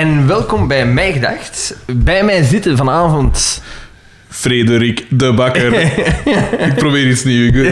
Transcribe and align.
en 0.00 0.26
welkom 0.26 0.68
bij 0.68 0.86
Mij 0.86 1.12
Gedacht. 1.12 1.74
Bij 1.86 2.24
mij 2.24 2.42
zitten 2.42 2.76
vanavond... 2.76 3.62
Frederik 4.28 5.06
de 5.08 5.32
Bakker. 5.32 5.74
ik 6.68 6.74
probeer 6.74 7.08
iets 7.08 7.24
nieuws. 7.24 7.68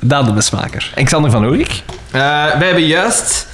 Daan 0.00 0.24
de 0.24 0.32
Mesmaker. 0.32 0.90
Alexander 0.94 1.30
van 1.30 1.46
Oorik. 1.46 1.82
Eh 2.10 2.20
wij 2.58 2.66
hebben 2.66 2.86
juist... 2.86 3.46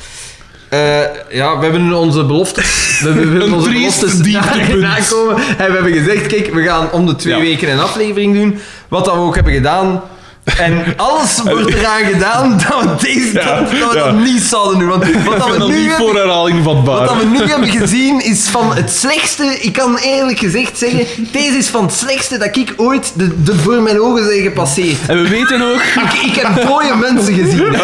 eh, 0.68 1.00
ja, 1.30 1.58
we 1.58 1.62
hebben 1.62 1.92
onze 1.92 2.24
beloftes... 2.24 3.00
We, 3.02 3.08
hebben 3.08 3.52
onze 3.52 3.70
beloftes 3.70 4.14
nakomen. 4.14 5.36
En 5.58 5.66
we 5.66 5.72
hebben 5.72 5.92
gezegd, 5.92 6.26
kijk, 6.26 6.54
we 6.54 6.62
gaan 6.62 6.92
om 6.92 7.06
de 7.06 7.16
twee 7.16 7.34
Ja. 7.34 7.40
weken 7.40 7.72
een 7.72 7.80
aflevering 7.80 8.34
doen. 8.34 8.58
Wat 8.88 9.04
dat 9.04 9.14
we 9.14 9.20
ook 9.20 9.34
hebben 9.34 9.52
gedaan. 9.52 10.02
En 10.46 10.84
alles 10.96 11.40
wordt 11.44 11.74
eraan 11.74 12.04
gedaan 12.04 12.60
dat 12.68 13.00
we, 13.00 13.06
deze, 13.06 13.32
Ja, 13.32 13.44
dat, 13.44 13.58
dat 13.58 13.70
we 13.70 13.76
ja. 13.76 14.04
dat 14.04 14.18
niet 14.18 14.42
zouden 14.42 14.78
doen. 14.78 14.88
Want 14.88 15.04
wat 15.24 15.34
Ik 15.34 15.38
dat 15.38 15.56
we 15.56 15.58
nu 15.58 15.78
niet 15.78 15.88
hebben 15.88 16.06
voor 16.06 16.14
herhaling 16.14 16.64
vatbaar. 16.64 16.98
Wat 16.98 17.08
dat 17.08 17.16
we 17.16 17.24
nu 17.24 17.38
hebben 17.38 17.68
gezien 17.68 18.24
is 18.24 18.48
van 18.48 18.74
het 18.74 18.90
slechtste. 18.90 19.58
Ik 19.60 19.72
kan 19.72 19.96
eerlijk 19.96 20.38
gezegd 20.38 20.78
zeggen, 20.78 21.06
deze 21.32 21.56
is 21.56 21.68
van 21.68 21.84
het 21.84 21.94
slechtste 21.94 22.38
dat 22.38 22.56
ik 22.56 22.74
ooit 22.76 23.12
de, 23.14 23.42
de 23.42 23.54
voor 23.54 23.82
mijn 23.82 24.00
ogen 24.00 24.24
zijn 24.24 24.42
gepasseerd. 24.42 24.98
En 25.06 25.22
we 25.22 25.28
weten 25.28 25.62
ook... 25.62 25.82
Ik, 26.06 26.22
ik 26.22 26.34
heb 26.34 26.64
mooie 26.64 26.94
mensen 26.96 27.34
gezien. 27.34 27.76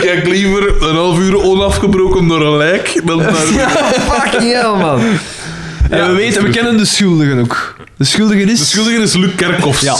Kijk 0.00 0.26
liever 0.26 0.82
een 0.82 0.96
half 0.96 1.18
uur 1.18 1.42
onafgebroken 1.42 2.28
door 2.28 2.46
een 2.46 2.56
lijk 2.56 3.00
dan 3.04 3.18
naar... 3.18 3.52
Ja, 3.54 3.68
fucking 3.68 4.52
hell, 4.52 4.76
man. 4.78 5.00
En 5.90 6.06
we 6.06 6.14
weten, 6.14 6.42
we 6.42 6.50
kennen 6.50 6.76
de 6.76 6.84
schuldigen 6.84 7.40
ook. 7.40 7.76
De 7.96 8.04
schuldige 8.04 8.42
is... 8.42 8.58
De 8.58 8.64
schuldige 8.64 9.02
is 9.02 9.14
Luc 9.14 9.34
Kerkhoffs. 9.36 9.82
Ja. 9.82 9.96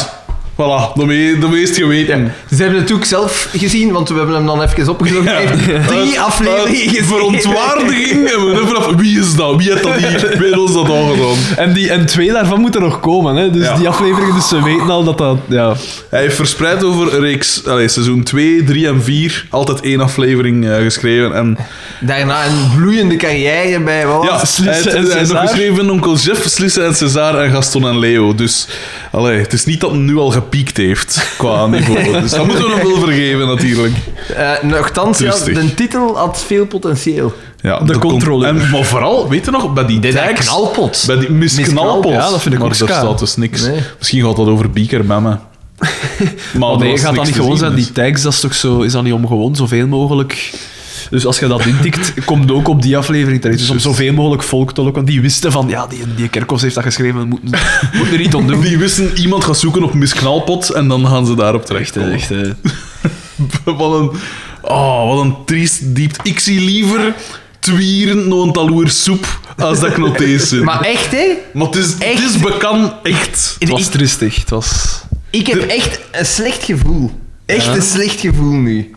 Voilà, 0.56 0.92
de, 0.94 1.06
me 1.06 1.36
de 1.40 1.48
meest 1.48 1.76
geweten. 1.76 2.32
Ze 2.50 2.62
hebben 2.62 2.80
het 2.80 2.92
ook 2.92 3.04
zelf 3.04 3.48
gezien, 3.56 3.92
want 3.92 4.08
we 4.08 4.14
hebben 4.14 4.34
hem 4.34 4.46
dan 4.46 4.62
even 4.62 4.96
heeft 5.24 5.86
drie 5.88 6.20
afleveringen 6.20 6.88
gezien. 6.88 7.04
Verontwaardiging 7.04 8.28
en 8.30 8.46
we 8.46 8.52
hebben 8.54 8.76
af 8.76 8.86
wie 8.96 9.18
is 9.18 9.34
dat? 9.34 9.56
Wie 9.56 9.70
heeft 9.70 9.82
dat 9.82 9.94
hier? 9.94 10.20
Wie 10.38 10.46
heeft 10.46 10.58
ons 10.58 10.72
dat 10.74 10.90
aangedaan? 10.90 11.36
En, 11.56 11.72
die, 11.72 11.90
en 11.90 12.06
twee 12.06 12.32
daarvan 12.32 12.60
moeten 12.60 12.80
nog 12.80 13.00
komen, 13.00 13.36
hè. 13.36 13.50
Dus 13.50 13.64
Ja. 13.66 13.76
die 13.76 13.88
afleveringen, 13.88 14.34
dus 14.34 14.48
ze 14.48 14.62
weten 14.62 14.90
al 14.90 15.04
dat 15.04 15.18
dat... 15.18 15.38
Ja. 15.48 15.74
Hij 16.10 16.20
heeft 16.20 16.36
verspreid 16.36 16.84
over 16.84 17.20
reeks, 17.20 17.66
allez, 17.66 17.92
seizoen 17.92 18.22
2, 18.22 18.64
3 18.64 18.86
en 18.86 19.02
4 19.02 19.46
altijd 19.50 19.80
één 19.80 20.00
aflevering 20.00 20.68
eh, 20.68 20.76
geschreven. 20.76 21.34
En 21.34 21.58
Daarna 22.00 22.44
een 22.46 22.70
bloeiende 22.76 23.16
carrière 23.16 23.80
bij 23.80 24.06
wat 24.06 24.22
ja, 24.24 24.38
het? 24.38 24.48
Slisse 24.48 24.70
hij, 24.72 24.74
heeft- 24.82 24.96
en 24.96 25.04
hij 25.10 25.18
heeft 25.18 25.32
nog 25.32 25.40
geschreven 25.40 25.90
Onkel 25.90 26.16
Jeff, 26.16 26.48
Slisse 26.48 26.82
en 26.82 26.94
César 26.94 27.38
en 27.38 27.50
Gaston 27.50 27.88
en 27.88 27.98
Leo. 27.98 28.34
Dus 28.34 28.68
allee, 29.12 29.38
het 29.38 29.52
is 29.52 29.64
niet 29.64 29.80
dat 29.80 29.94
nu 29.94 30.16
al 30.16 30.30
gepiekt 30.44 30.76
heeft 30.76 31.34
qua 31.38 31.66
niveau. 31.66 32.12
Dus 32.22 32.30
dat 32.30 32.46
moeten 32.46 32.64
we 32.64 32.70
nog 32.70 32.82
wel 32.82 32.98
vergeven 33.00 33.46
natuurlijk. 33.46 33.94
Eh, 34.36 34.50
nochtans, 34.62 35.18
ja, 35.18 35.30
Rustig. 35.30 35.60
de 35.60 35.74
titel 35.74 36.16
had 36.16 36.42
veel 36.46 36.66
potentieel. 36.66 37.32
Ja, 37.60 37.78
De 37.78 37.98
con- 37.98 38.10
controleur. 38.10 38.48
En, 38.48 38.70
maar 38.70 38.84
vooral, 38.84 39.28
weet 39.28 39.44
je 39.44 39.50
nog, 39.50 39.72
bij 39.72 39.86
die 39.86 40.00
tags... 40.12 40.46
knalpot. 40.46 41.02
Bij 41.06 41.18
die 41.18 41.30
Miss 41.30 41.56
Miss 41.56 41.68
Knalpot. 41.68 41.90
Knalpot, 42.00 42.12
ja, 42.12 42.30
dat 42.30 42.42
vind 42.42 42.54
ik 42.54 42.60
maar 42.60 42.70
ook 42.70 42.78
daar 42.78 42.88
ska. 42.88 42.98
staat 43.00 43.18
dus 43.18 43.36
niks. 43.36 43.66
Nee. 43.66 43.78
Misschien 43.98 44.24
gaat 44.24 44.36
dat 44.36 44.46
over 44.46 44.70
Bieker 44.70 45.04
bij 45.06 45.20
me. 45.20 45.36
Maar 46.58 46.70
er 46.72 46.78
nee, 46.78 46.98
gaat 46.98 47.14
dat 47.14 47.24
niet 47.24 47.34
gewoon 47.34 47.56
zijn? 47.56 47.74
dus. 47.74 47.84
Die 47.84 47.92
tags, 47.92 48.22
dat 48.22 48.32
is 48.32 48.40
toch 48.40 48.54
zo... 48.54 48.80
Is 48.80 48.92
dat 48.92 49.02
niet 49.02 49.12
om 49.12 49.26
gewoon 49.26 49.56
zoveel 49.56 49.86
mogelijk... 49.86 50.52
Dus 51.10 51.26
als 51.26 51.38
je 51.38 51.46
dat 51.46 51.66
intikt, 51.66 52.24
komt 52.24 52.50
ook 52.50 52.68
op 52.68 52.82
die 52.82 52.96
aflevering 52.96 53.40
terecht. 53.40 53.58
Dus 53.58 53.70
om 53.70 53.78
zoveel 53.78 54.12
mogelijk 54.12 54.42
volk 54.42 54.72
te 54.72 54.82
lokken. 54.82 55.04
Die 55.04 55.20
wisten 55.20 55.52
van, 55.52 55.68
ja, 55.68 55.86
die, 55.86 56.14
die 56.16 56.28
Kerkhoffs 56.28 56.62
heeft 56.62 56.74
dat 56.74 56.84
geschreven, 56.84 57.20
we 57.20 57.26
moeten, 57.26 57.58
moeten 57.92 58.14
er 58.14 58.20
iets 58.20 58.34
aan 58.34 58.46
doen. 58.46 58.60
Die 58.60 58.78
wisten, 58.78 59.18
iemand 59.18 59.44
gaat 59.44 59.58
zoeken 59.58 59.82
op 59.82 59.94
Miss 59.94 60.14
Knalpot 60.14 60.70
en 60.70 60.88
dan 60.88 61.06
gaan 61.06 61.26
ze 61.26 61.34
daarop 61.34 61.66
terecht. 61.66 61.96
Echt, 61.96 62.30
echt, 62.30 62.30
eh. 62.30 62.50
wat 63.78 64.00
een... 64.00 64.10
Oh, 64.62 65.08
wat 65.08 65.24
een 65.24 65.36
triest 65.44 65.94
diep. 65.94 66.16
Ik 66.22 66.40
zie 66.40 66.60
liever 66.60 67.14
twieren 67.64 68.28
nog 68.28 68.44
een 68.44 68.52
taloer 68.52 68.88
soep 68.88 69.38
als 69.56 69.80
dat 69.80 69.92
zin. 70.36 70.64
Maar 70.64 70.80
echt, 70.80 71.10
hè? 71.10 71.26
Maar 71.52 71.66
het 71.66 71.76
is, 71.76 71.86
het 71.86 72.02
Echt? 72.02 72.34
is 72.34 72.38
bekend, 72.38 72.92
echt. 73.02 73.56
Het 73.58 73.68
was 73.68 73.88
tristig. 73.88 74.36
Het 74.36 74.50
was... 74.50 75.00
Ik 75.30 75.46
heb 75.46 75.62
echt 75.62 76.00
een 76.12 76.26
slecht 76.26 76.64
gevoel. 76.64 77.10
Echt 77.46 77.66
een 77.66 77.82
slecht 77.82 78.20
gevoel 78.20 78.52
nu. 78.52 78.94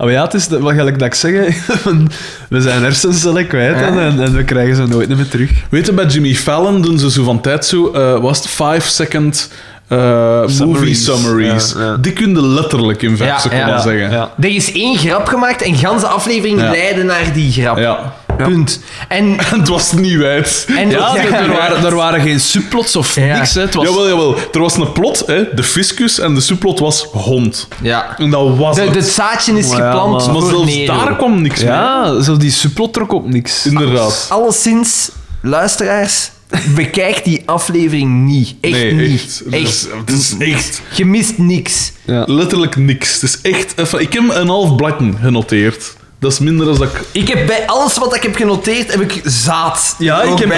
Ah, 0.00 0.06
maar 0.06 0.14
ja, 0.14 0.22
het 0.24 0.34
is 0.34 0.48
de- 0.48 0.58
wat 0.60 0.72
gelijk 0.74 0.98
dat 0.98 1.06
ik 1.08 1.14
zeg. 1.14 1.32
hè. 1.32 1.46
we 2.48 2.60
zijn 2.60 2.82
hersencellen 2.82 3.46
kwijt 3.46 3.78
Ja. 3.78 3.86
en, 3.86 4.20
en 4.20 4.32
we 4.36 4.44
krijgen 4.44 4.76
ze 4.76 4.86
nooit 4.86 5.08
meer 5.08 5.28
terug. 5.28 5.50
Weet 5.70 5.86
je, 5.86 5.92
bij 5.92 6.06
Jimmy 6.06 6.34
Fallon 6.34 6.82
doen 6.82 6.98
ze 6.98 7.10
zo 7.10 7.24
van 7.24 7.40
tijd 7.40 7.64
zo, 7.66 7.90
eh, 7.92 8.20
was 8.20 8.38
het 8.38 8.48
5 8.48 8.84
second 8.86 9.50
eh, 9.88 9.98
movie 10.40 10.48
Summaries. 10.54 11.04
summaries. 11.04 11.72
Ja, 11.78 11.84
ja. 11.84 11.96
Die 11.96 12.12
kun 12.12 12.30
je 12.34 12.42
letterlijk 12.46 13.02
in 13.02 13.16
5 13.16 13.30
Ja, 13.30 13.38
seconden 13.38 13.68
ja, 13.68 13.80
zeggen. 13.80 14.10
Ja. 14.10 14.30
Er 14.40 14.54
is 14.54 14.72
één 14.72 14.96
grap 14.98 15.26
gemaakt 15.28 15.62
en 15.62 15.74
ganse 15.74 16.06
aflevering 16.06 16.60
Ja. 16.60 16.70
leidde 16.70 17.02
naar 17.02 17.32
die 17.32 17.52
grap. 17.52 17.78
Ja. 17.78 18.12
Punt. 18.48 18.80
En, 19.08 19.34
het 19.56 19.68
was 19.68 19.92
niet 19.92 20.16
wijd. 20.16 20.66
en 20.76 20.90
Ja, 20.90 21.16
er, 21.16 21.32
er 21.32 21.48
waren, 21.52 21.84
er 21.84 21.94
waren 21.94 22.20
geen 22.20 22.40
subplots 22.40 22.96
of 22.96 23.14
Ja. 23.14 23.36
niks. 23.38 23.54
Hè. 23.54 23.60
Het 23.60 23.74
was, 23.74 23.84
Jawel, 23.88 24.08
jawel. 24.08 24.36
Er 24.52 24.60
was 24.60 24.76
een 24.76 24.92
plot, 24.92 25.22
hè, 25.26 25.54
de 25.54 25.62
fiscus, 25.62 26.18
en 26.20 26.34
de 26.34 26.40
subplot 26.40 26.78
was 26.78 27.02
hond. 27.12 27.68
ja. 27.82 28.18
En 28.18 28.30
dat 28.30 28.56
was 28.56 28.76
De, 28.76 28.82
het. 28.82 28.94
het 28.94 29.06
zaadje 29.08 29.58
is 29.58 29.66
geplant 29.74 30.10
maar- 30.32 30.42
zelfs 30.42 30.86
daar 30.86 31.16
kwam 31.16 31.42
niks 31.42 31.58
mee. 31.60 31.68
ja, 31.68 32.20
zo 32.22 32.36
die 32.36 32.50
subplot 32.50 32.92
trok 32.92 33.12
op 33.12 33.28
niks. 33.28 33.66
Inderdaad. 33.66 34.26
Alleszins, 34.28 35.10
luisteraars, 35.42 36.30
bekijk 36.74 37.24
die 37.24 37.42
aflevering 37.46 38.26
niet. 38.26 38.54
Echt 38.60 38.72
Nee, 38.72 38.92
niet. 38.92 39.20
echt. 39.20 39.42
Het 39.44 39.54
is, 39.68 39.86
het 40.06 40.10
is 40.18 40.34
echt 40.54 40.80
Je 40.96 41.04
mist 41.06 41.38
niks. 41.38 41.92
Ja. 42.04 42.24
letterlijk 42.26 42.76
niks. 42.76 43.12
Het 43.14 43.22
is 43.22 43.38
echt 43.40 43.72
even... 43.78 44.00
Ik 44.00 44.12
heb 44.12 44.22
een 44.34 44.48
half 44.48 44.76
bladje 44.76 45.12
genoteerd. 45.22 45.92
Dat 46.20 46.32
is 46.32 46.38
minder 46.38 46.66
dan 46.66 46.78
dat 46.78 46.88
ik... 46.88 47.00
Ik 47.12 47.28
heb 47.28 47.46
bij 47.46 47.66
alles 47.66 47.98
wat 47.98 48.14
ik 48.16 48.22
heb 48.22 48.34
genoteerd, 48.34 48.90
heb 48.92 49.00
ik 49.00 49.20
zaad. 49.24 49.94
Ja, 49.98 50.22
ik 50.22 50.38
heb, 50.38 50.52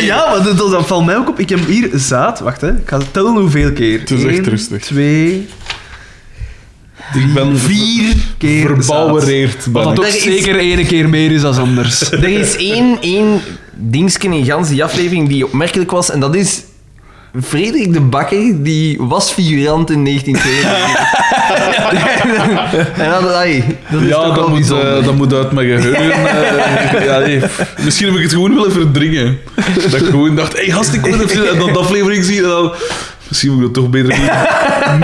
ja, 0.00 0.30
maar 0.30 0.42
dat, 0.42 0.58
dat 0.58 0.86
valt 0.86 1.04
mij 1.04 1.16
ook 1.16 1.28
op. 1.28 1.38
Ik 1.38 1.48
heb 1.48 1.66
hier 1.66 1.90
zaad. 1.94 2.40
Wacht, 2.40 2.60
hè. 2.60 2.68
ik 2.68 2.88
ga 2.88 2.98
tellen 3.10 3.32
hoeveel 3.36 3.72
keer. 3.72 4.00
Het 4.00 4.10
is 4.10 4.24
echt 4.24 4.38
Eén, 4.38 4.44
rustig. 4.44 4.82
Twee, 4.84 5.48
Ik 7.14 7.34
ben 7.34 7.58
vier 7.58 8.14
keer 8.38 8.66
verbouwereerd. 8.66 9.66
Wat 9.66 9.84
dat 9.84 9.98
ook 9.98 10.04
is- 10.04 10.22
zeker 10.22 10.58
één 10.58 10.86
keer 10.86 11.08
meer 11.08 11.30
is 11.32 11.40
dan 11.40 11.58
anders. 11.58 12.10
Er 12.10 12.28
is 12.28 12.56
één, 12.56 13.00
één 13.00 13.40
dingetje 13.74 14.28
in 14.28 14.44
gans 14.44 14.68
die 14.68 14.84
aflevering 14.84 15.28
die 15.28 15.44
opmerkelijk 15.46 15.90
was, 15.90 16.10
en 16.10 16.20
dat 16.20 16.34
is 16.34 16.62
Frederik 17.42 17.92
de 17.92 18.00
Bakker, 18.00 18.62
die 18.62 18.96
was 19.00 19.30
figurant 19.30 19.90
in 19.90 20.04
1992. 20.04 21.35
en 23.04 23.10
dat, 23.20 23.32
ai, 23.34 23.64
dat 23.90 24.00
is 24.00 24.08
Ja, 24.08 24.14
toch 24.14 24.26
dat 24.26 24.36
wel 24.36 24.48
moet, 24.48 24.58
bijzonder. 24.58 24.96
eh, 24.98 25.04
dat 25.04 25.14
moet 25.14 25.34
uit 25.34 25.52
mijn 25.52 25.66
geheugen. 25.66 26.12
eh, 26.98 27.04
ja, 27.04 27.18
nee. 27.18 27.40
Misschien 27.84 28.06
heb 28.06 28.16
ik 28.16 28.22
het 28.22 28.32
gewoon 28.32 28.54
willen 28.54 28.72
verdringen. 28.72 29.38
Dat 29.90 30.00
ik 30.00 30.06
gewoon 30.06 30.36
dacht, 30.36 30.52
hé 30.52 30.64
hey, 30.64 30.74
gast, 30.74 30.92
ik 30.94 31.00
wil 31.00 31.20
even 31.20 31.58
dat 31.58 31.76
aflevering 31.76 32.24
zien. 32.24 32.42
En 32.42 32.48
dan, 32.48 32.72
misschien 33.28 33.50
moet 33.52 33.58
ik 33.60 33.64
dat 33.64 33.74
toch 33.74 33.90
beter 33.90 34.18
niet, 34.18 34.30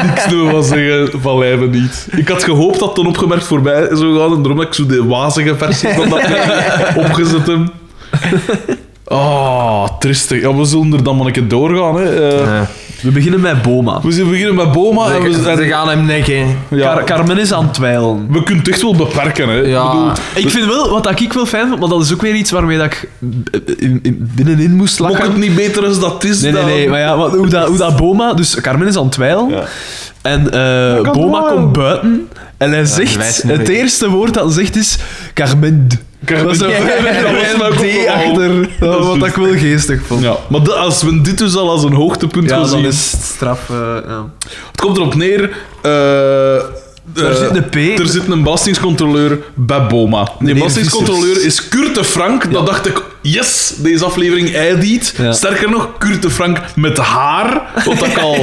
niks 0.07 0.29
meer 0.35 0.51
van 0.51 0.65
zeggen, 0.65 1.21
van 1.21 1.39
lijven 1.39 1.71
niet. 1.71 2.07
Ik 2.17 2.29
had 2.29 2.45
gehoopt 2.45 2.79
dat 2.79 2.97
dan 2.97 3.07
opgemerkt 3.07 3.45
voorbij 3.45 3.89
zou 3.93 4.19
gaan. 4.19 4.33
En 4.37 4.43
daarom 4.43 4.59
heb 4.59 4.69
ik 4.69 4.75
zo 4.75 4.87
de 4.87 5.05
wazige 5.05 5.55
versie 5.57 5.89
van 5.89 6.09
dat 6.09 6.23
opgezet 7.07 7.47
hem. 7.47 7.71
Oh, 9.05 9.87
tristig. 9.99 10.41
Ja, 10.41 10.55
we 10.55 10.65
zullen 10.65 10.93
er 10.93 11.03
dan 11.03 11.17
maar 11.17 11.27
een 11.27 11.33
keer 11.33 11.49
doorgaan. 11.49 11.97
Hè. 11.97 12.29
Eh, 12.31 12.39
Ja. 12.47 12.69
We 13.03 13.11
beginnen 13.11 13.41
met 13.41 13.63
Boma. 13.63 14.01
We 14.03 14.25
beginnen 14.25 14.55
met 14.55 14.73
Boma. 14.73 15.13
En 15.15 15.23
we, 15.23 15.33
Ze, 15.33 15.65
gaan 15.69 15.89
hem 15.89 16.05
nekken. 16.07 16.57
ja, 16.69 16.95
Car- 16.95 17.05
Carmen 17.05 17.39
is 17.39 17.53
aan 17.53 17.65
het 17.65 17.75
twijlen. 17.75 18.27
we 18.31 18.43
kunnen 18.43 18.65
het 18.65 18.73
echt 18.73 18.83
wel 18.83 18.95
beperken. 18.97 19.49
Hè. 19.49 19.55
Ja. 19.55 19.83
Ik 19.85 19.91
bedoel, 19.91 20.13
Ik 20.35 20.51
vind 20.51 20.67
wel, 20.67 20.91
wat 20.91 21.21
ik 21.21 21.33
wel 21.33 21.47
fijn 21.47 21.69
vond, 21.69 21.81
maar 21.81 21.89
dat 21.89 22.03
is 22.03 22.13
ook 22.13 22.23
weer 22.23 22.35
iets 22.35 22.51
waarmee 22.51 22.79
dat 22.79 22.87
ik 22.87 23.09
eh, 23.53 23.61
in, 23.79 23.99
in- 24.03 24.31
binnenin 24.35 24.77
moest 24.77 25.01
Mok 25.01 25.09
lachen. 25.11 25.25
het 25.27 25.37
niet 25.37 25.55
beter 25.55 25.85
als 25.87 26.01
dat 26.01 26.25
is. 26.25 26.41
Nee, 26.41 26.53
nee, 26.53 26.61
dan- 26.61 26.71
nee. 26.71 26.89
Maar 26.89 27.01
ja, 27.01 27.17
wat- 27.17 27.35
hoe, 27.37 27.49
dat, 27.49 27.69
hoe 27.69 27.77
dat 27.77 27.97
Boma... 27.97 28.35
Dus 28.35 28.61
Carmen 28.61 28.87
is 28.87 28.97
aan 28.97 29.03
het 29.03 29.13
twijlen. 29.13 29.49
Ja. 29.49 29.65
En 30.23 30.51
eh, 30.53 31.13
Boma 31.13 31.41
komt 31.55 31.73
buiten. 31.73 32.29
En 32.57 32.69
hij 32.71 32.87
wijst 32.87 32.95
zegt... 32.95 33.45
niet 33.45 33.53
Het 33.59 33.69
mee. 33.69 33.77
eerste 33.77 34.09
woord 34.11 34.35
dat 34.35 34.45
hij 34.45 34.53
zegt 34.65 34.77
is... 34.77 34.99
Carmen. 35.35 35.61
Carmen. 35.61 35.89
Dat 36.27 36.51
is 36.51 36.61
een 36.61 36.71
D 37.77 38.09
achter. 38.09 38.69
Wat 38.81 39.27
ik 39.27 39.35
wel 39.35 39.57
geestig 39.57 40.01
vond. 40.07 40.23
Ja, 40.23 40.37
maar 40.49 40.63
de- 40.63 40.73
als 40.75 41.03
we 41.03 41.21
dit 41.21 41.39
dus 41.39 41.57
al 41.57 41.71
als 41.71 41.83
een 41.85 41.93
hoogtepunt 41.93 42.49
Ja, 42.51 42.57
gaan 42.57 42.61
dan 42.61 42.71
zien... 42.71 42.85
is 42.85 43.13
het 43.13 43.23
straf... 43.23 43.71
eh, 43.71 43.77
ja. 44.09 44.25
Het 44.71 44.81
komt 44.81 44.97
erop 44.97 45.15
neer... 45.15 45.51
eh, 45.83 46.55
Er 47.15 47.31
eh, 47.31 47.35
zit 47.35 47.57
een 47.57 47.69
P. 47.69 47.99
Er 47.99 48.07
zit 48.07 48.29
een 48.29 48.43
belastingscontroleur 48.43 49.39
bij 49.55 49.87
Boma. 49.87 50.29
Die 50.39 50.55
belastingscontroleur 50.55 51.45
is 51.45 51.69
Kurt 51.69 51.95
de 51.95 52.05
Frank. 52.05 52.53
Dat 52.53 52.67
dacht 52.67 52.87
ik, 52.87 53.03
yes, 53.21 53.73
deze 53.79 54.05
aflevering 54.05 54.55
eidiet. 54.55 55.15
Ja. 55.19 55.33
Sterker 55.33 55.71
nog, 55.71 55.89
Kurt 55.99 56.23
de 56.23 56.31
Frank 56.31 56.59
met 56.77 56.99
haar. 56.99 57.63
Wat 57.85 58.07
ik 58.07 58.19
al, 58.19 58.37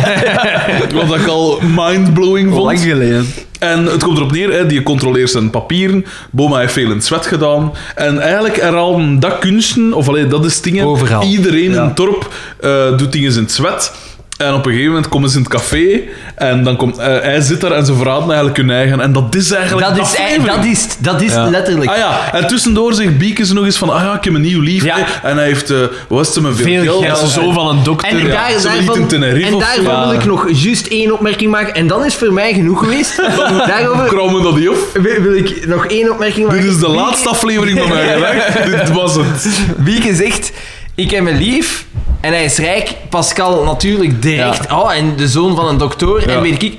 wat 1.07 1.19
ik 1.19 1.27
al 1.27 1.59
mindblowing 1.75 2.51
vond. 2.53 2.63
Lang 2.65 2.79
geleden. 2.79 3.33
En 3.59 3.85
het 3.85 4.03
komt 4.03 4.17
erop 4.17 4.31
neer, 4.31 4.51
hè, 4.51 4.65
die 4.65 4.83
controleert 4.83 5.29
zijn 5.29 5.49
papieren. 5.49 6.05
Boma 6.31 6.59
heeft 6.59 6.73
veel 6.73 6.89
in 6.89 6.95
het 6.95 7.05
zwet 7.05 7.25
gedaan. 7.25 7.73
En 7.95 8.19
eigenlijk 8.19 8.61
herhalen 8.61 9.19
dat 9.19 9.39
kunsten, 9.39 9.93
of 9.93 10.07
allee, 10.07 10.27
dat 10.27 10.45
is 10.45 10.61
dingen. 10.61 10.85
Overal. 10.85 11.23
Iedereen 11.23 11.71
in 11.71 11.81
het 11.81 11.97
dorp 11.97 12.33
eh, 12.59 12.97
doet 12.97 13.11
dingen 13.11 13.33
in 13.33 13.41
het 13.41 13.51
zwet. 13.51 13.93
En 14.39 14.53
op 14.53 14.65
een 14.65 14.71
gegeven 14.71 14.87
moment 14.91 15.09
komen 15.09 15.29
ze 15.29 15.37
in 15.37 15.43
het 15.43 15.51
café 15.51 15.99
en 16.35 16.63
dan 16.63 16.75
komt, 16.75 16.97
eh, 16.97 17.05
hij 17.05 17.41
zit 17.41 17.61
daar 17.61 17.71
en 17.71 17.85
ze 17.85 17.93
verraden 17.95 18.27
eigenlijk 18.27 18.57
hun 18.57 18.69
eigen. 18.71 18.99
En 18.99 19.13
dat 19.13 19.35
is 19.35 19.51
eigenlijk 19.51 19.87
Dat 19.87 19.97
is, 19.97 20.11
dat 20.51 20.65
is, 20.65 20.87
dat 20.99 21.21
is 21.21 21.31
Ja. 21.33 21.49
letterlijk. 21.49 21.89
Ah 21.91 21.97
ja, 21.97 22.33
en 22.33 22.47
tussendoor 22.47 22.93
zegt 22.93 23.17
Biekes 23.17 23.51
nog 23.51 23.65
eens 23.65 23.77
van, 23.77 23.89
ah 23.89 24.01
ja, 24.03 24.13
ik 24.15 24.23
heb 24.23 24.33
een 24.33 24.41
nieuw 24.41 24.61
lief. 24.61 24.83
Ja. 24.83 24.95
hè. 24.97 25.27
En 25.29 25.37
hij 25.37 25.45
heeft, 25.45 25.69
eh 25.69 25.77
wat 26.07 26.27
is 26.27 26.35
het, 26.35 26.43
veel, 26.43 26.53
Veel 26.65 26.83
geld. 26.83 27.03
geld. 27.05 27.19
Ja, 27.21 27.27
zo 27.27 27.51
van 27.51 27.67
een 27.67 27.83
dokter. 27.83 28.09
En 28.09 28.17
Ja, 28.17 28.33
daar, 28.33 28.51
ze 28.59 28.67
daarvan, 28.67 29.11
en 29.11 29.59
daarvan 29.59 29.99
wil 29.99 30.11
Ja. 30.13 30.19
ik 30.19 30.25
nog 30.25 30.47
juist 30.51 30.87
één 30.87 31.13
opmerking 31.13 31.51
maken. 31.51 31.73
En 31.73 31.87
dan 31.87 32.05
is 32.05 32.15
voor 32.15 32.33
mij 32.33 32.53
genoeg 32.53 32.79
geweest. 32.79 33.17
Daarover 33.67 34.05
Krammen 34.07 34.43
dat 34.43 34.55
die 34.55 34.71
op. 34.71 34.77
wil 34.93 35.21
wil 35.21 35.35
ik 35.35 35.67
nog 35.67 35.85
één 35.85 36.11
opmerking 36.11 36.47
maken. 36.47 36.61
Dit 36.61 36.71
is 36.71 36.79
de 36.79 36.89
laatste 36.89 37.29
aflevering 37.29 37.79
van 37.79 37.89
mij. 37.89 38.17
Dit 38.77 38.91
was 38.91 39.15
het. 39.15 39.49
Wieke 39.77 40.15
zegt, 40.15 40.51
ik 40.99 41.11
heb 41.11 41.27
een 41.27 41.37
lief 41.37 41.85
en 42.21 42.31
hij 42.31 42.43
is 42.43 42.57
rijk. 42.57 42.95
Pascal 43.09 43.63
natuurlijk 43.63 44.21
direct. 44.21 44.71
Oh, 44.71 44.93
en 44.95 45.15
de 45.15 45.27
zoon 45.27 45.55
van 45.55 45.67
een 45.67 45.77
dokter. 45.77 46.29
Ja. 46.29 46.35
En 46.35 46.41
weet 46.41 46.63
ik... 46.63 46.77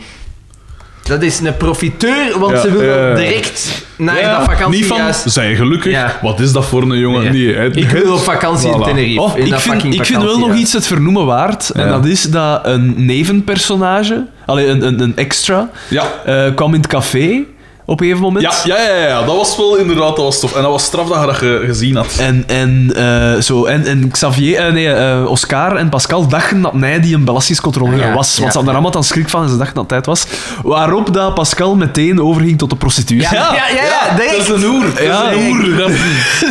Dat 1.02 1.22
is 1.22 1.40
een 1.40 1.56
profiteur, 1.56 2.38
want 2.38 2.52
Ja, 2.52 2.60
ze 2.60 2.70
wil 2.72 2.82
ja, 2.82 3.08
ja. 3.08 3.14
direct 3.14 3.84
naar 3.96 4.20
Ja, 4.20 4.36
dat 4.38 4.44
vakantie 4.44 4.78
Niet 4.80 4.86
van, 4.88 4.96
juist. 4.96 5.30
zijn 5.30 5.56
gelukkig. 5.56 5.92
Ja. 5.92 6.18
Wat 6.22 6.40
is 6.40 6.52
dat 6.52 6.64
voor 6.64 6.82
een 6.82 6.98
jongen? 6.98 7.22
Ja. 7.22 7.30
Nee, 7.30 7.54
hè. 7.54 7.74
Ik 7.76 7.88
wil 7.90 8.12
op 8.14 8.20
vakantie 8.20 8.72
in. 8.72 8.82
Tenerife. 8.82 9.20
Oh, 9.20 9.38
in 9.38 9.46
ik 9.46 9.54
vind, 9.58 9.84
ik 9.94 10.04
vind 10.06 10.22
wel 10.22 10.38
nog 10.38 10.48
ja. 10.48 10.54
iets 10.54 10.72
het 10.72 10.86
vernoemen 10.86 11.26
waard. 11.26 11.70
En 11.70 11.84
Ja. 11.86 11.90
dat 11.92 12.04
is 12.04 12.22
dat 12.22 12.66
een 12.66 12.94
nevenpersonage, 13.06 14.26
allee, 14.46 14.66
een, 14.66 14.86
een, 14.86 15.00
een 15.00 15.16
extra, 15.16 15.70
Ja. 15.88 16.04
eh, 16.24 16.54
kwam 16.54 16.74
in 16.74 16.80
het 16.80 16.88
café 16.88 17.42
op 17.90 18.00
een 18.00 18.06
gegeven 18.06 18.24
moment. 18.26 18.64
Ja, 18.64 18.76
ja, 18.76 18.92
ja, 18.94 19.06
ja, 19.06 19.22
dat 19.24 19.36
was 19.36 19.56
wel 19.56 19.76
inderdaad 19.76 20.16
dat 20.16 20.24
was 20.24 20.40
tof. 20.40 20.54
En 20.56 20.62
dat 20.62 20.70
was 20.70 20.84
straf 20.84 21.08
dat 21.08 21.20
je 21.20 21.26
dat 21.26 21.36
ge- 21.36 21.62
gezien 21.66 21.96
had. 21.96 22.06
En, 22.18 22.44
en, 22.46 22.92
eh, 22.96 23.40
zo, 23.40 23.64
en, 23.64 23.86
en 23.86 24.10
Xavier, 24.10 24.58
eh, 24.66 24.72
nee, 24.72 24.92
eh, 24.92 25.24
Oscar 25.30 25.76
en 25.76 25.88
Pascal 25.88 26.28
dachten 26.28 26.62
dat 26.62 26.72
hij 26.80 27.00
die 27.00 27.14
een 27.14 27.24
belastingscontroleur 27.24 27.98
Ja, 27.98 28.12
was. 28.14 28.14
Want 28.14 28.26
ja. 28.28 28.34
ze 28.36 28.42
hadden 28.44 28.66
er 28.66 28.72
allemaal 28.72 28.94
aan 28.94 29.04
schrik 29.04 29.28
van 29.28 29.42
en 29.42 29.48
ze 29.48 29.56
dachten 29.56 29.74
dat 29.74 29.86
hij 29.88 29.98
het 29.98 30.06
was. 30.06 30.26
Waarop 30.62 31.14
dat 31.14 31.34
Pascal 31.34 31.76
meteen 31.76 32.22
overging 32.22 32.58
tot 32.58 32.70
de 32.70 32.76
prostitutie. 32.76 33.32
Ja, 33.36 33.52
ja, 33.54 33.68
ja, 33.68 33.84
ja, 33.84 34.16
dat 34.16 34.40
is 34.40 34.48
een 34.48 34.64
oer. 34.64 34.84
Dat 34.94 34.98
Ja, 35.02 35.22
is 35.30 35.36
een 35.36 35.48
oer. 35.50 35.76
Dat- 35.76 35.90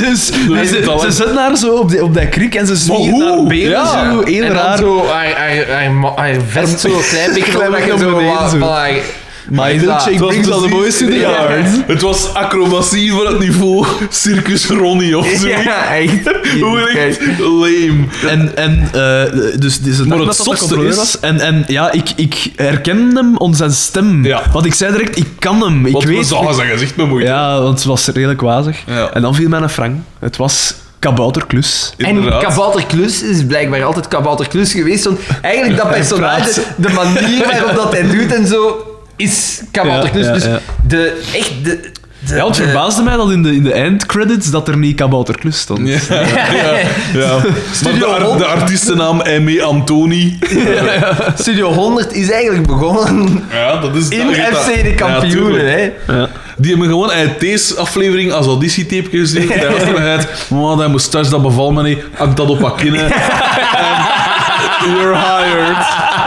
dus 0.02 0.30
is 0.30 0.70
ze, 0.70 0.76
het 0.76 0.84
talent. 0.84 1.02
ze 1.02 1.12
zitten 1.12 1.36
daar 1.36 1.56
zo 1.58 1.76
op, 1.76 1.90
die, 1.90 2.04
op 2.04 2.14
dat 2.14 2.30
krik 2.30 2.56
en 2.56 2.68
ze 2.68 2.76
zwieren 2.76 3.10
hoe? 3.12 3.24
naar 3.24 3.44
benen 3.48 3.70
Ja. 3.70 3.86
zo, 4.12 4.22
heel 4.24 4.44
en 4.44 4.48
dan 4.54 4.58
raar. 4.64 4.78
zo 4.78 5.06
haar, 5.08 5.32
haar, 5.38 5.70
haar, 5.82 5.92
ma- 5.92 6.14
haar 6.16 6.36
vest 6.48 6.80
zo 6.80 6.88
een 6.88 7.04
klein 7.10 7.34
beetje 7.34 7.52
Klein 7.58 7.68
opleggen, 7.70 7.90
beetje 7.92 8.06
zo 8.06 8.10
naar 8.12 8.16
beneden, 8.20 8.42
wat- 8.42 8.52
zo. 8.52 8.58
van 8.58 8.68
haar... 8.74 8.92
My 9.52 9.76
milkshake 9.76 10.12
Het 10.12 10.20
was 10.20 10.30
brings 10.30 10.50
all 10.50 10.62
the 10.62 10.68
boys 10.68 10.98
to 10.98 11.06
the 11.06 11.20
yard. 11.20 11.66
Het 11.88 12.02
was 12.02 12.34
acrobatie 12.34 13.12
van 13.12 13.26
het 13.28 13.40
niveau 13.40 13.86
Circus 14.10 14.66
Ronnie 14.68 15.18
of 15.18 15.28
zo. 15.28 15.48
Ja, 15.48 15.96
echt. 15.96 16.32
Hoe 16.62 16.90
echt 16.90 17.20
lame. 17.40 17.96
En, 18.28 18.56
en 18.56 18.90
uh, 18.96 19.60
dus 19.60 19.80
Maar 20.06 20.18
dag 20.18 20.28
het 20.28 20.38
de 20.38 20.44
zotste 20.44 20.76
is- 20.86 20.96
was. 20.96 21.20
En, 21.20 21.40
en 21.40 21.64
ja, 21.68 21.92
ik, 21.92 22.10
ik 22.16 22.52
herken 22.56 23.16
hem 23.16 23.38
om 23.38 23.54
zijn 23.54 23.72
stem. 23.72 24.26
Ja. 24.26 24.42
Want 24.52 24.66
ik 24.66 24.74
zei 24.74 24.92
direct, 24.92 25.18
ik 25.18 25.28
kan 25.40 25.62
hem. 25.64 25.86
Ik 25.86 25.94
Wat 25.94 26.04
we 26.04 26.10
weet... 26.10 26.28
zagen 26.28 26.56
zijn 26.56 26.70
gezicht 26.70 26.96
bemoeid. 26.96 27.26
Ja, 27.28 27.62
want 27.62 27.76
het 27.78 27.84
was 27.88 28.08
redelijk 28.08 28.42
wazig. 28.42 28.78
Ja. 28.88 29.10
En 29.14 29.22
dan 29.22 29.36
viel 29.36 29.50
mij 29.50 29.60
een 29.62 29.70
frank. 29.70 29.96
Het 30.20 30.38
was 30.38 30.74
Kabouterklus. 31.00 31.94
En 31.98 32.06
Inderdaad. 32.06 32.44
Kabouter 32.44 32.86
Klus 32.86 33.24
is 33.24 33.46
blijkbaar 33.46 33.84
altijd 33.84 34.08
Kabouter 34.08 34.48
Klus 34.48 34.72
geweest. 34.72 35.04
Want 35.06 35.20
eigenlijk 35.42 35.78
dat 35.78 35.90
personage, 35.92 36.62
de 36.76 36.90
manier 36.90 37.46
waarop 37.46 37.76
dat 37.76 37.92
hij 37.92 38.02
doet 38.10 38.34
en 38.34 38.48
zo, 38.48 38.84
is 39.20 39.62
Kabouter 39.72 40.06
Ja, 40.06 40.10
Klus. 40.12 40.26
ja, 40.26 40.34
dus 40.34 40.44
ja. 40.44 40.60
de 40.88 41.22
echt 41.34 41.52
de. 41.64 41.80
de 42.20 42.36
Ja, 42.36 42.46
het 42.46 42.56
de- 42.56 42.64
verbaasde 42.64 43.04
mij 43.04 43.16
dat 43.16 43.32
in 43.32 43.44
de, 43.44 43.56
in 43.56 43.64
de 43.64 43.74
eindcredits 43.74 44.52
dat 44.52 44.68
er 44.68 44.78
niet 44.78 44.96
Kabouterklus 44.96 45.60
stond. 45.60 45.88
Ja, 45.88 45.96
ja, 46.10 46.74
ja. 47.14 47.38
Maar 47.40 47.46
Studio 47.72 48.00
de, 48.00 48.06
ar- 48.06 48.22
Hond. 48.22 48.40
de 48.40 48.46
artiestennaam 48.46 49.22
Aimé 49.22 49.62
Antoni. 49.64 50.40
Studio 51.36 51.74
100 51.74 52.14
is 52.14 52.32
eigenlijk 52.32 52.68
begonnen 52.68 53.44
Ja, 53.52 53.78
dat 53.82 53.96
is... 53.96 54.08
in 54.08 54.26
dat- 54.28 54.36
dat- 54.52 54.62
FC 54.64 54.84
de 54.84 54.94
kampioenen. 54.96 55.72
hè. 55.72 55.92
Die 56.58 56.72
hebben 56.72 56.88
gewoon 56.90 57.10
uit 57.12 57.40
deze 57.40 57.76
aflevering 57.76 58.32
als 58.32 58.46
auditietape 58.46 59.18
gestuurd. 59.18 59.54
Hij 59.54 59.66
had 59.68 59.82
eruit. 59.82 60.28
Oh, 60.50 60.78
dat 60.78 60.90
moustache, 60.90 61.30
dat 61.30 61.42
bevalt 61.42 61.74
me 61.74 61.84
niet. 61.84 62.00
Hangt 62.14 62.38
dat 62.38 62.50
op. 62.50 62.80
En 62.80 62.94
you're 64.86 65.16
hired. 65.18 65.78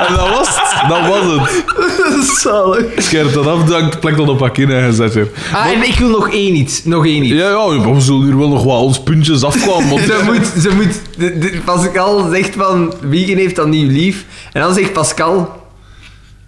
En 0.09 0.15
dat 0.15 0.29
was 0.29 0.49
het. 0.49 0.89
Dat 0.89 1.07
was 1.07 1.25
het. 1.37 1.65
Zalig. 2.41 2.85
Scherp 2.97 3.33
dat 3.33 3.47
af, 3.47 3.65
dan 3.65 3.93
plakt 4.01 4.17
dat 4.17 4.29
op 4.29 4.41
haar 4.41 4.51
kinnen 4.51 4.81
en 4.81 4.87
je 4.87 4.93
zet. 4.93 5.17
Ah, 5.53 5.67
en 5.67 5.83
ik 5.83 5.95
wil 5.99 6.09
nog 6.09 6.31
één 6.31 6.55
iets. 6.55 6.85
Nog 6.85 7.07
één 7.07 7.23
iets. 7.25 7.33
Ja, 7.35 7.49
ja, 7.49 7.93
we 7.93 8.01
zullen 8.01 8.23
hier 8.25 8.39
wel 8.39 8.49
nog 8.49 8.65
wat 8.65 8.81
ons 8.81 9.01
puntjes 9.03 9.43
afkwamen. 9.45 9.89
want- 9.89 10.01
Ze 10.03 10.21
moet, 10.25 10.63
ze 10.63 10.71
moet, 10.75 11.01
de, 11.17 11.39
de- 11.39 11.61
Pascal 11.65 12.29
zegt 12.33 12.55
van, 12.57 12.95
Wiegen 13.01 13.37
heeft 13.37 13.57
dan 13.57 13.69
nieuw 13.71 13.91
lief. 13.91 14.25
En 14.53 14.61
dan 14.63 14.75
zegt 14.75 14.93
Pascal, 14.93 15.62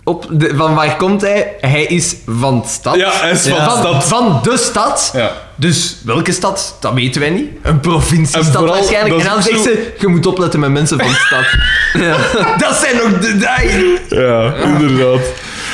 op 0.05 0.27
de, 0.31 0.53
van 0.57 0.75
waar 0.75 0.97
komt 0.97 1.21
hij? 1.21 1.57
Hij 1.61 1.85
is 1.85 2.17
van 2.27 2.61
de 2.61 2.69
stad. 2.69 2.95
Ja, 2.95 3.11
hij 3.13 3.31
is 3.31 3.49
van 3.49 3.65
de 3.65 3.71
stad. 3.79 4.05
Van 4.05 4.41
de 4.43 4.57
stad. 4.57 5.11
Ja. 5.15 5.31
Dus 5.57 5.97
welke 6.05 6.33
stad? 6.33 6.77
Dat 6.81 6.93
weten 6.93 7.21
wij 7.21 7.31
niet. 7.31 7.51
Een 7.63 7.81
provinciestad 7.81 8.47
vooral, 8.47 8.75
waarschijnlijk. 8.75 9.21
En 9.21 9.29
dan 9.29 9.43
zegt 9.43 9.63
ze, 9.63 9.93
je 9.99 10.07
moet 10.07 10.27
opletten 10.27 10.61
met 10.61 10.71
mensen 10.71 10.99
van 10.99 11.09
de 11.09 11.15
stad. 11.15 11.45
Dat 12.69 12.77
zijn 12.77 13.03
ook 13.03 13.23
de 13.23 13.37
dagen. 13.37 13.99
Ja, 14.09 14.55
inderdaad. 14.55 15.27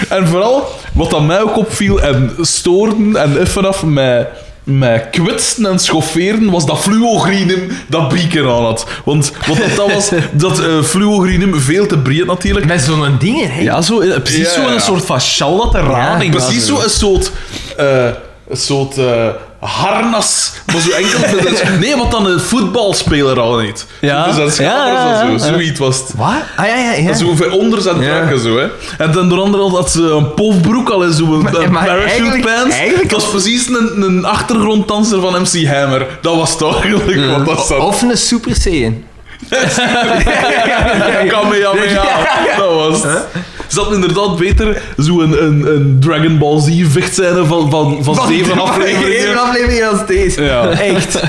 En 0.08 0.28
vooral, 0.28 0.68
wat 0.92 1.14
aan 1.14 1.26
mij 1.26 1.42
ook 1.42 1.56
opviel 1.56 2.00
en 2.00 2.36
stoorden 2.40 3.16
en 3.16 3.40
even 3.40 3.64
af 3.64 3.84
mij, 3.84 4.28
mij 4.64 5.08
kwetsten 5.10 5.66
en 5.66 5.78
schofferen, 5.78 6.50
was 6.50 6.66
dat 6.66 6.78
fluogrinum 6.78 7.68
dat 7.88 8.08
Bieken 8.08 8.44
aan 8.44 8.64
had. 8.64 8.86
Want 9.04 9.32
wat 9.46 9.56
dat, 9.56 9.76
dat 9.76 9.92
was, 9.92 10.10
dat 10.32 10.58
eh 10.58 10.82
fluogrinum 10.82 11.60
veel 11.60 11.86
te 11.86 11.98
breed 11.98 12.26
natuurlijk. 12.26 12.66
Met 12.66 12.80
zo'n 12.80 13.16
dingen, 13.18 13.50
hè. 13.50 13.60
Ja, 13.60 13.82
zo, 13.82 14.00
eh, 14.00 14.20
precies 14.20 14.54
Ja, 14.54 14.54
zo 14.54 14.60
ja. 14.60 14.72
een 14.74 14.80
soort 14.80 15.04
van 15.04 15.20
sjal 15.20 15.56
dat 15.56 15.74
er 15.74 15.82
rading 15.84 16.34
was. 16.34 16.44
Precies 16.44 16.66
zo 16.66 16.80
een 16.82 16.90
soort... 16.90 17.30
eh, 17.76 18.04
een 18.48 18.56
soort 18.56 18.98
eh, 18.98 19.28
harnas, 19.60 20.52
maar 20.72 20.80
zo 20.80 20.90
enkel... 20.90 21.18
nee, 21.80 21.96
wat 21.96 22.10
dan 22.10 22.26
een 22.26 22.40
voetbalspeler 22.40 23.40
al 23.40 23.56
niet. 23.58 23.86
Ja. 24.00 24.26
Dus 24.26 24.36
dat 24.36 24.48
is 24.48 24.56
Ja, 24.56 24.86
ja, 24.86 25.22
ja. 25.22 25.38
zo, 25.38 25.46
zoiets 25.46 25.78
was 25.78 25.96
het. 25.98 26.12
Wat? 26.16 26.28
Ah, 26.56 26.66
ja, 26.66 26.76
ja, 26.76 26.92
ja. 26.92 27.14
Zo 27.14 27.34
ver 27.34 27.50
onder 27.50 27.80
zijn 27.80 28.00
Ja. 28.00 28.36
zo, 28.36 28.58
hè. 28.58 28.66
En 28.98 29.12
dan 29.12 29.28
door 29.28 29.40
andere 29.40 29.68
had 29.70 29.90
ze 29.90 30.02
een 30.02 30.34
pofbroek 30.34 30.88
al 30.90 31.04
en 31.04 31.12
zo'n 31.12 31.42
Maar- 31.42 31.54
een 31.54 31.72
maar 31.72 31.84
parachute 31.84 32.10
eigenlijk- 32.10 32.44
pants. 32.44 32.74
eigenlijk- 32.76 33.10
Dat 33.10 33.20
was 33.22 33.30
precies 33.30 33.68
een, 33.68 34.02
een 34.02 34.24
achtergronddanser 34.24 35.20
van 35.20 35.40
MC 35.42 35.66
Hammer. 35.66 36.06
Dat 36.22 36.36
was 36.36 36.58
toch 36.58 36.82
eigenlijk 36.82 37.36
wat 37.36 37.46
dat 37.46 37.66
zat. 37.66 37.78
Of 37.78 38.02
een 38.02 38.16
Super 38.18 38.54
Saiyan. 38.56 39.04
Kamehameha. 41.30 42.56
Dat 42.56 42.74
was 42.74 43.02
het. 43.02 43.24
Ze 43.68 43.80
had 43.80 43.92
inderdaad 43.92 44.36
beter 44.36 44.82
zo'n 44.96 45.42
een, 45.44 45.66
een 45.74 45.96
Dragon 46.00 46.38
Ball 46.38 46.60
Z 46.60 46.82
vechtscène 46.92 47.44
van, 47.44 47.70
van, 47.70 48.04
van, 48.04 48.14
zeven 48.14 48.34
Zeven 48.44 48.60
afleveringen. 48.60 49.38
afleveringen 49.38 49.88
als 49.90 50.06
deze. 50.06 50.42
Ja. 50.42 50.70
Echt. 50.70 51.20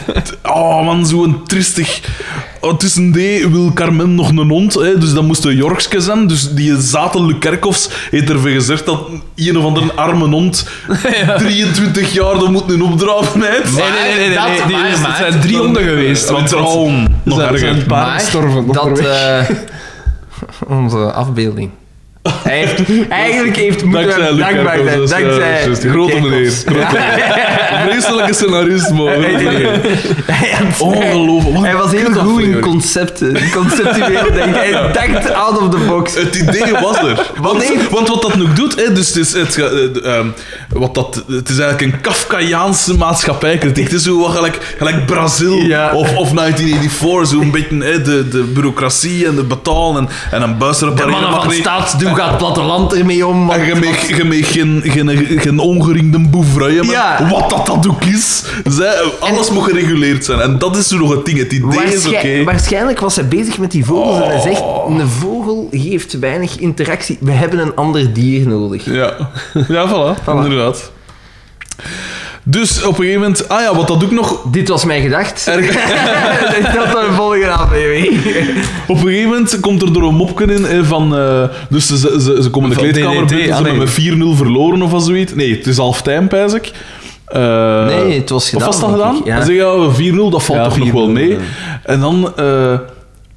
Oh 0.43 0.85
man, 0.85 1.05
zo'n 1.05 1.43
tristig. 1.45 1.99
Oh, 2.61 2.77
tussen 2.77 3.11
D 3.11 3.15
wil 3.51 3.71
Carmen 3.73 4.15
nog 4.15 4.29
een 4.29 4.49
hond, 4.49 4.73
hè, 4.73 4.97
dus 4.97 5.13
dat 5.13 5.23
moest 5.23 5.45
een 5.45 5.55
Yorkske 5.55 5.99
zijn. 6.01 6.27
Dus 6.27 6.53
die 6.53 6.81
zaten 6.81 7.25
Lukerkofs 7.25 7.89
heeft 8.11 8.29
ervoor 8.29 8.49
gezegd 8.49 8.85
dat 8.85 9.01
een 9.35 9.57
of 9.57 9.63
andere 9.65 9.93
arme 9.93 10.27
hond 10.27 10.67
23 11.37 12.13
jaar 12.13 12.33
dat 12.33 12.49
moet 12.51 12.67
nu 12.67 12.81
opdraven 12.81 13.41
heeft. 13.41 13.75
Nee, 13.75 13.83
nee, 13.91 14.01
nee, 14.03 14.17
nee, 14.17 14.27
nee, 14.27 14.57
Dat- 14.57 14.67
nee, 14.81 14.91
is- 14.91 14.99
maar- 15.01 15.17
het 15.17 15.27
zijn 15.31 15.41
drie 15.41 15.57
honden 15.57 15.83
geweest. 15.83 16.29
Want 16.29 16.53
al 16.53 16.89
nog 17.23 17.39
er 17.39 17.57
zijn 17.57 17.69
erger. 17.69 17.69
een 17.81 17.85
paar 17.85 18.19
gestorven. 18.19 18.67
dat... 18.67 18.99
eh, 18.99 19.49
onze 20.79 20.97
afbeelding. 20.97 21.69
Hij 22.29 22.57
heeft, 22.57 22.81
eigenlijk 23.09 23.55
heeft 23.55 23.83
moeten 23.83 24.09
Dankzij 24.09 24.27
hem 24.27 24.37
dankbaar 24.37 24.77
zijn. 25.07 25.23
eh, 25.25 25.63
Dankzij 25.65 25.89
grote 25.89 26.19
meneer. 26.19 26.51
Vreselijke 27.87 28.33
scenarist, 28.33 28.89
man. 28.91 29.09
Ongelooflijk. 30.79 31.57
Hij 31.65 31.75
was 31.75 31.91
een 31.91 31.97
heel 31.97 32.13
goed 32.23 32.41
in 32.41 32.59
concepten. 32.59 33.37
Conceptueel 33.51 34.31
denken. 34.33 34.53
Hij 34.53 34.71
dacht 34.93 35.33
out 35.33 35.57
of 35.61 35.69
the 35.69 35.77
box. 35.87 36.13
Het 36.15 36.35
idee 36.35 36.71
was 36.81 36.97
er. 36.97 37.29
Want, 37.41 37.63
want 37.89 38.07
wat 38.07 38.21
dat 38.21 38.35
nog 38.35 38.53
doet, 38.53 38.75
hè, 38.75 38.93
dus 38.93 39.07
het 39.07 39.15
is, 39.17 39.33
het, 39.33 39.57
eh, 39.57 40.15
ehm, 40.17 40.27
wat 40.69 40.95
dat, 40.95 41.23
het 41.27 41.49
is 41.49 41.59
eigenlijk 41.59 41.93
een 41.93 42.01
Kafkaiaanse 42.01 42.93
maatschappijkritiek. 42.97 43.83
Het 43.83 43.93
is 43.93 44.03
zo 44.03 44.19
wat 44.19 44.31
gelijk, 44.31 44.75
gelijk 44.77 45.05
Brazil 45.05 45.53
Ja. 45.55 45.91
of, 45.93 46.15
of 46.15 46.31
1984. 46.31 47.27
Zo'n 47.27 47.51
beetje 47.51 47.77
hè, 47.77 48.01
de, 48.01 48.27
de 48.27 48.43
bureaucratie 48.43 49.27
en 49.27 49.35
de 49.35 49.43
betaal 49.43 49.97
en, 49.97 50.09
en 50.31 50.41
een 50.41 50.57
buis 50.57 50.77
De 50.77 50.85
repareren 50.85 51.11
mannen 51.11 51.29
mag 51.29 51.43
van. 51.43 51.53
Doen 52.15 52.19
gaat 52.23 52.29
het 52.29 52.37
platteland 52.37 52.93
ermee 52.93 53.27
om. 53.27 53.47
want- 53.47 53.59
En 53.59 53.65
je 53.67 53.75
mag, 53.75 54.07
je 54.17 54.23
mag 54.23 54.51
geen, 54.51 54.81
geen, 54.85 55.39
geen 55.39 55.59
ongeringde 55.59 56.19
hebben. 56.75 56.85
Ja. 56.85 57.27
Wat 57.29 57.49
dat, 57.49 57.65
dat 57.65 57.87
ook 57.89 58.03
is. 58.03 58.43
Zij, 58.69 58.93
alles 59.19 59.49
moet 59.49 59.63
gereguleerd 59.63 60.25
zijn. 60.25 60.39
En 60.39 60.57
dat 60.59 60.75
is 60.77 60.89
nog 60.89 61.09
het 61.15 61.25
ding. 61.25 61.37
Het 61.37 61.51
idee 61.53 61.83
is 61.83 62.05
oké. 62.05 62.11
Waarschijn- 62.11 62.45
Waarschijnlijk 62.45 62.99
was 62.99 63.15
hij 63.15 63.27
bezig 63.27 63.57
met 63.57 63.71
die 63.71 63.85
vogels 63.85 64.21
en 64.23 64.29
hij 64.29 64.39
zegt: 64.41 64.61
Oh. 64.61 64.95
een 64.99 65.07
vogel 65.07 65.67
geeft 65.71 66.19
weinig 66.19 66.57
interactie. 66.57 67.17
We 67.19 67.31
hebben 67.31 67.59
een 67.59 67.75
ander 67.75 68.13
dier 68.13 68.47
nodig. 68.47 68.85
Ja, 68.85 69.13
ja 69.67 69.87
voilà, 69.89 70.23
inderdaad. 70.43 70.91
Dus 72.43 72.83
op 72.83 72.89
een 72.89 72.95
gegeven 72.95 73.21
moment... 73.21 73.49
Ah 73.49 73.61
ja, 73.61 73.75
wat 73.75 73.87
dat 73.87 74.03
ook 74.03 74.11
nog... 74.11 74.41
Dit 74.51 74.67
was 74.67 74.85
mijn 74.85 75.01
gedacht. 75.01 75.47
Erg, 75.47 75.65
dat 76.75 76.93
was 76.93 77.07
een 77.07 77.13
volgende 77.13 77.49
aflevering. 77.49 78.17
op 78.87 78.95
een 78.95 79.07
gegeven 79.07 79.29
moment 79.29 79.59
komt 79.59 79.81
er 79.81 79.93
door 79.93 80.03
een 80.03 80.15
mopken 80.15 80.49
in 80.49 80.65
eh, 80.65 80.79
van... 80.83 81.17
eh, 81.17 81.43
dus 81.69 81.87
ze, 81.87 81.97
ze, 81.97 82.39
ze 82.41 82.49
komen 82.49 82.69
de 82.69 82.75
kleedkamer 82.75 83.23
DDT, 83.25 83.29
binnen, 83.29 83.45
ze 83.47 83.53
ah, 83.53 83.63
hebben 83.63 83.89
nee. 84.17 84.25
met 84.29 84.35
4-0 84.35 84.37
verloren 84.37 84.81
of 84.81 85.03
zoiets. 85.03 85.33
Nee, 85.35 85.55
het 85.55 85.67
is 85.67 85.77
half 85.77 86.01
time, 86.01 86.27
pijs 86.27 86.53
ik. 86.53 86.71
Eh, 87.25 87.85
Nee, 87.85 88.19
het 88.19 88.29
was 88.29 88.49
gedaan, 88.49 88.67
Of 88.67 88.73
was 88.73 88.81
dat 88.83 88.91
gedaan? 88.91 89.21
ja. 89.25 89.35
Dan 89.35 89.45
zeg 89.45 89.55
je, 89.55 90.03
ja, 90.05 90.13
4-0, 90.27 90.29
dat 90.31 90.43
valt 90.43 90.59
Ja, 90.59 90.63
toch 90.67 90.77
nog 90.77 90.89
4-0, 90.89 90.91
wel 90.93 91.09
mee. 91.09 91.37
En 91.83 91.99
dan 91.99 92.33
eh, 92.35 92.73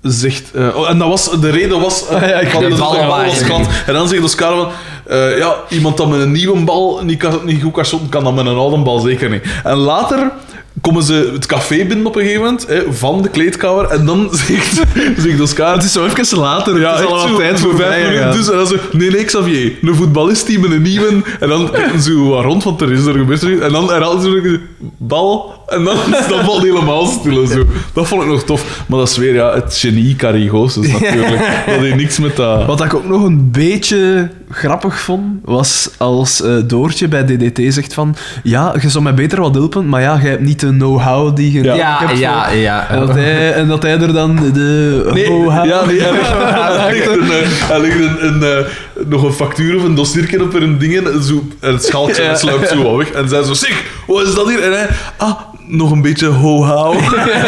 zegt... 0.05 0.51
eh, 0.55 0.77
oh, 0.77 0.91
en 0.91 0.99
dat 0.99 1.09
was, 1.09 1.31
de 1.41 1.51
reden 1.51 1.81
was... 1.81 2.09
Ah, 2.09 2.21
ja, 2.21 2.41
ik 2.41 2.49
van 2.49 2.61
weet 2.61 2.77
de 2.77 2.77
was 2.79 3.45
kant. 3.45 3.69
En 3.87 3.95
dan 3.95 4.09
zegt 4.09 4.23
Oscar 4.23 4.55
van... 4.55 4.69
eh, 5.07 5.39
ja, 5.39 5.55
iemand 5.69 5.97
dat 5.97 6.09
met 6.09 6.21
een 6.21 6.33
nieuwe 6.33 6.65
bal 6.65 7.01
niet, 7.05 7.19
kan, 7.19 7.41
niet 7.45 7.63
goed 7.63 7.73
kan 7.73 7.85
shotten, 7.85 8.09
kan 8.09 8.25
dat 8.25 8.35
met 8.35 8.47
een 8.47 8.57
oude 8.57 8.83
bal 8.83 8.99
zeker 8.99 9.31
niet. 9.31 9.43
En 9.65 9.77
later 9.77 10.33
komen 10.81 11.03
ze 11.03 11.31
het 11.33 11.47
café 11.47 11.85
binnen 11.85 12.07
op 12.07 12.17
een 12.17 12.23
gegeven 12.23 12.43
moment, 12.43 12.67
hè, 12.67 12.93
van 12.93 13.23
de 13.23 13.29
kleedkamer, 13.29 13.87
en 13.87 14.07
dan 14.07 14.29
zegt, 14.47 14.81
zegt 15.17 15.41
Oscar... 15.41 15.75
Het 15.75 15.85
is 15.85 15.93
zo 15.93 16.05
even 16.05 16.39
later. 16.39 16.81
Ja, 16.81 16.91
het 16.91 17.01
is 17.01 17.07
al 17.07 17.29
wat 17.29 17.37
tijd 17.37 17.61
voor 17.61 17.77
vijf 17.77 17.89
mij 17.89 18.09
minuten 18.09 18.33
dus. 18.33 18.51
En 18.51 18.57
dan 18.57 18.67
zo, 18.67 18.77
nee, 18.93 19.11
nee, 19.11 19.25
Xavier, 19.25 19.73
een 19.83 19.95
voetballist 19.95 20.47
die 20.47 20.59
met 20.59 20.71
een 20.71 20.83
nieuwe... 20.83 21.23
En 21.41 21.49
dan 21.49 21.71
kijken 21.71 22.03
ze 22.03 22.23
wat 22.23 22.45
rond, 22.45 22.65
want 22.65 22.81
er 22.81 22.93
is 22.93 23.05
er 23.07 23.15
gebeurd. 23.15 23.61
En 23.61 23.73
dan 23.73 23.91
herhalen 23.91 24.23
ze 24.23 24.61
bal, 24.99 25.64
en 25.67 25.85
dan, 25.85 25.97
dan 26.29 26.45
valt 26.45 26.63
het 26.63 26.73
helemaal 26.73 27.07
stil 27.07 27.43
en 27.43 27.49
zo. 27.49 27.67
Dat 27.93 28.09
vond 28.09 28.23
ik 28.23 28.29
nog 28.29 28.45
tof. 28.45 28.83
Maar 28.87 28.99
dat 28.99 29.09
is 29.09 29.17
weer, 29.17 29.35
ja, 29.35 29.55
het 29.55 29.77
genie 29.77 30.17
Carigos, 30.17 30.75
dus 30.75 30.93
natuurlijk. 30.93 31.65
Dat 31.67 31.77
heeft 31.81 31.97
niks 31.97 32.19
met 32.19 32.37
dat... 32.37 32.67
Wat 32.67 32.85
ik 32.85 32.95
ook 32.95 33.09
nog 33.09 33.23
een 33.23 33.51
beetje 33.51 34.31
grappig 34.51 35.01
vond, 35.01 35.23
was 35.45 35.91
als 35.99 36.43
eh, 36.43 36.53
Doortje 36.67 37.09
bij 37.09 37.25
DDT 37.25 37.73
zegt 37.75 37.95
van 37.95 38.17
ja, 38.43 38.75
je 38.81 38.89
zou 38.91 39.05
mij 39.05 39.15
beter 39.15 39.41
wat 39.41 39.55
helpen, 39.55 39.89
maar 39.89 40.01
ja, 40.01 40.19
jij 40.23 40.31
hebt 40.31 40.43
niet 40.43 40.61
de 40.61 40.69
know-how 40.69 41.37
die 41.37 41.53
je 41.53 41.63
Ja. 41.63 41.75
Ja, 41.75 41.99
hebt. 42.07 42.19
ja, 42.19 42.51
ja. 42.51 42.89
En 42.89 42.99
dat, 43.07 43.15
hij, 43.15 43.53
en 43.53 43.69
dat 43.69 43.83
hij 43.83 43.93
er 44.01 44.13
dan 44.13 44.37
de 44.53 45.11
Nee, 45.15 45.25
know-how... 45.25 45.67
ja, 45.67 45.85
nee, 45.85 46.01
hij 46.01 46.13
legt, 46.95 47.07
een, 47.07 47.31
eh, 47.31 47.49
hij 47.69 47.81
legt 47.81 47.99
een, 47.99 48.27
een, 48.27 48.43
eh, 48.43 49.07
nog 49.07 49.23
een 49.23 49.33
factuur 49.33 49.77
of 49.77 49.83
een 49.83 49.95
dossiertje 49.95 50.43
op 50.43 50.55
een 50.55 50.79
ding 50.79 50.97
en, 50.97 51.23
zo, 51.23 51.43
en 51.61 51.73
het 51.73 51.85
schaaltje 51.85 52.23
Ja. 52.23 52.35
sluipt 52.35 52.69
zo 52.69 52.97
weg. 52.97 53.11
En 53.11 53.29
zij 53.29 53.43
zo, 53.43 53.53
zeg, 53.55 53.83
wat 54.07 54.27
is 54.27 54.35
dat 54.35 54.49
hier? 54.49 54.63
En 54.63 54.73
hij, 54.73 54.89
ah, 55.17 55.41
nog 55.67 55.91
een 55.91 56.03
beetje 56.03 56.27
ho-how. 56.27 56.95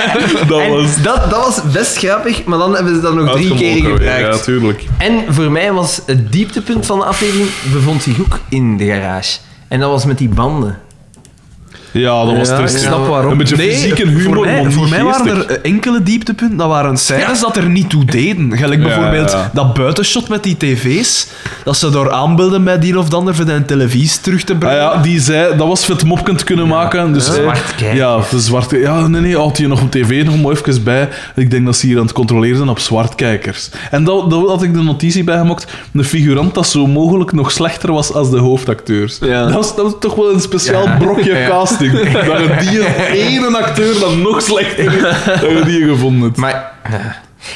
dat 0.49 0.69
was... 0.69 1.03
dat, 1.03 1.31
dat 1.31 1.45
was 1.45 1.73
best 1.73 1.97
grappig, 1.97 2.45
maar 2.45 2.59
dan 2.59 2.75
hebben 2.75 2.95
ze 2.95 3.01
dat 3.01 3.15
nog 3.15 3.33
drie 3.33 3.55
keer 3.55 3.83
gebruikt. 3.83 4.37
Ja, 4.37 4.43
tuurlijk. 4.43 4.85
En 4.99 5.35
voor 5.35 5.51
mij 5.51 5.73
was 5.73 6.01
het 6.07 6.33
dieptepunt 6.33 6.87
van 6.87 6.99
de 6.99 7.05
aflevering 7.05 7.49
bevond 7.73 8.03
zich 8.03 8.21
ook 8.21 8.39
in 8.49 8.77
de 8.77 8.87
garage. 8.87 9.39
En 9.69 9.81
dat 9.81 9.91
was 9.91 10.05
met 10.05 10.19
die 10.19 10.29
banden. 10.29 10.79
Ja, 11.91 12.25
dat 12.25 12.37
was 12.37 12.49
Ja, 12.49 12.57
triest. 12.57 12.75
ik 12.75 12.81
snap 12.81 13.07
waarom. 13.07 13.31
Een 13.33 13.39
beetje 13.39 13.57
fysiek 13.57 13.99
en 13.99 14.09
humor, 14.09 14.35
Voor 14.71 14.89
mij, 14.89 15.01
voor 15.01 15.05
waren 15.05 15.49
er 15.49 15.61
enkele 15.61 16.03
dieptepunten. 16.03 16.57
Dat 16.57 16.69
waren 16.69 16.97
scènes 16.97 17.41
dat 17.41 17.57
er 17.57 17.69
niet 17.69 17.91
toe 17.91 18.05
deden. 18.05 18.57
Gelijk 18.57 18.83
bijvoorbeeld 18.83 19.31
ja. 19.31 19.51
dat 19.53 19.75
buitenshot 19.75 20.29
met 20.29 20.43
die 20.43 20.57
tv's. 20.57 21.27
Dat 21.65 21.77
ze 21.77 21.91
door 21.91 22.13
aanbeelden 22.13 22.65
bij 22.65 22.79
die 22.79 22.99
of 22.99 23.09
de 23.09 23.17
ander 23.17 23.35
voor 23.35 23.45
de 23.45 23.65
televisie 23.65 24.21
terug 24.21 24.45
te 24.45 24.53
Ah 24.53 24.59
brengen. 24.59 24.77
ja, 24.77 24.97
die 24.97 25.21
zei, 25.21 25.57
dat 25.57 25.69
was 25.69 25.85
voor 25.87 25.95
het 25.95 26.05
mopkend 26.05 26.45
kunnen 26.45 26.69
maken. 26.69 27.13
Dus, 27.13 27.25
de 27.27 27.33
eh, 27.33 27.39
zwarte 27.39 27.75
kijker. 27.77 27.97
Ja, 27.97 28.19
de 28.31 28.41
zwarte 28.41 28.79
Ja, 28.79 29.07
nee, 29.07 29.21
nee, 29.21 29.37
had 29.37 29.59
je 29.59 29.67
nog 29.67 29.83
op 29.83 29.91
tv 29.91 30.25
nog 30.25 30.43
maar 30.43 30.53
even 30.53 30.83
bij. 30.83 31.09
Ik 31.35 31.51
denk 31.51 31.65
dat 31.67 31.77
ze 31.77 31.87
hier 31.87 31.97
aan 31.97 32.03
het 32.03 32.13
controleren 32.13 32.57
zijn 32.57 32.69
op 32.69 32.79
zwartkijkers. 32.79 33.71
En 33.91 34.05
dat, 34.05 34.31
dat 34.31 34.49
had 34.49 34.63
ik 34.63 34.75
de 34.75 34.83
notitie 34.83 35.25
bij 35.25 35.39
gemaakt. 35.39 35.67
Een 35.95 36.05
figurant 36.05 36.55
dat 36.55 36.67
zo 36.67 36.87
mogelijk 36.87 37.33
nog 37.33 37.51
slechter 37.51 37.93
was 37.93 38.13
als 38.13 38.31
de 38.31 38.39
hoofdacteurs. 38.39 39.19
Ja. 39.21 39.43
Dat, 39.45 39.53
was, 39.53 39.77
dat 39.77 39.85
was 39.85 39.95
toch 40.01 40.15
wel 40.15 40.33
een 40.33 40.41
speciaal 40.41 40.85
Ja. 40.85 40.97
brokje 40.97 41.35
Ja. 41.37 41.47
Casting. 41.91 42.23
Dat 42.27 42.65
je 42.65 43.07
die 43.11 43.23
ene 43.23 43.59
acteur 43.59 44.01
dat 44.01 44.17
nog 44.17 44.43
slechter 44.43 44.85
is, 44.85 45.01
dat 45.41 45.41
je 45.41 45.63
die 45.65 45.85
gevonden 45.89 46.23
hebt. 46.23 46.37
Maar, 46.37 46.73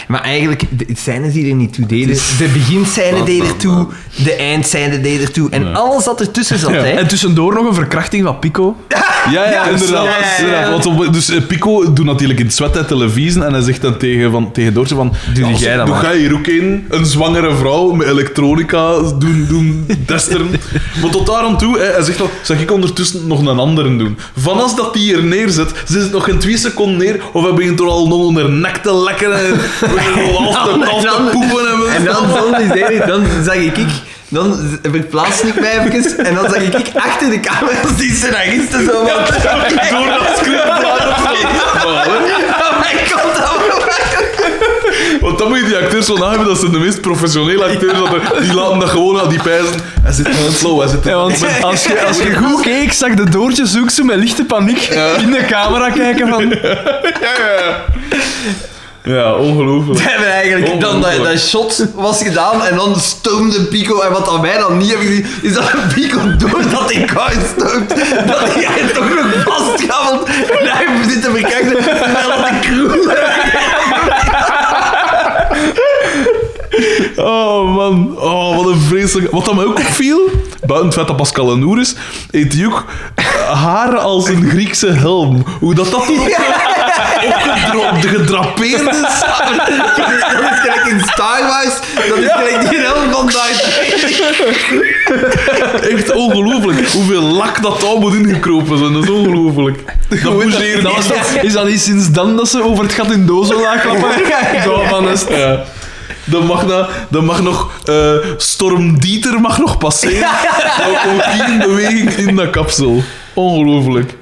maar 0.08 0.20
eigenlijk, 0.22 0.62
de 0.70 0.86
scènes 0.96 1.32
die 1.32 1.48
er 1.50 1.54
niet 1.56 1.72
toe 1.72 1.86
deden. 1.86 2.14
De 2.38 2.48
beginscène 2.52 3.22
deed 3.24 3.42
er 3.42 3.56
toe, 3.56 3.86
de 4.24 4.32
eindscène 4.34 5.00
deed 5.00 5.22
er 5.22 5.30
toe. 5.30 5.50
En 5.50 5.62
Ja. 5.64 5.72
alles 5.72 6.04
wat 6.04 6.20
ertussen 6.20 6.58
zat, 6.58 6.70
hè. 6.70 6.78
En 6.90 7.08
tussendoor 7.08 7.54
nog 7.54 7.66
een 7.66 7.74
verkrachting 7.74 8.24
van 8.24 8.38
Pico. 8.38 8.76
Ja, 9.30 9.44
ja, 9.44 9.50
Ja, 9.50 9.66
inderdaad. 9.68 10.04
ja, 10.04 10.10
ja, 10.10 10.16
ja. 10.26 10.36
inderdaad. 10.38 10.84
Want 10.84 10.86
op- 11.06 11.12
dus 11.12 11.28
eh, 11.30 11.40
Pico 11.46 11.92
doet 11.92 12.04
natuurlijk 12.04 12.38
in 12.40 12.46
het 12.46 12.54
zwet 12.54 12.76
uit 12.76 12.88
televisie 12.88 13.44
en 13.44 13.52
hij 13.52 13.62
zegt 13.62 13.82
dan 13.82 13.96
tegen, 13.96 14.30
van, 14.30 14.52
tegen 14.52 14.74
Doortje 14.74 14.94
van... 14.94 15.12
Doe 15.34 15.46
ja, 15.46 15.56
jij 15.56 15.76
dat 15.76 15.86
doe 15.86 15.96
jij 16.02 16.16
hier 16.18 16.34
ook 16.34 16.46
in? 16.46 16.86
Een 16.88 17.06
zwangere 17.06 17.54
vrouw 17.54 17.90
met 17.92 18.06
elektronica 18.06 18.98
doen, 19.18 19.46
doen 19.48 19.86
testen. 20.06 20.50
maar 21.02 21.10
tot 21.10 21.26
daar 21.26 21.42
aan 21.42 21.58
toe, 21.58 21.78
hè, 21.78 21.84
hij 21.92 22.02
zegt 22.02 22.18
nog, 22.18 22.30
zag 22.42 22.60
ik 22.60 22.72
ondertussen 22.72 23.26
nog 23.26 23.40
een 23.40 23.58
andere 23.58 23.96
doen. 23.96 24.18
Van 24.38 24.60
als 24.60 24.76
dat 24.76 24.94
die 24.94 25.02
hier 25.02 25.24
neerzet, 25.24 25.70
ze 25.86 26.00
zit 26.02 26.12
nog 26.12 26.24
geen 26.24 26.38
twee 26.38 26.56
seconden 26.56 26.96
neer, 26.98 27.20
of 27.32 27.42
hij 27.44 27.54
begint 27.54 27.80
er 27.80 27.86
al 27.86 28.08
nog 28.08 28.18
onder 28.18 28.50
nek 28.50 28.76
te 28.76 28.94
lekken 28.94 29.30
Dan- 31.04 31.30
poepen. 31.30 31.88
En, 31.88 31.96
En 31.96 32.04
dan, 32.04 32.28
dan, 32.32 33.06
dan 33.06 33.44
zag 33.44 33.54
ik, 33.54 33.76
ik 33.76 33.88
dan 34.28 34.78
verplaatste 34.82 35.46
ik 35.46 35.60
mij 35.60 35.78
even 35.78 36.24
en 36.26 36.34
dan 36.34 36.44
zag 36.44 36.56
ik, 36.62 36.74
ik 36.74 36.90
achter 36.94 37.30
de 37.30 37.40
camera's 37.40 37.96
die 37.96 38.14
scenaristen 38.14 38.84
zo 38.84 39.02
wat... 39.02 39.26
door 39.90 40.06
dat 40.06 40.36
script 40.36 40.68
Oh 41.84 42.78
my 42.80 43.10
god, 43.10 43.36
dat 43.36 43.58
Want 45.20 45.38
dan 45.38 45.48
moet 45.48 45.58
je 45.58 45.64
die 45.64 45.76
acteurs 45.76 46.08
wel 46.08 46.16
nageven, 46.16 46.44
dat 46.44 46.58
zijn 46.58 46.72
de 46.72 46.78
meest 46.78 47.00
professionele 47.00 47.64
acteurs. 47.64 47.92
Er- 47.92 48.40
die 48.42 48.54
laten 48.54 48.78
dat 48.78 48.88
gewoon 48.88 49.20
aan 49.20 49.28
die 49.28 49.42
pijzen. 49.42 49.74
Hij 50.02 50.12
zit 50.12 50.28
gewoon 50.28 50.52
slow, 50.52 50.78
hij 50.80 50.88
zit 50.88 51.04
Ja, 51.04 51.14
want 51.14 51.44
als 51.62 51.84
je, 51.84 52.04
als 52.06 52.16
je 52.18 52.34
goed 52.36 52.60
keek, 52.62 52.92
zag 52.92 53.14
de 53.14 53.30
Doortje 53.30 53.80
ook 53.82 53.90
zo 53.90 54.04
met 54.04 54.16
lichte 54.16 54.44
paniek 54.44 54.82
in 55.18 55.30
de 55.30 55.44
camera 55.48 55.90
kijken 55.90 56.28
van... 56.28 56.48
Ja, 56.48 56.56
ja. 57.22 57.54
Ja, 57.56 57.84
ongelooflijk. 59.38 59.98
We 60.02 60.08
hebben 60.08 60.32
eigenlijk 60.32 60.80
dan 60.80 61.00
dat, 61.00 61.24
dat 61.24 61.38
shot 61.38 61.86
was 61.94 62.22
gedaan 62.22 62.64
en 62.64 62.76
dan 62.76 63.00
stoomde 63.00 63.64
Pico. 63.64 64.00
En 64.00 64.12
wat 64.12 64.28
aan 64.28 64.40
mij 64.40 64.58
dan 64.58 64.76
niet 64.76 64.88
hebben 64.88 65.06
gezien, 65.06 65.26
is 65.42 65.54
dat 65.54 65.70
Pico 65.94 66.36
doordat 66.36 66.92
hij 66.92 67.04
koud 67.04 67.38
stoomt, 67.56 67.88
dat 68.26 68.54
hij 68.54 68.88
toch 68.94 69.14
nog 69.14 69.42
vastgaat. 69.44 70.24
En 70.60 70.66
hij 70.66 70.86
zit 71.08 71.22
te 71.22 71.30
verkijken 71.30 71.82
terwijl 71.82 72.42
de 72.42 72.58
crew... 72.60 73.10
Oh 77.16 77.74
man, 77.74 78.18
oh, 78.18 78.56
wat 78.56 78.66
een 78.66 78.80
vreselijk. 78.80 79.30
Wat 79.30 79.44
dat 79.44 79.54
mij 79.54 79.64
ook 79.64 79.78
opviel, 79.78 80.30
buiten 80.66 80.84
het 80.86 80.94
feit 80.94 81.06
dat 81.06 81.16
Pascal 81.16 81.50
een 81.52 81.58
Noer 81.58 81.80
is, 81.80 81.94
heeft 82.30 82.52
hij 82.54 82.66
ook 82.66 82.84
haar 83.52 83.96
als 83.98 84.28
een 84.28 84.48
Griekse 84.50 84.90
helm. 84.92 85.44
Hoe 85.60 85.74
dat 85.74 85.90
dat 85.90 86.00
opgedro- 86.00 86.28
gedrapeerd 88.00 88.80
is. 88.80 88.86
Dat 89.96 90.10
is 90.10 90.60
gelijk 90.60 90.86
in 90.90 91.00
Star 91.00 91.40
Wars, 91.40 91.74
dat 92.08 92.18
is 92.18 92.30
gelijk 92.32 92.68
die 92.70 92.78
helm 92.78 93.10
van. 93.10 93.30
Echt 95.90 96.12
ongelooflijk. 96.12 96.88
Hoeveel 96.88 97.22
lak 97.22 97.62
dat 97.62 97.80
daar 97.80 97.96
moet 97.98 98.14
ingekropen 98.14 98.78
zijn, 98.78 98.92
dat 98.92 99.02
is 99.02 99.10
ongelooflijk. 99.10 99.78
Dat 100.08 100.22
bougeert 100.22 100.82
Dat 100.82 101.12
is 101.42 101.52
dat 101.52 101.66
niet 101.68 101.80
sinds 101.80 102.10
dan 102.10 102.36
dat 102.36 102.48
ze 102.48 102.62
over 102.62 102.84
het 102.84 102.92
gat 102.92 103.10
in 103.10 103.26
dozen 103.26 103.60
lagen 103.60 103.80
klappen? 103.80 104.10
Zo 104.62 104.82
van 104.88 105.08
is 105.08 105.20
het. 105.20 105.28
Ja. 105.36 105.64
Dan 106.24 106.46
mag, 106.46 106.66
na, 106.66 106.88
dan 107.10 107.24
mag 107.24 107.42
nog 107.42 107.70
uh, 107.88 108.12
Storm 108.36 108.98
Dieter 109.00 109.40
mag 109.40 109.58
nog 109.58 109.78
passeren. 109.78 110.28
Dan 110.78 110.94
komt 111.12 111.24
hier 111.24 111.48
in 111.52 111.58
beweging 111.58 112.10
in 112.12 112.36
dat 112.36 112.50
kapsel. 112.50 113.02
Ongelooflijk. 113.34 114.14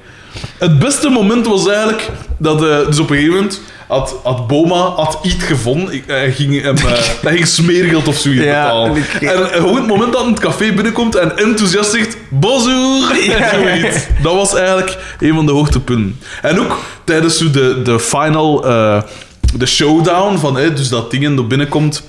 Het 0.57 0.79
beste 0.79 1.09
moment 1.09 1.47
was 1.47 1.67
eigenlijk 1.67 2.09
dat, 2.37 2.63
uh, 2.63 2.77
dus 2.87 2.99
op 2.99 3.09
een 3.09 3.15
gegeven 3.15 3.35
moment 3.35 3.61
had, 3.87 4.15
had 4.23 4.47
Boma 4.47 4.75
had 4.75 5.19
iets 5.23 5.43
gevonden. 5.43 5.93
Ik- 5.93 6.03
Hij 6.07 6.31
ging, 6.31 6.61
hem, 6.61 6.75
uh, 6.77 6.83
hij 7.21 7.33
ging 7.35 7.47
smeergeld 7.47 8.07
of 8.07 8.15
zoiets 8.17 8.43
Ja, 8.43 8.63
betalen. 8.65 8.95
ik- 8.97 9.21
En 9.21 9.45
gewoon 9.47 9.75
het 9.75 9.87
moment 9.87 10.11
dat 10.13 10.21
hij 10.21 10.29
het 10.31 10.39
café 10.39 10.71
binnenkomt 10.73 11.15
en 11.15 11.37
enthousiast 11.37 11.91
zegt: 11.91 12.17
Bonjour! 12.29 13.15
Zoiets. 13.53 13.97
Dat 14.21 14.33
was 14.33 14.55
eigenlijk 14.55 14.97
een 15.19 15.33
van 15.35 15.45
de 15.45 15.51
hoogtepunten. 15.51 16.19
En 16.41 16.59
ook 16.59 16.79
tijdens 17.03 17.37
zo 17.37 17.49
de, 17.51 17.81
de 17.83 17.99
final, 17.99 18.65
eh, 18.67 19.01
de 19.57 19.65
showdown 19.65 20.37
van, 20.37 20.55
hè, 20.57 20.73
dus 20.73 20.89
dat 20.89 21.11
ding 21.11 21.25
er 21.37 21.47
binnenkomt. 21.47 22.03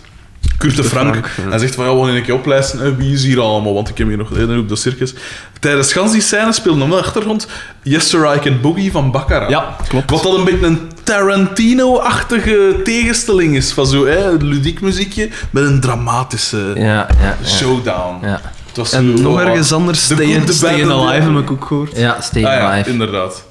Kurt 0.59 0.77
de 0.77 0.85
Frank. 0.85 1.29
Hij 1.49 1.59
zegt 1.59 1.75
van, 1.75 1.85
ja, 1.85 1.95
wanneer 1.95 2.17
ik 2.17 2.27
je 2.27 2.35
oplijsten, 2.35 2.79
hè, 2.79 2.97
wie 2.97 3.13
is 3.13 3.25
hier 3.25 3.41
allemaal? 3.41 3.75
Want 3.75 3.89
ik 3.89 3.99
heb 3.99 4.07
hier 4.09 4.17
nog 4.17 4.29
hè, 4.35 4.59
op 4.59 4.69
de 4.69 4.77
circus. 4.77 5.15
Tijdens 5.61 5.93
gans 5.93 6.13
die 6.13 6.21
scène 6.21 6.53
speelde 6.53 6.85
op 6.85 6.91
de 6.91 6.97
achtergrond 6.97 7.47
Yes 7.83 8.09
Sir 8.09 8.35
I 8.35 8.39
Can 8.39 8.61
Boogie 8.61 8.91
van 8.93 9.11
Baccarat. 9.11 9.51
Ja, 9.51 9.77
klopt. 9.89 10.11
Wat 10.11 10.23
dat 10.23 10.35
een 10.39 10.45
beetje 10.45 10.67
een 10.67 10.91
Tarantino-achtige 11.03 12.81
tegenstelling 12.85 13.57
is. 13.57 13.73
Van 13.73 13.87
zo, 13.87 14.07
hè, 14.07 14.31
een 14.31 14.45
ludiek 14.45 14.81
muziekje 14.81 15.29
met 15.51 15.65
een 15.65 15.81
dramatische 15.81 16.73
Ja, 16.75 16.83
ja, 16.83 17.07
ja. 17.21 17.37
showdown. 17.47 18.27
Ja, 18.27 18.41
Het 18.67 18.77
was 18.77 18.93
En 18.93 19.17
zo, 19.17 19.23
nog 19.23 19.33
oh, 19.35 19.41
ergens 19.41 19.73
anders, 19.73 20.07
de 20.07 20.15
Stay, 20.15 20.43
Stay 20.47 20.91
Alive, 20.91 21.31
heb 21.31 21.43
ik 21.43 21.51
ook 21.51 21.65
gehoord. 21.65 21.97
ja 21.97 22.21
stay 22.21 22.45
Ah 22.45 22.53
ja, 22.53 22.71
alive. 22.71 22.91
inderdaad. 22.91 23.45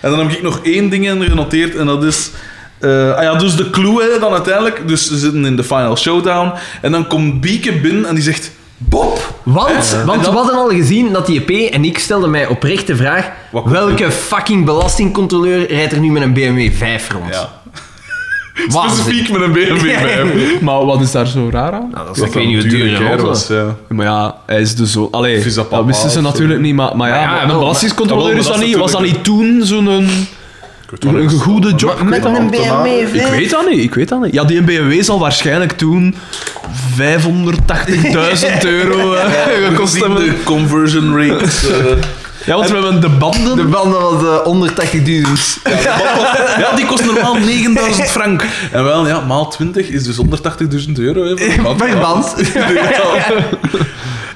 En 0.00 0.10
dan 0.10 0.18
heb 0.18 0.30
ik 0.30 0.42
nog 0.42 0.60
één 0.62 0.88
ding 0.90 1.08
in 1.08 1.22
genoteerd 1.24 1.76
en 1.76 1.86
dat 1.86 2.04
is... 2.04 2.30
eh, 2.82 3.14
ah 3.14 3.22
ja, 3.22 3.34
dus 3.34 3.56
de 3.56 3.70
clue 3.70 4.02
hè, 4.02 4.18
dan 4.18 4.32
uiteindelijk. 4.32 4.88
Dus 4.88 5.06
ze 5.06 5.18
zitten 5.18 5.44
in 5.44 5.56
de 5.56 5.64
final 5.64 5.96
showdown. 5.96 6.52
En 6.80 6.92
dan 6.92 7.06
komt 7.06 7.40
Bieke 7.40 7.72
binnen 7.72 8.06
en 8.06 8.14
die 8.14 8.24
zegt... 8.24 8.50
Bob! 8.88 9.34
Want, 9.42 10.02
want 10.06 10.26
we 10.26 10.32
hadden 10.32 10.54
al 10.54 10.68
gezien 10.68 11.12
dat 11.12 11.26
die 11.26 11.44
EP, 11.44 11.72
en 11.72 11.84
ik 11.84 11.98
stelde 11.98 12.26
mij 12.26 12.46
oprecht 12.46 12.86
de 12.86 12.96
vraag, 12.96 13.30
Wat 13.50 13.64
welke 13.64 14.10
fucking 14.10 14.64
belastingcontroleur 14.64 15.66
rijdt 15.68 15.92
er 15.92 16.00
nu 16.00 16.10
met 16.10 16.22
een 16.22 16.32
BMW 16.32 16.72
5 16.72 17.10
rond? 17.12 17.34
Ja. 17.34 17.50
Specifiek 18.68 19.30
met 19.30 19.40
een 19.40 19.52
BMW 19.52 19.86
Ja. 19.86 19.98
5. 19.98 20.60
Maar 20.60 20.84
wat 20.84 21.00
is 21.00 21.10
daar 21.12 21.26
zo 21.26 21.48
raar 21.52 21.72
aan? 21.72 21.90
Nou, 21.92 22.06
dat 22.06 22.16
is, 22.16 22.22
ik 22.22 22.32
weet 22.32 22.46
niet 22.46 22.62
hoe 22.62 22.70
duur 22.70 23.22
was. 23.22 23.46
Ja. 23.46 23.76
Maar 23.88 24.06
ja, 24.06 24.36
hij 24.46 24.60
is 24.60 24.74
de 24.74 24.86
zoon. 24.86 25.08
Allee, 25.10 25.54
dat 25.54 25.84
wisten 25.84 26.10
ze 26.10 26.16
zo? 26.16 26.20
natuurlijk 26.20 26.60
niet, 26.60 26.74
maar, 26.74 26.96
maar 26.96 27.08
ja, 27.08 27.26
Maar 27.26 27.34
ja, 27.34 27.42
een 27.42 27.58
belastingcontroleur 27.58 28.36
is 28.36 28.46
dat 28.46 28.60
niet. 28.60 28.76
Was 28.76 28.92
dat 28.92 29.02
niet 29.02 29.24
toen 29.24 29.60
zo'n 29.64 30.06
een, 31.00 31.30
goede 31.30 31.74
job? 31.74 31.96
Maar 32.02 32.04
met 32.08 32.24
een 32.24 32.50
BMW 32.50 32.86
Ik 32.86 33.20
5? 33.20 33.30
weet 33.30 33.50
dat 33.50 33.68
niet, 33.68 33.78
ik 33.78 33.94
weet 33.94 34.08
dat 34.08 34.22
niet. 34.22 34.34
Ja, 34.34 34.44
die 34.44 34.62
BMW 34.62 35.02
zal 35.02 35.18
waarschijnlijk 35.18 35.72
toen 35.72 36.14
580.000 36.98 37.02
euro 38.62 39.12
eh, 39.14 39.30
gekost 39.68 40.00
hebben. 40.00 40.24
de 40.24 40.42
conversion 40.44 41.16
rates. 41.18 41.66
eh, 41.68 41.84
Ja, 42.44 42.56
want 42.56 42.68
we 42.70 42.74
hebben 42.74 43.00
de 43.00 43.08
banden. 43.08 43.56
De 43.56 43.64
banden 43.64 44.00
was 44.00 44.22
eh, 44.22 44.46
onder 44.46 44.70
80.000. 44.70 44.76
ja, 46.58 46.72
die 46.76 46.86
kost 46.86 47.04
normaal 47.04 47.34
9000 47.34 48.08
frank. 48.10 48.44
En 48.72 48.84
wel, 48.84 49.06
ja, 49.08 49.20
maal 49.20 49.48
20 49.48 49.88
is 49.88 50.04
dus 50.04 50.16
180.000 50.86 50.92
euro. 50.94 51.24
Hè, 51.24 51.34
band. 52.00 52.34
Ja. 52.54 52.60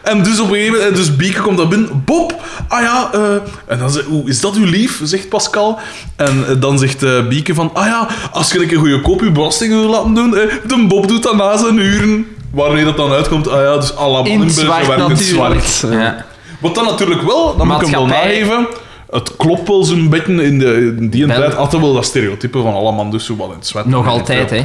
En 0.06 0.22
dus 0.22 0.40
op 0.40 0.48
een 0.48 0.54
gegeven 0.54 0.72
moment, 0.72 0.90
en 0.90 0.96
dus 0.96 1.16
Bieke 1.16 1.40
komt 1.40 1.56
daar 1.56 1.68
binnen. 1.68 2.02
Bob, 2.04 2.34
ah 2.68 2.80
ja, 2.80 3.10
eh, 3.12 3.20
en 3.66 3.78
dan 3.78 3.90
zegt, 3.90 4.06
hoe 4.06 4.28
is 4.28 4.40
dat 4.40 4.54
uw 4.54 4.64
lief? 4.64 5.00
Zegt 5.02 5.28
Pascal. 5.28 5.78
En 6.16 6.44
eh, 6.48 6.54
dan 6.58 6.78
zegt 6.78 7.02
eh, 7.02 7.26
Bieke 7.28 7.54
van, 7.54 7.70
ah 7.75 7.86
ja, 7.86 8.08
als 8.32 8.52
je 8.52 8.60
een 8.60 8.66
keer 8.66 8.78
goede 8.78 9.00
kop 9.00 9.20
je 9.20 9.30
belasting 9.30 9.72
wil 9.72 9.88
laten 9.88 10.14
doen, 10.14 10.36
eh, 10.36 10.42
de 10.66 10.84
Bob 10.88 11.08
doet 11.08 11.22
dat 11.22 11.36
na 11.36 11.56
zijn 11.56 11.78
uren. 11.78 12.26
Wanneer 12.52 12.84
dat 12.84 12.96
dan 12.96 13.12
uitkomt, 13.12 13.48
ah 13.48 13.60
ja, 13.62 13.76
dus 13.76 13.96
alle 13.96 14.22
mannen 14.22 14.42
In 14.42 14.50
zwart 14.50 14.86
werken 14.86 15.04
in 15.04 15.10
natuurlijk. 15.10 15.64
zwart. 15.64 15.94
Ja. 15.94 16.25
Wat 16.60 16.75
dan 16.75 16.84
natuurlijk 16.84 17.22
wel, 17.22 17.56
dat 17.56 17.66
moet 17.66 17.75
ik 17.75 17.80
hem 17.80 17.90
wel 17.90 18.06
nageven, 18.06 18.66
het 19.10 19.36
klopt 19.36 19.68
wel 19.68 19.84
zo'n 19.84 20.08
beetje 20.08 20.44
in, 20.44 20.58
de, 20.58 20.94
in 20.98 21.10
die 21.10 21.26
Wel. 21.26 21.36
tijd 21.36 21.54
hadden 21.54 21.80
wel 21.80 21.94
dat 21.94 22.04
stereotype 22.04 22.60
van 22.60 22.75
alle 22.75 22.92
man 22.92 23.10
dus 23.10 23.25
zo 23.25 23.36
wel 23.36 23.50
in 23.50 23.56
het 23.58 23.66
zwart. 23.66 23.86
Nog 23.86 24.06
altijd, 24.06 24.50
hè. 24.50 24.64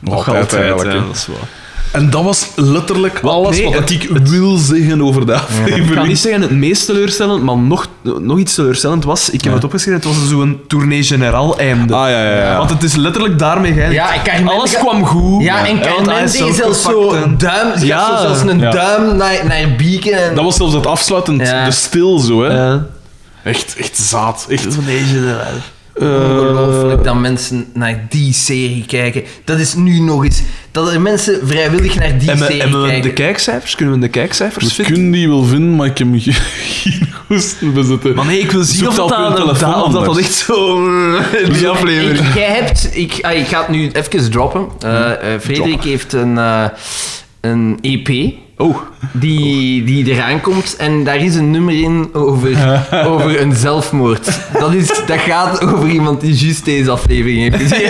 Nog, 0.00 0.28
altijd, 0.28 0.54
eigenlijk. 0.54 0.92
ja, 0.92 0.98
hè. 0.98 1.06
dat 1.06 1.16
is 1.16 1.26
waar. 1.26 1.48
En 1.92 2.10
dat 2.10 2.22
was 2.24 2.46
letterlijk 2.54 3.20
alles 3.22 3.56
nee, 3.56 3.64
wat 3.64 3.74
het- 3.74 3.90
ik 3.90 4.08
wil 4.22 4.56
zeggen 4.56 5.02
over 5.02 5.26
de 5.26 5.34
aflevering. 5.34 5.88
Ik 5.88 5.94
kan 5.94 6.08
niet 6.08 6.18
zeggen 6.18 6.42
het 6.42 6.50
meest 6.50 6.86
teleurstellend, 6.86 7.42
maar 7.42 7.56
nog, 7.58 7.86
nog 8.02 8.38
iets 8.38 8.54
teleurstellend 8.54 9.04
was, 9.04 9.30
ik 9.30 9.44
heb 9.44 9.52
het 9.52 9.64
opgeschreven, 9.64 10.00
het 10.00 10.08
was 10.18 10.28
zo'n 10.28 10.60
tournee 10.66 11.02
generaal 11.02 11.58
einde. 11.58 11.94
Ah, 11.94 12.10
ja, 12.10 12.22
ja, 12.22 12.36
ja. 12.50 12.56
Want 12.58 12.70
het 12.70 12.82
is 12.82 12.94
letterlijk 12.94 13.38
daarmee 13.38 13.72
geëindigd. 13.72 14.26
Ja, 14.26 14.44
Alles 14.46 14.76
kwam 14.78 15.04
goed. 15.06 15.42
Ja, 15.42 15.66
en 15.66 15.80
Carmen 15.80 16.22
is 16.22 16.32
deed 16.32 16.54
zelfs 16.54 16.82
zo 16.82 17.14
duim, 17.38 17.84
Ja. 17.84 17.98
gaf 17.98 18.20
zo 18.20 18.26
zelfs 18.26 18.40
een 18.52 18.58
Ja. 18.60 18.70
duim 18.70 19.16
naar, 19.16 19.46
naar 19.46 19.74
Bieken. 19.76 20.24
En... 20.28 20.34
Dat 20.34 20.44
was 20.44 20.56
zelfs 20.56 20.74
het 20.74 20.86
afsluitend, 20.86 21.40
Ja. 21.40 21.64
de 21.64 21.70
stil 21.70 22.18
zo, 22.18 22.42
hè. 22.42 22.54
Ja. 22.66 22.86
Echt, 23.44 23.74
echt 23.78 23.96
zaad. 23.98 24.46
Echt. 24.48 24.70
Tournee 24.70 25.02
generaal. 25.04 25.52
Ongelooflijk 26.00 27.04
dat 27.04 27.14
mensen 27.14 27.66
naar 27.74 28.06
die 28.08 28.32
serie 28.32 28.84
kijken. 28.86 29.22
Dat 29.44 29.58
is 29.58 29.74
nu 29.74 30.00
nog 30.00 30.24
eens... 30.24 30.42
Dat 30.70 30.92
er 30.92 31.00
mensen 31.00 31.40
vrijwillig 31.42 31.94
naar 31.94 32.18
die 32.18 32.30
En 32.30 32.38
serie 32.38 32.62
en 32.62 32.70
we 32.70 32.86
de 32.86 32.88
kijken. 32.88 33.12
kijkcijfers? 33.12 33.74
Kunnen 33.74 33.94
we 33.94 34.00
de 34.00 34.08
kijkcijfers 34.08 34.64
We 34.64 34.70
vinden? 34.70 34.92
kunnen 34.92 35.10
die 35.12 35.28
wel 35.28 35.44
vinden, 35.44 35.76
maar 35.76 35.86
ik 35.86 35.98
heb 35.98 36.08
geen 36.14 37.08
goesten 37.26 37.74
bezitten. 37.74 38.14
Maar 38.14 38.26
nee, 38.26 38.38
ik 38.38 38.50
wil 38.50 38.62
zien 38.62 38.88
of 38.88 38.94
dat 38.94 39.08
dat, 39.08 39.18
dat, 39.18 39.36
telefoon 39.36 39.70
dat, 39.70 39.84
of 39.84 39.92
dat, 39.92 40.00
dat 40.00 40.08
anders. 40.08 40.26
echt 40.26 40.34
zo... 40.34 40.86
in 41.44 41.52
die 41.52 41.68
aflevering. 41.68 42.18
Ik, 42.28 42.34
jij 42.34 42.50
hebt... 42.50 42.88
Ik, 42.92 43.18
ah, 43.20 43.36
ik 43.36 43.46
ga 43.46 43.60
het 43.60 43.68
nu 43.68 43.90
even 43.92 44.30
droppen. 44.30 44.68
Eh, 44.80 45.34
eh, 45.34 45.40
Frederik 45.40 45.82
heeft 45.82 46.12
een, 46.12 46.38
eh, 46.38 46.64
een 47.40 47.78
EP... 47.80 48.32
Oh, 48.60 48.76
Die, 49.12 49.84
die 49.84 50.06
eraan 50.12 50.40
komt 50.40 50.76
en 50.76 51.04
daar 51.04 51.16
is 51.16 51.34
een 51.34 51.50
nummer 51.50 51.82
in 51.82 52.08
over, 52.12 52.80
over 53.06 53.40
een 53.40 53.54
zelfmoord. 53.54 54.38
Dat, 54.58 54.74
is, 54.74 54.86
dat 55.06 55.18
gaat 55.18 55.62
over 55.62 55.88
iemand 55.88 56.20
die 56.20 56.34
juist 56.34 56.64
deze 56.64 56.90
aflevering 56.90 57.40
heeft 57.40 57.62
gezien. 57.62 57.86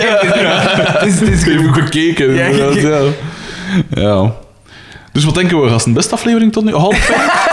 Is, 1.07 1.19
het 1.19 1.29
is 1.29 1.45
Even 1.47 1.73
gekeken. 1.73 2.33
Ja, 2.33 2.45
gekeken. 2.51 2.89
Ja. 2.89 4.01
ja. 4.01 4.33
Dus 5.11 5.25
wat 5.25 5.33
denken 5.33 5.61
we, 5.61 5.69
gasten? 5.69 5.93
Beste 5.93 6.13
aflevering 6.13 6.51
tot 6.51 6.63
nu? 6.63 6.73
Half 6.73 6.97
vijf? 6.97 7.47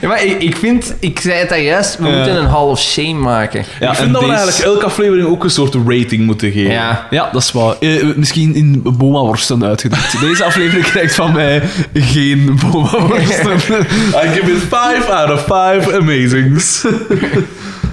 Ja, 0.00 0.08
maar 0.08 0.24
ik, 0.24 0.42
ik 0.42 0.56
vind, 0.56 0.94
ik 1.00 1.20
zei 1.20 1.38
het 1.38 1.48
daar 1.48 1.60
juist, 1.60 1.96
we 1.98 2.02
moeten 2.04 2.36
een 2.36 2.46
Hall 2.46 2.64
of 2.66 2.80
Shame 2.80 3.12
maken. 3.14 3.64
Ja, 3.80 3.90
ik 3.90 3.96
vind 3.96 4.12
dat 4.12 4.22
we 4.22 4.28
deze- 4.28 4.38
eigenlijk 4.38 4.68
elke 4.74 4.84
aflevering 4.84 5.28
ook 5.28 5.44
een 5.44 5.50
soort 5.50 5.74
rating 5.86 6.26
moeten 6.26 6.52
geven. 6.52 6.72
Ja. 6.72 7.06
Ja, 7.10 7.28
dat 7.32 7.42
is 7.42 7.52
waar. 7.52 7.74
Eh, 7.80 8.04
misschien 8.16 8.54
in 8.54 8.82
boma-worsten 8.84 9.64
uitgedrukt. 9.64 10.20
Deze 10.20 10.44
aflevering 10.44 10.84
krijgt 10.86 11.14
van 11.14 11.32
mij 11.32 11.62
geen 11.94 12.58
boma-worsten. 12.70 13.52
I 14.24 14.28
give 14.34 14.52
it 14.52 14.62
5 14.68 15.08
out 15.08 15.30
of 15.32 15.44
5 15.46 15.92
amazings. 15.92 16.84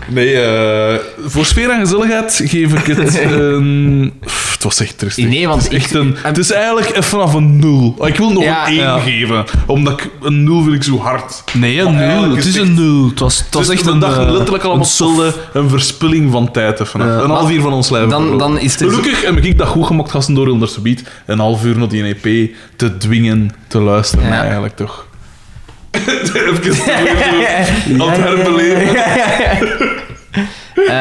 Nee, 0.08 0.41
eh, 0.41 0.95
voor 1.25 1.45
sfeer 1.45 1.69
en 1.69 1.79
gezelligheid 1.79 2.41
geef 2.45 2.73
ik 2.73 2.95
het 2.97 3.19
een... 3.31 4.13
Pff, 4.25 4.53
het 4.53 4.63
was 4.63 4.79
echt 4.79 4.97
tristig. 4.97 5.27
Nee, 5.27 5.47
want 5.47 5.63
het 5.63 5.71
is, 5.71 5.77
echt 5.77 5.89
ik- 5.93 5.99
een, 5.99 6.15
het 6.23 6.38
is 6.38 6.51
eigenlijk 6.51 7.03
vanaf 7.03 7.34
een 7.34 7.60
0. 7.60 7.95
Ik 8.08 8.15
wil 8.15 8.31
nog 8.31 8.43
Ja, 8.43 8.62
een 8.67 8.71
1 8.73 8.75
ja. 8.79 8.99
geven, 8.99 9.43
omdat 9.65 9.93
ik, 9.93 10.10
een 10.21 10.43
0 10.43 10.62
vind 10.63 10.75
ik 10.75 10.84
zo 10.84 10.97
hard. 10.99 11.43
Nee, 11.53 11.79
een 11.79 11.93
Maar 11.95 12.08
nul. 12.21 12.36
Het 12.36 12.45
is 12.45 12.55
een 12.55 12.73
nul. 12.73 13.10
Het 13.10 13.19
was, 13.19 13.38
het 13.45 13.53
was 13.53 13.67
Dus 13.67 13.75
echt 13.75 13.86
een... 13.88 13.99
dachten 13.99 14.25
eh, 14.27 14.31
letterlijk 14.34 14.63
allemaal 14.63 14.88
een. 14.99 15.34
Een 15.53 15.69
verspilling 15.69 16.31
van 16.31 16.51
tijd 16.51 16.79
even. 16.79 16.99
Ja. 16.99 17.19
Een 17.19 17.29
half 17.29 17.51
uur 17.51 17.62
van 17.62 17.73
ons 17.73 17.89
leven. 17.89 18.10
Dan, 18.10 18.38
dan 18.38 18.60
is 18.60 18.71
het... 18.79 18.81
Gelukkig 18.89 19.25
heb 19.25 19.38
ik 19.38 19.58
dat 19.58 19.67
goed 19.67 19.86
gemaakt, 19.86 20.12
gasten, 20.12 20.34
door 20.34 20.47
onder 20.47 20.67
subiet 20.67 21.03
een 21.25 21.39
half 21.39 21.65
uur 21.65 21.77
naar 21.77 21.88
die 21.88 22.03
EP 22.21 22.49
te 22.75 22.97
dwingen 22.97 23.51
te 23.67 23.79
luisteren, 23.81 24.27
Ja. 24.27 24.41
eigenlijk 24.43 24.75
toch. 24.75 25.05
Even 26.36 28.01
aan 28.01 28.10
het 28.10 28.17
herbeleven. 28.17 28.95
Eh, 30.75 30.91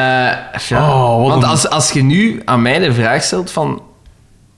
ja. 0.67 0.91
Oh, 0.93 1.27
Want 1.27 1.43
een- 1.43 1.49
als, 1.49 1.69
als 1.69 1.91
je 1.91 2.03
nu 2.03 2.41
aan 2.45 2.61
mij 2.61 2.79
de 2.79 2.93
vraag 2.93 3.23
stelt 3.23 3.51
van... 3.51 3.81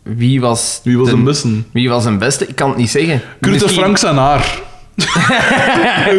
Wie 0.03 0.41
was... 0.41 0.79
Wie 0.83 0.97
was 0.97 1.07
de- 1.07 1.13
een 1.13 1.23
beste? 1.23 1.49
Wie 1.73 1.89
was 1.89 2.05
een 2.05 2.17
beste? 2.17 2.47
Ik 2.47 2.55
kan 2.55 2.69
het 2.69 2.77
niet 2.77 2.89
zeggen. 2.89 3.21
Kurt 3.41 3.71
Frank 3.71 3.97
zijn 3.97 4.15
haar. 4.17 4.59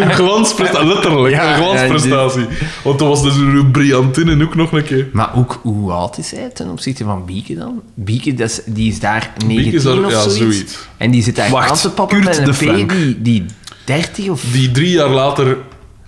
een 0.00 0.12
glansprestatie, 0.12 0.86
letterlijk, 0.88 1.34
Ja, 1.34 1.48
een 1.56 1.62
glansprestatie. 1.62 2.46
Want 2.84 2.98
dat 2.98 3.08
was 3.08 3.22
dus 3.22 3.34
een 3.36 3.70
briljantin 3.70 4.42
ook 4.42 4.54
nog 4.54 4.72
een 4.72 4.84
keer. 4.84 5.06
Maar 5.12 5.30
ook, 5.36 5.60
hoe 5.62 5.92
oud 5.92 6.18
is 6.18 6.30
hij 6.30 6.48
ten 6.54 6.68
opzichte 6.70 7.04
van 7.04 7.24
Bieke 7.24 7.54
dan? 7.54 7.82
Bieke, 7.94 8.34
dat 8.34 8.48
is, 8.50 8.60
die 8.66 8.90
is 8.90 9.00
daar 9.00 9.32
19 9.46 9.72
is 9.74 9.82
daar- 9.82 10.04
of 10.04 10.10
ja, 10.12 10.20
zoiets. 10.20 10.36
zoiets. 10.38 10.78
En 10.96 11.10
die 11.10 11.22
zit 11.22 11.36
daar 11.36 11.50
Wacht, 11.50 11.70
aan 11.70 11.76
te 11.76 11.90
pappen 11.90 12.24
met 12.24 12.34
de 12.34 12.42
een 12.42 12.54
Frank. 12.54 12.86
P 12.86 12.90
die, 12.92 13.22
die 13.22 13.44
30 13.88 14.28
of... 14.28 14.42
Die 14.52 14.70
drie 14.70 14.90
jaar 14.90 15.08
later 15.08 15.56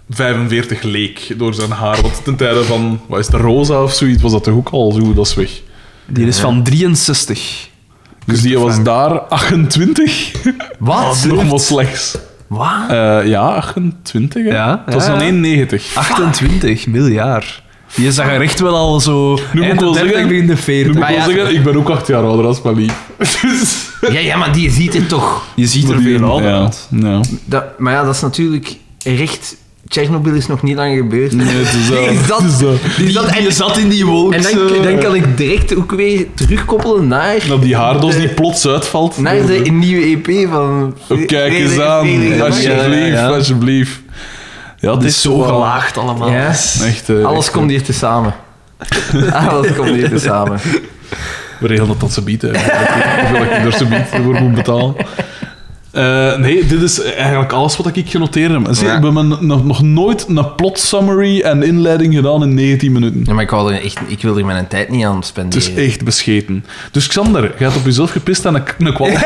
45 0.09 0.83
leek 0.83 1.35
door 1.37 1.55
zijn 1.55 1.71
haar. 1.71 2.01
Want 2.03 2.25
ten 2.25 2.37
tijde 2.37 2.65
van, 2.65 3.01
wat 3.07 3.19
is 3.19 3.27
het, 3.27 3.35
Rosa 3.35 3.83
of 3.83 3.93
zoiets, 3.93 4.23
was 4.23 4.33
dat 4.33 4.45
toch 4.45 4.55
ook 4.55 4.69
al 4.69 4.93
zo, 4.93 5.15
dat 5.15 5.27
is 5.27 5.35
weg. 5.35 5.61
Die 6.07 6.27
is 6.27 6.39
van 6.39 6.63
63. 6.63 7.69
Dus 8.27 8.43
die 8.43 8.59
was 8.59 8.83
daar 8.83 9.21
28. 9.21 10.33
Wat? 10.79 11.25
Nog 11.25 11.51
maar 11.51 11.61
slechts. 11.61 12.19
Wat? 12.47 12.89
Eh, 12.89 13.27
ja, 13.27 13.41
28. 13.41 14.45
Hè? 14.45 14.51
Ja, 14.51 14.83
het 14.85 14.95
was 14.95 15.07
dan 15.07 15.19
ja. 15.19 15.25
91. 15.25 15.95
28 15.95 16.87
miljard. 16.87 17.63
Die 17.95 18.13
zag 18.13 18.27
er 18.27 18.41
echt 18.41 18.61
wel 18.61 18.75
al 18.77 19.01
zo... 19.01 19.39
Nu 19.53 19.61
moet 19.63 19.73
ik 19.73 19.81
wel 19.81 19.93
de 19.93 19.99
30, 19.99 20.11
zeggen- 20.13 20.29
begin 20.29 20.47
de 20.47 20.53
Nu 20.53 20.59
40. 20.59 20.87
moet 20.87 20.95
ik 20.95 21.01
Maar 21.01 21.11
wel 21.11 21.29
ja- 21.29 21.35
zeggen, 21.37 21.55
ik 21.55 21.63
ben 21.65 21.77
ook 21.77 21.89
acht 21.91 22.07
jaar 22.07 22.23
ouder 22.23 22.47
als 22.47 22.61
Pali. 22.61 22.91
Dus... 23.43 23.89
Ja, 24.13 24.19
ja, 24.21 24.37
maar 24.37 24.53
die 24.53 24.71
ziet 24.71 24.95
er 24.95 25.07
toch... 25.07 25.45
Je 25.55 25.67
ziet 25.67 25.89
er 25.91 26.01
veel 26.01 26.23
ouder 26.25 26.51
ja, 26.51 26.61
uit. 26.61 26.89
ja. 26.91 27.21
Dat, 27.45 27.65
maar 27.79 27.93
ja, 27.93 28.05
dat 28.05 28.15
is 28.15 28.21
natuurlijk 28.21 28.77
recht... 29.05 29.57
Tsjernobyl 29.89 30.35
is 30.35 30.47
nog 30.47 30.63
niet 30.63 30.77
lang 30.77 30.97
gebeurd. 30.97 31.33
Nee, 31.33 31.47
het 31.47 31.67
is. 31.67 31.73
Die 32.09 32.19
zat- 32.27 32.43
Het 32.43 32.51
is. 32.51 32.97
Die 32.97 33.11
zat, 33.11 33.29
Die 33.33 33.47
en, 33.47 33.53
zat 33.53 33.79
in 33.79 33.89
die 33.89 34.07
wolk. 34.07 34.33
en 34.33 34.43
dan, 34.43 34.51
zo. 34.51 34.83
dan 34.83 34.99
kan 34.99 35.15
ik 35.15 35.37
direct 35.37 35.77
ook 35.77 35.91
weer 35.93 36.27
terugkoppelen 36.35 37.09
naar... 37.09 37.37
Nou, 37.49 37.61
die 37.61 37.77
haardos 37.77 38.15
de- 38.15 38.19
die 38.21 38.29
plots 38.29 38.67
uitvalt. 38.67 39.19
Naar 39.19 39.47
de 39.47 39.53
nieuwe 39.71 40.03
EP 40.05 40.49
van... 40.51 40.95
Oh, 41.09 41.27
kijk 41.27 41.53
eens 41.53 41.79
aan, 41.81 42.07
alsjeblieft, 42.41 42.63
Ja, 42.63 42.87
ja, 42.87 43.07
ja. 43.07 43.27
alsjeblieft. 43.27 44.01
Ja, 44.81 44.95
Het 44.95 45.05
is 45.05 45.21
zo 45.21 45.39
wel- 45.39 45.47
gelaagd 45.49 45.99
allemaal. 45.99 46.31
Ja. 46.31 46.47
Echt, 46.47 47.09
eh, 47.09 47.25
Alles 47.25 47.45
echt, 47.45 47.55
komt 47.55 47.71
hier 47.71 47.83
te 47.83 47.93
samen. 47.93 48.35
Alles 49.49 49.75
komt 49.77 49.89
hier 49.89 50.09
te 50.09 50.19
samen. 50.19 50.61
We 51.59 51.67
regelen 51.67 51.89
dat 51.89 51.99
tot 51.99 52.13
ze 52.13 52.23
bieden. 52.23 52.51
Hoeveel 52.51 53.43
ik 53.43 53.51
er 53.65 53.73
ze 53.73 53.87
biedt 53.87 54.09
voor 54.09 54.41
moet 54.43 54.55
betalen. 54.55 54.95
Eh, 55.91 56.37
nee, 56.37 56.67
dit 56.67 56.83
is 56.83 57.03
eigenlijk 57.03 57.53
alles 57.53 57.77
wat 57.77 57.97
ik 57.97 58.11
genoteerd 58.11 58.53
heb. 58.53 58.67
Zie, 58.71 58.87
Ja. 58.87 58.99
We 59.01 59.05
hebben 59.05 59.29
nog, 59.47 59.65
nog 59.65 59.83
nooit 59.83 60.25
een 60.29 60.55
plot 60.55 60.79
summary 60.79 61.41
en 61.41 61.63
inleiding 61.63 62.15
gedaan 62.15 62.43
in 62.43 62.55
19 62.55 62.93
minuten. 62.93 63.23
Ja, 63.25 63.33
maar 63.35 63.43
ik, 63.43 63.51
wou 63.51 63.75
er 63.75 63.85
echt, 63.85 63.99
ik 64.07 64.23
wil 64.23 64.39
er 64.39 64.45
mijn 64.45 64.67
tijd 64.69 64.89
niet 64.91 65.05
aan 65.05 65.17
Het 65.17 65.27
spenderen. 65.27 65.73
is 65.77 65.87
echt 65.89 66.05
bescheten. 66.05 66.65
Dus 66.91 67.07
Xander, 67.07 67.43
jij 67.43 67.53
hebt 67.69 67.77
op 67.77 67.85
jezelf 67.85 68.11
gepist 68.11 68.45
en 68.45 68.55
een, 68.55 68.63
een 68.79 68.95
kwal. 68.95 69.09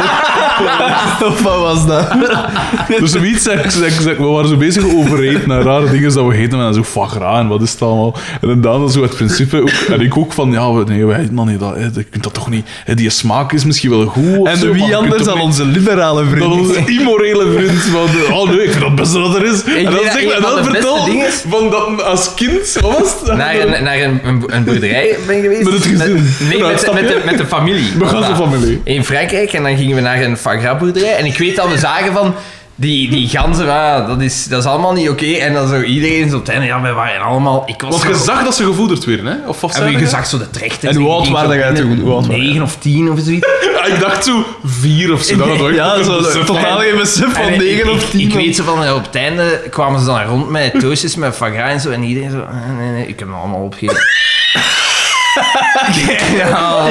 Of 1.28 1.42
wat 1.42 1.58
was 1.58 1.86
dat? 1.86 2.08
Dus 3.00 3.10
zoiets, 3.10 3.42
zeg, 3.42 3.72
zeg, 3.72 4.00
zeg, 4.00 4.16
we 4.16 4.24
waren 4.24 4.48
zo 4.48 4.56
bezig 4.56 4.84
over 4.94 5.22
eten 5.22 5.50
en 5.50 5.62
rare 5.62 5.90
dingen 5.90 6.14
dat 6.14 6.26
we 6.26 6.34
eten 6.36 6.60
en 6.60 6.74
zo 6.74 6.82
foie 6.84 7.08
gras 7.08 7.38
en 7.38 7.48
wat 7.48 7.62
is 7.62 7.72
het 7.72 7.82
allemaal. 7.82 8.14
En 8.40 8.48
dan 8.48 8.60
dan 8.60 8.90
zo 8.90 9.02
het 9.02 9.14
principe, 9.16 9.60
ook, 9.60 9.70
en 9.70 10.00
ik 10.00 10.16
ook 10.16 10.32
van, 10.32 10.52
ja, 10.52 10.72
we, 10.72 10.84
nee, 10.84 11.06
wij 11.06 11.20
eten 11.20 11.34
dan 11.36 11.46
niet 11.48 11.60
dat, 11.60 11.74
hè, 11.74 11.80
je 11.94 12.02
kunt 12.10 12.22
dat 12.22 12.34
toch 12.34 12.50
niet, 12.50 12.66
hè, 12.84 12.94
die 12.94 13.10
smaak 13.10 13.52
is 13.52 13.64
misschien 13.64 13.90
wel 13.90 14.06
goed 14.06 14.38
of 14.38 14.48
En 14.48 14.56
zo, 14.56 14.72
wie 14.72 14.96
anders 14.96 15.22
dan 15.24 15.40
onze 15.40 15.64
liberale 15.64 16.20
dan 16.22 16.30
vriend? 16.30 16.52
onze 16.52 16.82
immorele 16.86 17.52
vriend 17.56 17.80
van, 17.80 18.34
oh 18.36 18.48
nee, 18.48 18.62
ik 18.62 18.70
vind 18.70 18.80
dat 18.80 18.88
het 18.88 18.94
beste 18.94 19.18
dat 19.18 19.34
er 19.36 19.44
is. 19.44 19.64
en 19.64 19.84
dan 19.84 19.92
dat 19.94 20.02
zeg 20.02 20.20
ik 20.20 20.28
dan 20.42 20.54
beste 20.54 20.70
vertel 20.70 21.06
is- 21.06 21.44
van 21.48 21.70
dat 21.70 22.02
als 22.04 22.34
kind, 22.34 22.76
wat 22.80 22.98
was 22.98 23.14
het? 23.24 23.36
Naar 23.36 23.54
een, 23.60 23.84
naar 23.84 24.00
een, 24.00 24.20
een, 24.24 24.42
een 24.46 24.64
boerderij 24.64 25.16
ben 25.26 25.36
je 25.36 25.42
geweest? 25.42 25.64
Met 25.64 25.72
het 25.72 25.84
gezin. 25.84 26.28
nee, 26.48 26.62
met, 26.62 26.92
met, 26.94 27.08
de, 27.08 27.20
met 27.24 27.38
de 27.38 27.46
familie. 27.46 27.92
Met 27.98 28.10
de 28.10 28.34
familie. 28.36 28.80
In 28.84 29.04
Frankrijk. 29.04 29.52
En 29.52 29.62
dan 29.62 29.76
gingen 29.76 29.94
we 29.96 30.00
naar 30.02 30.22
een 30.22 30.36
foie 30.52 30.66
gras 30.66 30.78
boerderij. 30.78 31.16
En 31.16 31.24
ik 31.24 31.38
weet 31.38 31.56
dat 31.56 31.68
we 31.68 31.78
zagen 31.78 32.12
van... 32.12 32.34
Die, 32.74 33.10
die 33.10 33.28
ganzen, 33.28 33.68
ah, 33.68 34.06
dat, 34.06 34.20
is, 34.20 34.44
dat 34.44 34.60
is 34.60 34.70
allemaal 34.70 34.92
niet 34.92 35.08
oké. 35.08 35.26
En 35.26 35.52
dan 35.52 35.68
zo 35.68 35.80
iedereen 35.80 36.30
zo 36.30 36.36
op 36.36 36.40
het 36.40 36.50
einde, 36.50 36.66
ja, 36.66 36.80
we 36.80 36.92
waren 36.92 37.20
allemaal... 37.20 37.62
Ik 37.66 37.82
was 37.82 37.90
Want 37.90 38.16
je 38.16 38.24
zag 38.24 38.44
dat 38.44 38.54
ze 38.54 38.64
gevoederd 38.64 39.04
werden, 39.04 39.26
hè? 39.26 39.48
Of, 39.48 39.64
of 39.64 39.78
Heb 39.78 39.88
je 39.88 39.98
gezegd 39.98 40.28
zo 40.28 40.38
de 40.38 40.50
trechter? 40.50 40.88
En 40.88 40.96
hoe 40.96 41.10
oud 41.10 41.28
waren 41.28 41.56
jij 41.56 41.74
toen? 41.74 42.26
Negen 42.28 42.62
of 42.62 42.76
tien 42.76 43.10
of 43.10 43.18
zoiets. 43.20 43.46
Ja, 43.74 43.94
ik 43.94 44.00
dacht 44.00 44.24
zo 44.24 44.44
vier 44.64 45.12
of 45.12 45.22
zo. 45.22 45.36
Dat 45.36 45.74
Ja, 45.74 46.02
zo 46.02 46.44
totaal 46.44 46.78
geen 46.78 46.96
besef 46.96 47.32
van 47.32 47.42
En 47.42 47.58
9 47.58 47.78
ik, 47.78 47.90
of 47.90 48.10
10. 48.10 48.20
Ik, 48.20 48.34
weet 48.34 48.56
zo 48.56 48.64
van, 48.64 48.84
eh, 48.84 48.94
op 48.94 49.04
het 49.04 49.14
einde 49.14 49.62
kwamen 49.70 50.00
ze 50.00 50.06
dan 50.06 50.22
rond 50.22 50.48
met 50.48 50.80
toastjes 50.80 51.16
met 51.16 51.36
gras 51.36 51.52
en 51.52 51.80
zo. 51.80 51.90
En 51.90 52.02
iedereen 52.02 52.30
zo, 52.30 52.40
ah, 52.40 52.78
nee, 52.78 52.90
nee, 52.90 53.06
ik 53.06 53.18
heb 53.18 53.28
hem 53.28 53.36
allemaal 53.36 53.62
opgegeten. 53.62 53.96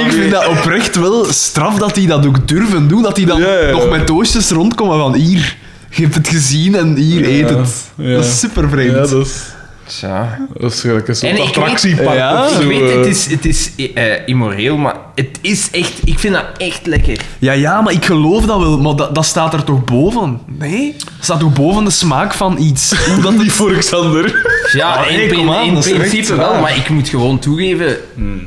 Ik 0.06 0.12
vind 0.12 0.32
dat 0.32 0.48
oprecht 0.48 0.96
wel 0.96 1.26
straf 1.30 1.78
dat 1.78 1.96
die 1.96 2.08
dat 2.08 2.26
ook 2.26 2.48
durven 2.48 2.88
doen. 2.88 3.02
Dat 3.02 3.16
die 3.16 3.26
dan 3.26 3.42
nog 3.72 3.90
met 3.90 4.06
toastjes 4.06 4.50
rondkomen 4.50 4.98
van 4.98 5.14
hier, 5.14 5.58
je 5.90 6.02
hebt 6.02 6.16
het 6.16 6.28
gezien 6.28 6.76
en 6.76 6.96
hier 6.96 7.26
eet 7.26 7.50
het. 7.50 7.70
Dat 7.96 8.26
is 8.26 8.40
super 8.40 8.70
vreemd. 8.70 8.92
Ja, 8.92 9.16
dat 9.16 9.26
is, 9.26 9.34
Tja. 9.98 10.48
dat 10.60 10.72
is 10.74 10.82
gelijk 10.82 11.08
een 11.08 11.16
soort 11.16 11.32
En 11.38 11.42
attractiepark 11.46 12.18
Ja, 12.18 12.46
of 12.46 12.52
zo. 12.52 12.60
Ik 12.62 12.68
weet, 12.68 12.90
eh. 12.90 12.96
het 12.98 13.06
is, 13.06 13.26
het 13.30 13.46
is 13.46 13.72
eh, 13.94 14.28
immoreel, 14.28 14.78
maar 14.78 14.96
het 15.16 15.40
is 15.42 15.68
echt... 15.72 15.94
Ik 16.04 16.20
vind 16.20 16.34
dat 16.34 16.46
echt 16.58 16.86
lekker. 16.86 17.20
Ja, 17.40 17.52
ja, 17.52 17.82
maar 17.82 17.94
ik 17.94 18.06
geloof 18.06 18.46
dat 18.46 18.60
wel. 18.60 18.78
Maar 18.80 18.96
dat, 18.96 19.16
dat 19.16 19.26
staat 19.26 19.54
er 19.54 19.64
toch 19.64 19.84
boven? 19.84 20.40
Nee? 20.46 20.96
Dat 20.98 21.08
staat 21.20 21.40
toch 21.40 21.54
boven 21.54 21.84
de 21.84 21.90
smaak 21.90 22.34
van 22.34 22.58
iets? 22.60 22.94
Hoe 23.14 23.22
dat 23.22 23.38
niet 23.38 23.52
voor 23.52 23.72
Xander. 23.74 24.42
Ja, 24.74 24.96
Maar 24.96 25.10
in, 25.10 25.18
nee, 25.18 25.34
kom 25.34 25.48
in- 25.48 25.54
aan, 25.54 25.66
in 25.66 25.74
dat 25.74 25.86
is 25.86 25.92
principe 25.94 26.18
echt 26.18 26.36
wel, 26.36 26.62
maar 26.62 26.78
ik 26.78 26.90
moet 26.90 27.10
gewoon 27.10 27.40
toegeven 27.40 27.98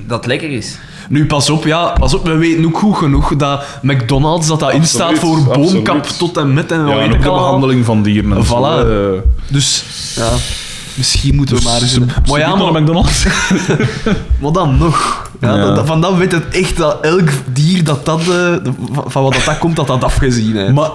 dat 0.07 0.17
het 0.19 0.27
lekker 0.27 0.51
is. 0.51 0.79
Nu, 1.09 1.27
pas 1.27 1.51
op, 1.51 1.65
ja, 1.65 1.93
pas 1.99 2.15
op. 2.15 2.25
We 2.27 2.37
weten 2.37 2.65
ook 2.67 2.79
goed 2.79 2.97
genoeg 2.97 3.37
dat 3.37 3.65
McDonald's 3.83 4.47
dat 4.47 4.61
dat 4.61 4.73
instaat 4.73 5.19
voor 5.19 5.43
boomkap 5.43 5.97
absoluut. 5.97 6.19
tot 6.19 6.37
en 6.37 6.55
met 6.55 6.73
en 6.73 6.87
Ja, 6.87 6.97
weet 6.97 7.05
ik 7.15 7.23
de 7.23 7.29
allemaal. 7.29 7.45
behandeling 7.45 7.85
van 7.85 8.03
dieren. 8.03 8.45
zo, 8.45 8.57
Voilà. 8.57 8.89
eh. 8.89 9.23
Dus, 9.53 9.85
ja, 10.17 10.29
misschien 10.95 11.35
moeten 11.35 11.57
we 11.57 11.63
maar 11.65 11.81
eens... 11.83 11.95
Doen. 11.95 12.11
ze 12.25 12.31
Maar 12.31 12.41
ja, 12.41 12.55
maar, 12.57 12.83
McDonald's. 12.83 13.25
maar 14.41 14.53
dan 14.53 14.79
nog. 14.79 15.31
Ja, 15.41 15.55
Ja. 15.57 15.65
dat- 15.65 15.77
dat- 15.77 15.87
van 15.87 16.01
dat 16.01 16.17
weet 16.17 16.33
het 16.33 16.49
echt 16.49 16.77
dat 16.77 16.99
elk 17.05 17.29
dier 17.53 17.85
dat 17.85 18.05
dat... 18.05 18.21
eh, 18.21 18.55
van- 18.93 19.05
van 19.11 19.23
wat 19.23 19.33
dat, 19.33 19.45
dat 19.45 19.59
komt, 19.59 19.77
dat 19.77 19.87
dat 19.87 20.05
afgezien 20.05 20.57
is. 20.57 20.73
maar 20.73 20.91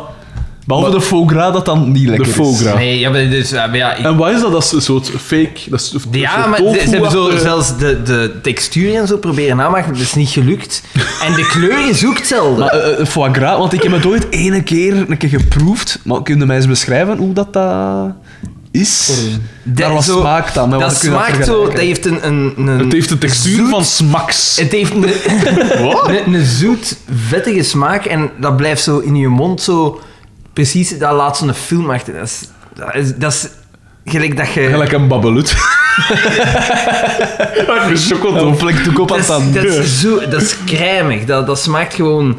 Behalve 0.65 0.89
maar- 0.89 0.99
de 0.99 1.05
foie 1.05 1.27
gras, 1.27 1.53
dat 1.53 1.65
dan 1.65 1.91
niet 1.91 2.07
lekker 2.07 2.25
de 2.27 2.31
foie 2.33 2.51
is. 2.53 2.61
gras. 2.61 2.75
Nee, 2.75 2.99
ja, 2.99 3.09
maar 3.09 3.29
dus, 3.29 3.49
ja, 3.49 3.67
maar 3.67 3.75
ja, 3.77 3.93
ik- 3.95 4.05
En 4.05 4.17
wat 4.17 4.29
is 4.31 4.41
dat? 4.41 4.51
Dat 4.51 4.63
is 4.63 4.71
een 4.71 4.81
soort 4.81 5.09
fake... 5.25 5.49
Dat 5.69 5.79
is, 5.79 5.93
een 5.93 6.19
Ja, 6.19 6.31
soort 6.35 6.47
maar 6.49 6.57
ze, 6.73 6.79
ze 6.83 6.89
hebben 6.89 7.11
zo 7.11 7.17
tofu-achtige- 7.29 7.41
zelfs 7.49 7.77
de, 7.77 8.01
de 8.03 8.33
textuur 8.41 8.95
en 8.95 9.07
zo 9.07 9.17
proberen 9.17 9.57
namaken, 9.57 9.93
dat 9.93 10.01
is 10.01 10.13
niet 10.15 10.29
gelukt. 10.29 10.83
En 11.25 11.33
de 11.33 11.47
kleur 11.47 11.89
is 11.89 12.05
ook 12.05 12.17
hetzelfde. 12.17 12.59
Maar 12.59 12.69
eh, 12.69 12.99
eh, 12.99 13.05
foie 13.05 13.33
gras, 13.33 13.57
want 13.57 13.73
ik 13.73 13.83
heb 13.83 13.91
het 13.91 14.05
ooit 14.05 14.27
ene 14.29 14.63
keer 14.63 15.05
een 15.09 15.17
keer 15.17 15.29
geproefd. 15.29 15.99
Maar 16.03 16.21
kun 16.21 16.39
je 16.39 16.45
mij 16.45 16.55
eens 16.55 16.67
beschrijven 16.67 17.17
hoe 17.17 17.33
dat, 17.33 17.53
dat 17.53 18.11
is? 18.71 19.11
Daar 19.63 19.93
wat 19.93 20.03
zo- 20.03 20.19
smaakt 20.19 20.53
dat? 20.53 20.71
Dat 20.71 20.95
smaakt 20.97 21.45
zo, 21.45 21.65
dat 21.65 21.77
heeft 21.79 22.05
een... 22.05 22.27
een, 22.27 22.53
een 22.55 22.67
Het 22.79 22.91
heeft 22.91 23.09
de 23.09 23.17
textuur 23.17 23.55
zoet- 23.55 23.69
van 23.69 23.85
smaks. 23.85 24.57
Het 24.57 24.71
heeft 24.71 24.93
een, 24.93 25.03
een, 26.09 26.33
een 26.33 26.45
zoet, 26.45 26.97
vettige 27.27 27.63
smaak 27.63 28.05
en 28.05 28.31
dat 28.39 28.57
blijft 28.57 28.83
zo 28.83 28.97
in 28.99 29.15
je 29.15 29.27
mond 29.27 29.61
zo... 29.61 30.01
Precies, 30.53 30.97
dat 30.97 31.11
laat 31.11 31.37
zo'n 31.37 31.53
film 31.53 31.89
achter. 31.89 32.13
Dat 32.13 32.23
is, 32.23 32.41
dat 32.75 32.95
is, 32.95 33.15
dat 33.15 33.33
is 33.33 33.47
gelijk 34.05 34.37
dat 34.37 34.53
je... 34.53 34.61
Gelijk 34.61 34.91
een 34.91 35.07
babbelut. 35.07 35.55
Plek 38.57 38.75
toe 38.75 38.99
op 38.99 39.11
aan 39.11 39.17
dat, 39.17 39.63
is, 39.63 39.75
dat, 39.75 39.83
is 39.83 39.99
zo, 39.99 40.19
dat 40.29 40.41
is 40.41 40.55
crèmig. 40.65 41.25
Dat, 41.25 41.47
dat 41.47 41.59
smaakt 41.59 41.93
gewoon 41.93 42.37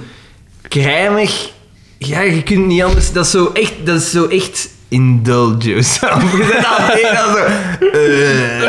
crèmig. 0.68 1.50
Ja, 1.98 2.20
je 2.20 2.42
kunt 2.42 2.66
niet 2.66 2.82
anders... 2.82 3.12
Dat 3.12 3.24
is 3.24 3.30
zo 3.30 3.50
echt... 3.52 3.72
Dat 3.84 4.00
is 4.00 4.10
zo 4.10 4.26
echt 4.26 4.68
indulge 4.90 5.68
yourself. 5.68 6.22
Je 6.36 6.44
zit 6.52 6.64
aan 6.70 6.84
het 6.86 6.94
eten 6.94 7.10
en 7.10 7.32
zo... 7.32 7.36
eh. 7.92 8.62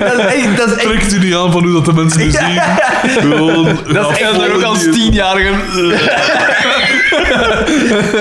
En 0.00 0.16
dat 0.16 0.18
is 0.18 0.24
echt... 0.34 0.56
Dat 0.56 0.68
is 0.68 0.74
echt 0.76 0.82
Trekt 0.86 1.12
u 1.12 1.18
niet 1.18 1.34
aan 1.34 1.52
van 1.52 1.62
hoe 1.64 1.72
dat 1.72 1.84
de 1.84 1.92
mensen 1.92 2.20
nu 2.20 2.30
zien. 2.30 2.60
Gewoon... 3.20 3.78
Dat 3.92 4.10
is 4.10 4.18
echt 4.18 4.32
er 4.42 4.54
ook 4.54 4.62
als 4.62 4.82
tienjarige... 4.82 5.50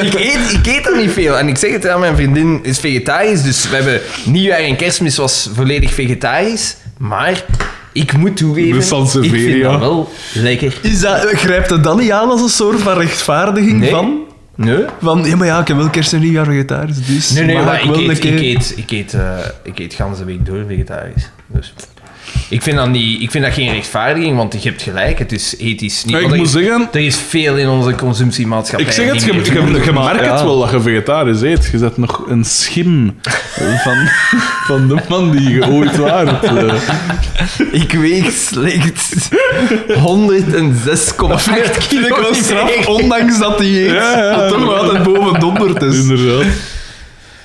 ik, 0.02 0.14
eet, 0.14 0.54
ik 0.54 0.68
eet 0.68 0.84
dat 0.84 0.96
niet 0.96 1.12
veel. 1.12 1.38
En 1.38 1.48
ik 1.48 1.58
zeg 1.58 1.72
het 1.72 1.88
aan 1.88 2.00
mijn 2.00 2.16
vriendin, 2.16 2.60
is 2.64 2.80
vegetarisch. 2.80 3.44
Dus 3.44 3.70
we 3.70 3.76
hebben 3.76 4.02
nieuwjaar 4.26 4.60
en 4.60 4.76
kerstmis 4.76 5.18
was 5.18 5.50
volledig 5.56 5.94
vegetarisch. 5.94 6.76
Maar 6.98 7.44
ik 7.92 8.14
moet 8.18 8.38
toegeven, 8.38 9.24
ik 9.24 9.30
vind 9.32 9.64
dat 9.64 9.80
wel 9.80 10.10
lekker. 10.34 10.74
Is 10.82 11.00
dat, 11.00 11.26
eh, 11.26 11.38
grijpt 11.38 11.70
het 11.70 11.84
dan 11.84 11.98
niet 11.98 12.12
aan 12.12 12.30
als 12.30 12.42
een 12.42 12.50
soort 12.50 12.82
van 12.82 12.98
rechtvaardiging 12.98 13.80
Nee. 13.80 13.90
van? 13.90 14.20
Nee? 14.58 14.86
Van, 15.02 15.24
ja, 15.26 15.36
maar 15.36 15.48
ja, 15.48 15.60
ik 15.60 15.68
heb 15.68 15.78
wel 15.78 15.90
kerst 15.90 16.14
en 16.14 16.20
nieuwjaar 16.20 16.46
vegetarisch, 16.46 17.06
dus 17.06 17.32
Nee, 17.32 17.44
nee, 17.44 17.56
maar 17.56 17.84
ik 17.84 17.96
eet, 17.96 18.24
ik 18.24 18.42
eet, 18.42 18.74
ik 18.78 18.92
eet, 18.92 19.14
eh, 19.14 19.38
ik 19.64 19.80
eet 19.80 19.94
gans 19.94 20.18
de 20.18 20.24
week 20.24 20.46
door 20.46 20.66
vegetarisch. 20.68 21.30
Dus 21.48 21.74
ik 22.50 22.62
vind 22.62 22.78
dat, 22.78 22.90
niet, 22.90 23.22
ik 23.22 23.32
vind 23.32 23.44
dat 23.44 23.54
geen 23.54 23.74
rechtvaardiging, 23.74 24.36
want 24.38 24.64
je 24.64 24.70
hebt 24.70 24.82
gelijk, 24.82 25.20
het 25.20 25.32
is 25.32 25.56
ethisch 25.58 26.04
niet. 26.06 26.16
Ja, 26.16 26.22
ik 26.22 26.32
er 26.32 26.36
moet 26.38 26.46
is- 26.46 26.52
zeggen- 26.52 26.88
Er 26.92 27.06
is 27.06 27.16
veel 27.30 27.56
in 27.58 27.68
onze 27.70 27.96
consumptiemaatschappij. 27.96 28.88
Ik 28.88 28.94
zeg 28.94 29.12
het, 29.14 29.24
je, 29.24 29.34
je, 29.54 29.92
merkt 29.94 30.26
ja. 30.26 30.32
het 30.32 30.42
wel 30.44 30.60
dat 30.60 30.72
je 30.72 30.82
vegetarisch 30.82 31.42
eet. 31.42 31.70
Je 31.72 31.78
zet 31.78 31.98
nog 31.98 32.24
een 32.30 32.44
schim 32.46 33.16
van, 33.84 33.96
van 34.66 34.88
de 34.88 34.98
man 35.10 35.32
die 35.32 35.50
je 35.50 35.68
ooit 35.68 35.98
waart. 35.98 36.44
eh. 36.44 36.74
Ik 37.72 37.92
weeg 37.92 38.32
slechts 38.32 39.10
106,8 39.88 41.44
Vind 41.90 42.06
ik 42.08 42.16
wel 42.22 42.34
straf, 42.34 42.88
ondanks 42.88 43.40
dat 43.40 43.58
die 43.58 43.84
eet. 43.86 43.92
Ja, 43.92 44.18
ja, 44.18 44.36
dat 44.36 44.50
toch 44.50 44.60
nog 44.60 44.78
altijd 44.78 45.04
boven 45.04 45.40
donderd 45.40 45.82
is. 45.82 46.00
Inderdaad. 46.00 46.46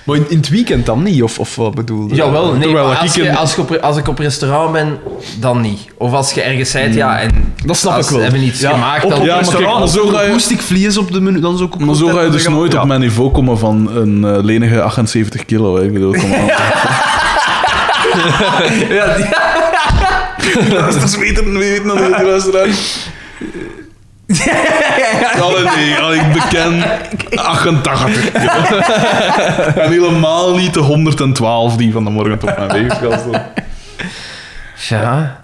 Maar 0.04 0.16
in, 0.16 0.24
in 0.28 0.36
het 0.36 0.48
weekend 0.48 0.86
dan 0.86 1.02
niet, 1.02 1.22
of, 1.22 1.38
of 1.38 1.56
wat 1.56 1.74
bedoel 1.74 2.08
je? 2.08 2.14
Jawel, 2.14 2.52
nee, 2.52 2.60
Terwijl 2.62 2.84
maar 2.86 2.94
ik 2.96 3.00
als, 3.02 3.16
in- 3.16 3.22
je, 3.24 3.36
als, 3.36 3.52
ik 3.52 3.58
op, 3.58 3.76
als 3.76 3.96
ik 3.96 4.08
op 4.08 4.18
restaurant 4.18 4.72
ben, 4.72 4.98
dan 5.40 5.60
niet. 5.60 5.80
Of 5.96 6.12
als 6.12 6.32
je 6.32 6.42
ergens 6.42 6.72
bent, 6.72 6.94
ja, 6.94 7.18
en 7.20 7.54
Dat 7.66 7.76
snap 7.76 7.92
als 7.96 8.04
ik 8.04 8.10
wel. 8.10 8.18
ze 8.20 8.24
hebben 8.24 8.42
iets 8.46 8.60
Ja, 8.60 8.70
gemaakt, 8.70 9.04
op, 9.04 9.10
dan... 9.10 9.18
op 9.18 9.24
Ja, 9.24 9.30
maar 9.34 9.38
restaurant, 9.42 9.70
kijk, 9.74 9.84
maar 9.84 9.88
zo 10.02 10.06
zo 10.10 10.16
ga 10.16 10.22
je- 10.22 10.30
moest 10.32 10.50
ik 10.50 10.60
vlees 10.60 10.96
op 10.98 11.12
de 11.12 11.20
menu, 11.20 11.40
dan 11.40 11.54
is 11.54 11.60
ook... 11.60 11.78
Maar 11.78 11.94
zo 11.94 12.06
ga 12.06 12.20
je 12.22 12.30
dus 12.30 12.48
nooit 12.48 12.72
Ja. 12.72 12.80
op 12.80 12.86
mijn 12.86 13.00
niveau 13.00 13.30
komen 13.30 13.58
van 13.58 13.90
een 13.96 14.24
eh, 14.24 14.42
lenige 14.44 14.82
78 14.82 15.44
kilo. 15.44 15.76
Hè. 15.76 15.84
Ik 15.84 15.92
bedoel, 15.92 16.12
kom 16.12 16.34
aan. 16.34 16.46
Ja, 18.88 19.16
die- 19.16 20.72
Luisters 20.72 21.16
weten, 21.16 21.58
weten 21.58 21.86
dat 21.86 21.98
niet, 21.98 22.22
luisteraar. 22.22 22.68
Nee, 25.82 26.20
ik 26.20 26.32
beken 26.32 26.84
88 27.34 28.32
kilo. 28.32 28.78
En 29.82 29.90
helemaal 29.90 30.56
niet 30.56 30.74
de 30.74 30.80
112 30.80 31.76
die 31.76 31.92
van 31.92 32.04
de 32.04 32.10
morgen 32.10 32.38
tot 32.38 32.56
mijn 32.56 32.72
weegschaal 32.72 33.12
staan. 33.18 33.42
ja. 34.88 35.40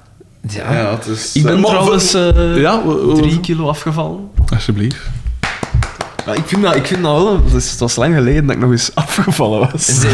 Ja. 0.48 0.72
Ja, 0.72 0.90
het 0.90 1.06
is... 1.06 1.34
Ik 1.34 1.42
ben 1.42 1.56
eh, 1.56 1.64
trouwens 1.64 2.14
eh, 2.14 2.56
Ja, 2.56 2.82
drie 3.14 3.40
kilo 3.40 3.68
afgevallen. 3.68 4.30
Alsjeblieft. 4.52 5.00
Ik 6.34 6.42
vind 6.46 6.62
dat, 6.62 6.74
ik 6.74 6.86
vind 6.86 7.02
dat 7.02 7.22
wel... 7.22 7.42
Het, 7.44 7.54
is, 7.54 7.70
het 7.70 7.80
was 7.80 7.96
lang 7.96 8.14
geleden 8.14 8.46
dat 8.46 8.54
ik 8.56 8.62
nog 8.62 8.70
eens 8.70 8.94
afgevallen 8.94 9.70
was. 9.72 10.04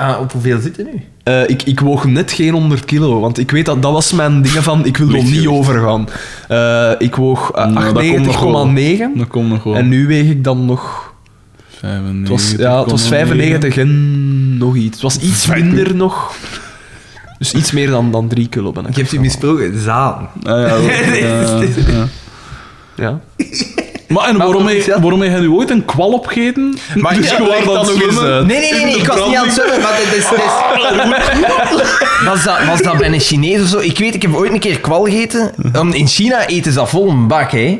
Ah, 0.00 0.20
op 0.20 0.32
hoeveel 0.32 0.60
zitten 0.60 0.84
nu? 0.84 1.02
Eh, 1.22 1.48
ik, 1.48 1.62
ik 1.62 1.80
woog 1.80 2.04
net 2.04 2.32
geen 2.32 2.52
100 2.52 2.84
kilo, 2.84 3.20
want 3.20 3.38
ik 3.38 3.50
weet 3.50 3.66
dat 3.66 3.82
dat 3.82 3.92
was 3.92 4.12
mijn 4.12 4.42
dingen 4.42 4.62
van... 4.62 4.84
Ik 4.84 4.96
wil 4.96 5.08
er 5.14 5.22
niet 5.22 5.46
overgaan. 5.46 6.08
Eh, 6.48 6.90
ik 6.98 7.14
woog 7.14 7.50
eh, 7.50 7.66
Nou, 7.66 7.92
nog 8.18 8.40
wel. 8.40 8.66
98,9 8.68 9.18
Dat 9.18 9.28
komt 9.28 9.48
nog 9.48 9.62
wel. 9.62 9.74
en 9.74 9.88
nu 9.88 10.06
weeg 10.06 10.30
ik 10.30 10.44
dan 10.44 10.64
nog... 10.64 11.12
95, 11.68 12.20
Het 12.20 12.28
was, 12.28 12.54
ja, 12.66 12.80
het 12.80 12.90
was 12.90 13.08
95 13.08 13.76
en 13.76 14.58
nog 14.58 14.76
iets. 14.76 14.92
Het 14.92 15.02
was 15.02 15.18
iets 15.18 15.46
minder 15.46 15.94
nog. 15.94 16.34
Dus 17.38 17.52
iets 17.52 17.72
meer 17.72 17.90
dan, 17.90 18.10
dan 18.10 18.28
3 18.28 18.48
kilo 18.48 18.72
ben 18.72 18.82
ik. 18.82 18.90
Ik 18.90 18.96
heb 18.96 19.12
u 19.12 19.20
misproken, 19.20 19.80
Zaan. 19.80 20.28
Ah, 20.42 20.60
ja, 20.60 20.62
wel, 20.62 20.80
ja, 21.14 21.60
ja. 21.86 22.06
Ja. 22.96 23.20
Maar 24.10 24.28
en 24.28 24.36
waarom, 24.36 24.66
heb, 24.66 24.86
dat? 24.86 25.00
waarom 25.00 25.22
heb 25.22 25.32
je 25.32 25.38
nu 25.40 25.48
ooit 25.50 25.70
een 25.70 25.84
kwal 25.84 26.08
opgegeten? 26.12 26.78
Maar 26.94 27.14
dus 27.16 27.30
ja, 27.30 27.36
je 27.36 27.64
was 27.64 27.74
dat 27.74 27.86
nog 27.94 28.02
eens 28.02 28.18
uit. 28.18 28.46
Nee, 28.46 28.58
nee, 28.60 28.72
nee, 28.72 28.84
nee, 28.84 28.96
ik 28.96 29.06
was 29.06 29.26
niet 29.28 29.36
aan 29.36 29.44
het 29.46 29.54
zwemmen, 29.54 29.80
maar 29.80 30.00
dat 30.04 30.16
is... 30.16 30.24
Was 32.24 32.44
dat, 32.44 32.64
was 32.66 32.82
dat 32.82 32.98
bij 32.98 33.12
een 33.12 33.20
Chinees 33.20 33.60
of 33.62 33.68
zo? 33.68 33.78
Ik 33.78 33.98
weet, 33.98 34.14
ik 34.14 34.22
heb 34.22 34.34
ooit 34.34 34.52
een 34.52 34.58
keer 34.58 34.80
kwal 34.80 35.04
gegeten. 35.04 35.52
Um, 35.76 35.92
in 35.92 36.06
China 36.06 36.46
eten 36.46 36.72
ze 36.72 36.78
dat 36.78 36.88
vol 36.90 37.08
een 37.10 37.26
bak, 37.26 37.50
hè. 37.52 37.78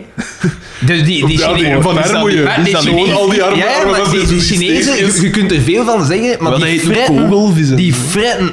Dus 0.80 1.04
die, 1.04 1.26
die 1.26 1.38
Ja, 1.38 1.52
die 1.52 1.56
Chinezen- 1.64 1.82
van 1.82 1.96
is 1.98 2.02
dat 2.02 2.10
Hermoeien. 2.12 2.36
die- 2.36 2.44
maar 2.44 2.82
die 2.82 3.12
al 3.14 3.28
die 3.28 3.42
armen- 3.42 3.58
Ja, 3.58 3.64
ja, 3.80 3.86
maar 3.90 4.10
die, 4.10 4.18
die 4.20 4.26
die 4.26 4.40
Chinezen, 4.40 4.96
je, 4.96 5.18
je 5.22 5.30
kunt 5.30 5.52
er 5.52 5.60
veel 5.60 5.84
van 5.84 6.04
zeggen, 6.04 6.36
maar 6.42 6.50
Wel, 6.50 6.60
die 6.60 6.80
fretten, 6.80 7.76
die 7.76 7.94
fretten 7.94 8.52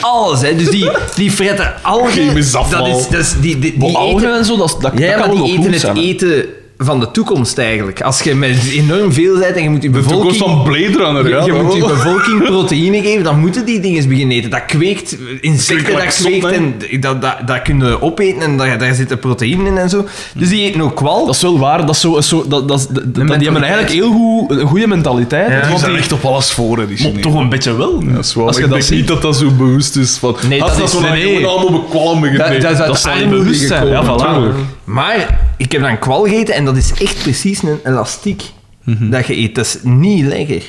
alles, 0.00 0.40
hè. 0.40 0.56
Dus 0.56 0.70
die, 0.70 0.90
die 1.14 1.30
fretten 1.30 1.74
algen. 1.82 2.34
Dat 2.70 2.86
is, 2.86 3.08
dat 3.08 3.20
is, 3.20 3.34
die, 3.40 3.58
die, 3.58 3.58
die 3.58 3.78
Maar 3.78 3.88
eten, 3.88 3.98
algen 4.00 4.34
en 4.38 4.44
zo, 4.44 4.56
dat, 4.56 4.76
dat, 4.80 4.92
ja, 4.96 5.06
dat 5.16 5.20
kan 5.26 5.34
maar 5.36 5.44
die 5.44 5.52
eten 5.58 5.72
goed 5.72 5.82
het 5.82 5.96
eten 5.96 6.44
van 6.78 7.00
de 7.00 7.10
toekomst 7.10 7.58
eigenlijk. 7.58 8.02
Als 8.02 8.22
je 8.22 8.34
met 8.34 8.56
enorm 8.72 9.12
veel 9.12 9.38
bent 9.38 9.56
en 9.56 9.62
je 9.62 9.70
moet 9.70 9.82
je 9.82 9.90
De 9.90 9.98
bevolking... 9.98 10.32
toekomst 10.32 10.54
van 10.56 10.62
Blade 10.72 11.04
Runner, 11.04 11.28
ja. 11.28 11.44
je 11.44 11.52
dat 11.52 11.62
moet 11.62 11.74
je 11.74 11.80
bevolking 11.80 12.42
proteïne 12.44 13.00
geven, 13.02 13.24
dan 13.24 13.38
moeten 13.40 13.64
die 13.64 13.80
dingen 13.80 14.08
beginnen 14.08 14.36
eten. 14.36 14.50
Dat 14.50 14.64
kweekt 14.64 15.16
insecten, 15.40 15.92
dat 15.94 16.14
kweekt 16.14 16.44
en 16.44 16.74
dat, 17.00 17.22
dat, 17.22 17.36
dat 17.46 17.62
kun 17.62 17.78
je 17.80 18.02
opeten 18.02 18.40
en 18.42 18.56
daar, 18.56 18.78
daar 18.78 18.94
zitten 18.94 19.18
proteïne 19.18 19.66
in 19.68 19.78
en 19.78 19.88
zo. 19.88 20.06
Dus 20.34 20.48
die 20.48 20.62
eten 20.68 20.80
ook 20.80 20.96
kwal. 20.96 21.26
Dat 21.26 21.34
is 21.34 21.42
wel 21.42 21.58
waar. 21.58 21.86
Dat 21.86 21.94
is 21.94 22.00
zo, 22.00 22.20
zo, 22.20 22.44
dat, 22.48 22.68
dat, 22.68 22.78
is- 22.78 22.86
dat, 22.86 23.14
die 23.14 23.24
hebben 23.50 23.62
eigenlijk 23.62 23.92
heel 23.92 24.10
goed, 24.12 24.50
een 24.50 24.66
goede 24.66 24.86
mentaliteit. 24.86 25.48
Ja. 25.50 25.60
Die 25.60 25.68
want 25.68 25.78
zijn 25.80 25.90
die, 25.92 26.00
echt 26.00 26.12
op 26.12 26.24
alles 26.24 26.50
voor, 26.52 26.78
hè, 26.78 26.86
die 26.86 26.96
maar 26.96 27.06
Chinezen. 27.06 27.20
toch 27.30 27.34
een 27.40 27.48
beetje 27.48 27.76
wel. 27.76 28.02
Ja, 28.06 28.12
dat 28.12 28.24
is 28.24 28.34
wel. 28.34 28.46
Als 28.46 28.56
je 28.56 28.62
ik 28.62 28.68
dat 28.68 28.78
denk 28.78 28.88
ziet. 28.90 28.98
niet 28.98 29.08
dat 29.08 29.22
dat 29.22 29.36
zo 29.36 29.50
bewust 29.50 29.96
is. 29.96 30.16
Van, 30.16 30.36
Nee, 30.48 30.62
als 30.62 30.70
dat 30.70 30.78
dat 30.80 30.88
is- 30.88 30.94
zo 30.94 31.00
nee, 31.00 31.24
nee. 31.24 31.36
gewoon 31.36 31.58
allemaal 31.58 31.80
bekwalmen 31.80 32.36
Dat, 32.38 32.60
dat, 32.60 32.70
is 32.72 32.78
Dat 32.78 32.88
niet 32.88 33.06
armoede 33.06 33.28
bewust 33.28 33.66
zijn, 33.66 33.86
ja, 33.86 34.04
voilà. 34.04 34.54
Maar 34.84 35.44
ik 35.56 35.72
heb 35.72 35.80
dan 35.80 35.98
kwal 35.98 36.22
gegeten 36.24 36.54
en 36.54 36.64
dat 36.64 36.76
is 36.76 36.92
echt 36.92 37.22
precies 37.22 37.62
een 37.62 37.80
elastiek 37.84 38.42
Mhm. 38.84 39.10
dat 39.10 39.26
je 39.26 39.36
eet. 39.36 39.54
Dat 39.54 39.64
is 39.64 39.78
niet 39.82 40.24
lekker. 40.24 40.62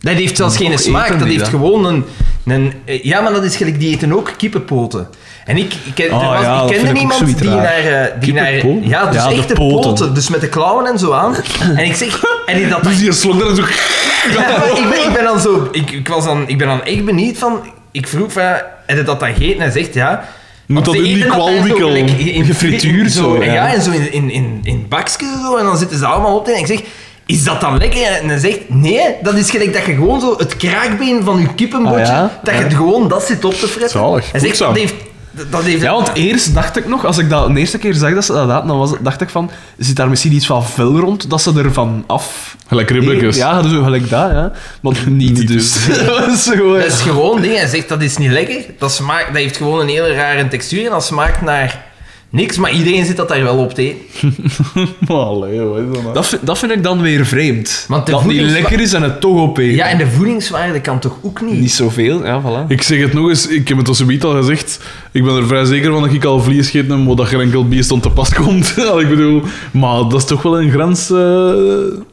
Dat 0.00 0.14
heeft 0.14 0.36
zelfs 0.36 0.56
geen 0.56 0.78
smaak, 0.78 1.08
dat 1.08 1.18
die 1.18 1.28
heeft 1.28 1.40
dat? 1.40 1.48
gewoon 1.48 1.84
een, 1.86 2.04
een... 2.46 2.72
eh, 2.84 3.02
Ja, 3.04 3.20
maar 3.20 3.32
dat 3.32 3.44
is 3.44 3.56
gelijk, 3.56 3.80
die 3.80 3.94
eten 3.94 4.12
ook 4.16 4.32
kippenpoten. 4.36 5.08
En 5.44 5.56
ik, 5.56 5.74
ik, 5.84 5.94
ken- 5.94 6.06
er 6.06 6.12
Ah, 6.12 6.32
was, 6.36 6.42
ja, 6.44 6.62
ik 6.62 6.68
kende 6.82 7.00
iemand 7.00 7.24
die 7.24 7.36
zoiets 7.36 7.42
naar... 7.56 7.64
eh, 8.04 8.20
die 8.20 8.32
naar 8.32 8.52
ja, 8.86 9.06
dus 9.06 9.22
Ja, 9.22 9.28
de 9.28 9.34
echt 9.34 9.48
de 9.48 9.54
poten. 9.54 9.90
poten. 9.90 10.14
Dus 10.14 10.28
met 10.28 10.40
de 10.40 10.48
klauwen 10.48 10.86
en 10.86 10.98
zo 10.98 11.12
aan. 11.12 11.34
En 11.76 11.84
ik 11.84 11.94
zeg... 11.94 12.22
En 12.46 12.56
die 12.56 12.68
dat 12.68 12.82
Dus 12.82 12.98
die 12.98 13.12
slok 13.12 13.48
en 13.48 13.56
zo... 13.56 13.62
ja, 14.36 14.64
ik, 14.64 14.88
ben, 14.90 15.06
ik 15.08 15.12
ben 15.14 15.24
dan 15.24 15.40
zo... 15.40 15.68
Ik, 15.72 15.90
ik, 15.90 16.08
was 16.08 16.24
dan, 16.24 16.48
ik 16.48 16.58
ben 16.58 16.66
dan 16.66 16.84
echt 16.84 17.04
benieuwd 17.04 17.38
van... 17.38 17.60
Ik 17.90 18.06
vroeg 18.08 18.32
van... 18.32 18.42
Heb 18.86 18.96
je 18.98 19.02
dat 19.02 19.20
dan 19.20 19.28
gegeten? 19.34 19.54
En 19.54 19.60
hij 19.60 19.70
zegt 19.70 19.94
ja. 19.94 20.28
Moet 20.70 20.84
dat 20.84 20.94
in 20.94 21.02
die 21.02 21.26
kwalwikkel? 21.26 21.94
in 21.94 22.44
Gefrituurd 22.44 23.12
zo. 23.12 23.22
zo, 23.22 23.34
en 23.40 23.46
ja. 23.46 23.52
ja, 23.52 23.74
en 23.74 23.82
zo 23.82 23.90
in, 23.90 24.12
in, 24.12 24.30
in, 24.30 24.60
in 24.62 24.86
bakjes 24.88 25.28
zo. 25.42 25.56
En 25.56 25.64
dan 25.64 25.78
zitten 25.78 25.98
ze 25.98 26.06
allemaal 26.06 26.36
op. 26.36 26.48
En 26.48 26.58
ik 26.58 26.66
zeg... 26.66 26.80
Is 27.26 27.44
dat 27.44 27.60
dan 27.60 27.78
lekker? 27.78 28.02
En 28.02 28.28
hij 28.28 28.38
zegt, 28.38 28.58
nee, 28.68 29.00
dat 29.22 29.34
is 29.34 29.50
gelijk 29.50 29.72
dat 29.72 29.84
je 29.86 29.92
gewoon 29.92 30.20
zo 30.20 30.34
het 30.38 30.56
kraakbeen 30.56 31.24
van 31.24 31.40
je 31.40 31.54
kippenbotje, 31.54 32.00
Ah, 32.00 32.06
ja? 32.06 32.40
dat 32.42 32.54
je 32.54 32.60
het 32.60 32.74
gewoon 32.74 33.08
dat 33.08 33.22
zit 33.22 33.44
op 33.44 33.54
te 33.54 33.66
fretten. 33.68 34.00
Zalig, 34.00 34.30
Hij 34.30 34.40
zegt, 34.40 34.58
dat 34.58 34.76
heeft... 34.76 34.94
Dat 35.30 35.62
heeft 35.62 35.82
Ja, 35.82 35.92
want 35.92 36.10
eerst 36.14 36.54
dacht 36.54 36.76
ik 36.76 36.88
nog, 36.88 37.04
als 37.04 37.18
ik 37.18 37.30
dat 37.30 37.54
de 37.54 37.60
eerste 37.60 37.78
keer 37.78 37.94
zag 37.94 38.14
dat 38.14 38.24
ze 38.24 38.32
dat 38.32 38.48
hadden, 38.48 38.66
dan 38.66 38.78
was, 38.78 38.92
dacht 39.00 39.20
ik 39.20 39.28
van, 39.28 39.50
zit 39.78 39.96
daar 39.96 40.08
misschien 40.08 40.32
iets 40.32 40.46
van 40.46 40.66
vel 40.66 40.98
rond, 40.98 41.30
dat 41.30 41.42
ze 41.42 41.52
er 41.58 41.72
van 41.72 42.04
af... 42.06 42.56
Gelijk 42.68 42.90
ribbekjes. 42.90 43.36
Ja, 43.36 43.62
zo 43.68 43.82
gelijk 43.82 44.10
dat, 44.10 44.30
ja. 44.30 44.52
Maar 44.80 44.94
niet, 45.06 45.38
Niet 45.38 45.48
dus. 45.48 45.86
dat 46.06 46.28
is 46.28 46.48
gewoon... 46.50 46.78
Dat 46.78 46.86
is 46.86 47.00
gewoon 47.00 47.40
ding. 47.40 47.56
Hij 47.56 47.66
zegt 47.66 47.88
dat 47.88 48.02
is 48.02 48.16
niet 48.16 48.30
lekker. 48.30 48.64
Dat, 48.78 48.92
smaakt, 48.92 49.26
dat 49.26 49.36
heeft 49.36 49.56
gewoon 49.56 49.80
een 49.80 49.88
hele 49.88 50.14
rare 50.14 50.48
textuur 50.48 50.84
en 50.84 50.90
dat 50.90 51.04
smaakt 51.04 51.40
naar 51.40 51.89
niks. 52.30 52.58
Maar 52.58 52.72
iedereen 52.72 53.04
zit 53.04 53.16
dat 53.16 53.28
daar 53.28 53.42
wel 53.42 53.56
op 53.56 53.74
te 53.74 53.82
eten. 53.82 54.34
Allee, 55.06 55.60
wat 55.60 55.78
is 55.78 55.84
dat 55.92 56.02
nou? 56.02 56.14
Dat 56.14 56.26
vind, 56.26 56.46
dat 56.46 56.58
vind 56.58 56.72
ik 56.72 56.82
dan 56.82 57.00
weer 57.00 57.26
vreemd. 57.26 57.84
Want 57.88 58.06
de 58.06 58.12
dat 58.12 58.20
het 58.20 58.30
niet 58.30 58.38
voedingswa- 58.40 58.68
lekker 58.68 58.84
is 58.86 58.92
en 58.92 59.02
het 59.02 59.20
toch 59.20 59.36
opeten. 59.40 59.74
Ja, 59.74 59.86
en 59.88 59.98
de 59.98 60.06
voedingswaarde 60.06 60.80
kan 60.80 60.98
toch 60.98 61.16
ook 61.22 61.40
niet? 61.40 61.60
Niet 61.60 61.72
zoveel, 61.72 62.24
ja, 62.24 62.42
voilà. 62.42 62.68
Ik 62.68 62.82
zeg 62.82 63.00
het 63.00 63.12
nog 63.12 63.28
eens, 63.28 63.46
ik 63.46 63.68
heb 63.68 63.78
het 63.78 63.88
al 63.88 63.94
zoiets 63.94 64.24
al 64.24 64.34
gezegd. 64.34 64.80
Ik 65.12 65.24
ben 65.24 65.36
er 65.36 65.46
vrij 65.46 65.64
zeker 65.64 65.92
van 65.92 66.02
dat 66.02 66.12
ik 66.12 66.24
al 66.24 66.40
vlees 66.40 66.70
gegeten 66.70 66.96
heb, 66.96 67.06
maar 67.06 67.16
dat 67.16 67.26
geen 67.26 67.40
enkel 67.40 67.68
bier 67.68 67.84
stond 67.84 68.02
te 68.02 68.10
pas 68.10 68.34
komt. 68.34 68.74
ik 69.00 69.08
bedoel, 69.08 69.42
maar 69.72 69.98
dat 69.98 70.14
is 70.14 70.24
toch 70.24 70.42
wel 70.42 70.60
een 70.60 70.70
grens 70.70 71.10
eh, 71.10 71.16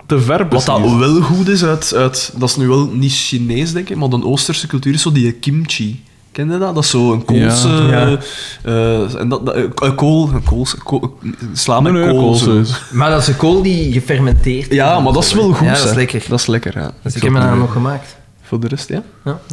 te 0.06 0.20
ver. 0.20 0.48
Wat 0.50 0.66
dat 0.66 0.98
wel 0.98 1.22
goed 1.22 1.48
is 1.48 1.64
uit, 1.64 1.94
uit... 1.96 2.34
Dat 2.38 2.50
is 2.50 2.56
nu 2.56 2.68
wel 2.68 2.90
niet 2.94 3.12
Chinees, 3.14 3.74
denk 3.74 3.90
ik, 3.90 3.96
maar 3.96 4.10
de 4.10 4.24
Oosterse 4.26 4.68
cultuur 4.68 4.94
is 4.94 5.02
zo 5.02 5.12
die 5.12 5.32
kimchi. 5.32 6.04
Ken 6.38 6.52
je 6.52 6.58
dat? 6.58 6.76
Dat 6.76 6.84
is 6.84 6.90
zo 6.90 7.14
een 7.14 7.26
koolse... 7.26 7.68
Ja. 7.68 8.18
eh, 8.64 9.20
en 9.20 9.30
dat, 9.30 9.46
dat, 9.46 9.56
eh, 9.56 9.96
kool... 9.96 10.30
Een 10.34 10.44
kool, 10.44 10.66
kool, 10.84 11.18
sla 11.54 11.80
met 11.80 11.94
Nee, 11.94 12.10
kool. 12.10 12.40
Maar 12.92 13.10
dat 13.10 13.22
is 13.22 13.28
een 13.28 13.38
kool 13.38 13.62
die 13.62 13.92
gefermenteerd 13.92 14.74
Ja, 14.74 15.00
maar 15.00 15.14
dat 15.14 15.24
is 15.24 15.34
wel 15.34 15.54
goed, 15.54 15.68
Ja, 15.68 15.74
dat 15.74 15.86
is 15.86 15.94
lekker. 15.94 16.26
Dat 16.30 16.40
is 16.40 16.46
lekker, 16.46 16.80
ja. 16.80 16.92
Dus 17.02 17.16
ik 17.16 17.22
heb 17.22 17.32
me 17.32 17.40
daar 17.40 17.58
nog 17.58 17.72
gemaakt. 17.72 18.17
Voor 18.48 18.60
de 18.60 18.68
rest, 18.68 18.90
ja. 18.90 19.04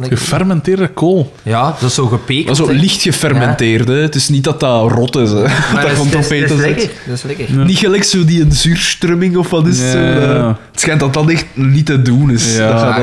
Gefermenteerde 0.01 0.87
kool. 0.87 1.33
ja 1.43 1.63
dat 1.79 1.89
is 1.89 1.93
zo 1.95 2.05
gepekeld. 2.07 2.45
Maar 2.45 2.55
zo 2.55 2.67
hè. 2.67 2.73
licht 2.79 3.01
gefermenteerd, 3.01 3.87
hè. 3.87 3.93
Het 3.95 4.15
is 4.15 4.29
niet 4.29 4.43
dat 4.43 4.59
dat 4.59 4.91
rot 4.91 5.15
is, 5.15 5.29
hè. 5.31 5.41
Maar 5.73 5.81
dat 5.81 5.91
is- 5.91 5.97
komt 5.97 6.11
dat 6.11 6.25
op 6.25 6.31
is- 6.31 6.41
eten 6.43 6.57
Dat 6.57 6.57
is 6.57 6.63
zit. 6.63 6.75
lekker. 6.77 6.97
Dat 7.07 7.15
is 7.17 7.23
lekker. 7.23 7.51
Niet 7.65 7.77
gelijk 7.77 8.03
zo 8.03 8.25
die 8.25 8.41
een 8.41 8.51
zuurstrumming 8.51 9.37
of 9.37 9.49
wat 9.49 9.67
is 9.67 9.91
zo. 9.91 9.97
eh. 9.97 10.47
Het 10.71 10.79
schijnt 10.81 10.99
dat 10.99 11.13
dat 11.13 11.29
echt 11.29 11.45
niet 11.53 11.85
te 11.85 12.01
doen 12.01 12.31
is. 12.31 12.55
Ja. 12.55 12.71
Dat 12.71 12.79
gaat 12.81 12.97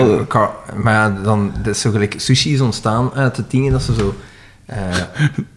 Maar, 0.83 1.13
wel- 1.13 1.23
dan, 1.23 1.53
dat 1.63 1.75
is 1.75 1.81
zo 1.81 1.91
gelijk, 1.91 2.15
sushi 2.17 2.53
is 2.55 2.61
ontstaan 2.61 3.11
uit 3.15 3.35
de 3.35 3.45
dingen 3.49 3.73
dat 3.73 3.83
ze 3.83 3.95
zo... 3.95 4.15
eh 4.67 4.77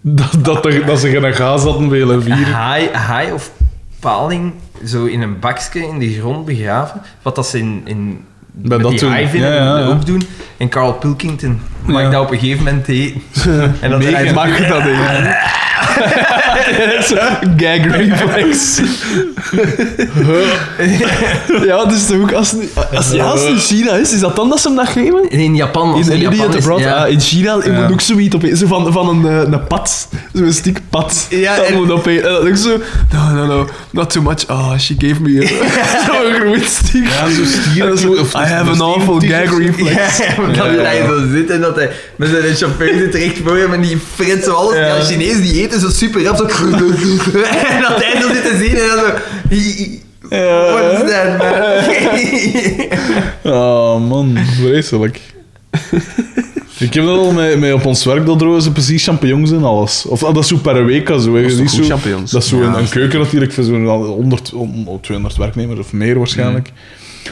Dat, 0.02 0.32
dat, 0.40 0.64
dat, 0.64 0.86
dat 0.86 1.00
ze 1.00 1.10
geen 1.10 1.34
gaas 1.34 1.62
hadden 1.64 1.90
willen 1.90 2.24
vieren. 2.24 2.54
haai, 2.54 2.90
haai 2.92 3.32
of 3.32 3.52
paling 4.00 4.54
zo 4.86 5.06
in 5.06 5.22
een 5.22 5.40
bakje 5.40 5.88
in 5.88 6.00
de 6.00 6.14
grond 6.20 6.46
begraven. 6.46 7.02
Wat 7.22 7.36
dat 7.36 7.48
ze 7.48 7.60
in, 7.60 7.82
in 7.86 8.20
Bij 8.58 8.78
met 8.78 8.88
dat 8.88 9.00
die 9.00 9.10
haaivinnen 9.10 9.50
Ja, 9.54 9.56
ja, 9.56 9.78
ja. 9.78 9.86
ook 9.86 10.06
doen. 10.06 10.22
En 10.58 10.70
Carl 10.70 10.94
Pilkington 10.94 11.60
mag 11.86 12.12
dat 12.12 12.22
op 12.22 12.32
een 12.32 12.40
gegeven 12.40 12.64
moment 12.64 12.88
eten. 12.88 13.22
en 13.82 13.90
dan 13.90 14.00
Mega 14.00 14.10
draait- 14.12 14.34
mag 14.34 14.68
dat 14.68 14.84
niet. 14.92 14.96
Gag 17.58 17.96
reflex. 17.96 18.80
ja, 21.66 21.92
is 21.92 22.06
toch 22.06 22.18
ook 22.22 22.32
als, 22.32 22.54
als, 22.94 23.12
ja, 23.12 23.24
als 23.26 23.42
het 23.42 23.50
in 23.50 23.58
China 23.60 23.92
is, 23.96 24.14
is 24.14 24.20
dat 24.20 24.36
dan 24.36 24.50
dat 24.50 24.60
ze 24.62 24.68
hem 24.68 24.78
dat 24.78 24.88
geven? 24.88 25.30
In 25.30 25.56
Japan, 25.56 25.94
als 25.94 26.08
In, 26.08 26.14
in, 26.14 26.20
Japan 26.20 26.36
Idiot 26.38 26.56
is, 26.56 26.64
Abroad, 26.64 26.80
ja. 26.80 26.94
ah, 27.04 27.12
in 27.12 27.20
China 27.20 27.58
je 27.64 27.72
Ja. 27.72 27.82
moet 27.82 27.92
ook 27.92 28.02
zoiets 28.02 28.36
opeten. 28.36 28.58
Zo 28.58 28.68
van, 28.68 28.92
van 28.94 29.10
een, 29.10 29.26
eh, 29.32 29.52
een 29.54 29.68
pad. 29.68 30.08
Zo'n 30.34 30.52
stuk 30.52 30.80
pad. 30.90 31.28
Ja, 31.30 31.56
dat 31.56 31.66
en- 31.66 31.74
moet 31.76 31.92
opeten. 31.92 32.28
En 32.28 32.34
dan 32.34 32.48
ook 32.48 32.56
zo... 32.56 32.78
No, 33.14 33.30
no, 33.34 33.46
no. 33.46 33.68
Not 33.92 34.10
too 34.10 34.22
much. 34.24 34.50
Oh, 34.50 34.78
she 34.78 34.96
gave 34.98 35.22
me 35.22 35.44
a- 35.44 35.48
zo'n 36.08 36.34
groot 36.34 36.64
stuk. 36.70 37.04
Ja, 37.08 37.30
zo 37.30 37.44
stier- 37.46 37.98
zo, 37.98 38.14
I 38.14 38.46
have 38.46 38.70
an 38.72 38.82
awful 38.82 39.20
gag 39.20 39.58
reflex. 39.58 40.18
Dat 40.58 40.66
hij 40.86 41.02
zo 41.08 41.28
zit 41.32 41.50
en 41.50 41.62
dat 41.62 41.76
hij 41.76 41.92
met 42.16 42.30
zijn 42.30 42.56
chauffeur 42.56 42.98
zit 42.98 43.16
recht 43.16 43.38
voor 43.46 43.58
hem 43.58 43.74
en 43.74 43.82
die 43.82 43.98
fret 44.16 44.44
zo 44.44 44.52
alles. 44.52 44.76
Ja. 44.76 44.86
Ja. 44.86 45.02
Chinezen 45.04 45.42
die 45.42 45.62
eten 45.62 45.80
zo 45.92 45.98
super 45.98 46.24
rap, 46.24 46.38
zo... 46.40 46.44
en 46.44 47.82
dat 47.82 48.04
hij 48.04 48.22
zo 48.22 48.28
zit 48.34 48.44
te 48.44 48.58
zien 48.60 48.76
en 48.78 48.88
dan 48.88 49.00
zo... 49.00 49.12
What 50.30 50.92
is 50.94 51.12
that, 51.12 51.38
man? 53.44 53.54
Oh 53.54 54.00
man, 54.10 54.38
vreselijk. 54.62 55.22
Ik 56.78 56.94
heb 56.94 57.06
dat 57.06 57.18
al 57.18 57.32
met, 57.32 57.60
met 57.60 57.74
op 57.74 57.86
ons 57.86 58.06
werk, 58.06 58.26
dat 58.26 58.40
drogen 58.40 58.62
ze 58.62 58.72
precies 58.72 59.04
champignons 59.04 59.52
en 59.52 59.64
alles. 59.64 60.06
Of 60.06 60.24
ah, 60.24 60.34
dat 60.34 60.44
is 60.44 60.50
zo 60.50 60.58
per 60.58 60.86
week. 60.86 61.08
Zo. 61.08 61.40
Je 61.40 61.46
is 61.46 61.74
zo, 61.74 61.84
champignons? 61.84 62.32
Dat 62.32 62.44
is 62.44 62.50
zo 62.50 62.58
Ja, 62.58 62.66
een, 62.66 62.72
dat 62.74 62.90
keuken 62.90 63.20
natuurlijk 63.20 63.54
voor 63.54 63.64
zo'n 63.64 63.86
100, 63.86 64.54
om- 64.54 65.00
200 65.02 65.38
werknemers 65.38 65.80
of 65.80 65.94
meer 65.94 66.18
waarschijnlijk. 66.18 66.72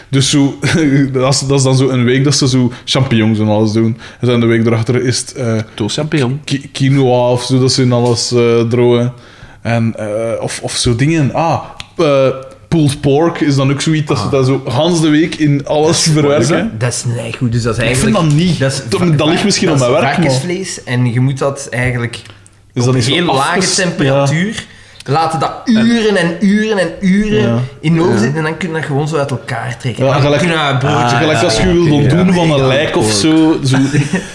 Dus 0.10 0.29
zo, 0.29 0.60
dat, 1.13 1.34
is, 1.34 1.39
dat 1.39 1.58
is 1.58 1.63
dan 1.63 1.75
zo 1.75 1.89
een 1.89 2.03
week 2.03 2.23
dat 2.23 2.36
ze 2.36 2.47
zo 2.47 2.71
champignons 2.86 3.39
en 3.39 3.47
alles 3.47 3.71
doen. 3.71 3.97
En 4.19 4.27
dan 4.27 4.39
de 4.39 4.45
week 4.45 4.65
erachter 4.65 5.06
is 5.06 5.19
het 5.19 5.34
eh, 5.34 5.56
Toast 5.73 5.95
champignon. 5.95 6.41
ki- 6.43 6.69
quinoa 6.71 7.29
of 7.32 7.43
zo, 7.43 7.60
dat 7.60 7.71
ze 7.73 7.82
in 7.82 7.91
alles 7.91 8.32
eh 8.32 8.60
drogen. 8.69 9.13
En, 9.62 9.93
eh, 9.97 10.41
of, 10.41 10.60
of 10.63 10.71
zo 10.75 10.95
dingen. 10.95 11.34
Ah, 11.34 11.60
eh, 11.97 12.27
pulled 12.67 13.01
pork 13.01 13.39
is 13.41 13.56
dan 13.56 13.71
ook 13.71 13.82
zoiets 13.82 14.08
dat 14.08 14.17
ze 14.19 14.29
dat 14.29 14.45
zo 14.45 14.62
Hans 14.65 15.01
de 15.01 15.10
week 15.10 15.36
in 15.36 15.67
alles 15.67 16.01
verwerken. 16.01 16.71
Dat 16.77 16.89
is 16.93 17.03
niet 17.23 17.36
goed, 17.36 17.51
dus 17.51 17.62
dat 17.63 17.73
is 17.73 17.79
Ik 17.79 17.86
eigenlijk... 17.86 18.17
vind 18.17 18.29
dat 18.29 18.39
niet. 18.39 18.60
Dat, 18.60 18.71
is 18.71 18.82
Dat- 18.89 18.99
va- 18.99 19.06
dat 19.15 19.27
ligt 19.27 19.43
misschien 19.43 19.67
dat 19.67 19.79
mijn 19.79 19.91
werk, 19.91 20.03
maar- 20.03 20.13
varkensvlees 20.13 20.84
en 20.84 21.13
je 21.13 21.19
moet 21.19 21.38
dat 21.38 21.67
eigenlijk 21.69 22.15
Is 22.15 22.23
op 22.23 22.73
dat 22.73 22.88
een 22.88 22.93
niet 22.93 23.03
zo 23.03 23.12
heel 23.13 23.25
lage 23.25 23.75
temperatuur 23.75 24.65
laten 25.05 25.39
dat 25.39 25.51
uren 25.65 26.15
en 26.15 26.35
uren 26.45 26.77
en 26.77 26.89
uren 27.01 27.41
Ja. 27.41 27.59
in 27.79 28.01
oven 28.01 28.19
zitten 28.19 28.37
en 28.37 28.43
dan 28.43 28.57
kun 28.57 28.67
je 28.67 28.73
dat 28.73 28.83
gewoon 28.83 29.07
zo 29.07 29.17
uit 29.17 29.31
elkaar 29.31 29.77
trekken. 29.77 30.05
Ja, 30.05 30.13
gelijk- 30.19 30.41
broodje... 30.79 30.97
Ja, 30.97 31.07
gelijk 31.07 31.37
ja, 31.37 31.43
als 31.43 31.57
je 31.57 31.67
ja, 31.67 31.73
wil 31.73 31.83
oké, 31.83 31.91
ontdoen 31.93 32.25
ja. 32.27 32.33
van 32.33 32.51
een 32.51 32.67
lijk 32.67 32.95
of 32.97 33.11
zo. 33.11 33.57
Zo, 33.63 33.77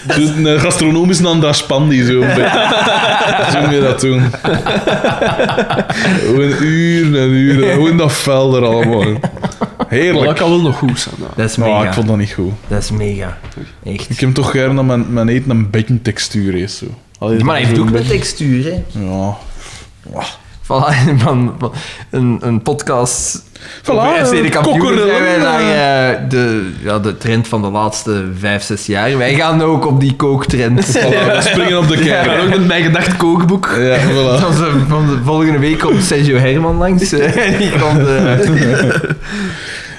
zo 0.08 0.20
een 0.44 0.60
gastronomisch 0.60 1.24
Andras 1.24 1.66
Pandi, 1.66 2.04
zo. 2.04 2.12
een 2.20 2.34
beetje. 2.34 2.66
Zo 3.52 3.60
moet 3.60 3.70
je 3.70 3.80
dat 3.80 4.00
doen. 4.00 4.22
Gewoon 6.20 6.52
uren 6.62 7.20
en 7.22 7.28
uren. 7.30 7.72
Gewoon 7.72 7.96
dat 7.96 8.12
fel 8.12 8.56
er 8.56 8.64
allemaal. 8.64 9.02
Maar 9.02 9.20
dat 9.78 9.88
Heerlijk. 9.88 10.36
kan 10.36 10.50
wel 10.50 10.60
nog 10.60 10.76
goed 10.78 11.00
zijn. 11.00 11.14
ja. 11.18 11.26
Dat 11.36 11.50
is 11.50 11.56
Maar 11.56 11.68
mega. 11.68 11.86
ik 11.86 11.92
vond 11.92 12.06
dat 12.08 12.16
niet 12.16 12.32
goed. 12.32 12.52
Dat 12.68 12.82
is 12.82 12.90
mega. 12.90 13.38
Echt. 13.84 14.10
Ik 14.10 14.20
heb 14.20 14.34
toch 14.34 14.50
graag 14.50 14.74
dat 14.74 14.84
mijn, 14.84 15.12
mijn 15.12 15.28
eten 15.28 15.50
een 15.50 15.70
beetje 15.70 16.02
textuur 16.02 16.54
is. 16.54 16.78
Zo. 16.78 16.86
Allee, 17.18 17.44
Maar 17.44 17.56
hij 17.56 17.64
heeft 17.64 17.78
ook 17.78 17.86
een 17.86 17.92
beetje- 17.92 18.08
textuur, 18.18 18.64
hè. 18.64 18.82
Ja. 19.00 19.36
Voilà, 20.68 20.94
van, 21.24 21.54
van 21.58 21.72
een, 22.10 22.38
een 22.40 22.62
podcast 22.62 23.42
Voilà, 23.82 23.88
over 23.88 24.26
FC 24.26 24.30
de 24.30 24.36
eh, 24.36 24.62
zijn 24.62 25.22
wij 25.22 25.36
naar 25.38 25.60
eh. 25.60 26.10
eh, 26.10 26.18
de, 26.28 26.72
ja, 26.82 26.98
de 26.98 27.16
trend 27.16 27.48
van 27.48 27.62
de 27.62 27.68
laatste 27.68 28.24
vijf, 28.38 28.62
zes 28.62 28.86
jaar. 28.86 29.18
Wij 29.18 29.34
gaan 29.34 29.62
ook 29.62 29.86
op 29.86 30.00
die 30.00 30.16
kooktrend. 30.16 30.86
Voilà, 30.98 31.00
we 31.00 31.38
springen 31.40 31.78
op 31.78 31.88
de 31.88 31.96
ben 32.24 32.40
ook 32.40 32.48
met 32.48 32.66
mijn 32.66 32.82
gedacht 32.82 33.16
kookboek. 33.16 33.74
Ja, 33.78 33.98
voilà. 33.98 34.40
Van 34.44 34.50
de, 34.50 34.72
van 34.88 35.06
de 35.06 35.18
volgende 35.24 35.58
week 35.58 35.78
komt 35.78 36.04
Sergio 36.04 36.36
Herman 36.36 36.76
langs. 36.76 37.12
eh, 37.12 37.58
die 37.58 37.70
komt, 37.70 38.08
eh, 38.08 39.10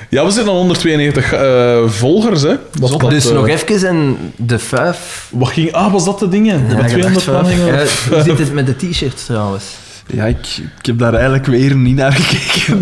Ja, 0.10 0.26
we 0.26 0.32
zitten 0.32 0.52
al 0.52 0.58
192 0.58 1.34
eh, 1.34 1.78
volgers, 1.88 2.42
hè. 2.42 2.56
Was 2.80 2.98
dat, 2.98 3.10
dus 3.10 3.28
eh, 3.30 3.34
nog 3.36 3.48
even 3.48 3.88
en 3.88 4.18
de 4.36 4.60
vijf. 4.60 5.28
Wat 5.32 5.50
ging... 5.50 5.72
Ah, 5.72 5.92
was 5.92 6.06
dat 6.06 6.20
de 6.20 6.30
dingen? 6.30 6.68
De 6.68 6.76
Ja, 6.76 6.84
200 6.86 7.24
gedacht 7.24 7.48
vijf. 7.48 7.60
van 7.60 7.68
Ja, 7.68 8.16
hoe 8.16 8.24
zit 8.24 8.38
het 8.40 8.54
met 8.54 8.66
de 8.66 8.76
t-shirts 8.90 9.26
trouwens? 9.26 9.64
Ja, 10.14 10.26
ik, 10.26 10.38
ik 10.80 10.86
heb 10.86 10.98
daar 11.00 11.14
eigenlijk 11.14 11.46
weer 11.46 11.76
niet 11.76 11.96
naar 11.96 12.12
gekeken. 12.14 12.80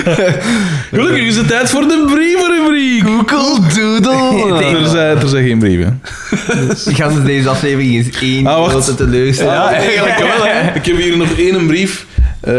Gelukkig 0.90 1.22
is 1.24 1.36
het 1.36 1.48
tijd 1.48 1.70
voor 1.70 1.80
de 1.82 2.04
brievenrubriek. 2.06 3.30
Google 3.30 4.00
Doodle. 4.00 4.64
Er 4.80 4.88
zijn, 4.88 5.18
er 5.18 5.28
zijn 5.28 5.46
geen 5.46 5.58
brieven. 5.58 6.02
Die 6.84 6.94
gaan 6.94 7.24
deze 7.24 7.48
aflevering 7.48 7.94
eens 7.94 8.18
één 8.20 8.46
Ah, 8.46 8.68
grote 8.68 8.94
teleurstelling. 8.94 9.54
Ja, 9.54 9.72
eigenlijk 9.72 10.18
wel, 10.18 10.44
hè. 10.46 10.74
Ik 10.74 10.86
heb 10.86 10.96
hier 10.96 11.16
nog 11.16 11.28
één 11.38 11.66
brief. 11.66 12.06
Eh, 12.40 12.54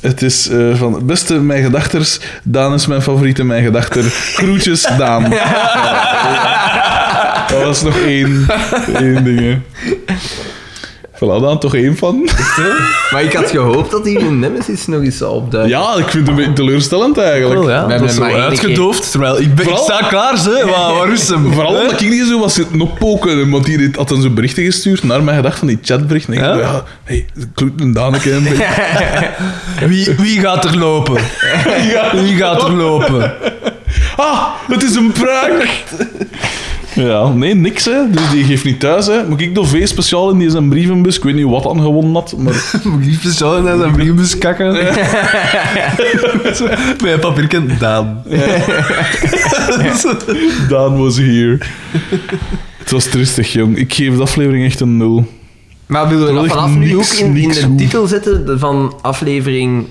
het 0.00 0.22
is 0.22 0.48
eh, 0.48 0.74
van 0.74 1.06
beste 1.06 1.34
mijn 1.34 1.62
gedachters. 1.62 2.18
Daan 2.42 2.74
is 2.74 2.86
mijn 2.86 3.02
favoriete 3.02 3.44
mijn 3.44 3.64
gedachter. 3.64 4.02
Groetjes, 4.34 4.88
Daan. 4.98 5.30
Ja. 5.30 5.78
Dat 7.50 7.62
was 7.62 7.82
nog 7.82 7.96
één, 7.98 8.46
één 8.96 9.24
ding. 9.24 9.40
hè. 9.40 9.58
Voilà, 11.24 11.40
Daan, 11.42 11.58
toch 11.58 11.74
één 11.74 11.96
van. 11.96 12.28
Maar 13.12 13.22
ik 13.22 13.32
had 13.32 13.50
gehoopt 13.50 13.90
dat 13.90 14.04
hier 14.04 14.20
een 14.22 14.38
Nemesis 14.38 14.86
nog 14.86 15.02
eens 15.02 15.16
zou 15.16 15.34
opduiken. 15.34 15.78
Ja, 15.78 15.94
ik 15.96 16.08
vind 16.08 16.12
het 16.12 16.28
een 16.28 16.34
beetje 16.34 16.52
teleurstellend 16.52 17.18
eigenlijk. 17.18 17.60
Ja, 17.60 17.66
We 17.86 17.92
hebben 17.92 18.08
hem 18.08 18.16
zo 18.16 18.22
uitgedoofd. 18.22 19.10
Terwijl 19.10 19.40
ik, 19.40 19.54
ben, 19.54 19.68
ik 19.68 19.76
sta 19.76 19.98
klaar, 20.08 20.36
ze. 20.38 20.64
Waar, 20.70 21.12
is 21.12 21.28
hem? 21.34 21.52
Vooral 21.52 21.74
omdat 21.74 22.00
ik 22.00 22.08
niet 22.08 22.26
zo 22.26 22.38
was 22.40 22.54
zitten 22.54 22.80
oppoken, 22.80 23.50
want 23.50 23.64
die 23.64 23.90
had 23.96 24.08
dan 24.08 24.22
zo'n 24.22 24.34
berichten 24.34 24.64
gestuurd 24.64 25.02
naar 25.02 25.22
mij 25.22 25.34
gedacht 25.34 25.58
van 25.58 25.68
die 25.68 25.78
chatbericht. 25.82 26.26
En 26.26 26.32
ik 26.32 26.38
Ja? 26.38 26.56
dacht, 26.56 26.60
ja, 26.62 26.84
hey, 27.04 27.26
klopt 27.54 27.80
een 27.80 27.92
Daneke 27.92 28.32
een 28.32 28.42
beetje. 28.42 28.66
Wie, 29.88 30.14
wie 30.18 30.40
gaat 30.40 30.64
er 30.64 30.78
lopen? 30.78 31.14
Wie 32.24 32.36
gaat 32.36 32.62
er 32.62 32.72
lopen? 32.72 33.32
Ah, 34.16 34.44
het 34.68 34.82
is 34.82 34.94
een 34.94 35.12
prank! 35.12 35.68
Ja, 37.06 37.28
nee, 37.32 37.54
niks 37.54 37.84
hè. 37.84 38.10
Dus 38.10 38.30
die 38.30 38.44
geeft 38.44 38.64
niet 38.64 38.80
thuis 38.80 39.06
hè. 39.06 39.28
Moet 39.28 39.40
ik 39.40 39.54
door 39.54 39.66
V 39.66 39.86
speciaal 39.88 40.30
in 40.30 40.38
die 40.38 40.50
zijn 40.50 40.68
brievenbus? 40.68 41.16
Ik 41.16 41.22
weet 41.22 41.34
niet 41.34 41.44
wat 41.46 41.66
aan 41.66 41.80
gewonnen 41.80 42.12
had, 42.12 42.34
maar... 42.38 42.52
Moet 42.84 43.00
ik 43.00 43.06
niet 43.06 43.14
speciaal 43.20 43.62
naar 43.62 43.78
zijn 43.78 43.92
brievenbus 43.92 44.38
kakken? 44.38 44.66
Een 47.06 47.18
papierken. 47.20 47.78
Daan. 47.78 48.22
Daan 50.68 50.98
was 50.98 51.16
hier. 51.16 51.70
Het 52.78 52.90
was 52.90 53.04
tristig, 53.04 53.52
jong. 53.52 53.76
Ik 53.76 53.94
geef 53.94 54.16
de 54.16 54.22
aflevering 54.22 54.64
echt 54.64 54.80
een 54.80 54.96
nul. 54.96 55.26
Maar 55.86 56.08
willen 56.08 56.26
we 56.26 56.32
dat 56.34 56.46
vanaf 56.46 56.74
nu 56.74 56.90
ook 56.92 56.96
niks- 56.98 57.18
in, 57.20 57.36
in 57.36 57.48
de 57.48 57.74
titel 57.74 58.06
zetten 58.06 58.58
van 58.58 58.94
aflevering 59.02 59.86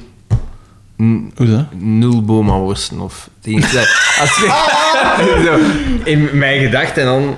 n- 1.02 1.32
Hoe 1.36 1.46
is 1.46 1.52
dat? 1.52 1.66
nul 1.78 2.24
boma-worsten 2.24 3.00
of. 3.00 3.30
Als 4.22 4.42
zo, 5.46 5.58
in 6.04 6.30
mijn 6.34 6.62
gedachten 6.62 7.02
en 7.02 7.08
dan... 7.08 7.36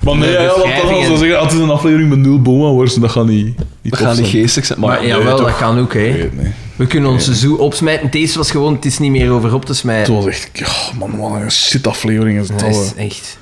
Maar 0.00 0.16
nee, 0.16 0.30
ja, 0.30 0.46
want 0.46 1.08
dan 1.08 1.18
zeggen, 1.18 1.40
het 1.40 1.52
is 1.52 1.58
een 1.58 1.70
aflevering 1.70 2.08
met 2.08 2.18
nul 2.18 2.42
boma 2.42 2.68
worsten, 2.68 3.00
dat 3.00 3.10
gaat 3.10 3.26
niet, 3.26 3.44
niet 3.44 3.56
Dat 3.82 3.98
gaat 3.98 4.16
niet 4.16 4.26
geestig 4.26 4.64
zijn. 4.64 4.80
Maar, 4.80 4.88
Maar, 4.88 5.06
jawel, 5.06 5.36
dat 5.36 5.56
kan 5.56 5.78
ook, 5.78 5.92
hè. 5.94 6.00
het. 6.00 6.30
We 6.76 6.86
kunnen 6.86 7.10
ons 7.10 7.30
zo 7.30 7.54
opsmijten. 7.54 8.10
Deze 8.10 8.38
was 8.38 8.50
gewoon, 8.50 8.74
het 8.74 8.84
is 8.84 8.98
niet 8.98 9.10
meer 9.10 9.30
over 9.30 9.54
op 9.54 9.64
te 9.64 9.70
Het 9.70 9.76
smijten. 9.76 10.14
was 10.14 10.26
echt... 10.26 10.50
Ja, 10.52 10.66
man, 10.98 11.16
wat 11.16 11.40
een 11.40 11.50
shit 11.50 11.86
aflevering 11.86 12.40
is 12.40 12.48
het 12.48 12.58
Dat 12.58 12.68
al, 12.74 12.82
is 12.82 12.94
echt... 12.94 13.38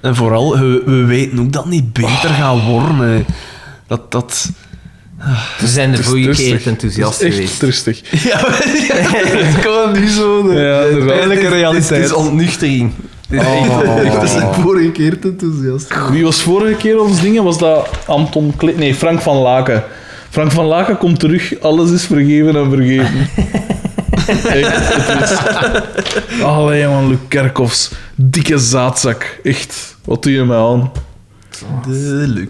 En 0.00 0.16
vooral, 0.16 0.58
we, 0.58 0.82
we 0.86 1.04
weten 1.04 1.38
ook 1.38 1.52
dat 1.52 1.62
het 1.62 1.72
niet 1.72 1.92
beter 1.92 2.28
gaat 2.28 2.64
worden. 2.64 3.26
Dat, 3.86 4.12
dat... 4.12 4.50
We 5.60 5.66
zijn 5.66 5.90
de 5.92 6.02
vorige 6.02 6.30
keer 6.30 6.66
enthousiast 6.66 7.20
Het 7.20 7.32
is 7.32 7.38
echt 7.38 7.58
geweest. 7.58 7.58
tristig. 7.58 8.00
Ja, 8.30 8.38
het 8.40 9.64
gewoon 9.64 9.92
nu 9.92 10.08
zo 10.08 10.42
de, 10.42 10.52
Ja, 10.54 10.80
de 10.98 11.04
pijnlijke 11.06 11.44
Het 11.44 11.52
is- 11.52 11.58
realiteit. 11.58 11.88
Het 11.88 12.04
is 12.04 12.12
ontnuchtering. 12.12 12.92
Het 13.28 13.40
is 13.42 13.46
Oh. 13.46 13.80
echt- 13.96 14.04
Echt, 14.04 14.12
dat 14.14 14.22
is 14.22 14.32
de 14.32 14.48
vorige 14.62 14.90
keer 14.90 15.18
enthousiast. 15.22 15.94
Wie 16.10 16.24
was 16.24 16.42
vorige 16.42 16.74
keer 16.76 17.00
ons 17.00 17.20
dingen? 17.20 17.44
Was 17.44 17.58
dat 17.58 17.88
Anton 18.06 18.52
Kle 18.56 18.72
Nee, 18.76 18.94
Frank 18.94 19.20
van 19.20 19.36
Laken. 19.36 19.84
Frank 20.30 20.52
van 20.52 20.64
Laken 20.64 20.98
komt 20.98 21.20
terug. 21.20 21.60
Alles 21.60 21.90
is 21.90 22.04
vergeven 22.04 22.56
en 22.56 22.70
vergeten. 22.70 23.28
Echt, 24.48 24.94
het 24.94 25.30
is... 25.30 26.42
Allee, 26.42 26.86
man, 26.86 27.08
Luc 27.08 27.18
Kerkhoffs. 27.28 27.90
Dikke 28.14 28.58
zaatzak. 28.58 29.38
Echt. 29.42 29.96
Wat 30.04 30.22
doe 30.22 30.32
je 30.32 30.44
mij 30.44 30.56
aan? 30.56 30.92
De 31.86 32.24
Luc. 32.26 32.48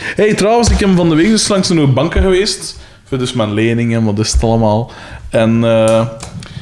Hey, 0.00 0.34
trouwens, 0.34 0.70
ik 0.70 0.78
ben 0.78 0.96
van 0.96 1.08
de 1.08 1.14
week 1.14 1.28
dus 1.28 1.48
langs 1.48 1.68
de 1.68 1.86
banken 1.86 2.22
geweest. 2.22 2.78
Voor 3.04 3.18
dus 3.18 3.32
mijn 3.32 3.52
leningen, 3.52 4.04
wat 4.04 4.18
is 4.18 4.32
het 4.32 4.42
allemaal. 4.42 4.90
En 5.28 5.64
eh, 5.64 6.06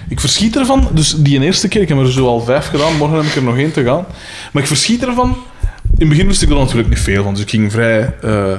ik 0.08 0.20
verschiet 0.20 0.56
ervan. 0.56 0.88
Dus 0.92 1.14
die 1.16 1.40
eerste 1.40 1.68
keer, 1.68 1.82
ik 1.82 1.88
heb 1.88 1.98
er 1.98 2.12
zo 2.12 2.26
al 2.26 2.40
vijf 2.40 2.66
gedaan. 2.66 2.96
Morgen 2.96 3.16
heb 3.16 3.26
ik 3.26 3.34
er 3.34 3.42
nog 3.42 3.56
één 3.56 3.72
te 3.72 3.84
gaan. 3.84 4.04
Maar 4.52 4.62
ik 4.62 4.68
verschiet 4.68 5.04
ervan. 5.04 5.36
In 5.82 5.98
het 5.98 6.08
begin 6.08 6.26
wist 6.26 6.42
ik 6.42 6.48
er 6.48 6.54
natuurlijk 6.54 6.88
niet 6.88 6.98
veel 6.98 7.22
van. 7.22 7.32
Dus 7.34 7.42
ik 7.42 7.50
ging 7.50 7.72
vrij... 7.72 8.14
eh, 8.22 8.52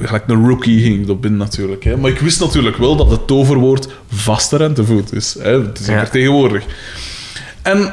gelijk 0.00 0.24
een 0.26 0.46
rookie 0.48 0.82
ging 0.82 1.02
ik 1.02 1.08
op 1.08 1.22
binnen 1.22 1.40
natuurlijk. 1.40 1.84
Hè. 1.84 1.96
Maar 1.96 2.10
ik 2.10 2.18
wist 2.18 2.40
natuurlijk 2.40 2.76
wel 2.76 2.96
dat 2.96 3.10
het 3.10 3.26
toverwoord 3.26 3.88
vaste 4.08 4.56
rentevoet 4.56 5.12
is. 5.12 5.36
Hè. 5.40 5.62
Het 5.62 5.78
is 5.78 5.86
ja. 5.86 6.04
tegenwoordig. 6.04 6.64
En 7.62 7.92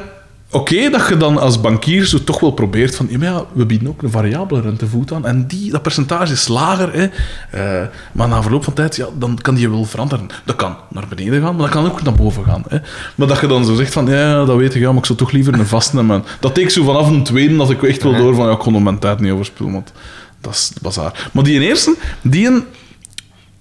oké, 0.52 0.90
dat 0.90 1.08
je 1.08 1.16
dan 1.16 1.38
als 1.38 1.60
bankier 1.60 2.04
zo 2.04 2.24
toch 2.24 2.40
wel 2.40 2.50
probeert 2.50 2.96
van... 2.96 3.06
Ja, 3.10 3.18
maar 3.18 3.28
ja, 3.28 3.44
we 3.52 3.66
bieden 3.66 3.88
ook 3.88 4.02
een 4.02 4.10
variabele 4.10 4.60
rentevoet 4.60 5.12
aan. 5.12 5.26
En 5.26 5.46
die, 5.46 5.70
dat 5.70 5.82
percentage 5.82 6.32
is 6.32 6.48
lager. 6.48 6.92
Hè. 6.92 7.06
Eh, 7.50 7.88
maar 8.12 8.28
na 8.28 8.42
verloop 8.42 8.64
van 8.64 8.72
tijd, 8.72 8.96
ja, 8.96 9.06
dan 9.18 9.38
kan 9.40 9.54
die 9.54 9.70
wel 9.70 9.84
veranderen. 9.84 10.26
Dat 10.44 10.56
kan 10.56 10.76
naar 10.90 11.08
beneden 11.08 11.42
gaan, 11.42 11.56
maar 11.56 11.64
dat 11.70 11.74
kan 11.74 11.86
ook 11.86 12.02
naar 12.02 12.14
boven 12.14 12.44
gaan. 12.44 12.64
Hè. 12.68 12.78
Maar 13.14 13.28
dat 13.28 13.40
je 13.40 13.46
dan 13.46 13.64
zo 13.64 13.74
zegt 13.74 13.92
van... 13.92 14.06
Ja, 14.06 14.44
dat 14.44 14.56
weet 14.56 14.74
ik, 14.74 14.80
ja, 14.80 14.88
maar 14.88 14.98
ik 14.98 15.06
zou 15.06 15.18
toch 15.18 15.30
liever 15.30 15.54
een 15.54 15.66
vast 15.66 15.92
nemen. 15.92 16.24
Dat 16.40 16.54
deed 16.54 16.64
ik 16.64 16.70
zo 16.70 16.84
vanaf 16.84 17.08
een 17.08 17.24
tweede, 17.24 17.56
dat 17.56 17.70
ik 17.70 17.82
echt 17.82 18.02
wel 18.02 18.16
door 18.16 18.34
van... 18.34 18.46
Ja, 18.46 18.52
ik 18.52 18.58
kon 18.58 18.82
mijn 18.82 18.98
tijd 18.98 19.20
niet 19.20 19.32
overspelen, 19.32 19.72
want 19.72 19.92
dat 20.40 20.52
is 20.52 20.72
bazaar. 20.82 21.30
Maar 21.32 21.44
die 21.44 21.60
eerste, 21.60 21.96
die 22.22 22.46
een... 22.46 22.64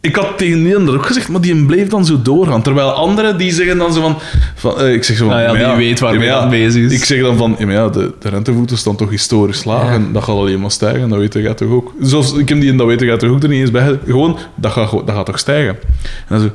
Ik 0.01 0.15
had 0.15 0.37
tegen 0.37 0.63
die 0.63 0.73
dat 0.85 0.95
ook 0.95 1.05
gezegd, 1.05 1.29
maar 1.29 1.41
die 1.41 1.65
bleef 1.65 1.87
dan 1.87 2.05
zo 2.05 2.21
doorgaan. 2.21 2.61
Terwijl 2.61 2.89
anderen 2.91 3.37
die 3.37 3.51
zeggen 3.51 3.77
dan 3.77 3.93
zo 3.93 4.01
van... 4.01 4.17
van 4.55 4.79
eh, 4.81 4.93
ik 4.93 5.03
zeg 5.03 5.17
zo 5.17 5.27
van... 5.27 5.35
Ah 5.35 5.41
ja, 5.57 5.75
die 5.75 5.85
weet 5.87 5.99
waarmee 5.99 6.47
bezig 6.49 6.83
is. 6.83 6.91
Ik 6.93 7.03
zeg 7.05 7.21
dan 7.21 7.37
van... 7.37 7.55
Ja, 7.59 7.65
maar 7.65 7.91
de, 7.91 8.13
de 8.19 8.29
rentevoeten 8.29 8.77
staan 8.77 8.95
toch 8.95 9.09
historisch 9.09 9.63
laag 9.63 9.83
Ja. 9.83 9.91
en 9.93 10.13
dat 10.13 10.23
gaat 10.23 10.35
alleen 10.35 10.59
maar 10.59 10.71
stijgen. 10.71 11.09
Dat 11.09 11.19
weet 11.19 11.33
jij 11.33 11.53
toch 11.53 11.69
ook. 11.69 11.93
Zoals, 12.01 12.33
ik 12.33 12.49
heb 12.49 12.59
die 12.61 12.69
en 12.69 12.77
dat 12.77 12.87
weet 12.87 12.99
jij 12.99 13.17
toch 13.17 13.29
ook 13.29 13.43
er 13.43 13.49
niet 13.49 13.59
eens 13.59 13.71
bij. 13.71 13.99
Gewoon, 14.05 14.37
dat 14.55 14.71
gaat, 14.71 14.89
gewoon- 14.89 15.05
dat 15.05 15.15
gaat 15.15 15.25
toch 15.25 15.39
stijgen. 15.39 15.75
En 16.03 16.25
dan 16.27 16.39
zo... 16.39 16.49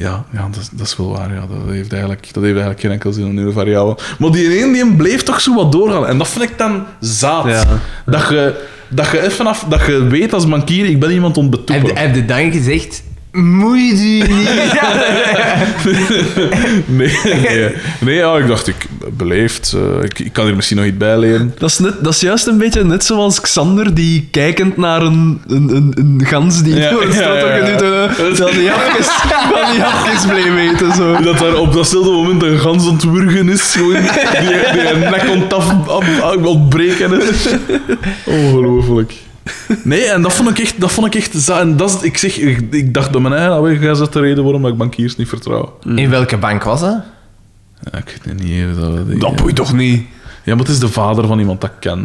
Ja, 0.00 0.24
ja 0.30 0.48
dat, 0.50 0.60
is- 0.60 0.68
dat 0.72 0.86
is 0.86 0.96
wel 0.96 1.10
waar. 1.10 1.34
Ja. 1.34 1.40
Dat, 1.40 1.58
heeft 1.68 1.92
eigenlijk, 1.92 2.22
dat 2.32 2.42
heeft 2.42 2.52
eigenlijk 2.54 2.80
geen 2.80 2.90
enkel 2.90 3.12
zin 3.12 3.24
om 3.26 3.34
nieuwe 3.34 3.52
variabel. 3.52 3.98
Maar 4.18 4.30
die 4.30 4.62
een 4.62 4.72
die 4.72 4.96
bleef 4.96 5.22
toch 5.22 5.40
zo 5.40 5.54
wat 5.54 5.72
doorgaan. 5.72 6.06
En 6.06 6.18
dat 6.18 6.28
vind 6.28 6.44
ik 6.50 6.58
dan 6.58 6.84
zaad. 7.00 7.46
Ja. 7.46 7.64
Dat, 8.06 8.28
je, 8.28 8.64
dat 8.88 9.08
je 9.10 9.22
even 9.22 9.46
af... 9.46 9.64
Dat 9.68 9.86
je 9.86 10.06
weet 10.06 10.32
als 10.32 10.48
bankier, 10.48 10.84
ik 10.84 11.00
ben 11.00 11.10
iemand 11.10 11.36
om 11.36 11.42
Heb 11.42 11.50
betoepen. 11.50 11.86
je, 11.86 11.98
heb 11.98 12.14
je 12.14 12.24
dan 12.24 12.52
gezegd... 12.52 13.02
Moeit 13.32 13.98
u 14.00 14.22
niet. 14.28 14.48
Nee, 16.86 17.18
nee. 17.24 17.74
nee 18.00 18.14
ja, 18.14 18.36
ik 18.36 18.46
dacht, 18.46 18.66
ik 18.68 18.86
beleefd. 19.12 19.72
eh, 19.72 20.04
ik, 20.04 20.18
ik 20.18 20.32
kan 20.32 20.44
hier 20.44 20.54
misschien 20.56 20.76
nog 20.76 20.86
iets 20.86 20.96
bij 20.96 21.18
leren. 21.18 21.54
Dat 21.58 21.70
is, 21.70 21.78
net, 21.78 21.94
dat 22.04 22.12
is 22.14 22.20
juist 22.20 22.46
een 22.46 22.58
beetje 22.58 22.84
net 22.84 23.04
zoals 23.04 23.40
Xander, 23.40 23.94
die 23.94 24.28
kijkend 24.30 24.76
naar 24.76 25.02
een, 25.02 25.40
een, 25.48 25.76
een, 25.76 25.92
een 25.94 26.22
gans 26.26 26.62
die 26.62 26.74
Ja, 26.74 26.90
door 26.92 27.00
de 27.00 27.06
ja, 27.06 27.12
straat 27.12 27.40
ja, 27.40 27.56
ja. 27.56 27.64
geduwd 27.64 28.16
heeft, 28.18 28.38
dat 28.38 28.52
die 28.52 28.68
hapjes, 28.68 29.08
die 29.72 29.80
hapjes 29.82 30.26
bleef 30.26 30.56
eten. 30.72 30.94
Zo. 30.94 31.22
Dat 31.22 31.38
daar 31.38 31.54
op 31.56 31.72
datzelfde 31.72 32.10
moment 32.10 32.42
een 32.42 32.58
gans 32.58 32.86
aan 32.86 32.92
het 32.94 33.04
wurgen 33.04 33.48
is. 33.48 33.74
Gewoon, 33.74 33.92
die, 34.40 34.72
die 34.72 34.90
een 34.92 35.00
nek 35.00 35.28
ontaf 35.28 35.74
ontbreken 36.44 37.20
is. 37.20 37.46
Ongelooflijk. 38.24 39.12
Nee, 39.84 40.04
en 40.04 40.22
dat 40.22 40.32
vond 40.32 40.50
ik 40.50 40.58
echt... 40.58 40.80
Dat 40.80 40.92
vond 40.92 41.06
ik 41.06 41.14
echt 41.14 41.48
en 41.48 41.76
dat 41.76 41.90
is, 41.94 42.02
ik, 42.02 42.16
zeg, 42.18 42.36
ik, 42.38 42.60
ik 42.70 42.94
dacht 42.94 43.10
bij 43.10 43.20
mijn 43.20 43.34
eigen 43.34 43.52
afwege, 43.56 43.88
is 43.90 43.98
dat 43.98 44.12
de 44.12 44.20
reden 44.20 44.44
waarom 44.44 44.66
ik 44.66 44.76
bankiers 44.76 45.16
niet 45.16 45.28
vertrouw. 45.28 45.78
In 45.94 46.10
welke 46.10 46.36
bank 46.36 46.62
was 46.62 46.80
dat? 46.80 47.02
Ja, 47.92 47.98
ik 47.98 48.18
weet 48.24 48.42
niet 48.42 48.50
even 48.50 48.80
dat... 48.80 48.94
we 48.94 49.06
die- 49.06 49.18
Dat 49.18 49.36
boeit 49.36 49.56
toch 49.56 49.72
niet? 49.72 50.02
Ja, 50.44 50.54
maar 50.54 50.64
het 50.64 50.68
is 50.72 50.78
de 50.78 50.88
vader 50.88 51.26
van 51.26 51.38
iemand 51.38 51.60
dat 51.60 51.70
ik 51.70 51.76
ken. 51.80 51.98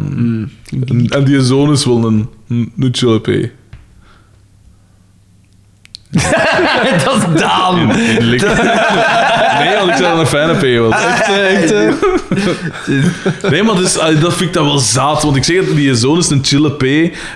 En, 0.86 1.06
en 1.08 1.24
die 1.24 1.40
zoon 1.40 1.72
is 1.72 1.84
wel 1.84 2.04
een, 2.06 2.28
een, 2.48 2.72
een. 2.76 3.50
dat 7.04 7.16
is 7.16 7.40
Daan. 7.40 7.86
Nee, 7.86 9.76
want 9.76 9.90
ik 9.90 9.98
dat 9.98 10.18
een 10.18 10.26
fijne 10.26 10.54
P 10.54 10.90
was. 10.90 11.04
Echt, 11.04 11.28
eh, 11.28 11.62
echt. 11.62 11.72
eh. 11.72 13.50
Nee, 13.50 13.62
maar 13.62 13.74
dus, 13.74 13.98
allee, 13.98 14.18
dat 14.18 14.34
vind 14.34 14.48
ik 14.48 14.54
dat 14.54 14.64
wel 14.64 14.78
zaad. 14.78 15.22
Want 15.22 15.36
ik 15.36 15.44
zeg 15.44 15.56
het, 15.56 15.76
die 15.76 15.94
zoon 15.94 16.18
is 16.18 16.30
een 16.30 16.44
chille 16.44 16.70
P. 16.70 16.82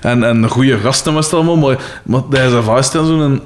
En, 0.00 0.24
en 0.24 0.42
een 0.42 0.48
goede 0.48 0.78
gasten 0.78 1.14
was 1.14 1.24
het 1.24 1.34
allemaal. 1.34 1.56
Maar, 1.56 1.76
maar 2.02 2.20
hij 2.30 2.46
is 2.46 2.64
vast 2.64 2.94
en 2.94 3.07
zo'n... 3.07 3.42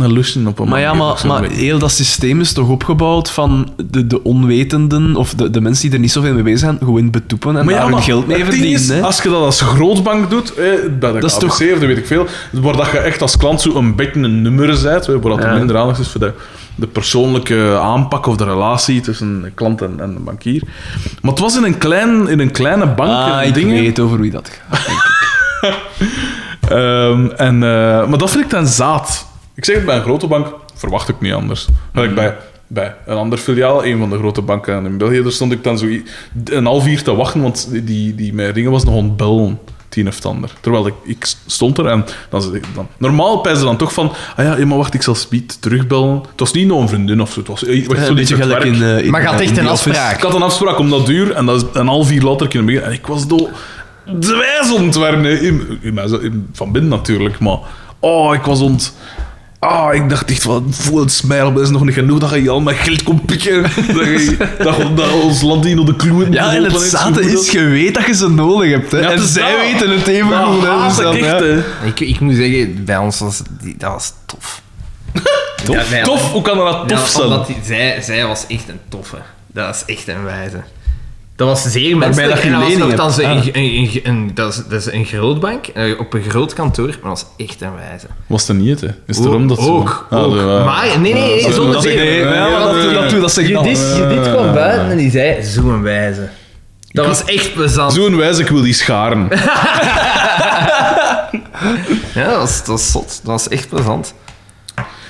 Een 0.00 0.12
lusje 0.12 0.40
op 0.46 0.58
een 0.58 0.68
Maar 0.68 0.80
ja, 0.80 0.94
maar, 0.94 1.42
heel 1.50 1.78
dat 1.78 1.90
systeem 1.90 2.40
is 2.40 2.52
toch 2.52 2.68
opgebouwd 2.68 3.30
van 3.30 3.68
de, 3.90 4.06
de 4.06 4.22
onwetenden 4.22 5.16
of 5.16 5.34
de, 5.34 5.50
de 5.50 5.60
mensen 5.60 5.82
die 5.84 5.92
er 5.92 5.98
niet 6.00 6.10
zoveel 6.12 6.34
mee 6.34 6.42
bezig 6.42 6.58
zijn, 6.58 6.78
gewoon 6.78 7.10
betoepen 7.10 7.56
en 7.56 7.64
Maar 7.64 7.74
ja, 7.74 7.80
daar 7.80 7.90
hun 7.90 8.02
geld 8.02 8.26
mee 8.26 8.44
verdienen. 8.44 8.70
is, 8.70 8.88
hè. 8.88 9.00
als 9.02 9.22
je 9.22 9.28
dat 9.28 9.40
als 9.42 9.60
grootbank 9.60 10.30
doet, 10.30 10.54
eh, 10.54 10.64
bij 10.98 11.12
de 11.12 11.18
Dat 11.18 11.24
is 11.30 11.38
toch- 11.38 11.58
dat 11.58 11.78
weet 11.78 11.98
ik 11.98 12.06
veel, 12.06 12.26
waar 12.52 12.76
dat 12.76 12.90
je 12.90 12.98
echt 12.98 13.22
als 13.22 13.36
klant 13.36 13.60
zo 13.60 13.74
een 13.74 13.94
beetje 13.94 14.20
een 14.20 14.42
nummer 14.42 14.74
zet, 14.76 15.06
waar 15.06 15.20
dat 15.20 15.42
Ja. 15.42 15.54
minder 15.54 15.76
aandacht 15.76 15.98
is 15.98 16.08
voor 16.08 16.20
de, 16.20 16.32
de 16.74 16.86
persoonlijke 16.86 17.78
aanpak 17.82 18.26
of 18.26 18.36
de 18.36 18.44
relatie 18.44 19.00
tussen 19.00 19.42
de 19.42 19.50
klant 19.50 19.82
en, 19.82 20.00
en 20.00 20.14
de 20.14 20.20
bankier. 20.20 20.62
Maar 21.22 21.30
het 21.30 21.40
was 21.40 21.56
in 21.56 21.64
een, 21.64 21.78
klein, 21.78 22.28
in 22.28 22.40
een 22.40 22.50
kleine 22.50 22.86
bank. 22.86 23.10
Ah, 23.10 23.40
en 23.40 23.46
ik 23.48 23.54
dingen. 23.54 23.82
weet 23.82 23.98
over 24.00 24.20
wie 24.20 24.30
dat 24.30 24.50
gaat. 24.68 24.86
Ehm, 26.68 27.26
en, 27.36 27.54
eh, 27.62 28.06
maar 28.08 28.18
dat 28.18 28.30
vind 28.30 28.44
ik 28.44 28.50
dan 28.50 28.66
zaad. 28.66 29.26
Ik 29.56 29.64
zeg 29.64 29.76
het 29.76 29.84
bij 29.84 29.96
een 29.96 30.02
grote 30.02 30.26
bank, 30.26 30.54
verwacht 30.74 31.08
ik 31.08 31.20
niet 31.20 31.32
anders. 31.32 31.66
Gelijk 31.92 32.14
bij, 32.14 32.36
bij 32.66 32.94
een 33.06 33.16
ander 33.16 33.38
filiaal, 33.38 33.84
een 33.84 33.98
van 33.98 34.10
de 34.10 34.18
grote 34.18 34.42
banken 34.42 34.86
in 34.86 34.98
België, 34.98 35.22
daar 35.22 35.32
stond 35.32 35.52
ik 35.52 35.64
dan 35.64 35.78
zo 35.78 35.86
een 36.44 36.64
half 36.66 36.86
uur 36.86 37.02
te 37.02 37.14
wachten, 37.14 37.42
want 37.42 37.68
die, 37.70 37.84
die, 37.84 38.14
die 38.14 38.34
mijn 38.34 38.54
dingen 38.54 38.70
was 38.70 38.84
nog 38.84 38.94
ontbellen. 38.94 39.58
Tien 39.88 40.08
of 40.08 40.24
ander. 40.24 40.50
Terwijl 40.60 40.86
ik, 40.86 40.94
ik 41.04 41.26
stond 41.46 41.78
er 41.78 41.86
en 41.86 42.04
dan, 42.30 42.42
zei 42.42 42.54
ik 42.54 42.64
dan 42.74 42.88
normaal 42.98 43.38
pijzen 43.38 43.64
dan 43.64 43.76
toch 43.76 43.92
van, 43.92 44.12
ah 44.36 44.58
ja, 44.58 44.66
maar 44.66 44.76
wacht, 44.76 44.94
ik 44.94 45.02
zal 45.02 45.14
Speed 45.14 45.62
terugbellen. 45.62 46.14
Het 46.30 46.40
was 46.40 46.52
niet 46.52 46.66
nog 46.66 46.80
een 46.80 46.88
vriendin 46.88 47.20
of 47.20 47.32
zo, 47.32 47.38
het 47.38 47.48
was 47.48 47.66
Een 47.66 48.14
beetje 48.14 48.36
gelijk 48.36 48.64
in, 48.64 48.82
eh, 48.82 49.04
in 49.04 49.10
Maar 49.10 49.22
gaat 49.22 49.40
echt 49.40 49.56
een 49.58 49.66
afspraak? 49.68 50.16
Ik 50.16 50.22
had 50.22 50.34
een 50.34 50.42
afspraak 50.42 50.78
om 50.78 50.90
dat 50.90 51.06
duur 51.06 51.32
en 51.32 51.46
dat 51.46 51.56
is 51.56 51.80
een 51.80 51.86
half 51.86 52.12
uur 52.12 52.22
later 52.22 52.48
kunnen 52.48 52.66
beginnen. 52.66 52.90
En 52.90 52.98
ik 52.98 53.06
was 53.06 53.26
door 53.26 53.48
de 54.04 54.36
wijs 54.60 54.72
ontwerpen. 54.72 55.40
In, 55.42 55.78
in- 55.80 56.48
van 56.52 56.72
binnen 56.72 56.90
natuurlijk, 56.90 57.38
maar... 57.38 57.58
Oh, 57.98 58.34
ik 58.34 58.42
was 58.42 58.60
ont... 58.60 58.94
Ah, 59.68 59.94
ik 59.94 60.08
dacht 60.08 60.30
echt 60.30 60.42
van, 60.42 60.66
voel 60.70 61.00
het 61.00 61.12
smijl, 61.12 61.52
dat 61.52 61.62
is 61.62 61.70
nog 61.70 61.84
niet 61.84 61.94
genoeg 61.94 62.18
dat 62.18 62.30
je 62.30 62.50
al 62.50 62.60
mijn 62.60 62.76
geld 62.76 63.02
komt 63.02 63.26
pikken. 63.26 63.62
dat, 63.62 63.72
je, 64.06 64.36
dat, 64.58 64.96
dat 64.96 65.12
ons 65.22 65.40
land 65.42 65.64
hier 65.64 65.78
op 65.78 65.86
de 65.86 65.96
kloen 65.96 66.32
Ja, 66.32 66.54
en 66.54 66.64
het 66.64 66.80
zate 66.80 67.30
is, 67.32 67.50
je 67.50 67.64
weet 67.64 67.94
dat 67.94 68.06
je 68.06 68.14
ze 68.14 68.28
nodig 68.30 68.70
hebt. 68.70 68.92
Hè. 68.92 68.98
Ja, 68.98 69.10
en 69.10 69.20
zij 69.28 69.50
dat. 69.52 69.60
weten 69.60 69.90
het 69.98 70.06
even 70.06 70.44
goed. 70.44 70.62
Hè. 70.62 70.84
Dus 70.88 70.96
ik 70.96 71.02
dan, 71.02 71.14
echt, 71.16 71.24
ja. 71.24 71.42
hè. 71.44 71.86
Ik, 71.86 72.00
ik 72.00 72.20
moet 72.20 72.34
zeggen, 72.34 72.84
bij 72.84 72.96
ons 72.96 73.18
was 73.18 73.42
die, 73.62 73.74
dat 73.78 73.92
was 73.92 74.12
tof. 74.26 74.62
Ja, 75.66 75.78
ons- 75.78 76.02
Tof, 76.04 76.32
hoe 76.32 76.42
kan 76.42 76.56
dat 76.56 76.88
tof 76.88 76.98
Ja, 77.00 77.06
zijn? 77.06 77.24
omdat 77.24 77.46
die- 77.46 77.56
zij, 77.64 78.02
zij 78.02 78.26
was 78.26 78.44
echt 78.48 78.68
een 78.68 78.80
toffe. 78.88 79.16
Dat 79.46 79.66
was 79.66 79.82
echt 79.86 80.08
een 80.08 80.24
wijze. 80.24 80.62
Dat 81.36 81.48
was 81.48 81.62
zeer 81.62 81.96
menselijk. 81.96 82.30
dat 82.34 82.42
je 82.42 82.48
En 82.48 82.52
dat 82.60 82.62
was 82.68 82.76
nogthans 82.76 83.16
een, 83.18 83.30
een, 83.30 83.50
een, 83.54 84.00
een- 84.04 84.30
dat, 84.34 84.52
is, 84.52 84.62
dat 84.68 84.80
is 84.86 84.92
een 84.92 85.04
grootbank, 85.04 85.66
eh, 85.66 86.00
op 86.00 86.14
een 86.14 86.22
groot 86.28 86.52
kantoor, 86.52 86.86
maar 86.86 86.96
dat 86.96 87.02
was 87.02 87.26
echt 87.46 87.60
een 87.60 87.74
wijze. 87.88 88.06
Was 88.26 88.48
het 88.48 88.56
niet, 88.56 88.80
hè? 88.80 88.86
Is 89.06 89.16
het 89.16 89.26
erom 89.26 89.48
dat 89.48 89.58
zo... 89.62 89.76
ook, 89.76 90.06
Ah, 90.10 90.22
ook. 90.24 90.34
ja. 90.34 90.64
Maar, 90.64 90.86
nee, 91.00 91.12
nee, 91.12 91.22
nee, 91.22 91.42
dat- 91.42 91.52
zonder 91.54 91.74
maar 92.24 92.50
dat, 92.50 92.92
dat, 92.94 93.10
doe- 93.10 93.20
dat 93.20 93.32
zeg. 93.32 93.48
Judith 93.48 94.32
kwam 94.32 94.52
buiten 94.54 94.90
en 94.90 94.96
die 94.96 95.10
zei, 95.10 95.42
zo'n 95.44 95.82
wijze. 95.82 96.28
Dat 96.90 97.06
was 97.06 97.24
echt 97.24 97.54
plezant. 97.54 97.92
Zo'n 97.92 98.16
wijze, 98.16 98.42
ik 98.42 98.48
wil 98.48 98.62
die 98.62 98.72
scharen. 98.74 99.28
Ja, 102.14 102.24
dat 102.28 102.36
was, 102.36 102.56
dat 102.58 102.66
was 102.66 102.90
zot. 102.90 103.06
Dat 103.06 103.32
was 103.32 103.48
echt 103.48 103.68
plezant. 103.68 104.14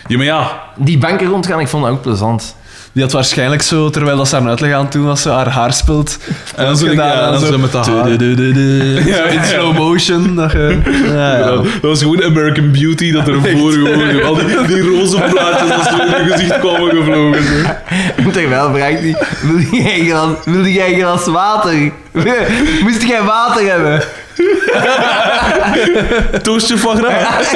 Ja, 0.07 0.17
maar 0.17 0.27
ja... 0.27 0.63
Die 0.77 0.99
banken 0.99 1.27
rondgaan, 1.27 1.61
ik 1.61 1.69
vond 1.69 1.85
dat 1.85 1.93
ook 1.93 2.03
plezant. 2.03 2.57
Die 2.97 3.05
had 3.05 3.15
waarschijnlijk 3.15 3.63
zo, 3.63 3.91
terwijl 3.91 4.17
dat 4.17 4.29
ze 4.29 4.37
haar 4.37 4.49
uitleg 4.49 4.73
aan 4.73 4.83
het 4.85 4.93
doen 4.93 5.05
was, 5.05 5.23
ze 5.23 5.31
haar 5.31 5.49
haar 5.49 5.73
speelt. 5.73 6.19
En 6.55 6.65
dan 6.65 6.77
zo, 6.77 6.87
gedaan, 6.87 7.07
ja, 7.09 7.25
en 7.25 7.31
dan 7.33 7.41
zo- 7.41 7.47
zo 7.47 7.59
met 7.59 7.73
haar. 7.73 8.09
In 8.21 9.07
ja. 9.07 9.45
slow 9.45 9.77
motion. 9.77 10.35
Dat 10.37 10.53
je, 10.53 10.79
ja, 11.07 11.13
ja. 11.13 11.39
Ja, 11.39 11.45
dat 11.57 11.67
was 11.81 12.03
gewoon 12.03 12.23
American 12.25 12.73
Beauty 12.73 13.13
dat 13.13 13.29
er 13.29 13.35
voor 13.59 13.73
gewoon 13.73 14.23
al 14.23 14.35
die, 14.35 14.67
die 14.67 14.81
roze 14.81 15.17
plaatjes 15.31 15.69
dat 15.69 15.85
zo 15.85 15.97
in 16.17 16.25
je 16.25 16.33
gezicht 16.33 16.59
kwamen 16.59 16.91
gevlogen. 16.91 17.43
Zo. 17.45 18.31
Terwijl 18.33 18.71
vraagt 18.75 19.01
hij, 19.01 19.17
wil 20.45 20.65
jij 20.67 20.93
een 20.93 21.01
glas 21.01 21.27
water? 21.27 21.93
Moest 22.83 23.03
jij 23.03 23.23
water 23.23 23.71
hebben? 23.71 24.03
Toastje 26.43 26.79
van 26.79 26.97
graag. 26.97 27.53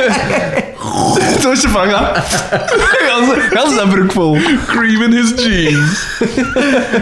Toosje 1.42 1.68
van. 1.68 1.88
Gans, 1.88 3.28
gans 3.50 3.74
dat 3.76 3.88
broek 3.88 4.12
vol. 4.12 4.38
Cream 4.66 5.02
in 5.02 5.12
his 5.12 5.32
jeans. 5.44 6.06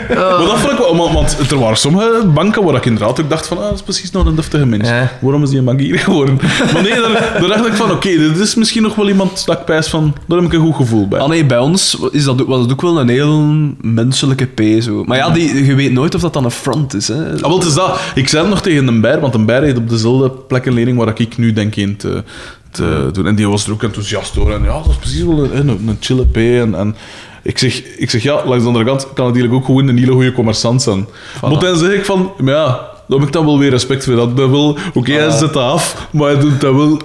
Maar 0.09 0.47
dat 0.47 0.59
vond 0.59 0.73
ik 0.73 0.79
wel, 0.79 0.97
want, 0.97 1.13
want 1.37 1.51
er 1.51 1.59
waren 1.59 1.77
sommige 1.77 2.23
banken 2.35 2.65
waar 2.65 2.75
ik 2.75 2.85
inderdaad 2.87 3.21
ook 3.21 3.31
dacht 3.31 3.47
van, 3.47 3.57
ah, 3.59 3.65
dat 3.65 3.75
is 3.75 3.83
precies 3.83 4.11
nog 4.11 4.27
een 4.27 4.35
deftige 4.35 4.67
mens. 4.67 4.89
Ja. 4.89 5.13
Waarom 5.21 5.43
is 5.43 5.49
die 5.49 5.59
een 5.59 5.65
magier 5.65 5.99
geworden? 5.99 6.39
Maar 6.73 6.83
nee, 6.83 6.95
daar, 7.01 7.13
daar 7.41 7.49
dacht 7.49 7.67
ik 7.67 7.73
van, 7.73 7.91
oké, 7.91 8.09
dit 8.09 8.39
is 8.39 8.55
misschien 8.55 8.83
nog 8.83 8.95
wel 8.95 9.09
iemand 9.09 9.47
dat 9.47 9.59
ik 9.59 9.65
pijs 9.65 9.89
van, 9.89 10.15
daar 10.27 10.39
heb 10.39 10.47
ik 10.47 10.53
een 10.53 10.61
goed 10.65 10.77
gevoel 10.77 11.09
bij. 11.09 11.21
Ah 11.21 11.29
nee, 11.29 11.45
bij 11.47 11.59
ons 11.59 11.99
is 12.11 12.25
dat, 12.25 12.41
ook- 12.43 12.49
was 12.49 12.61
het 12.61 12.73
ook 12.73 12.83
wel 12.83 13.01
een 13.01 13.09
heel 13.09 13.45
menselijke 13.81 14.45
P. 14.47 14.83
Zo. 14.83 15.05
Maar 15.05 15.17
ja, 15.17 15.31
die, 15.31 15.65
je 15.65 15.75
weet 15.75 15.93
nooit 15.93 16.15
of 16.15 16.21
dat 16.21 16.33
dan 16.33 16.45
een 16.45 16.51
front 16.51 16.95
is. 16.95 17.09
Hè. 17.09 17.15
Ah, 17.35 17.41
wel, 17.41 17.59
het 17.59 17.67
is 17.69 17.75
dat. 17.75 17.99
Ik 18.15 18.29
zei 18.29 18.43
het 18.43 18.51
nog 18.51 18.61
tegen 18.63 18.89
een 18.89 19.01
bijer, 19.01 19.21
want 19.21 19.35
een 19.35 19.45
bijer 19.47 19.65
op 19.77 19.89
dezelfde 19.89 20.31
plek 20.31 20.67
een 20.67 20.73
lening 20.73 20.99
waar 20.99 21.21
ik 21.21 21.37
nu 21.37 21.53
denk 21.53 21.77
in 21.77 21.97
te, 21.97 22.25
te 22.71 23.09
doen. 23.13 23.27
En 23.27 23.35
die 23.35 23.49
was 23.49 23.67
er 23.67 23.73
ook 23.73 23.83
enthousiast 23.83 24.35
door. 24.35 24.53
En 24.53 24.63
ja, 24.63 24.73
dat 24.73 24.91
is 24.91 24.97
precies 24.97 25.23
wel 25.23 25.45
een, 25.45 25.69
een, 25.69 25.89
een 25.89 25.97
chille 26.01 26.27
P. 26.27 26.37
En, 26.37 26.75
en 26.75 26.97
ik, 27.43 27.59
zeg, 27.59 27.83
ik 27.97 28.11
zeg, 28.11 28.23
ja, 28.23 28.35
langs 28.47 28.63
de 28.63 28.69
andere 28.69 28.85
kant 28.85 29.03
kan 29.03 29.27
het 29.27 29.35
natuurlijk 29.35 29.55
ook 29.55 29.65
gewoon 29.65 29.89
een 29.89 29.99
hele 29.99 30.13
goede 30.13 30.33
commerçant 30.33 30.83
zijn. 30.83 31.07
Maar 31.43 31.59
dan 31.59 31.77
zeg 31.77 31.93
ik 31.93 32.05
van, 32.05 32.33
maar 32.39 32.55
ja, 32.55 32.67
daar 33.09 33.19
heb 33.19 33.27
ik 33.27 33.33
dan 33.33 33.45
wel 33.45 33.59
weer 33.59 33.71
respect 33.71 34.05
voor. 34.05 34.17
Dat 34.17 34.35
ben 34.35 34.51
wel, 34.51 34.79
oké, 34.95 35.13
hij 35.13 35.31
zet 35.31 35.53
dat 35.53 35.63
af, 35.63 36.09
maar 36.11 36.31
hij 36.31 36.41
doet 36.41 36.61
dat 36.61 36.75
wel 36.75 37.01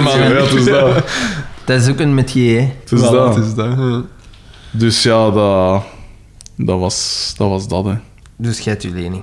manier. 0.00 0.36
Ja, 0.36 0.42
het 0.42 0.52
is 0.52 0.64
dat. 0.64 0.90
Dat 1.64 1.80
is 1.80 1.88
ook 1.88 1.98
een 1.98 2.14
metier, 2.14 2.60
hè. 2.60 2.66
Het 2.80 2.92
is 2.92 3.00
Voilà, 3.00 3.10
dat. 3.10 3.34
het 3.34 3.44
is 3.44 3.54
dat. 3.54 4.04
Dus 4.70 5.02
ja, 5.02 5.30
dat, 5.30 5.82
dat, 6.56 6.78
was, 6.78 7.34
dat 7.36 7.48
was 7.48 7.68
dat, 7.68 7.84
hè. 7.84 7.94
Dus 8.36 8.58
jij 8.58 8.72
hebt 8.72 8.82
je 8.82 8.90
lening. 8.90 9.22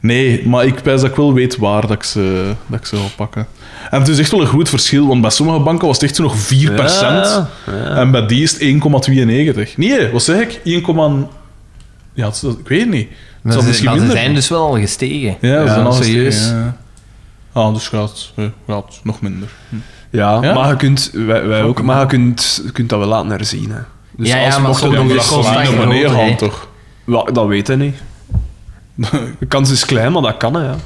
Nee, 0.00 0.48
maar 0.48 0.64
ik 0.66 0.82
pijs 0.82 1.00
dat 1.00 1.10
ik 1.10 1.16
wel 1.16 1.32
weet 1.32 1.56
waar 1.56 1.80
dat 1.80 1.90
ik 1.90 2.02
ze, 2.02 2.52
dat 2.66 2.78
ik 2.80 2.86
ze 2.86 2.96
ga 2.96 3.02
pakken. 3.16 3.46
En 3.90 3.98
het 3.98 4.08
is 4.08 4.18
echt 4.18 4.30
wel 4.30 4.40
een 4.40 4.46
groot 4.46 4.68
verschil, 4.68 5.06
want 5.06 5.20
bij 5.20 5.30
sommige 5.30 5.58
banken 5.60 5.86
was 5.86 5.96
het 5.96 6.04
echt 6.06 6.16
zo 6.16 6.22
nog 6.22 6.36
4%. 6.36 6.40
Ja, 7.00 7.48
En 7.96 8.10
bij 8.10 8.26
die 8.26 8.42
is 8.42 8.52
het 8.52 8.60
1,92. 8.60 9.76
Nee, 9.76 10.08
wat 10.10 10.22
zeg 10.22 10.40
ik? 10.40 10.60
1, 10.64 11.28
ja, 12.14 12.26
is- 12.28 12.42
ik 12.42 12.68
weet 12.68 12.80
het 12.80 12.90
niet. 12.90 13.08
Het 13.42 13.52
ze, 13.60 13.62
misschien 13.66 13.90
maar 13.90 13.98
ze 13.98 14.10
zijn 14.10 14.34
dus 14.34 14.48
wel 14.48 14.66
al 14.66 14.78
gestegen. 14.78 15.36
Ja, 15.40 15.60
ze 15.60 15.64
Ja, 15.66 15.72
zijn 15.74 15.86
al 15.86 15.92
serieus. 15.92 16.34
gestegen, 16.36 16.58
ja. 16.58 16.76
Ah, 17.52 17.74
dus 17.74 17.88
gaat, 17.88 18.32
gaat 18.66 19.00
nog 19.02 19.20
minder. 19.20 19.48
Hm. 19.68 19.76
Ja, 20.10 20.38
Ja? 20.42 20.54
maar 20.54 20.68
je 20.68 20.76
kunt, 20.76 21.10
wij, 21.12 21.46
wij 21.46 21.62
ook, 21.62 21.82
maar 21.82 22.00
je 22.00 22.06
kunt, 22.06 22.60
je 22.64 22.72
kunt 22.72 22.88
dat 22.88 22.98
wel 22.98 23.08
laten 23.08 23.30
herzien. 23.30 23.70
Hè. 23.70 23.78
Dus 24.16 24.28
Ja, 24.28 24.36
ja, 24.36 24.44
als 24.44 24.54
maar 24.58 24.68
mocht 24.68 24.80
doen 24.82 25.06
nog 25.06 25.16
eens 25.16 25.30
dat 25.30 26.38
toch? 26.38 26.68
Ja, 27.04 27.22
dat 27.32 27.46
weet 27.46 27.66
hij 27.66 27.76
niet. 27.76 27.96
De 29.38 29.46
kans 29.48 29.70
is 29.70 29.84
klein, 29.84 30.12
maar 30.12 30.22
dat 30.22 30.36
kan, 30.36 30.54
hè, 30.54 30.62
ja. 30.64 30.76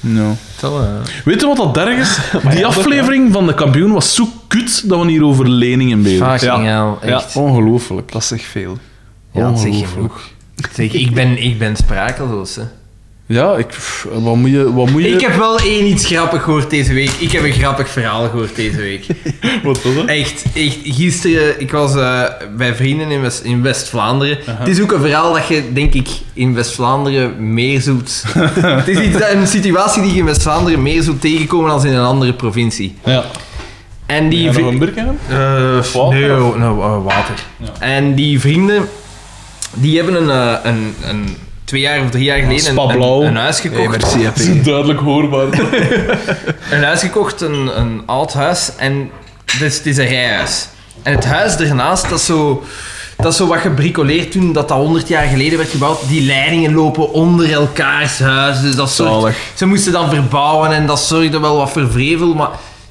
Ja. 0.00 0.34
Zo, 0.58 0.80
eh. 0.80 0.88
Weet 1.24 1.40
je 1.40 1.46
wat 1.46 1.56
dat 1.56 1.76
erg 1.76 1.98
is? 1.98 2.18
Die 2.50 2.58
ja, 2.58 2.66
aflevering 2.66 3.32
van 3.32 3.46
de 3.46 3.54
kampioen 3.54 3.92
was 3.92 4.14
zo 4.14 4.28
kut 4.48 4.88
dat 4.88 5.02
we 5.04 5.10
hier 5.10 5.24
over 5.24 5.48
leningen 5.48 6.02
bezig 6.02 6.18
zijn. 6.18 6.38
Fucking 6.38 6.64
Ja. 6.64 6.96
hell, 7.00 7.12
echt. 7.14 7.36
Ongelooflijk. 7.36 8.12
Dat 8.12 8.24
zegt 8.24 8.44
veel. 8.44 8.78
Ja, 9.32 9.50
dat. 9.50 9.58
Zeg, 10.72 10.92
ik 10.92 11.14
ben, 11.14 11.42
ik 11.42 11.58
ben 11.58 11.76
sprakeloos, 11.76 12.56
hè. 12.56 12.62
Ja, 13.28 13.56
ik, 13.56 13.66
pff, 13.66 14.06
wat 14.12 14.36
moet 14.36 14.50
je... 14.50 14.72
Wat 14.72 14.90
moet 14.90 15.02
je... 15.02 15.08
Ik 15.08 15.20
heb 15.20 15.36
wel 15.36 15.58
één 15.58 15.86
iets 15.86 16.06
grappig 16.06 16.42
gehoord 16.42 16.70
deze 16.70 16.92
week. 16.92 17.10
Ik 17.10 17.32
heb 17.32 17.44
een 17.44 17.52
grappig 17.52 17.88
verhaal 17.88 18.28
gehoord 18.28 18.56
deze 18.56 18.76
week. 18.76 19.06
Wat 19.62 19.82
was 19.82 19.94
dat? 19.94 20.04
Echt, 20.04 20.44
echt. 20.54 20.78
Gisteren, 20.82 21.60
ik 21.60 21.70
was 21.70 21.94
eh, 21.96 22.22
bij 22.56 22.74
vrienden 22.74 23.10
in, 23.10 23.20
West, 23.20 23.40
in 23.40 23.62
West-Vlaanderen. 23.62 24.38
Het 24.44 24.68
is 24.68 24.80
ook 24.80 24.92
een 24.92 25.00
verhaal 25.00 25.32
dat 25.32 25.46
je, 25.46 25.72
denk 25.72 25.94
ik, 25.94 26.08
in 26.32 26.54
West-Vlaanderen 26.54 27.52
meer 27.52 27.80
zult... 27.80 28.24
het 28.60 28.88
is 28.88 28.98
iets, 28.98 29.16
een 29.32 29.46
situatie 29.46 30.02
die 30.02 30.12
je 30.12 30.18
in 30.18 30.24
West-Vlaanderen 30.24 30.82
meer 30.82 31.02
zult 31.02 31.20
tegenkomen 31.20 31.70
dan 31.70 31.86
in 31.86 31.92
een 31.92 32.04
andere 32.04 32.32
provincie. 32.34 32.96
Ja. 33.04 33.24
En 34.06 34.28
die... 34.28 34.52
Vri- 34.52 34.62
nog 34.62 34.72
een? 34.72 35.18
Eh, 35.28 35.82
water, 35.94 36.08
nee, 36.08 36.42
oh, 36.42 36.56
nou, 36.56 36.80
eh, 36.80 37.04
water. 37.04 37.34
Ja. 37.56 37.68
En 37.78 38.14
die 38.14 38.40
vrienden, 38.40 38.88
die 39.74 39.96
hebben 39.96 40.14
een, 40.14 40.30
eh, 40.30 40.54
een, 40.62 40.94
een 41.02 41.36
twee 41.68 41.80
jaar 41.80 42.00
of 42.00 42.10
drie 42.10 42.24
jaar 42.24 42.38
geleden 42.38 42.78
een, 42.78 43.00
een, 43.00 43.26
een 43.26 43.36
huis 43.36 43.60
gekocht. 43.60 43.88
merci, 43.88 44.22
Dat 44.24 44.38
is 44.38 44.62
duidelijk 44.62 45.00
hoorbaar. 45.00 45.46
een 46.70 46.82
huis 46.82 47.00
gekocht, 47.00 47.40
een, 47.40 47.80
een 47.80 48.02
oud 48.06 48.32
huis. 48.32 48.70
En 48.76 49.10
het 49.44 49.60
is, 49.60 49.76
het 49.76 49.86
is 49.86 49.96
een 49.96 50.06
rijhuis. 50.06 50.68
En 51.02 51.14
het 51.14 51.24
huis 51.24 51.56
ernaast, 51.56 52.08
dat 52.08 52.18
is 52.18 52.26
zo... 52.26 52.62
Dat 53.16 53.32
is 53.32 53.38
zo 53.38 53.46
wat 53.46 53.58
gebricoleerd 53.58 54.32
toen 54.32 54.52
dat 54.52 54.68
dat 54.68 54.78
100 54.78 55.08
jaar 55.08 55.26
geleden 55.26 55.58
werd 55.58 55.70
gebouwd. 55.70 56.08
Die 56.08 56.22
leidingen 56.22 56.74
lopen 56.74 57.12
onder 57.12 57.52
elkaars 57.52 58.18
huis. 58.18 58.60
Dus 58.60 58.74
dat 58.76 58.90
zorgt, 58.90 59.12
Zalig. 59.12 59.36
ze 59.54 59.66
moesten 59.66 59.92
dan 59.92 60.10
verbouwen 60.10 60.72
en 60.72 60.86
dat 60.86 61.00
zorgde 61.00 61.40
wel 61.40 61.56
wat 61.56 61.70
voor 61.70 61.90
vrevel. 61.90 62.34
Maar 62.34 62.48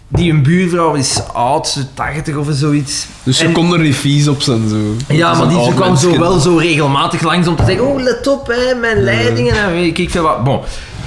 die 0.07 0.31
een 0.31 0.43
buurvrouw 0.43 0.93
is 0.93 1.21
oud, 1.33 1.67
zo 1.67 1.79
80 1.93 2.35
of 2.35 2.47
zoiets. 2.51 3.05
Dus 3.23 3.39
je 3.39 3.45
En- 3.45 3.51
kon 3.53 3.73
er 3.73 3.79
niet 3.79 3.95
vies 3.95 4.27
op 4.27 4.41
zijn, 4.41 4.69
zo. 4.69 4.75
ja, 5.15 5.33
maar 5.33 5.49
die, 5.49 5.63
ze 5.63 5.73
kwam 5.73 5.95
zo 5.95 6.19
wel 6.19 6.39
zo 6.39 6.55
regelmatig 6.57 7.21
langs 7.21 7.47
om 7.47 7.55
te 7.55 7.63
zeggen: 7.65 7.85
Oh, 7.87 8.01
let 8.01 8.27
op, 8.27 8.47
hè, 8.47 8.75
mijn 8.79 9.03
leidingen 9.03 9.55
en 9.55 9.71
weet 9.71 9.97
ik 9.97 10.09
veel 10.09 10.23
wat. 10.23 10.43
Bon, 10.43 10.59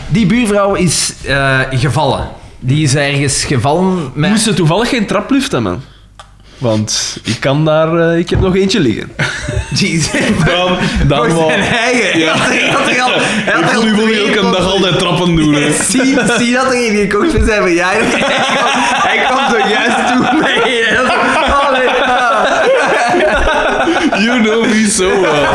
die 0.09 0.27
buurvrouw 0.27 0.75
is 0.75 1.13
eh, 1.27 1.61
gevallen. 1.71 2.29
Die 2.63 2.83
is 2.83 2.95
ergens 2.95 3.45
gevallen 3.45 4.11
met. 4.15 4.31
Moest 4.31 4.43
ze 4.43 4.55
toevallig 4.55 4.89
geen 4.89 5.07
traplift 5.07 5.53
hebben? 5.53 5.83
Want 6.61 7.17
ik 7.25 7.37
kan 7.41 7.65
daar... 7.65 7.95
eh, 8.11 8.19
ik 8.19 8.31
heb 8.31 8.41
nog 8.41 8.57
eentje 8.57 8.81
liggen. 8.81 9.13
Die 9.71 10.05
Dan, 10.47 10.77
dan 11.07 11.31
voor 11.31 11.37
wel. 11.37 11.51
eigen. 11.51 12.19
Ja. 12.19 12.33
Hij 12.37 12.71
had 12.71 12.89
er 12.89 13.01
al... 13.01 13.11
Hij 13.21 13.53
had 13.55 13.63
Ik 13.63 13.69
er 13.71 13.77
al 13.77 13.83
voel 13.83 13.91
nu 14.07 14.13
twee 14.13 14.27
elke 14.35 14.51
dag 14.57 14.73
altijd 14.73 14.99
trappen 14.99 15.37
doen. 15.37 15.55
hè. 15.55 15.73
Zie, 15.91 16.19
zie 16.39 16.53
dat 16.55 16.67
er 16.67 16.89
een 16.89 16.97
gekocht 16.97 17.31
voor 17.31 17.45
zijn 17.47 17.63
verjaardag. 17.63 18.07
Hij 18.11 18.19
kwam, 18.19 18.67
hij 19.03 19.19
kwam 19.27 19.51
zojuist 19.51 20.07
toe 20.13 20.21
met 20.41 20.51
een. 20.65 21.11
Oh, 21.51 21.71
nee, 21.73 21.89
ah. 21.89 22.59
You 24.21 24.43
know 24.43 24.65
me 24.65 24.87
so 24.89 25.21
well. 25.21 25.47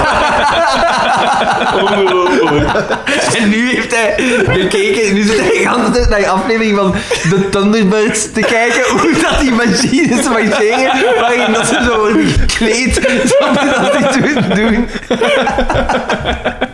En 3.37 3.49
nu 3.49 3.69
heeft 3.69 3.95
hij 3.95 4.13
gekeken, 4.47 5.13
nu 5.13 5.21
zit 5.23 5.39
hij 5.39 5.47
de 5.85 5.91
tijd 5.91 6.09
naar 6.09 6.19
de 6.19 6.27
aflevering 6.27 6.77
van 6.77 6.95
de 7.29 7.49
Thunderbirds 7.49 8.31
te 8.31 8.39
kijken 8.39 8.83
hoe 8.89 9.13
dat 9.21 9.39
die 9.39 9.51
machines 9.51 10.29
marcheren, 10.29 11.19
waarin 11.19 11.53
dat 11.53 11.65
ze 11.65 11.83
zo 11.85 11.97
worden 11.97 12.25
gekleed, 12.27 12.93
zonder 13.39 13.65
dat 13.65 14.13
ze 14.13 14.17
iets 14.17 14.47
moeten 14.47 14.55
doen. 14.55 14.87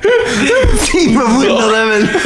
Me 0.01 1.25
moeten 1.29 1.57
dat 1.57 1.75
hebben. 1.75 2.09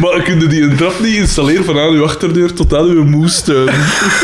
Maar 0.00 0.22
kun 0.22 0.40
je 0.40 0.46
die 0.46 0.62
een 0.62 0.76
trap 0.76 1.00
niet 1.00 1.14
installeren 1.14 1.64
van 1.64 1.78
aan 1.78 1.88
uw 1.88 2.04
achterdeur 2.04 2.52
tot 2.52 2.74
aan 2.74 2.84
uw 2.84 3.04
moestuin? 3.04 3.66
Dat 3.66 3.74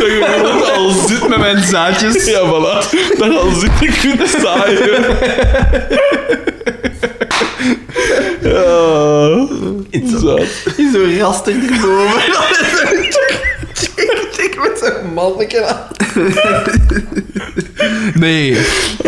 je 0.06 0.24
gewoon 0.24 0.72
al 0.72 0.90
zit 0.90 1.28
met 1.28 1.38
mijn 1.38 1.64
zaadjes. 1.64 2.24
Ja, 2.24 2.40
voilà. 2.40 2.88
Dat 3.18 3.32
je 3.32 3.38
al 3.38 3.50
zit 3.50 3.70
je 3.80 3.92
kunt 4.00 4.28
zaaien. 4.42 5.04
Ja. 8.42 9.46
Zaad. 10.18 10.76
In 10.76 10.90
zo'n 10.92 11.18
raster 11.18 11.54
erboven. 11.54 12.22
Ik 14.62 14.68
met 14.70 14.78
zo'n 15.02 15.12
manneke 15.14 15.64
aan. 15.66 15.80
Nee. 18.14 18.56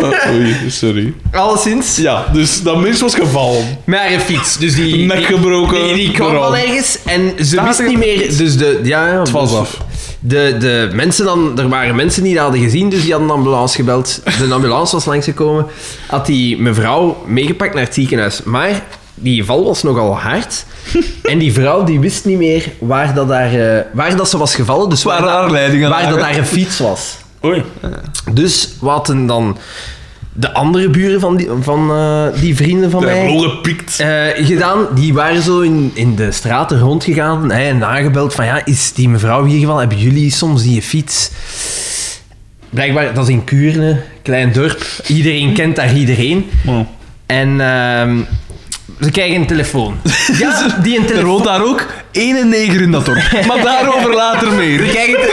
Ah, 0.01 0.33
oei, 0.33 0.55
sorry. 0.69 1.13
Alleszins, 1.31 1.95
Ja, 1.97 2.25
dus 2.33 2.61
dat 2.61 2.81
mens 2.81 3.01
was 3.01 3.15
gevallen. 3.15 3.77
met 3.85 3.99
haar 3.99 4.19
fiets. 4.19 4.57
Dus 4.57 4.75
die, 4.75 5.05
Nek 5.05 5.17
die- 5.17 5.25
gebroken, 5.25 5.83
Die, 5.83 5.93
die 5.95 6.11
kwam 6.11 6.31
wel 6.31 6.57
ergens 6.57 6.97
en 7.05 7.45
ze 7.45 7.63
wist 7.63 7.87
niet 7.87 7.97
meer. 7.97 8.37
Dus 8.37 8.57
de, 8.57 8.79
ja, 8.83 9.07
ja, 9.07 9.19
Het 9.19 9.31
was 9.31 9.49
dus 9.49 9.59
af. 9.59 9.77
De, 10.19 10.55
de 10.59 10.89
mensen 10.93 11.25
dan, 11.25 11.59
er 11.59 11.69
waren 11.69 11.95
mensen 11.95 12.23
die 12.23 12.33
dat 12.33 12.43
hadden 12.43 12.61
gezien, 12.61 12.89
dus 12.89 13.01
die 13.01 13.11
hadden 13.11 13.29
een 13.29 13.35
ambulance 13.35 13.75
gebeld. 13.75 14.21
De 14.47 14.53
ambulance 14.53 14.95
was 14.95 15.05
langsgekomen, 15.05 15.65
had 16.07 16.25
die 16.25 16.57
mevrouw 16.61 17.23
meegepakt 17.27 17.73
naar 17.73 17.83
het 17.83 17.93
ziekenhuis. 17.93 18.41
Maar 18.43 18.83
die 19.15 19.45
val 19.45 19.63
was 19.63 19.83
nogal 19.83 20.17
hard. 20.17 20.65
En 21.23 21.37
die 21.37 21.53
vrouw 21.53 21.83
die 21.83 21.99
wist 21.99 22.25
niet 22.25 22.37
meer 22.37 22.71
waar 22.79 23.13
dat, 23.13 23.27
daar, 23.27 23.53
eh, 23.53 23.85
waar 23.93 24.15
dat 24.15 24.29
ze 24.29 24.37
was 24.37 24.55
gevallen. 24.55 24.89
Dus 24.89 25.03
waar, 25.03 25.21
Waar 25.21 25.89
waar 25.89 26.09
dat 26.09 26.19
daar 26.19 26.37
een 26.37 26.45
fiets 26.45 26.79
was. 26.79 27.17
Oei. 27.43 27.63
Dus 28.31 28.73
wat 28.79 28.93
hadden 29.07 29.25
dan 29.25 29.57
de 30.37 30.53
andere 30.53 30.89
buren 30.89 31.19
van 31.19 31.35
die, 31.35 31.49
van, 31.61 31.91
eh, 31.91 32.41
die 32.41 32.55
vrienden 32.55 32.91
van 32.91 32.99
De 32.99 33.05
mij... 33.05 33.37
gepikt. 33.37 33.99
Eh, 33.99 34.45
gedaan. 34.45 34.87
Die 34.95 35.13
waren 35.13 35.41
zo 35.41 35.59
in, 35.59 35.91
in 35.93 36.15
de 36.15 36.31
straten 36.31 36.79
rondgegaan 36.79 37.51
hè, 37.51 37.63
en 37.63 37.77
nagebeld 37.77 38.33
van 38.33 38.45
ja, 38.45 38.65
is 38.65 38.93
die 38.93 39.09
mevrouw 39.09 39.45
hier 39.45 39.59
gevallen? 39.59 39.79
Hebben 39.79 39.99
jullie 39.99 40.31
soms 40.31 40.63
die 40.63 40.81
fiets? 40.81 41.31
Blijkbaar, 42.69 43.13
dat 43.13 43.23
is 43.23 43.29
in 43.29 43.43
Kuurne, 43.43 44.01
klein 44.21 44.53
dorp. 44.53 44.85
Iedereen 45.07 45.53
kent 45.53 45.75
daar 45.75 45.95
iedereen. 45.95 46.49
Oh. 46.65 46.79
En 47.25 47.61
ehm, 47.61 48.17
ze 49.01 49.11
krijgen 49.11 49.35
een 49.35 49.47
telefoon. 49.47 49.99
Ja, 50.39 50.67
die 50.83 50.95
een 50.97 51.01
Er 51.01 51.07
telefoon. 51.07 51.29
woont 51.29 51.43
daar 51.43 51.63
ook 51.63 51.85
één 52.11 52.49
neger 52.49 52.81
in 52.81 52.91
dat 52.91 53.05
dorp. 53.05 53.45
Maar 53.47 53.61
daarover 53.71 54.13
later 54.13 54.47
Ze 54.49 54.55
meer. 54.55 54.79
krijgen, 54.83 55.19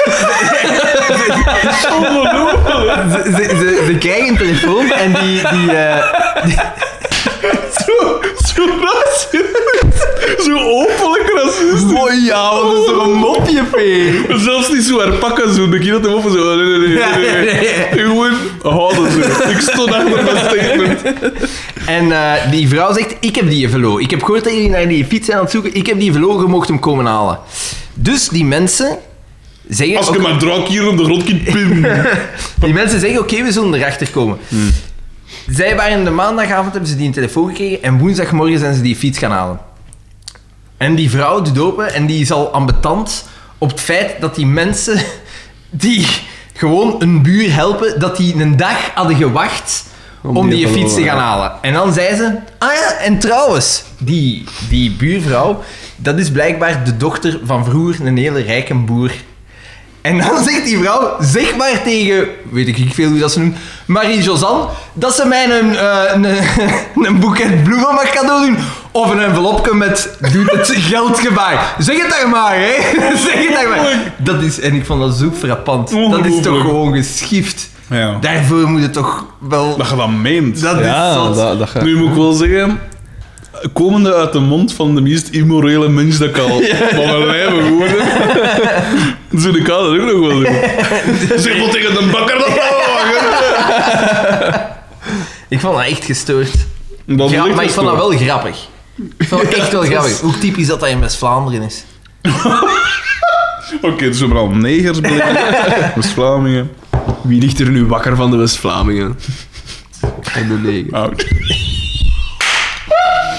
ze, 3.12 3.22
ze, 3.24 3.57
ze, 3.59 3.84
ze 3.86 3.94
krijgen 3.98 4.28
een 4.28 4.36
telefoon 4.36 4.92
en 4.92 5.12
die... 5.22 5.40
die 5.50 5.72
eh, 5.76 5.96
Zo, 7.86 8.20
zo. 8.55 8.62
Zo 10.44 10.57
openlijk 10.59 11.22
racist. 11.35 11.85
Mooi, 11.87 12.24
ja, 12.24 12.55
wat 12.55 12.78
is 12.78 12.85
toch 12.85 13.07
een 13.07 13.12
mopje, 13.12 13.62
P. 13.62 13.76
Zelfs 14.41 14.72
niet 14.72 14.83
zo 14.83 14.99
herpakken, 14.99 15.55
zo. 15.55 15.68
De 15.68 15.78
keer 15.78 15.93
dat 15.93 16.05
hem 16.05 16.12
op 16.12 16.22
zo. 16.22 16.57
Nee, 16.57 16.78
nee, 16.78 16.89
nee. 16.89 16.99
Nee, 16.99 17.45
nee. 17.45 18.05
Gewoon 18.05 18.33
houden 18.62 19.12
ze. 19.12 19.49
Ik 19.49 19.61
stond 19.61 19.93
achter 19.93 20.24
mijn 20.24 20.37
statement. 20.37 21.03
En 21.87 22.12
eh, 22.12 22.51
die 22.51 22.68
vrouw 22.68 22.93
zegt, 22.93 23.14
ik 23.20 23.37
heb 23.37 23.49
die 23.49 23.68
velo. 23.68 23.99
Ik 23.99 24.11
heb 24.11 24.22
gehoord 24.22 24.45
dat 24.45 24.53
jullie 24.53 24.70
naar 24.70 24.89
die 24.89 25.05
fiets 25.05 25.26
zijn 25.26 25.37
aan 25.37 25.43
het 25.43 25.53
zoeken. 25.53 25.74
Ik 25.74 25.87
heb 25.87 25.99
die 25.99 26.12
velo, 26.12 26.41
je 26.41 26.47
mocht 26.47 26.68
hem 26.68 26.78
komen 26.78 27.07
halen. 27.07 27.39
Dus 27.95 28.28
die 28.28 28.45
mensen 28.45 28.99
zeggen... 29.68 29.97
Als 29.97 30.09
je 30.09 30.18
mijn 30.18 30.39
draak 30.39 30.66
hier 30.66 30.89
op 30.89 30.97
de 30.97 31.05
grond 31.05 31.24
kunt 31.24 31.45
pinnen. 31.45 32.07
Die 32.61 32.72
mensen 32.72 33.01
zeggen, 33.01 33.20
oké, 33.20 33.43
we 33.43 33.53
zullen 33.53 33.74
erachter 33.74 34.11
komen. 34.11 34.39
Zij 35.51 35.76
waren 35.76 36.05
de 36.05 36.11
maandagavond, 36.11 36.72
hebben 36.72 36.91
ze 36.91 36.97
die 36.97 37.07
een 37.07 37.12
telefoon 37.12 37.49
gekregen 37.49 37.83
en 37.83 37.99
woensdagmorgen 37.99 38.59
zijn 38.59 38.74
ze 38.74 38.80
die 38.80 38.97
fiets 38.97 39.18
gaan 39.18 39.30
halen. 39.30 39.59
En 40.83 40.95
die 40.95 41.11
vrouw 41.11 41.43
doet 41.43 41.59
open 41.59 41.95
en 41.95 42.07
die 42.07 42.20
is 42.20 42.30
al 42.30 42.53
ambetant 42.53 43.28
op 43.59 43.70
het 43.70 43.80
feit 43.80 44.20
dat 44.20 44.35
die 44.35 44.47
mensen 44.47 45.01
die 45.70 46.07
gewoon 46.55 46.95
een 46.99 47.22
buur 47.22 47.55
helpen, 47.55 48.01
dat 48.01 48.16
die 48.16 48.35
een 48.35 48.57
dag 48.57 48.91
hadden 48.95 49.16
gewacht 49.16 49.85
om, 50.22 50.51
die 50.51 50.66
die, 50.66 50.74
fiets 50.74 50.95
te 50.95 51.03
gaan 51.03 51.18
halen. 51.18 51.53
En 51.61 51.72
dan 51.72 51.93
zei 51.93 52.16
ze, 52.16 52.39
ah 52.59 52.72
ja, 52.72 52.97
en 52.97 53.18
trouwens, 53.18 53.85
die, 53.99 54.45
die 54.68 54.91
buurvrouw, 54.91 55.62
dat 55.97 56.18
is 56.18 56.30
blijkbaar 56.30 56.85
de 56.85 56.97
dochter 56.97 57.41
van 57.45 57.64
vroeger 57.64 58.07
een 58.07 58.16
hele 58.16 58.41
rijke 58.41 58.74
boer. 58.74 59.12
En 60.01 60.18
dan 60.18 60.43
zegt 60.49 60.64
die 60.64 60.78
vrouw, 60.78 61.16
zeg 61.20 61.57
maar 61.57 61.83
tegen, 61.83 62.28
weet 62.51 62.68
ik 62.68 62.78
niet 62.78 62.95
veel 62.95 63.09
hoe 63.11 63.18
dat 63.18 63.33
ze 63.33 63.41
noemt, 63.41 63.57
Marie-Josanne, 63.87 64.68
dat 64.93 65.14
ze 65.14 65.26
mij 65.26 65.59
een, 65.59 65.76
eh, 65.76 66.03
een, 66.12 66.24
een 67.07 67.20
boeket 67.20 67.62
bloemen 67.64 67.95
mag 67.95 68.11
cadeau 68.11 68.47
doen. 68.47 68.57
Of 68.93 69.11
een 69.11 69.20
envelopje 69.20 69.74
met, 69.74 70.16
doet 70.32 70.51
het 70.51 70.72
geldgebaar. 70.74 71.74
Zeg 71.78 72.03
het 72.03 72.11
daar 72.11 72.28
maar, 72.28 72.55
hè. 72.55 72.74
Zeg 73.26 73.34
het 73.34 73.55
daar 73.55 73.68
maar. 73.68 74.12
Dat 74.16 74.43
is, 74.43 74.61
en 74.61 74.74
ik 74.74 74.86
vond 74.86 75.01
dat 75.01 75.14
zo 75.14 75.30
frappant. 75.38 75.90
Dat 75.90 76.26
is 76.26 76.43
toch 76.43 76.61
gewoon 76.61 76.93
geschift. 76.95 77.70
Ja. 77.90 78.18
Daarvoor 78.20 78.68
moet 78.68 78.82
het 78.82 78.93
toch 78.93 79.26
wel... 79.38 79.76
Dat 79.76 79.88
je 79.88 79.97
dat 79.97 80.11
meent. 80.11 80.61
Dat 80.61 80.80
is 80.80 80.86
zot. 81.14 81.34
dat, 81.34 81.59
dat 81.59 81.68
gaat. 81.68 81.82
Nu 81.82 81.97
moet 81.97 82.09
ik 82.09 82.14
wel 82.14 82.32
zeggen, 82.32 82.80
komende 83.72 84.14
uit 84.14 84.32
de 84.32 84.38
mond 84.38 84.72
van 84.72 84.95
de 84.95 85.01
meest 85.01 85.28
immorele 85.28 85.88
mens 85.88 86.18
dat 86.18 86.28
ik 86.28 86.38
al 86.38 86.49
van 86.95 87.05
mijn 87.05 87.26
leven 87.26 87.68
hoorde, 87.68 88.05
zou 89.43 89.59
ik 89.59 89.66
dat 89.66 89.86
ook 89.86 89.97
nog 89.97 90.28
wel 90.28 90.28
doen. 90.28 90.47
Zeg 91.36 91.59
maar 91.59 91.70
tegen 91.70 91.95
de 91.95 92.09
bakker 92.12 92.38
dat 92.38 92.49
Ik 95.49 95.61
vond 95.61 95.76
dat 95.76 95.84
echt 95.84 96.05
gestoord. 96.05 96.53
Dat 97.05 97.30
Ja, 97.30 97.47
echt 97.47 97.55
maar 97.55 97.64
ik 97.64 97.70
vond 97.70 97.86
dat 97.86 97.97
wel 97.97 98.11
grappig. 98.11 98.70
Ik 99.18 99.28
vond 99.28 99.43
het 99.43 99.55
echt 99.55 99.72
wel 99.72 99.82
grappig. 99.82 100.20
Hoe 100.20 100.38
typisch 100.38 100.66
dat 100.66 100.80
dat 100.80 100.88
in 100.88 101.01
West-Vlaanderen 101.01 101.62
is. 101.62 101.84
Oké, 103.82 104.05
dus 104.09 104.18
we 104.18 104.24
hebben 104.24 104.43
al 104.43 104.49
negers 104.51 105.01
beleefd. 105.01 105.95
West-Vlamingen. 105.95 106.70
Wie 107.22 107.40
ligt 107.40 107.61
er 107.61 107.70
nu 107.70 107.86
wakker 107.86 108.16
van 108.16 108.30
de 108.30 108.36
West-Vlamingen? 108.36 109.18
En 110.34 110.49
de 110.49 110.55
neger. 110.70 110.95
Oud. 110.95 111.26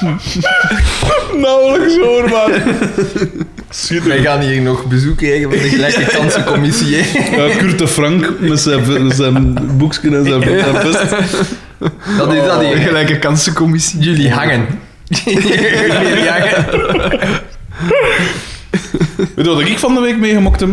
Nauwelijks 1.41 1.97
hoor, 1.97 2.29
man. 2.29 2.51
Wij 2.51 2.61
Schitterend. 3.69 4.25
gaan 4.25 4.39
hier 4.39 4.61
nog 4.61 4.85
bezoek 4.85 5.17
krijgen 5.17 5.49
van 5.51 5.59
de 5.61 5.69
gelijke 5.69 6.05
kansencommissie. 6.05 6.95
hè. 6.95 7.35
Ja, 7.47 7.55
Kurt 7.55 7.79
de 7.79 7.87
Frank 7.87 8.39
met 8.39 8.59
zijn, 8.59 9.03
met 9.07 9.15
zijn 9.15 9.57
boekje 9.77 10.09
en 10.15 10.25
zijn, 10.25 10.41
zijn 10.43 10.75
vest. 10.75 11.13
Dat 12.17 12.33
is 12.33 12.43
dat 12.43 12.59
De 12.59 12.65
hier. 12.65 12.77
gelijke 12.77 13.19
kansencommissie. 13.19 13.99
Jullie 13.99 14.31
hangen. 14.31 14.65
Hangen. 16.29 16.65
Weet 19.35 19.45
je 19.45 19.53
wat 19.53 19.59
ik 19.61 19.79
van 19.79 19.93
de 19.93 19.99
week 19.99 20.17
meegemaakt 20.17 20.59
heb? 20.59 20.69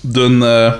De, 0.00 0.22
eh, 0.22 0.72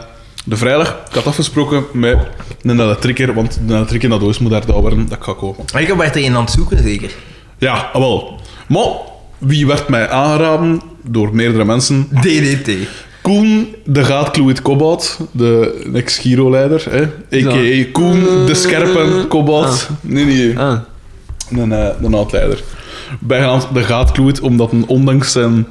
de 0.44 0.56
vrijdag, 0.56 0.88
ik 1.08 1.14
had 1.14 1.26
afgesproken 1.26 1.84
met 1.92 2.18
een 2.62 2.80
elektriker, 2.80 3.34
want 3.34 3.60
de 3.66 3.74
elektriker 3.74 4.08
naar 4.08 4.18
Doos 4.18 4.38
moet 4.38 4.50
daar 4.50 4.66
daar 4.66 4.80
worden, 4.80 5.08
dat 5.08 5.18
ga 5.20 5.32
kopen. 5.32 5.64
Maar 5.72 5.82
ik 5.82 5.88
heb 5.88 6.00
er 6.00 6.24
een 6.24 6.34
aan 6.34 6.42
het 6.44 6.50
zoeken, 6.50 6.82
zeker. 6.82 7.10
Ja, 7.58 7.90
ah, 7.92 8.00
wel. 8.00 8.40
Maar 8.68 8.88
wie 9.38 9.66
werd 9.66 9.88
mij 9.88 10.08
aangeraden 10.08 10.80
door 11.02 11.34
meerdere 11.34 11.64
mensen? 11.64 12.08
DDT. 12.20 12.70
Koen 13.22 13.74
de 13.84 14.04
Gaatkloeit 14.04 14.62
Kobout, 14.62 15.18
de 15.32 15.82
ex-Giro-leider, 15.94 16.84
hè? 16.90 17.02
a.k.a. 17.38 17.90
Koen 17.92 18.46
de 18.46 18.54
Scherpen 18.54 19.28
Kobout. 19.28 19.88
Nee, 20.00 20.24
nee, 20.24 20.58
Ah. 20.58 20.78
Een, 21.58 21.72
eh, 21.72 21.88
een 22.02 22.14
oud-leider. 22.14 22.62
Bijgenaamd 23.20 23.66
de 23.74 23.82
Gaatkloeit, 23.82 24.40
omdat 24.40 24.70
hij 24.70 24.84
ondanks 24.86 25.32
zijn 25.32 25.66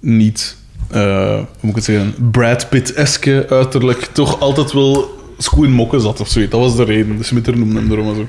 niet, 0.00 0.56
eh, 0.90 1.34
hoe 1.34 1.46
moet 1.60 1.70
ik 1.70 1.76
het 1.76 1.84
zeggen, 1.84 2.30
Brad 2.30 2.68
Pitt-eske 2.68 3.46
uiterlijk 3.50 4.08
toch 4.12 4.40
altijd 4.40 4.72
wel 4.72 5.14
schoen 5.38 5.70
mokken 5.70 6.00
zat 6.00 6.20
of 6.20 6.28
zoiets. 6.28 6.50
Dat 6.50 6.60
was 6.60 6.76
de 6.76 6.84
reden. 6.84 7.18
De 7.18 7.24
Smitter 7.24 7.58
noemde 7.58 7.80
hem 7.80 7.92
erom 7.92 8.08
en 8.08 8.14
zo. 8.14 8.26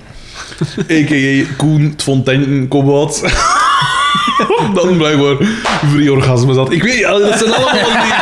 A.k.a. 0.95 1.55
Koen 1.57 1.81
het 1.81 2.03
Fontaine 2.03 2.67
Kobout. 2.67 3.21
Dan 4.73 4.97
blijkbaar 4.97 5.35
vrij 5.63 6.09
orgasme 6.09 6.53
zat. 6.53 6.71
Ik 6.71 6.83
weet 6.83 7.01
dat 7.01 7.39
zijn 7.39 7.53
allemaal 7.53 7.73
die... 7.73 8.13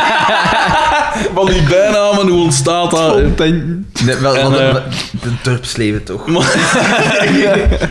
Van 1.34 1.46
die 1.46 1.62
bijnamen, 1.62 2.28
hoe 2.28 2.42
ontstaat 2.42 2.90
dat? 2.90 3.38
Nee, 3.38 4.16
wel, 4.20 4.36
En, 4.36 4.42
want 4.42 4.56
eh, 4.56 4.74
de 5.22 5.30
dorpsleven 5.42 6.04
toch. 6.04 6.26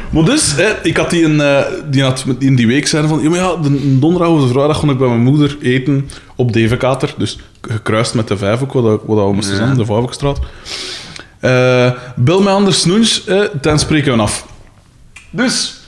Maar 0.09 0.23
dus, 0.23 0.55
hè, 0.55 0.71
ik 0.83 0.97
had 0.97 1.09
die, 1.09 1.23
een, 1.23 1.41
eh, 1.41 1.65
die 1.89 2.03
had 2.03 2.25
in 2.39 2.55
die 2.55 2.67
week 2.67 2.87
zijn 2.87 3.07
van, 3.07 3.21
ja, 3.21 3.29
maar 3.29 3.39
ja, 3.39 3.55
de 3.55 3.99
donderdag 3.99 4.29
of 4.29 4.41
de 4.41 4.47
vrijdag 4.47 4.79
kon 4.79 4.89
ik 4.89 4.97
bij 4.97 5.07
mijn 5.07 5.23
moeder 5.23 5.57
eten 5.61 6.09
op 6.35 6.53
Devekater, 6.53 7.13
dus 7.17 7.39
gekruist 7.61 8.13
met 8.13 8.27
de 8.27 8.37
Vijfhoek, 8.37 8.73
wat, 8.73 8.83
wat 8.83 9.17
dat 9.17 9.27
we 9.27 9.33
moesten 9.33 9.55
zijn, 9.55 9.77
de 9.77 9.85
Vijfhoekstraat. 9.85 10.39
Eh 11.39 11.91
bel 12.15 12.41
mij 12.41 12.53
anders 12.53 12.79
snoens, 12.79 13.25
eh, 13.25 13.41
dan 13.61 13.79
spreken 13.79 14.15
we 14.15 14.21
af. 14.21 14.45
Dus, 15.29 15.79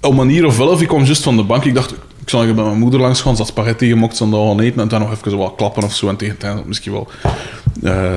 om 0.00 0.18
een 0.18 0.30
uur 0.30 0.44
of 0.44 0.58
elf, 0.58 0.80
ik 0.80 0.88
kwam 0.88 1.04
juist 1.04 1.22
van 1.22 1.36
de 1.36 1.42
bank, 1.42 1.64
ik 1.64 1.74
dacht, 1.74 1.94
ik 2.24 2.30
zal 2.30 2.54
bij 2.54 2.64
mijn 2.64 2.78
moeder 2.78 3.00
langs 3.00 3.20
gaan, 3.20 3.36
had 3.36 3.46
spaghetti 3.46 3.88
gemokt, 3.88 4.18
dan 4.18 4.32
gaan 4.32 4.60
eten 4.60 4.80
en 4.80 4.88
dan 4.88 5.00
nog 5.00 5.10
even 5.12 5.36
wat 5.36 5.54
klappen 5.56 5.82
of 5.82 5.94
zo, 5.94 6.08
en 6.08 6.16
tegen 6.16 6.56
het 6.56 6.66
misschien 6.66 6.92
wel 6.92 7.08
eh, 7.82 8.14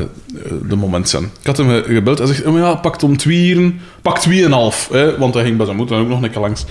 de 0.68 0.76
moment 0.76 1.10
zijn. 1.10 1.24
Ik 1.24 1.46
had 1.46 1.58
hem 1.58 1.84
gebeld, 1.84 2.18
zegt, 2.18 2.46
oh, 2.46 2.54
maar 2.54 2.62
ja, 2.62 2.76
pakt 2.76 3.04
om 3.04 3.18
twee 3.18 3.48
uur, 3.48 3.74
pak 4.02 4.20
twee 4.20 4.40
en 4.40 4.46
een 4.46 4.52
half, 4.52 4.90
hè, 4.92 5.18
want 5.18 5.34
hij 5.34 5.44
ging 5.44 5.58
bij 5.58 5.66
zijn 5.66 5.78
moeder 5.78 5.98
en 5.98 6.02
ook 6.04 6.10
nog 6.10 6.22
een 6.22 6.32
keer 6.32 6.42
langs. 6.42 6.66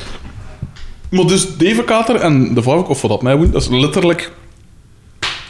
Maar 1.08 1.26
dus 1.26 1.56
Devekater 1.56 2.16
en 2.16 2.54
de 2.54 2.62
Vijfhoek, 2.62 2.88
of 2.88 3.00
wat 3.00 3.10
dat 3.10 3.22
mij 3.22 3.36
woont, 3.36 3.52
dat 3.52 3.62
is 3.62 3.68
letterlijk 3.68 4.32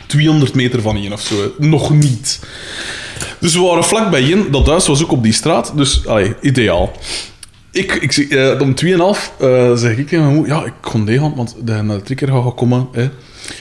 200 0.06 0.54
meter 0.54 0.82
van 0.82 0.96
hier 0.96 1.12
of 1.12 1.20
zo. 1.20 1.34
Nog 1.58 1.90
niet. 1.90 2.40
Dus 3.38 3.54
we 3.54 3.60
waren 3.60 3.84
vlak 3.84 4.10
bij 4.10 4.22
in. 4.22 4.50
Dat 4.50 4.66
huis 4.66 4.86
was 4.86 5.02
ook 5.02 5.12
op 5.12 5.22
die 5.22 5.32
straat, 5.32 5.72
dus 5.76 6.06
allee, 6.06 6.34
ideaal. 6.40 6.92
Ik, 7.76 7.92
ik, 7.92 8.16
eh, 8.16 8.60
om 8.60 8.74
2,5 8.74 9.32
eh 9.38 9.74
zeg 9.74 9.96
ik 9.96 10.08
tegen 10.08 10.26
mijn 10.26 10.46
ja, 10.46 10.64
ik 10.64 10.72
kon 10.80 11.08
gaan, 11.08 11.34
want 11.34 11.56
de 11.64 11.74
elektrieker 11.74 12.28
gaat 12.28 12.54
komen. 12.54 12.88
Hè. 12.92 13.08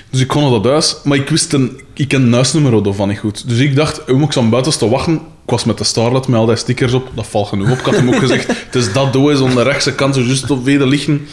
Dus 0.09 0.21
ik 0.21 0.27
kon 0.27 0.41
naar 0.41 0.51
dat 0.51 0.65
huis, 0.65 0.95
maar 1.03 1.17
ik 1.17 1.29
wist 1.29 1.53
een, 1.53 1.81
ik 1.93 2.07
ken 2.07 2.21
het 2.21 2.33
huisnummer 2.33 2.93
van 2.93 3.07
niet 3.07 3.19
goed. 3.19 3.49
Dus 3.49 3.59
ik 3.59 3.75
dacht, 3.75 4.01
hoe 4.07 4.17
moet 4.17 4.27
ik 4.27 4.33
zo 4.33 4.39
aan 4.39 4.49
buiten 4.49 4.77
te 4.77 4.89
wachten? 4.89 5.13
Ik 5.13 5.51
was 5.51 5.63
met 5.63 5.77
de 5.77 5.83
Starlet 5.83 6.27
met 6.27 6.39
al 6.39 6.45
die 6.45 6.55
stickers 6.55 6.93
op, 6.93 7.11
dat 7.15 7.27
valt 7.27 7.47
genoeg 7.47 7.71
op. 7.71 7.77
Ik 7.77 7.85
had 7.85 7.95
hem 7.95 8.07
ook 8.07 8.15
gezegd, 8.15 8.47
het 8.65 8.75
is 8.75 8.93
dat 8.93 9.13
doos 9.13 9.41
aan 9.41 9.55
de 9.55 9.61
rechtse 9.61 9.95
kant, 9.95 10.15
zo 10.15 10.21
juist 10.21 10.51
op 10.51 10.63
weder 10.63 10.87
liggen. 10.87 11.27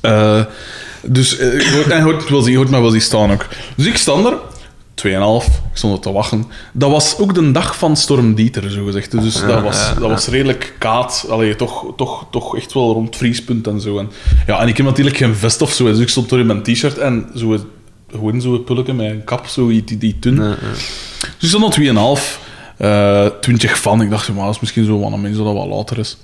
Eh, 0.00 0.40
dus 1.02 1.38
eh, 1.38 1.60
je 1.60 1.72
hoort, 1.72 1.90
en 1.90 2.30
wel 2.30 2.42
zien, 2.42 2.56
hoort 2.56 2.70
mij 2.70 2.80
wel 2.80 2.90
zien 2.90 3.00
staan 3.00 3.32
ook. 3.32 3.46
Dus 3.74 3.86
ik 3.86 3.96
sta 3.96 4.12
er, 4.12 4.34
2,5, 5.06 5.10
ik 5.46 5.76
stond 5.76 5.94
er 5.96 6.00
te 6.00 6.12
wachten. 6.12 6.44
Dat 6.72 6.90
was 6.90 7.18
ook 7.18 7.34
de 7.34 7.52
dag 7.52 7.76
van 7.78 7.96
Storm 7.96 8.34
Dieter, 8.34 8.70
zo 8.70 8.84
gezegd. 8.84 9.10
Dus 9.10 9.40
dat, 9.40 9.62
was, 9.62 9.94
dat 9.98 10.10
was 10.10 10.26
redelijk 10.26 10.74
kaat. 10.78 11.26
Allee, 11.30 11.56
toch, 11.56 11.86
toch, 11.96 12.26
toch 12.30 12.56
echt 12.56 12.72
wel 12.72 12.92
rond 12.92 13.16
vriespunt 13.16 13.66
en 13.66 13.80
zo. 13.80 13.98
En, 13.98 14.10
ja, 14.46 14.60
en 14.60 14.68
ik 14.68 14.76
heb 14.76 14.86
natuurlijk 14.86 15.16
geen 15.16 15.34
vest 15.36 15.62
of 15.62 15.72
zo, 15.72 15.84
dus 15.84 15.98
ik 15.98 16.08
stond 16.08 16.30
er 16.30 16.38
in 16.38 16.46
mijn 16.46 16.62
t-shirt 16.62 16.98
en 16.98 17.26
zo, 17.34 17.58
gewoon 18.10 18.40
zo'n 18.40 18.64
pulletje 18.64 18.92
met 18.92 19.10
een 19.10 19.24
kap, 19.24 19.46
zo 19.46 19.68
die, 19.68 19.84
die, 19.84 19.98
die 19.98 20.16
dun. 20.20 20.36
Dus 21.38 21.52
ik 21.52 21.58
stond 21.58 21.76
er 21.76 22.16
2,5. 22.16 22.38
eh 22.76 23.26
20 23.40 23.80
van. 23.80 24.02
Ik 24.02 24.10
dacht, 24.10 24.26
ja, 24.26 24.32
maar 24.32 24.44
dat 24.44 24.54
is 24.54 24.60
misschien 24.60 24.84
zo 24.84 24.98
wat 25.00 25.12
een 25.12 25.20
mens 25.20 25.36
dat 25.36 25.46
dat 25.46 25.54
wat 25.54 25.66
later 25.66 25.98
is. 25.98 26.16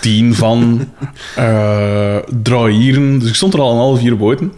10 0.00 0.34
van. 0.34 0.88
eh 1.36 2.16
draaien. 2.42 3.18
Dus 3.18 3.28
ik 3.28 3.34
stond 3.34 3.54
er 3.54 3.60
al 3.60 3.70
een 3.70 3.76
half 3.76 4.02
uur 4.02 4.16
buiten. 4.16 4.52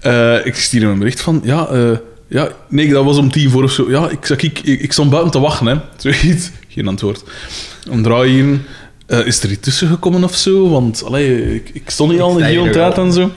Eh, 0.00 0.46
ik 0.46 0.54
stuurde 0.54 0.84
hem 0.86 0.94
een 0.94 1.00
bericht 1.00 1.20
van, 1.20 1.40
ja, 1.44 1.66
eh, 1.66 1.90
ja, 2.28 2.48
nee, 2.68 2.88
dat 2.88 3.04
was 3.04 3.16
om 3.16 3.30
tien 3.30 3.50
voor 3.50 3.62
of 3.62 3.72
zo. 3.72 3.90
Ja, 3.90 4.08
ik, 4.08 4.28
ik, 4.28 4.42
ik, 4.42 4.80
ik 4.80 4.92
stond 4.92 5.10
buiten 5.10 5.32
te 5.32 5.38
wachten, 5.40 5.66
hè. 5.66 5.76
Zoiets. 6.10 6.50
Geen 6.68 6.88
antwoord. 6.88 7.24
Om 7.90 8.02
draaien. 8.02 8.66
eh, 9.06 9.26
is 9.26 9.42
er 9.42 9.50
iets 9.50 9.60
tussen 9.60 9.88
gekomen 9.88 10.24
of 10.24 10.34
zo? 10.36 10.68
Want, 10.68 11.04
allee, 11.04 11.54
ik, 11.54 11.70
ik 11.72 11.90
stond 11.90 12.10
hier 12.12 12.22
al 12.22 12.36
een 12.38 12.44
hele 12.44 12.70
tijd 12.70 12.98
en 12.98 13.12
zo. 13.12 13.30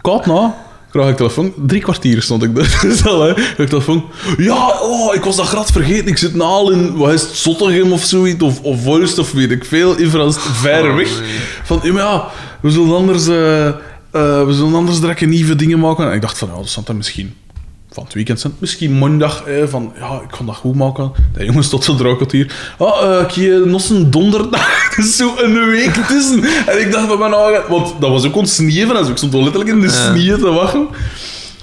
Koud 0.00 0.26
nou, 0.26 0.50
krijg 0.90 1.08
ik 1.10 1.16
telefoon. 1.16 1.52
Drie 1.66 1.80
kwartier 1.80 2.22
stond 2.22 2.42
ik 2.42 2.54
daar. 2.54 2.78
Dus 2.82 3.06
al, 3.06 3.22
hè. 3.22 3.32
Krijg 3.32 3.58
ik 3.58 3.68
telefoon. 3.68 4.04
Ja, 4.36 4.68
oh, 4.80 5.14
ik 5.14 5.22
was 5.24 5.36
dat 5.36 5.46
grad 5.46 5.70
vergeten. 5.72 6.06
Ik 6.06 6.18
zit 6.18 6.34
nou 6.34 6.50
al 6.50 6.70
in, 6.70 6.96
wat 6.96 7.12
is 7.12 7.22
het, 7.22 7.30
Zottegem 7.30 7.92
of 7.92 8.04
zoiets, 8.04 8.42
of, 8.42 8.60
of 8.60 8.86
of 9.18 9.32
weet 9.32 9.50
ik 9.50 9.64
veel. 9.64 9.96
In 9.96 10.10
Frans, 10.10 10.36
ver 10.38 10.94
weg. 10.94 11.22
Van, 11.62 11.80
ja, 11.82 12.28
we 12.60 12.70
zullen 12.70 12.94
anders, 12.96 13.26
eh, 13.26 13.72
we 14.10 14.48
zullen 14.50 14.74
anders 14.74 15.00
direct 15.00 15.26
nieuwe 15.26 15.56
dingen 15.56 15.78
maken. 15.78 16.08
En 16.08 16.14
ik 16.14 16.20
dacht 16.20 16.38
van, 16.38 16.48
ja, 16.48 16.56
dat 16.56 16.68
zal 16.68 16.82
dan 16.82 16.96
misschien 16.96 17.34
van 17.92 18.04
het 18.04 18.14
weekend 18.14 18.40
zijn. 18.40 18.52
Misschien 18.58 18.98
maandag, 18.98 19.42
eh, 19.44 19.66
van, 19.66 19.92
ja, 19.98 20.20
ik 20.22 20.28
kan 20.36 20.46
dat 20.46 20.54
goed 20.56 20.74
maken. 20.74 21.12
De 21.34 21.44
jongens 21.44 21.68
tot 21.68 21.84
zo'n 21.84 22.16
hier. 22.30 22.54
Ah, 22.78 23.16
eh, 23.16 23.22
ik 23.22 23.30
je 23.30 23.62
nog 23.66 23.88
een 23.90 24.10
donderdag. 24.10 24.70
Dus 24.96 25.16
zo 25.16 25.34
een 25.36 25.66
week 25.66 25.94
tussen. 25.94 26.44
En 26.66 26.80
ik 26.80 26.92
dacht 26.92 27.06
van 27.06 27.18
mijn 27.18 27.34
ogen, 27.34 27.62
want 27.68 27.94
dat 28.00 28.10
was 28.10 28.26
ook 28.26 28.36
ontsneeuwen 28.36 28.96
en 28.96 29.04
zo. 29.04 29.10
Ik 29.10 29.16
stond 29.16 29.32
wel 29.32 29.42
letterlijk 29.42 29.74
in 29.74 29.80
de 29.80 29.88
sneeuw 29.88 30.36
te 30.38 30.50
wachten. 30.50 30.86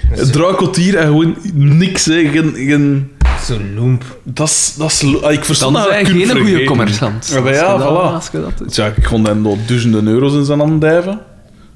Het 0.10 0.34
draaikortier 0.34 0.96
en 0.96 1.06
gewoon 1.06 1.36
niks, 1.54 2.06
hè. 2.06 2.30
Geen, 2.30 2.54
geen, 2.56 3.12
Zo 3.46 3.58
loemp. 3.76 4.04
dat 4.24 4.48
is, 4.48 4.74
dat 4.78 4.92
is, 4.92 5.22
ah, 5.22 5.32
ik 5.32 5.46
verstond 5.46 5.74
Dan 5.74 5.84
dat 5.84 5.92
hij 5.92 6.06
geen 6.06 6.30
goede 6.30 6.64
commerçant. 6.64 7.34
Ja, 7.34 7.40
maar 7.42 7.52
Als 7.52 7.60
ja, 7.60 7.78
dat- 7.78 8.30
voilà. 8.32 8.58
dat. 8.58 8.76
Ja, 8.76 8.86
ik 8.96 9.04
kon 9.04 9.24
dan 9.24 9.42
nog 9.42 9.58
duizenden 9.66 10.08
euro's 10.08 10.34
in 10.34 10.46
zijn 10.46 10.60
hand 10.60 10.82
dijven. 10.82 11.20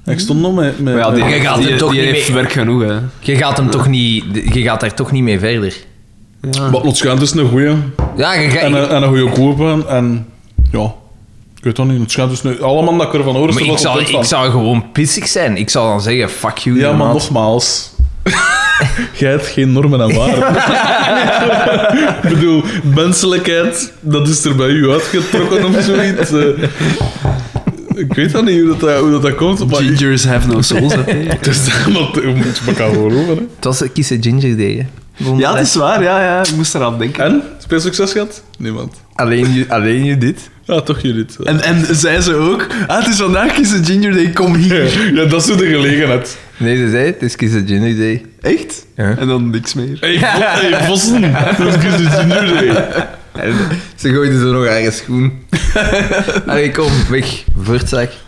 Ik 0.06 0.20
stond 0.20 0.40
nog 0.40 0.54
met... 0.54 0.80
met 0.80 0.94
Maar 0.94 1.02
ja, 1.04 1.10
die, 1.10 1.24
Je 1.24 1.40
gaat 1.40 1.58
die, 1.58 1.68
hem 1.68 1.78
toch 1.78 1.90
die 1.92 2.00
niet 2.02 2.10
heeft 2.10 2.28
mee- 2.28 2.36
werk 2.36 2.52
genoeg, 2.52 2.82
hè. 2.82 2.94
Je 3.20 3.36
gaat 3.36 3.56
hem 3.56 3.70
toch 3.70 3.88
niet... 3.88 4.24
Je 4.54 4.62
gaat 4.62 4.80
daar 4.80 4.94
toch 4.94 5.12
niet 5.12 5.22
mee 5.22 5.38
verder. 5.38 5.74
Ja. 6.50 6.70
Wat 6.70 6.84
Lotschijnt 6.84 7.22
is 7.22 7.30
een 7.34 7.48
goeie. 7.48 7.74
Ja, 8.16 8.32
je 8.34 8.48
gaat... 8.48 8.62
En, 8.62 8.72
een- 8.74 8.88
en 8.88 9.02
een 9.02 9.08
goede 9.08 9.30
kopen. 9.30 9.88
En 9.88 10.26
ja, 10.72 10.92
ik 11.56 11.64
weet 11.64 11.76
dat 11.76 11.86
niet. 11.86 12.00
Het 12.00 12.10
schijnt 12.10 12.30
dus 12.30 12.42
nu 12.42 12.62
allemaal 12.62 12.96
dat 12.96 13.06
ik 13.06 13.14
ervan 13.14 13.34
hoor. 13.36 13.52
maar 13.54 13.62
er 13.62 13.68
ik 13.70 13.78
zou, 13.78 14.00
ik 14.00 14.08
van. 14.08 14.24
zou 14.24 14.50
gewoon 14.50 14.84
pissig 14.92 15.26
zijn. 15.28 15.56
Ik 15.56 15.70
zou 15.70 15.88
dan 15.88 16.00
zeggen, 16.00 16.30
fuck 16.30 16.56
you, 16.58 16.78
Ja, 16.78 16.92
maar 16.92 17.12
nogmaals. 17.12 17.92
Jij 19.18 19.30
hebt 19.30 19.46
geen 19.46 19.72
normen 19.72 20.00
en 20.00 20.14
waarden. 20.16 20.48
ik 22.22 22.28
bedoel, 22.38 22.62
menselijkheid, 22.94 23.92
dat 24.00 24.28
is 24.28 24.44
er 24.44 24.56
bij 24.56 24.68
u 24.68 24.90
uitgetrokken 24.90 25.64
of 25.64 25.82
zoiets. 25.84 26.30
Eh. 27.94 28.00
ik 28.00 28.14
weet 28.14 28.32
dat 28.32 28.44
niet 28.44 28.60
hoe 28.60 28.76
dat, 28.76 28.98
hoe 28.98 29.10
dat, 29.10 29.22
dat 29.22 29.34
komt. 29.34 29.70
Maar 29.70 29.82
Gingers 29.82 30.24
have 30.24 30.48
no 30.48 30.62
souls, 30.62 30.94
dus, 31.40 31.66
maar, 31.92 32.26
je 32.26 32.32
moet 32.36 32.58
je 32.58 32.62
elkaar 32.66 32.90
geloven. 32.90 33.36
Hè. 33.36 33.42
Het 33.54 33.64
was 33.64 33.80
een 33.80 33.92
kiezen 33.92 34.22
ginger 34.22 34.56
day, 34.56 34.74
hè. 34.76 34.86
Ja, 35.36 35.56
het 35.56 35.66
is 35.66 35.74
waar, 35.74 36.02
ja, 36.02 36.22
ja. 36.22 36.40
Ik 36.40 36.56
moest 36.56 36.74
eraan 36.74 36.98
denken. 36.98 37.24
En? 37.24 37.42
Speel 37.58 37.80
succes 37.80 38.12
gehad? 38.12 38.42
Niemand. 38.58 38.94
Alleen, 39.14 39.64
alleen 39.68 40.04
Judith. 40.04 40.50
Ja, 40.64 40.80
toch 40.80 41.00
Judith. 41.00 41.36
En, 41.42 41.60
en 41.60 41.96
zei 41.96 42.20
ze 42.20 42.34
ook, 42.34 42.66
ah, 42.86 42.98
het 42.98 43.08
is 43.08 43.16
vandaag 43.16 43.52
kiezen 43.52 43.84
Ginger 43.84 44.12
Day, 44.12 44.30
kom 44.30 44.54
hier. 44.54 44.82
Ja, 45.14 45.24
dat 45.24 45.40
is 45.40 45.46
zo 45.46 45.56
de 45.56 45.66
gelegenheid. 45.66 46.38
Nee, 46.56 46.76
ze 46.76 46.90
zei, 46.90 47.06
het 47.06 47.22
is 47.22 47.36
kiezen 47.36 47.66
ginger 47.66 47.96
day. 47.96 48.24
Echt? 48.40 48.86
Ja. 48.96 49.16
En 49.18 49.26
dan 49.26 49.50
niks 49.50 49.74
meer. 49.74 49.96
Hey, 50.00 50.16
hey 50.16 50.86
Vossen, 50.86 51.32
dat 51.58 51.68
is 51.68 51.96
de 51.96 52.10
ginger 52.10 52.46
day. 52.46 53.06
En 53.34 53.54
ze 53.96 54.08
gooide 54.12 54.38
zo 54.38 54.52
nog 54.52 54.68
haar 54.68 54.92
schoen. 54.92 55.32
Allee, 56.46 56.70
kom, 56.70 56.90
weg. 57.10 57.44
Voortzak. 57.62 58.10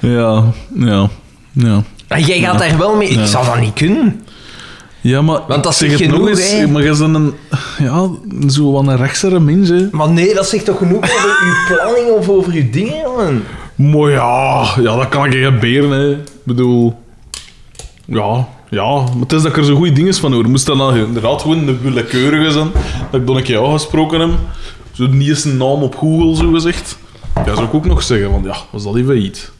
Ja, 0.00 0.44
ja, 0.74 1.08
ja. 1.52 1.82
Ah, 2.08 2.26
jij 2.26 2.38
gaat 2.40 2.58
daar 2.58 2.78
wel 2.78 2.96
mee... 2.96 3.08
Ik 3.08 3.16
Ja. 3.16 3.26
zou 3.26 3.44
dat 3.46 3.60
niet 3.60 3.72
kunnen. 3.74 4.22
Ja, 5.00 5.22
maar... 5.22 5.40
Want 5.48 5.64
dat 5.64 5.74
zeg 5.76 5.90
zegt 5.90 6.02
genoeg, 6.02 6.28
eens, 6.28 6.50
hè. 6.50 6.66
Maar 6.66 6.82
je 6.82 6.88
bent 6.96 7.14
een... 7.14 7.34
Ja, 7.78 8.08
zo 8.48 8.72
wat 8.72 8.86
een 8.86 8.96
rechtsere 8.96 9.40
mens, 9.40 9.68
hè. 9.68 9.88
Maar 9.90 10.10
nee, 10.10 10.34
dat 10.34 10.48
zegt 10.48 10.64
toch 10.64 10.78
genoeg 10.78 11.02
over 11.02 11.36
uw 11.46 11.74
planning 11.76 12.10
of 12.10 12.28
over 12.28 12.52
uw 12.52 12.70
dingen? 12.70 13.44
Maar 13.74 14.10
ja, 14.10 14.66
ja, 14.76 14.96
dat 14.96 15.08
kan 15.08 15.24
ik 15.24 15.32
geen 15.32 15.58
beren, 15.58 15.90
hè. 15.90 16.10
Ik 16.10 16.18
bedoel... 16.44 16.98
Ja, 18.04 18.48
ja. 18.70 18.94
Maar 18.94 19.20
het 19.20 19.32
is 19.32 19.42
dat 19.42 19.50
ik 19.50 19.56
er 19.56 19.64
zo 19.64 19.76
goede 19.76 19.92
dingen 19.92 20.14
van 20.14 20.32
hoor. 20.32 20.48
Moest 20.48 20.66
dat 20.66 20.76
nou 20.76 20.98
inderdaad 20.98 21.42
gewoon 21.42 21.66
de 21.66 21.78
willekeurige 21.78 22.50
zijn, 22.50 22.70
dat 23.10 23.20
ik 23.20 23.26
dan 23.26 23.36
een 23.36 23.42
keer 23.42 23.54
jou 23.54 23.72
gesproken 23.72 24.20
heb. 24.20 24.30
Zo 24.92 25.06
niet 25.06 25.28
eens 25.28 25.44
een 25.44 25.56
naam 25.56 25.82
op 25.82 25.96
Google, 25.96 26.36
zo 26.36 26.52
gezegd. 26.52 26.98
Ja, 27.34 27.54
zou 27.54 27.66
ik 27.66 27.74
ook 27.74 27.86
nog 27.86 28.02
zeggen, 28.02 28.30
want 28.30 28.44
ja, 28.44 28.56
was 28.70 28.82
dat 28.82 28.96
even 28.96 29.22
iets. 29.22 29.50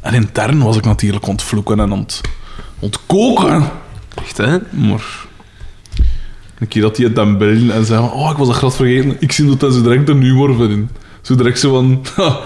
En 0.00 0.14
intern 0.14 0.62
was 0.62 0.76
ik 0.76 0.84
natuurlijk 0.84 1.26
ontvloeken 1.26 1.80
en 1.80 1.92
ont, 1.92 2.20
ontkoken. 2.78 3.70
Echt, 4.14 4.36
hè? 4.36 4.58
Maar... 4.70 5.28
Een 6.58 6.68
keer 6.68 6.82
dat 6.82 6.96
hij 6.96 7.06
het 7.06 7.14
dan 7.14 7.38
bellen 7.38 7.70
en 7.70 7.84
zei 7.84 8.00
van, 8.08 8.12
oh, 8.12 8.30
ik 8.30 8.36
was 8.36 8.46
dat 8.46 8.56
grad 8.56 8.76
vergeten. 8.76 9.16
Ik 9.20 9.32
zie 9.32 9.46
dat 9.46 9.60
hij 9.60 9.70
zo 9.70 9.82
direct 9.82 10.08
een 10.08 10.22
humor 10.22 10.54
vindt 10.56 10.72
in. 10.72 10.90
Zo 11.20 11.34
direct 11.34 11.58
zo 11.58 11.72
van, 11.72 12.04
"Ha, 12.16 12.38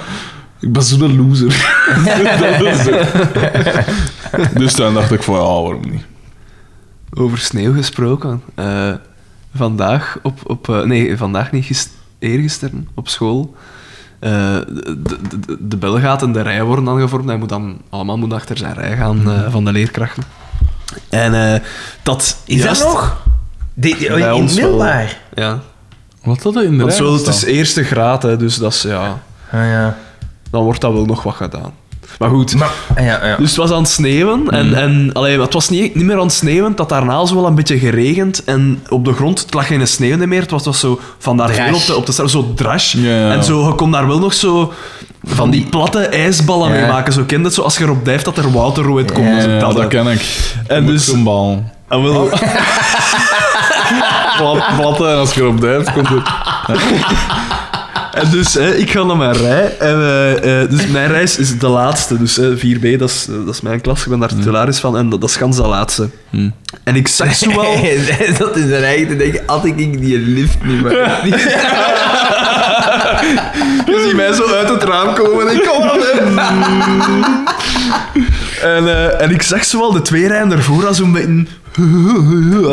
ik 0.64 0.72
ben 0.72 0.82
zo'n 0.82 1.16
loser. 1.16 1.76
dat 2.58 2.60
is 2.62 2.78
het. 2.86 4.58
Dus 4.58 4.72
toen 4.72 4.94
dacht 4.94 5.12
ik 5.12 5.22
van, 5.22 5.34
ja, 5.34 5.40
waarom 5.40 5.90
niet? 5.90 6.04
Over 7.14 7.38
sneeuw 7.38 7.74
gesproken. 7.74 8.42
Eh, 8.54 8.92
vandaag 9.54 10.18
op... 10.22 10.38
op 10.46 10.68
eh, 10.68 10.82
nee, 10.82 11.16
vandaag 11.16 11.52
niet. 11.52 11.64
Gist, 11.64 11.90
eergisteren 12.18 12.88
op 12.94 13.08
school. 13.08 13.54
eh, 14.20 14.30
de, 14.68 14.96
de, 15.02 15.38
de, 15.46 15.56
de 15.60 15.76
bel 15.76 15.98
gaat 16.00 16.22
en 16.22 16.32
de 16.32 16.40
rij 16.42 16.62
worden 16.62 16.88
aangevormd. 16.88 17.28
Hij 17.28 17.36
moet 17.36 17.48
dan 17.48 17.80
allemaal 17.90 18.18
moet 18.18 18.32
achter 18.32 18.58
zijn 18.58 18.74
rij 18.74 18.96
gaan 18.96 19.30
eh, 19.30 19.50
van 19.50 19.64
de 19.64 19.72
leerkrachten. 19.72 20.22
En 21.08 21.52
eh, 21.54 21.60
dat... 22.02 22.36
Is 22.44 22.62
juist- 22.62 22.80
dat 22.82 22.92
nog? 22.92 23.22
Die, 23.74 23.96
in 23.96 24.44
middelbaar? 24.44 25.18
Ja. 25.34 25.60
Wat 26.22 26.42
dat 26.42 26.54
in 26.54 26.70
de 26.70 26.76
Want 26.76 26.80
rij 26.88 26.96
zo, 26.96 27.12
het 27.16 27.26
is 27.26 27.44
eerste 27.44 27.84
graad, 27.84 28.22
hè, 28.22 28.36
dus 28.36 28.56
dat 28.56 28.72
is, 28.72 28.82
ja, 28.82 29.22
Ah 29.50 29.64
ja. 29.64 29.96
Dan 30.54 30.64
wordt 30.64 30.80
dat 30.80 30.92
wel 30.92 31.04
nog 31.04 31.22
wat 31.22 31.34
gedaan. 31.34 31.72
Maar 32.18 32.28
goed. 32.28 32.54
Maar, 32.54 32.70
ja, 32.96 33.26
ja. 33.26 33.36
Dus 33.40 33.48
het 33.48 33.56
was 33.56 33.70
aan 33.70 33.82
het 33.82 33.88
sneeuwen. 33.88 34.50
En, 34.50 34.74
en 34.74 35.10
allee, 35.12 35.40
het 35.40 35.52
was 35.52 35.68
niet, 35.68 35.94
niet 35.94 36.04
meer 36.04 36.16
aan 36.16 36.22
het 36.22 36.32
sneeuwen. 36.32 36.70
Het 36.70 36.78
had 36.78 36.88
daarna 36.88 37.26
zo 37.26 37.34
wel 37.34 37.46
een 37.46 37.54
beetje 37.54 37.78
geregend. 37.78 38.44
En 38.44 38.82
op 38.88 39.04
de 39.04 39.12
grond, 39.12 39.38
het 39.40 39.54
lag 39.54 39.66
geen 39.66 39.88
sneeuw 39.88 40.26
meer. 40.26 40.40
Het 40.40 40.50
was, 40.50 40.64
was 40.64 40.80
zo 40.80 41.00
van 41.18 41.36
daar 41.36 41.50
veel 41.50 41.74
op 41.74 41.86
de, 41.86 41.96
op 41.96 42.06
de 42.06 42.12
straat, 42.12 42.30
zo 42.30 42.52
drash. 42.54 42.94
En 43.04 43.44
zo, 43.44 43.66
je 43.66 43.74
kon 43.74 43.90
daar 43.90 44.06
wel 44.06 44.18
nog 44.18 44.34
zo 44.34 44.72
van 45.22 45.50
die 45.50 45.66
platte 45.66 46.06
ijsballen 46.06 46.70
mee 46.70 46.86
maken. 46.86 47.12
Zo 47.12 47.22
kent 47.26 47.44
het 47.44 47.54
zo 47.54 47.62
als 47.62 47.76
je 47.76 47.84
erop 47.84 48.04
dijft 48.04 48.24
dat 48.24 48.38
er 48.38 48.52
water 48.52 48.96
uit 48.96 49.12
komt. 49.12 49.42
Ja, 49.42 49.58
dat, 49.58 49.76
dat 49.76 49.88
ken 49.88 50.06
ik. 50.06 50.52
En 50.66 50.86
dus- 50.86 51.04
zo'n 51.04 51.24
bal. 51.24 51.64
Ah, 51.88 52.02
wel. 52.02 52.28
Plat, 54.36 54.76
platte, 54.76 55.06
en 55.06 55.16
als 55.16 55.34
je 55.34 55.40
erop 55.40 55.60
duikt, 55.60 55.92
komt 55.92 56.08
het... 56.08 56.22
En 58.14 58.30
dus, 58.30 58.54
hè, 58.54 58.74
ik 58.74 58.90
ga 58.90 59.02
naar 59.02 59.16
mijn 59.16 59.36
rij. 59.36 59.76
En, 59.78 60.00
eh, 60.00 60.62
eh, 60.62 60.70
dus 60.70 60.86
mijn 60.86 61.08
reis 61.08 61.38
is 61.38 61.58
de 61.58 61.68
laatste. 61.68 62.18
Dus 62.18 62.38
eh, 62.38 62.46
4B, 62.56 62.98
dat 62.98 63.10
is, 63.10 63.26
eh, 63.28 63.34
dat 63.44 63.54
is 63.54 63.60
mijn 63.60 63.80
klas. 63.80 64.02
Ik 64.02 64.08
ben 64.08 64.18
daar 64.18 64.28
titularis 64.28 64.78
van. 64.78 64.96
En 64.96 65.08
dat, 65.08 65.20
dat 65.20 65.30
is 65.30 65.36
gans 65.36 65.56
de 65.56 65.66
laatste. 65.66 66.08
En 66.84 66.96
ik 66.96 67.08
zag 67.08 67.34
zo 67.34 67.48
wel... 67.48 67.76
dat 68.38 68.56
in 68.56 68.68
zijn 68.68 68.82
eigen 68.82 69.08
te 69.08 69.16
denken, 69.16 69.42
had 69.46 69.64
ik 69.64 69.76
die 69.76 70.18
lift 70.18 70.64
niet 70.64 70.82
meer. 70.82 70.92
Je 73.86 74.02
ziet 74.06 74.16
mij 74.16 74.32
zo 74.32 74.54
uit 74.54 74.68
het 74.68 74.82
raam 74.82 75.14
komen 75.14 75.48
en 75.48 75.54
ik 75.54 75.62
kom 75.66 75.88
en, 78.74 78.88
eh, 78.88 79.20
en 79.20 79.30
ik 79.30 79.42
zag 79.42 79.64
zo 79.64 79.78
wel 79.78 79.92
de 79.92 80.02
twee 80.02 80.28
rijen 80.28 80.52
ervoor 80.52 80.86
al 80.86 80.94
zo'n 80.94 81.12
beetje... 81.12 81.46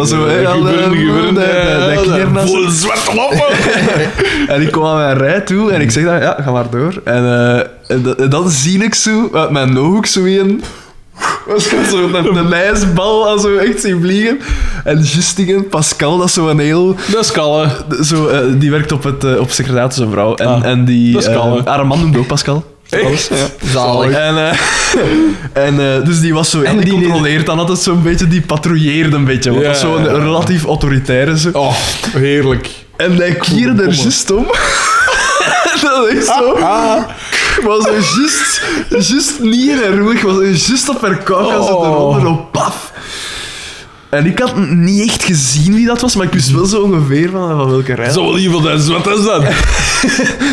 Zo, 0.06 0.28
hè, 0.28 0.48
al, 0.48 0.68
eh, 0.68 0.90
de-. 1.34 2.30
Vol 2.46 2.70
zwet 2.70 3.12
lopen. 3.16 3.46
En 4.56 4.62
ik 4.62 4.72
kom 4.72 4.86
aan 4.86 4.96
mijn 4.98 5.18
rij 5.18 5.42
toe 5.42 5.72
en 5.72 5.82
ik 5.82 5.92
zeg 5.92 6.04
dan, 6.04 6.20
ja, 6.20 6.38
ga 6.44 6.52
maar 6.52 6.70
door. 6.70 7.02
En, 7.04 7.24
eh, 7.26 7.60
en, 7.88 8.02
da- 8.04 8.14
en 8.18 8.30
dan 8.30 8.50
zie 8.50 8.84
ik 8.84 8.94
zo, 8.96 9.30
uit 9.34 9.50
mijn 9.52 9.78
ooghoek 9.80 10.06
zo 10.06 10.26
een... 10.26 10.64
Was 11.48 11.68
gewoon 11.68 11.86
zo 11.86 12.10
een, 12.18 12.36
een 12.36 12.54
ijsbal 12.54 13.28
al 13.28 13.40
zo 13.40 13.56
echt 13.56 13.82
zien 13.82 14.02
vliegen. 14.02 14.40
En 14.84 14.96
juist 14.98 15.36
tegen 15.36 15.68
Pascal, 15.70 16.18
dat 16.18 16.28
is 16.28 16.34
zo 16.34 16.48
een 16.48 16.60
heel... 16.60 16.96
Dat 17.12 17.24
is 17.24 17.32
Kalle. 17.32 17.68
Zo, 18.04 18.28
eh, 18.28 18.40
die 18.58 18.72
werkt 18.72 18.92
op 18.92 19.04
het 19.04 19.24
uh, 19.24 19.40
op 19.40 19.52
secretariaat, 19.52 19.94
zo'n 19.96 20.12
vrouw. 20.12 20.36
En, 20.36 20.48
Ah, 20.48 20.66
en 20.66 20.86
die... 20.86 21.14
dat 21.14 21.22
is 21.22 21.30
Kalle. 21.34 21.60
eh, 21.60 21.66
haar 21.66 21.88
man 21.88 22.00
noemt 22.00 22.18
ook 22.18 22.28
Pascal. 22.28 22.66
Ja. 22.92 23.10
Zalig. 23.72 24.16
En, 24.16 24.38
eh, 24.50 24.58
en 25.68 25.80
eh, 25.96 26.06
dus 26.06 26.20
die 26.20 26.34
was 26.34 26.50
zo... 26.50 26.62
En 26.62 26.78
die, 26.78 26.86
die- 26.86 26.94
controleert 27.02 27.46
dan 27.46 27.60
altijd 27.60 27.80
zo'n 27.80 28.02
beetje... 28.04 28.28
Die 28.28 28.42
patrouilleerde 28.42 29.16
een 29.16 29.26
beetje. 29.26 29.50
Want 29.52 29.62
Ja, 29.62 29.68
dat 29.68 29.76
is 29.76 29.82
zo'n 29.82 30.04
ja, 30.04 30.12
ja. 30.12 30.18
relatief 30.18 30.66
autoritaire 30.66 31.38
zo. 31.38 31.50
Oh, 31.54 31.76
heerlijk. 32.12 32.70
En 32.98 33.16
hij 33.16 33.36
kierde 33.36 33.84
er 33.84 33.94
juist 33.94 34.32
om. 34.32 34.46
dat 35.82 36.08
is 36.08 36.16
echt 36.18 36.26
zo. 36.26 36.58
Was 37.64 37.84
zo 37.84 37.92
juist, 37.92 38.62
juist 38.90 39.40
niet 39.40 39.70
in 39.70 39.78
haar 39.78 39.94
rug, 39.94 40.22
was 40.22 40.34
zo 40.36 40.44
juist 40.44 40.90
op 40.90 41.02
haar 41.02 41.22
Oh. 41.32 41.68
eronder, 41.68 42.22
zo 42.22 42.48
paf. 42.52 42.92
En 44.12 44.26
ik 44.26 44.40
had 44.40 44.58
niet 44.70 45.10
echt 45.10 45.24
gezien 45.24 45.74
wie 45.74 45.86
dat 45.86 46.02
was, 46.02 46.16
maar 46.16 46.26
ik 46.26 46.34
wist 46.34 46.52
wel 46.52 46.66
zo 46.66 46.82
ongeveer 46.82 47.30
van, 47.30 47.50
van 47.58 47.70
welke 47.70 47.94
rij. 47.94 48.10
Zo 48.10 48.24
wel 48.24 48.38
iemand 48.38 48.68
uit 48.68 48.82
zwet 48.82 49.06
is 49.08 49.24
dat. 49.24 49.44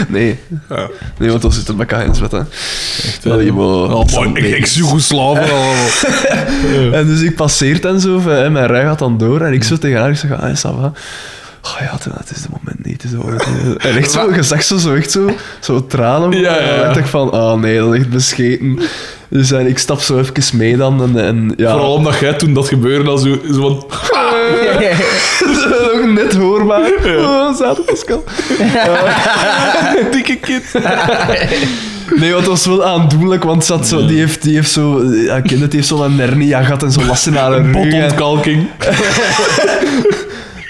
Nee. 0.08 0.38
Ja. 0.68 0.88
Nee, 1.18 1.28
want 1.30 1.42
dan 1.42 1.52
zit 1.52 1.68
er 1.68 1.78
elkaar 1.78 2.04
in 2.04 2.14
zwet, 2.14 2.32
hè. 2.32 2.38
Echt, 2.38 3.20
Wel 3.24 3.40
iemand- 3.40 3.92
Oh. 4.16 4.36
Ik, 4.36 4.66
zoek 4.66 4.84
Joegoslaven 4.84 5.42
allemaal. 5.52 6.92
En 7.00 7.06
dus 7.06 7.20
ik 7.20 7.36
passeert 7.36 7.84
en 7.84 8.00
zo, 8.00 8.18
en 8.28 8.52
mijn 8.52 8.66
rij 8.66 8.82
gaat 8.82 8.98
dan 8.98 9.18
door, 9.18 9.40
en 9.40 9.52
ik 9.52 9.64
zo 9.64 9.76
tegen 9.78 10.00
haar, 10.00 10.10
ik 10.10 10.16
zeg, 10.16 10.40
ah, 10.40 10.50
is 10.50 10.60
dat 10.60 10.74
wat? 10.80 10.98
Oh 11.62 11.76
ja, 11.80 11.92
het- 11.92 12.30
is 12.34 12.42
het 12.42 12.50
moment 12.62 12.84
niet. 12.86 13.02
Het 13.02 13.12
is. 13.12 13.18
En 13.78 13.96
echt 13.96 14.10
zo, 14.10 14.34
je 14.34 14.42
zag 14.42 14.62
zo, 14.62 14.76
zo 14.76 14.94
echt 14.94 15.10
zo, 15.10 15.30
zo 15.60 15.86
tranen. 15.86 16.32
Ja, 16.32 16.40
ja, 16.40 16.60
ja. 16.62 16.68
En 16.68 16.76
dan 16.76 16.84
dacht 16.86 16.96
ik 16.98 17.06
van, 17.06 17.32
oh 17.32 17.54
nee, 17.60 17.78
dat 17.78 17.94
echt 17.94 18.08
bescheten. 18.10 18.78
Dus 19.28 19.50
en 19.50 19.66
ik 19.66 19.78
stap 19.78 20.00
zo 20.00 20.18
even 20.18 20.56
mee 20.58 20.76
dan. 20.76 21.02
En, 21.02 21.24
en 21.24 21.52
ja, 21.56 21.70
Vooral 21.70 21.92
omdat 21.92 22.18
jij 22.18 22.32
toen 22.32 22.54
dat 22.54 22.68
gebeurde 22.68 23.10
al 23.10 23.18
zo, 23.18 23.38
zo 23.52 23.60
van... 23.60 23.86
nog 26.02 26.10
net 26.14 26.34
hoorbaar. 26.36 26.90
Oh, 27.06 27.56
zaten 27.56 27.84
Pascal. 27.84 28.24
Dikke 30.12 30.36
kind. 30.36 30.64
Nee, 32.16 32.32
want 32.32 32.44
dat 32.44 32.52
was 32.54 32.66
wel 32.66 32.84
aandoenlijk, 32.84 33.44
want 33.44 33.68
had 33.68 33.86
zo, 33.88 34.06
die, 34.06 34.18
heeft, 34.18 34.42
die 34.42 34.54
heeft 34.54 34.70
zo... 34.70 35.02
Ja, 35.04 35.40
kind, 35.40 35.60
het 35.60 35.72
heeft 35.72 35.86
zo'n 35.88 36.18
hernia 36.18 36.62
gehad 36.62 36.82
en 36.82 36.92
zo'n 36.92 37.06
last 37.06 37.26
in 37.26 37.34
haar 37.34 37.50
rug. 37.50 37.64
en- 37.64 37.72
Botontkalking. 37.72 38.66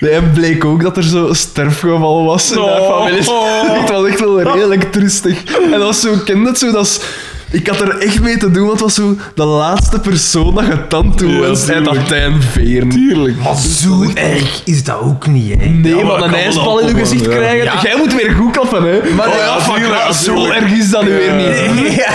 Nee, 0.01 0.11
en 0.11 0.31
bleek 0.35 0.65
ook 0.65 0.83
dat 0.83 0.97
er 0.97 1.03
zo 1.03 1.27
een 1.29 1.35
sterfgeval 1.37 2.25
was 2.25 2.51
in 2.53 2.59
haar 2.59 2.81
Oh. 2.81 2.97
familie. 2.99 3.19
Het 3.81 3.91
was 3.91 4.07
echt 4.09 4.21
wel 4.21 4.43
redelijk 4.43 4.93
triestig. 4.93 5.43
En 5.65 5.71
dat 5.71 5.83
was 5.83 6.01
zo, 6.01 6.11
ken 6.25 6.45
het 6.45 6.59
zo, 6.59 6.73
dat 6.73 6.87
is... 6.87 7.01
Ik 7.51 7.67
had 7.67 7.81
er 7.81 7.99
echt 7.99 8.21
mee 8.21 8.37
te 8.37 8.51
doen, 8.51 8.61
want 8.67 8.73
het 8.73 8.81
was 8.81 8.95
zo 8.95 9.17
de 9.35 9.45
laatste 9.45 10.01
persoon 10.01 10.55
dat 10.55 10.67
je 10.67 10.87
tand 10.89 11.19
toe 11.19 11.29
Ja, 11.31 11.41
wenst. 11.41 11.69
En 11.69 11.85
dat. 11.85 12.07
Tijn 12.09 12.43
Veeren. 12.43 12.89
Tuurlijk. 12.89 13.37
Maar 13.43 13.57
zo 13.57 14.05
erg 14.15 14.61
is 14.65 14.85
dat 14.85 15.01
ook 15.01 15.27
niet, 15.27 15.55
hè. 15.61 15.67
Nee, 15.67 15.97
Ja, 15.97 16.05
maar 16.05 16.23
een 16.23 16.35
ijsbal 16.35 16.79
in 16.81 16.87
je 16.89 16.95
gezicht 16.95 17.25
ja. 17.25 17.31
krijgen. 17.31 17.65
Ja. 17.65 17.81
Jij 17.83 17.95
moet 17.97 18.15
weer 18.15 18.31
goed 18.31 18.51
klappen, 18.53 18.83
hè. 18.83 18.99
Maar 19.17 19.27
oh, 19.27 19.33
nee, 19.33 19.43
ja, 19.43 19.47
ja, 19.55 19.61
fuck, 19.61 19.75
tuurlijk, 19.77 20.13
zo 20.13 20.35
tuurlijk. 20.35 20.61
erg 20.61 20.73
is 20.73 20.91
dat 20.91 21.03
nu 21.03 21.09
weer 21.09 21.33
niet. 21.35 22.07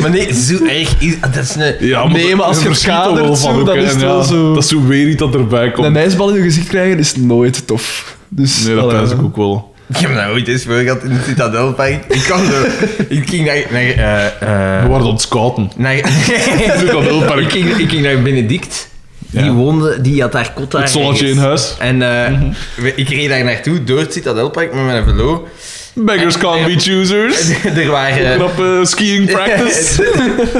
maar 0.00 0.10
nee, 0.10 0.34
zo 0.34 0.64
erg 0.64 0.94
is 0.98 1.14
dat. 1.20 1.36
is 1.44 1.54
een... 1.54 1.74
Ja, 1.86 2.06
Nee, 2.08 2.36
maar 2.36 2.46
als 2.46 2.62
je 2.62 2.68
er 2.68 3.14
wel 3.14 3.36
zo, 3.36 3.48
van, 3.52 3.64
dan 3.64 3.76
is 3.76 3.90
het 3.92 4.00
wel 4.00 4.22
zo- 4.22 4.54
Dat 4.54 4.62
is 4.62 4.68
zo 4.68 4.86
weer 4.86 5.08
iets 5.08 5.18
dat 5.18 5.34
erbij 5.34 5.70
komt. 5.70 5.86
Een 5.86 5.96
ijsbal 5.96 6.28
in 6.28 6.34
je 6.36 6.42
gezicht 6.42 6.68
krijgen 6.68 6.98
is 6.98 7.16
nooit 7.16 7.66
tof. 7.66 8.16
Dus, 8.28 8.64
Nee, 8.66 8.74
dat 8.74 8.90
thuis 8.90 9.10
ik 9.10 9.22
ook 9.22 9.36
wel. 9.36 9.69
Ik 9.90 9.96
heb 9.96 10.14
dat 10.14 10.26
ooit 10.26 10.48
eens 10.48 10.64
voor 10.64 10.74
gehad 10.74 11.02
in 11.02 11.10
het 11.10 11.24
Citadelpark. 11.24 12.04
Ik 12.08 12.20
kwam 12.20 12.44
zo... 12.44 12.64
Ik 13.08 13.28
ging 13.28 13.46
naar... 13.46 13.62
naar 13.70 13.82
eh, 13.82 14.26
eh, 14.26 14.82
We 14.82 14.88
waren 14.88 15.06
aan 15.06 15.12
het 15.12 15.20
scouten. 15.20 15.70
naar 15.76 15.94
ik, 17.38 17.50
ging, 17.50 17.76
ik 17.76 17.88
ging 17.90 18.02
naar 18.02 18.22
Benedict. 18.22 18.88
Die 19.30 19.44
Ja. 19.44 19.52
woonde... 19.52 20.00
Die 20.00 20.20
had 20.20 20.32
daar 20.32 20.52
kot 20.54 20.70
daar 20.70 20.80
Het 20.82 20.90
zonnetje 20.90 21.28
in 21.28 21.36
huis. 21.38 21.74
En 21.78 22.02
eh, 22.02 22.38
we- 22.76 22.94
ik 22.94 23.08
reed 23.08 23.28
daar 23.28 23.44
naartoe, 23.44 23.84
door 23.84 23.98
het 23.98 24.12
Citadelpark 24.12 24.74
met 24.74 24.84
mijn 24.84 25.04
velo. 25.04 25.48
Beggars 25.94 26.38
can't 26.38 26.66
be 26.66 26.78
choosers. 26.78 27.48
er 27.84 27.90
waren... 27.90 28.34
Knappe 28.36 28.80
skiing 28.82 29.30
practice. 29.32 30.02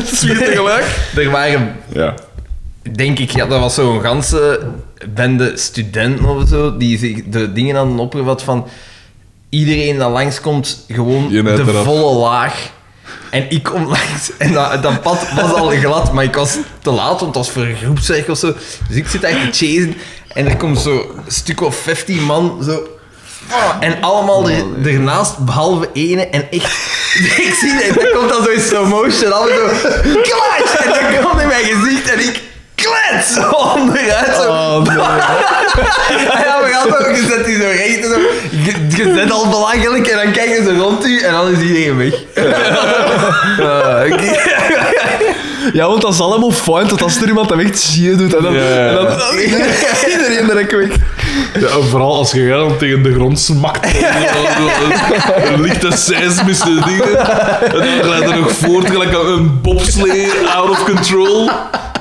Vier 0.05 0.39
tegelijk. 0.39 0.85
er 1.16 1.31
waren 1.31 1.76
Ja. 1.93 2.14
denk 2.95 3.18
ik, 3.18 3.31
ja, 3.31 3.47
dat 3.47 3.61
was 3.61 3.74
zo'n 3.74 4.01
ganse 4.01 4.61
bende 5.14 5.53
studenten 5.55 6.24
of 6.24 6.49
zo, 6.49 6.76
die 6.76 6.99
zich 6.99 7.22
de 7.26 7.53
dingen 7.53 7.76
hadden 7.76 7.99
opgevat 7.99 8.43
van 8.43 8.66
iedereen 9.51 9.98
dat 9.98 10.11
langskomt, 10.11 10.84
gewoon 10.88 11.28
de 11.28 11.64
eraf. 11.66 11.84
volle 11.84 12.18
laag. 12.18 12.70
En 13.30 13.51
ik 13.51 13.62
kom 13.62 13.86
langs 13.86 14.30
en 14.38 14.53
dat, 14.53 14.82
dat 14.82 15.03
pad 15.03 15.32
was 15.34 15.53
al 15.53 15.68
glad, 15.68 16.12
maar 16.12 16.24
ik 16.24 16.34
was 16.34 16.57
te 16.82 16.90
laat, 16.90 17.20
want 17.20 17.20
het 17.20 17.34
was 17.34 17.51
voor 17.51 17.62
een 17.62 17.76
groepswerk 17.76 18.28
of 18.28 18.38
zo. 18.38 18.55
Dus 18.88 18.96
ik 18.96 19.09
zit 19.09 19.20
daar 19.20 19.32
te 19.32 19.66
chasen 19.66 19.96
en 20.34 20.46
er 20.46 20.57
komt 20.57 20.78
zo 20.78 21.14
een 21.26 21.32
stuk 21.32 21.61
of 21.61 21.76
15 21.76 22.24
man 22.24 22.62
zo... 22.64 22.88
En 23.80 24.01
allemaal 24.01 24.51
er, 24.51 24.64
ernaast, 24.84 25.38
behalve 25.38 25.88
ene. 25.92 26.26
En 26.26 26.51
echt, 26.51 26.72
ik 27.46 27.57
zie 27.61 27.72
dat, 27.74 27.94
dat 27.94 28.11
komt 28.12 28.28
dan 28.28 28.44
zo 28.44 28.51
in 28.51 28.61
slow 28.61 28.88
motion, 28.88 29.32
allemaal 29.32 29.74
zo! 29.74 29.86
En 29.86 31.12
dat 31.12 31.24
komt 31.24 31.40
in 31.40 31.46
mijn 31.46 31.64
gezicht 31.64 32.11
en 32.11 32.20
ik, 32.20 32.42
klets! 32.83 33.39
Onderuit, 33.74 34.35
zo. 34.37 34.43
Oh, 34.51 34.83
nee. 34.83 34.99
En 34.99 35.05
dan 36.26 36.37
gaat 36.70 36.99
ook, 36.99 37.16
je 37.16 37.26
zet 37.28 37.45
die 37.45 37.57
zo 37.57 37.66
recht 37.66 38.05
en 38.05 38.11
zo. 38.11 38.18
Je, 38.51 38.72
je 38.97 39.14
zet 39.14 39.31
al 39.31 39.49
belachelijk 39.49 40.07
en 40.07 40.16
dan 40.24 40.33
kijken 40.33 40.64
ze 40.64 40.76
rond 40.76 41.07
u 41.07 41.20
en 41.20 41.33
dan 41.33 41.51
is 41.51 41.61
iedereen 41.61 41.97
weg. 41.97 42.14
Ja, 45.72 45.87
want 45.87 46.01
dat 46.01 46.12
is 46.12 46.20
allemaal 46.20 46.51
fijn 46.51 46.87
tot 46.87 47.03
als 47.03 47.20
er 47.20 47.28
iemand 47.28 47.51
hem 47.51 47.61
echt 47.61 47.78
zie 47.78 48.16
doet. 48.16 48.37
En 48.37 48.43
dan, 48.43 48.53
Ja, 48.53 48.89
en 48.89 48.95
dan 48.95 49.39
iedereen 50.09 50.47
direct 50.47 50.72
weg. 50.72 50.89
Ja, 51.61 51.68
en 51.68 51.85
vooral 51.91 52.16
als 52.16 52.33
je 52.33 52.49
dan 52.49 52.76
tegen 52.76 53.03
de 53.03 53.12
grond 53.12 53.41
smakt. 53.41 53.87
Een 55.45 55.61
lichte 55.61 55.97
seismische 55.97 56.81
dingen. 56.85 57.18
En 57.18 57.70
dan 57.72 58.03
glijdt 58.03 58.31
er 58.31 58.37
nog 58.37 58.53
voort 58.53 58.91
gelijk 58.91 59.12
een 59.12 59.61
bobslee 59.61 60.31
out 60.55 60.70
of 60.70 60.85
control. 60.85 61.51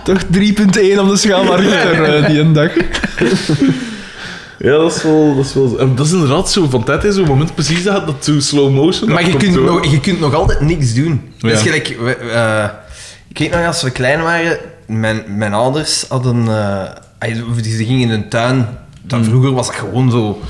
Toch 0.04 0.24
3.1 0.24 1.00
op 1.00 1.10
de 1.10 1.18
schaal 1.18 1.44
maar 1.44 1.60
Richter 1.60 2.04
eh, 2.16 2.26
die 2.26 2.40
een 2.40 2.54
dag. 2.54 2.72
Ja, 4.60 4.72
dat 4.78 4.96
is 4.96 5.04
wel... 5.04 5.36
Dat 5.36 5.46
is, 5.46 5.54
wel, 5.54 5.80
en 5.80 5.96
dat 5.96 6.06
is 6.06 6.12
inderdaad 6.12 6.52
zo 6.52 6.68
van 6.70 6.84
tijd 6.84 7.04
is 7.04 7.16
zo'n 7.16 7.26
moment 7.28 7.56
precies 7.56 7.84
dat 7.84 8.06
dat 8.06 8.26
zo 8.26 8.40
slow 8.40 8.74
motion. 8.74 9.10
Maar 9.12 9.28
je 9.28 9.38
kunt, 9.38 9.64
nog, 9.64 9.86
je 9.92 10.00
kunt 10.00 10.20
nog 10.20 10.34
altijd 10.34 10.62
niks 10.62 10.94
doen. 10.94 11.22
Ja. 11.38 11.50
Dus 11.50 11.62
gelijk, 11.62 11.98
we- 12.00 12.16
eh, 12.16 12.70
ik 13.28 13.38
weet 13.38 13.52
nog 13.52 13.66
als 13.66 13.82
we 13.82 13.90
klein 13.92 14.22
waren, 14.22 14.58
mijn, 14.86 15.24
mijn 15.28 15.54
ouders 15.54 16.06
hadden... 16.10 16.46
die- 17.62 17.76
ze 17.78 17.86
gingen 17.86 18.02
in 18.02 18.10
een 18.10 18.30
tuin. 18.30 18.68
Dat, 19.02 19.26
vroeger 19.26 19.52
was 19.54 19.68
dat 19.68 19.76
gewoon 19.76 20.12
zo 20.12 20.42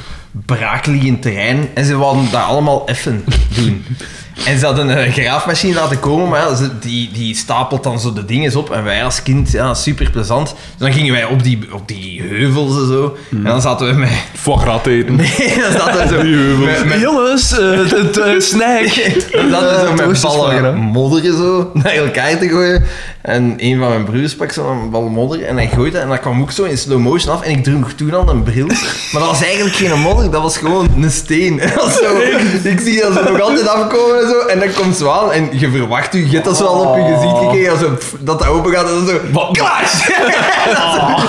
braakliggend 0.46 1.22
terrein. 1.22 1.70
En 1.74 1.86
ze 1.86 1.98
wilden 1.98 2.28
dat 2.32 2.42
allemaal 2.44 2.88
effen 2.88 3.24
doen. 3.56 3.84
En 4.46 4.60
ze 4.60 4.66
hadden 4.66 4.90
een 4.90 5.12
graafmachine 5.12 5.74
laten 5.74 6.00
komen, 6.00 6.30
maar 6.30 6.40
ja, 6.40 6.70
die, 6.80 7.10
die 7.14 7.36
stapelt 7.36 7.84
dan 7.84 8.00
zo 8.00 8.14
de 8.14 8.26
dingen 8.26 8.56
op. 8.56 8.72
En 8.72 8.84
wij 8.84 9.04
als 9.04 9.24
kind, 9.24 9.52
ja, 9.52 9.74
super 9.74 10.10
plezant. 10.10 10.48
Dus 10.48 10.56
dan 10.78 10.94
gingen 10.94 11.14
wij 11.14 11.26
op 11.26 11.44
die, 11.44 11.60
op 11.72 11.88
die 11.88 12.22
heuvels 12.22 12.78
en 12.78 12.88
zo. 12.88 13.18
En 13.32 13.44
dan 13.44 13.62
zaten 13.62 13.88
we 13.88 13.94
met... 13.94 14.10
Foie 14.34 14.80
eten. 14.84 15.16
Nee, 15.40 15.54
dan 15.60 15.72
zaten 15.72 16.08
we 16.08 16.16
zo 16.16 16.22
Die 16.30 16.36
heuvels. 16.36 16.66
met, 16.66 16.86
met, 16.86 17.00
Jongens, 17.00 17.58
eh, 17.60 17.78
het, 17.78 18.18
eh, 18.18 18.40
snack. 18.40 18.94
dan 19.52 19.62
zaten 19.62 20.08
we 20.08 20.16
zo 20.16 20.28
Eh, 20.28 20.54
met 20.54 20.62
ballen 20.62 20.76
modder 20.78 21.24
zo 21.24 21.70
naar 21.74 21.94
elkaar 21.94 22.38
te 22.38 22.50
gooien. 22.50 22.84
En 23.22 23.54
een 23.58 23.80
van 23.80 23.90
mijn 23.90 24.04
broers 24.04 24.36
pakt 24.36 24.54
zo'n 24.54 24.90
bal 24.90 25.10
modder 25.10 25.44
en 25.44 25.56
hij 25.56 25.68
gooit 25.68 25.94
dat. 25.94 26.02
En 26.02 26.10
dat 26.10 26.20
kwam 26.20 26.42
ook 26.42 26.52
zo 26.52 26.64
in 26.64 26.78
slow 26.78 27.00
motion 27.00 27.34
af. 27.34 27.42
En 27.42 27.52
ik 27.52 27.64
droeg 27.64 27.94
toen 27.94 28.14
al 28.14 28.30
een 28.30 28.44
bril. 28.44 28.68
Maar 28.68 29.22
dat 29.22 29.26
was 29.26 29.44
eigenlijk 29.44 29.76
geen 29.76 30.00
modder, 30.00 30.32
dat 30.32 30.42
was 30.42 30.58
gewoon 30.58 30.88
een 31.02 31.12
steen. 31.12 31.62
Zo, 32.00 32.18
ik 32.64 32.80
zie 32.80 33.02
dat 33.02 33.14
ze 33.14 33.24
nog 33.32 33.42
altijd 33.42 33.68
afkomen 33.68 34.22
en 34.22 34.29
zo. 34.30 34.40
En 34.48 34.60
dan 34.60 34.74
komt 34.74 34.98
zo 34.98 35.12
aan 35.12 35.32
en 35.32 35.50
je 35.52 35.70
verwacht 35.70 36.14
je, 36.14 36.26
je 36.26 36.34
hebt 36.34 36.46
dat 36.46 36.58
zo 36.58 36.66
al 36.66 36.86
op 36.86 36.96
je 36.96 37.14
gezicht 37.14 37.38
gekregen. 37.38 37.80
Zo, 37.80 37.90
pff, 37.90 38.14
dat 38.20 38.40
dat 38.40 38.48
open 38.48 38.72
gaat 38.72 38.88
en 38.88 38.94
dan 38.94 39.08
zo... 39.08 39.20
Wat? 39.32 39.58
Clash! 39.58 40.08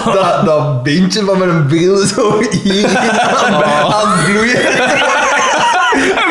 dat, 0.04 0.14
dat, 0.14 0.44
dat 0.44 0.82
beentje 0.82 1.24
van 1.24 1.38
mijn 1.38 1.66
bril 1.66 1.96
zo 1.96 2.42
hier 2.62 2.98
aan, 2.98 3.64
aan 3.94 4.10
het 4.12 4.24
bloeien. 4.24 4.60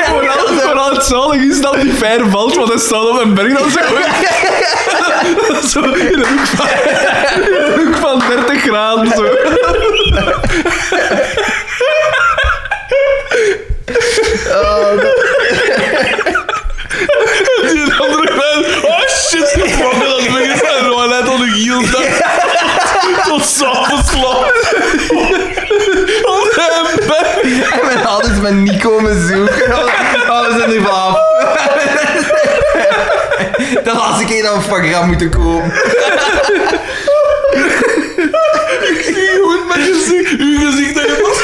Vooral, 0.06 0.48
vooral 0.48 0.94
het 0.94 1.04
zalig 1.04 1.42
is 1.42 1.62
dat 1.62 1.82
die 1.82 1.94
ver 1.94 2.30
valt, 2.30 2.56
want 2.56 2.70
hij 2.70 2.78
staat 2.78 3.10
op 3.10 3.22
een 3.22 3.34
berg 3.34 3.60
dan 3.60 3.70
zo. 3.70 3.80
zo 5.80 5.80
in 5.80 6.14
een 6.14 6.26
hoek 6.26 6.46
van, 6.46 6.68
in 7.42 7.54
een 7.54 7.86
hoek 7.86 7.96
van 7.96 8.22
30 8.30 8.62
graden. 8.62 9.08
Zo. 9.08 9.26
Die 17.62 17.94
andere 17.94 18.28
kant. 18.28 18.84
Oh 18.84 19.08
shit, 19.08 19.56
wil 19.78 20.00
dat 20.00 20.24
weg 20.32 20.58
zijn? 20.58 20.86
En 20.86 21.10
hij 21.10 21.24
tot 21.24 21.40
een 21.40 21.54
hiel 21.54 21.82
Tot 23.24 23.46
s'avonds 23.46 24.14
laat. 24.14 24.52
Op 26.24 26.52
hem 26.56 27.08
bed. 27.08 27.42
En 27.72 27.86
mijn 27.86 28.06
ouders 28.06 28.40
me 28.40 28.78
komen 28.78 29.28
zoeken. 29.28 29.74
Oh, 30.30 30.48
we 30.48 30.56
zijn 30.58 30.74
er 30.74 30.82
vanaf. 30.82 31.18
De 33.84 33.94
laatste 33.94 34.26
keer 34.26 34.44
dat 34.44 34.56
we 34.56 34.62
van 34.62 34.84
gram 34.84 35.08
moeten 35.08 35.30
kopen. 35.30 35.74
Ik 38.82 39.02
zie 39.04 39.40
goed 39.44 39.68
met 39.68 39.78
gezicht. 39.78 40.32
Uw 40.40 40.70
gezicht 40.70 40.96
dat 40.96 41.04
je 41.06 41.22
was. 41.22 41.38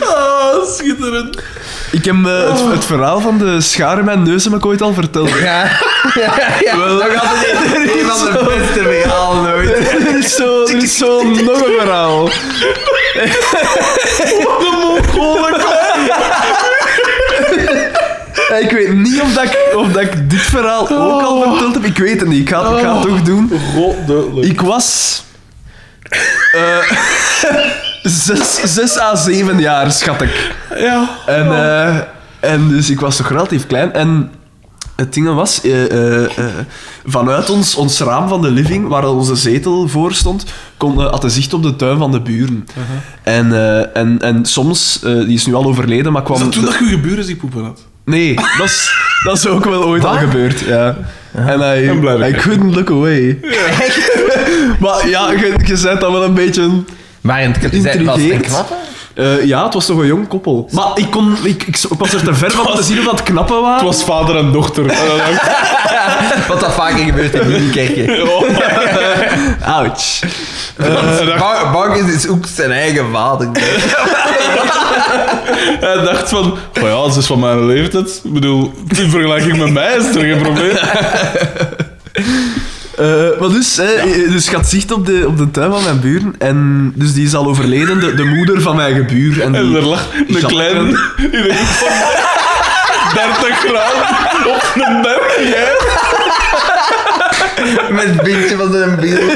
Ah, 0.06 0.66
schitterend. 0.66 1.42
Ik 1.90 2.04
heb 2.04 2.14
eh, 2.24 2.48
het, 2.48 2.72
het, 2.72 2.84
verhaal 2.84 3.20
van 3.20 3.38
de 3.38 3.60
schaar 3.60 3.98
in 3.98 4.04
mijn 4.04 4.22
neus 4.22 4.44
heb 4.44 4.64
ooit 4.64 4.82
al 4.82 4.94
verteld. 4.94 5.28
Ja, 5.28 5.62
ja, 6.14 6.34
ja. 6.60 6.76
Dat 6.76 7.14
had 7.14 7.36
het 7.36 7.78
niet. 7.78 7.94
Een 7.94 8.06
van 8.06 8.32
de 8.32 8.44
beste 8.56 8.82
verhalen 8.82 9.42
nooit. 9.42 9.90
Dit 10.04 10.14
is 10.24 10.36
zo, 10.36 10.66
er 10.66 10.82
is 10.82 10.98
zo 10.98 11.22
nog 11.22 11.66
een 11.66 11.78
verhaal. 11.78 12.22
Wat 12.22 12.32
een 18.50 18.60
ik 18.60 18.70
weet 18.70 18.92
niet 18.92 19.20
of, 19.20 19.34
dat 19.34 19.44
ik, 19.44 19.58
of 19.74 19.92
dat 19.92 20.02
ik 20.02 20.30
dit 20.30 20.40
verhaal 20.40 20.90
ook 20.90 21.22
al 21.22 21.42
verteld 21.42 21.74
heb. 21.74 21.84
Ik 21.84 21.98
weet 21.98 22.20
het 22.20 22.28
niet. 22.28 22.40
Ik 22.40 22.48
ga, 22.48 22.74
het, 22.74 23.02
toch 23.02 23.22
doen. 23.22 23.52
Ik 24.40 24.60
was... 24.60 25.24
Uh, 26.54 26.78
Zes 28.08 28.98
à 28.98 29.16
zeven 29.16 29.60
jaar, 29.60 29.92
schat 29.92 30.22
ik. 30.22 30.54
Ja. 30.78 31.08
En, 31.26 31.46
eh, 31.46 31.96
en 32.40 32.68
dus 32.68 32.90
ik 32.90 33.00
was 33.00 33.16
toch 33.16 33.28
relatief 33.28 33.66
klein. 33.66 33.92
En 33.92 34.30
het 34.96 35.14
ding 35.14 35.34
was, 35.34 35.60
eh, 35.60 36.24
eh, 36.24 36.30
vanuit 37.04 37.50
ons, 37.50 37.74
ons 37.74 38.00
raam 38.00 38.28
van 38.28 38.42
de 38.42 38.50
living, 38.50 38.88
waar 38.88 39.08
onze 39.08 39.36
zetel 39.36 39.88
voor 39.88 40.14
stond, 40.14 40.44
kon, 40.76 41.00
had 41.00 41.22
de 41.22 41.30
zicht 41.30 41.54
op 41.54 41.62
de 41.62 41.76
tuin 41.76 41.98
van 41.98 42.12
de 42.12 42.20
buren. 42.20 42.66
Uh-huh. 42.68 43.36
en, 43.38 43.94
en, 43.94 44.18
en 44.20 44.44
soms, 44.44 45.00
die 45.00 45.34
is 45.34 45.46
nu 45.46 45.54
al 45.54 45.64
overleden, 45.64 46.12
maar 46.12 46.22
kwam... 46.22 46.36
Is 46.36 46.42
toen 46.42 46.64
de... 46.64 46.70
dat 46.70 46.78
je 46.78 46.84
geburen 46.84 47.26
die 47.26 47.36
poepen 47.36 47.64
had? 47.64 47.86
Nee, 48.04 48.34
dat 48.34 48.66
is, 48.66 48.94
dat 49.24 49.36
is 49.36 49.46
ook 49.46 49.64
wel 49.64 49.84
ooit 49.84 50.04
al 50.04 50.16
gebeurd, 50.16 50.60
ja. 50.60 50.96
Uh-huh. 51.36 51.52
En 51.52 51.60
hij, 51.60 51.84
I, 51.84 52.28
I 52.28 52.32
couldn't 52.32 52.74
look 52.74 52.90
away. 52.90 53.38
Maar 54.80 55.08
ja, 55.08 55.30
je, 55.30 55.54
je 55.64 55.76
dan 55.76 55.98
dat 55.98 56.10
wel 56.10 56.24
een 56.24 56.34
beetje 56.34 56.84
in 57.28 57.50
het 57.52 57.62
was 57.62 57.70
het 57.72 57.94
een 57.94 58.00
Intrigeert. 58.00 58.46
knappe? 58.46 58.74
eh, 59.14 59.44
ja, 59.44 59.64
het 59.64 59.74
was 59.74 59.86
toch 59.86 59.98
een 59.98 60.06
jong 60.06 60.28
koppel. 60.28 60.68
Maar 60.72 60.86
ik, 60.94 61.10
kon, 61.10 61.36
ik, 61.42 61.62
ik, 61.62 61.76
ik 61.90 61.98
was 61.98 62.12
er 62.12 62.24
te 62.24 62.34
ver 62.34 62.50
van 62.56 62.66
om 62.66 62.74
te 62.74 62.82
zien 62.82 62.98
of 62.98 63.04
dat 63.04 63.22
knappen 63.22 63.60
waren. 63.60 63.74
Het 63.86 63.96
was 63.96 64.04
vader 64.04 64.36
en 64.36 64.52
dochter. 64.52 64.84
Wat 66.48 66.60
dat 66.60 66.72
vaker 66.72 67.04
gebeurt 67.04 67.34
in 67.34 67.48
minikerken. 67.48 68.22
oh, 68.22 68.42
Ouch. 69.76 70.20
Bankers 71.72 72.14
is 72.14 72.28
ook 72.28 72.44
zijn 72.54 72.70
eigen 72.72 73.06
vader. 73.12 73.48
Hij 75.80 75.94
dacht 76.04 76.28
van, 76.28 76.58
oh 76.82 76.88
ja, 76.88 77.10
ze 77.10 77.18
is 77.18 77.26
van 77.26 77.40
mijn 77.40 77.66
leeftijd. 77.66 78.20
Ik 78.24 78.32
bedoel, 78.32 78.72
in 78.88 79.10
vergelijking 79.10 79.56
met 79.58 79.70
mij 79.72 79.96
is 79.96 80.14
er 80.14 80.20
geen 80.20 80.42
probleem. 80.42 80.76
Eh, 82.96 83.06
maar 83.40 83.48
dus, 83.48 83.76
hè, 83.76 83.86
dus 84.30 84.48
je 84.48 84.56
had 84.56 84.66
zicht 84.68 84.92
op 84.92 85.06
de, 85.06 85.24
op 85.26 85.38
de 85.38 85.50
tuin 85.50 85.70
van 85.72 85.82
mijn 85.82 86.00
buren. 86.00 86.34
En 86.38 86.92
dus 86.94 87.12
die 87.14 87.26
is 87.26 87.34
al 87.34 87.46
overleden, 87.46 88.00
de, 88.00 88.14
de 88.14 88.24
moeder 88.24 88.60
van 88.62 88.76
mijn 88.76 88.94
gebuur. 88.94 89.42
En, 89.42 89.54
En 89.54 89.66
die, 89.66 89.76
er 89.76 89.82
lag 89.86 90.06
een 90.28 90.46
kleine 90.46 90.80
in 90.80 91.28
een 91.32 91.56
hoek 91.56 91.66
van 91.66 93.14
30 93.14 93.58
graden 93.58 94.52
op 94.54 94.72
een 94.74 95.02
berg. 95.02 95.36
Met 97.90 98.04
het 98.06 98.22
beentje 98.22 98.56
van 98.56 98.72
zijn 98.72 98.96
beeld. 99.00 99.32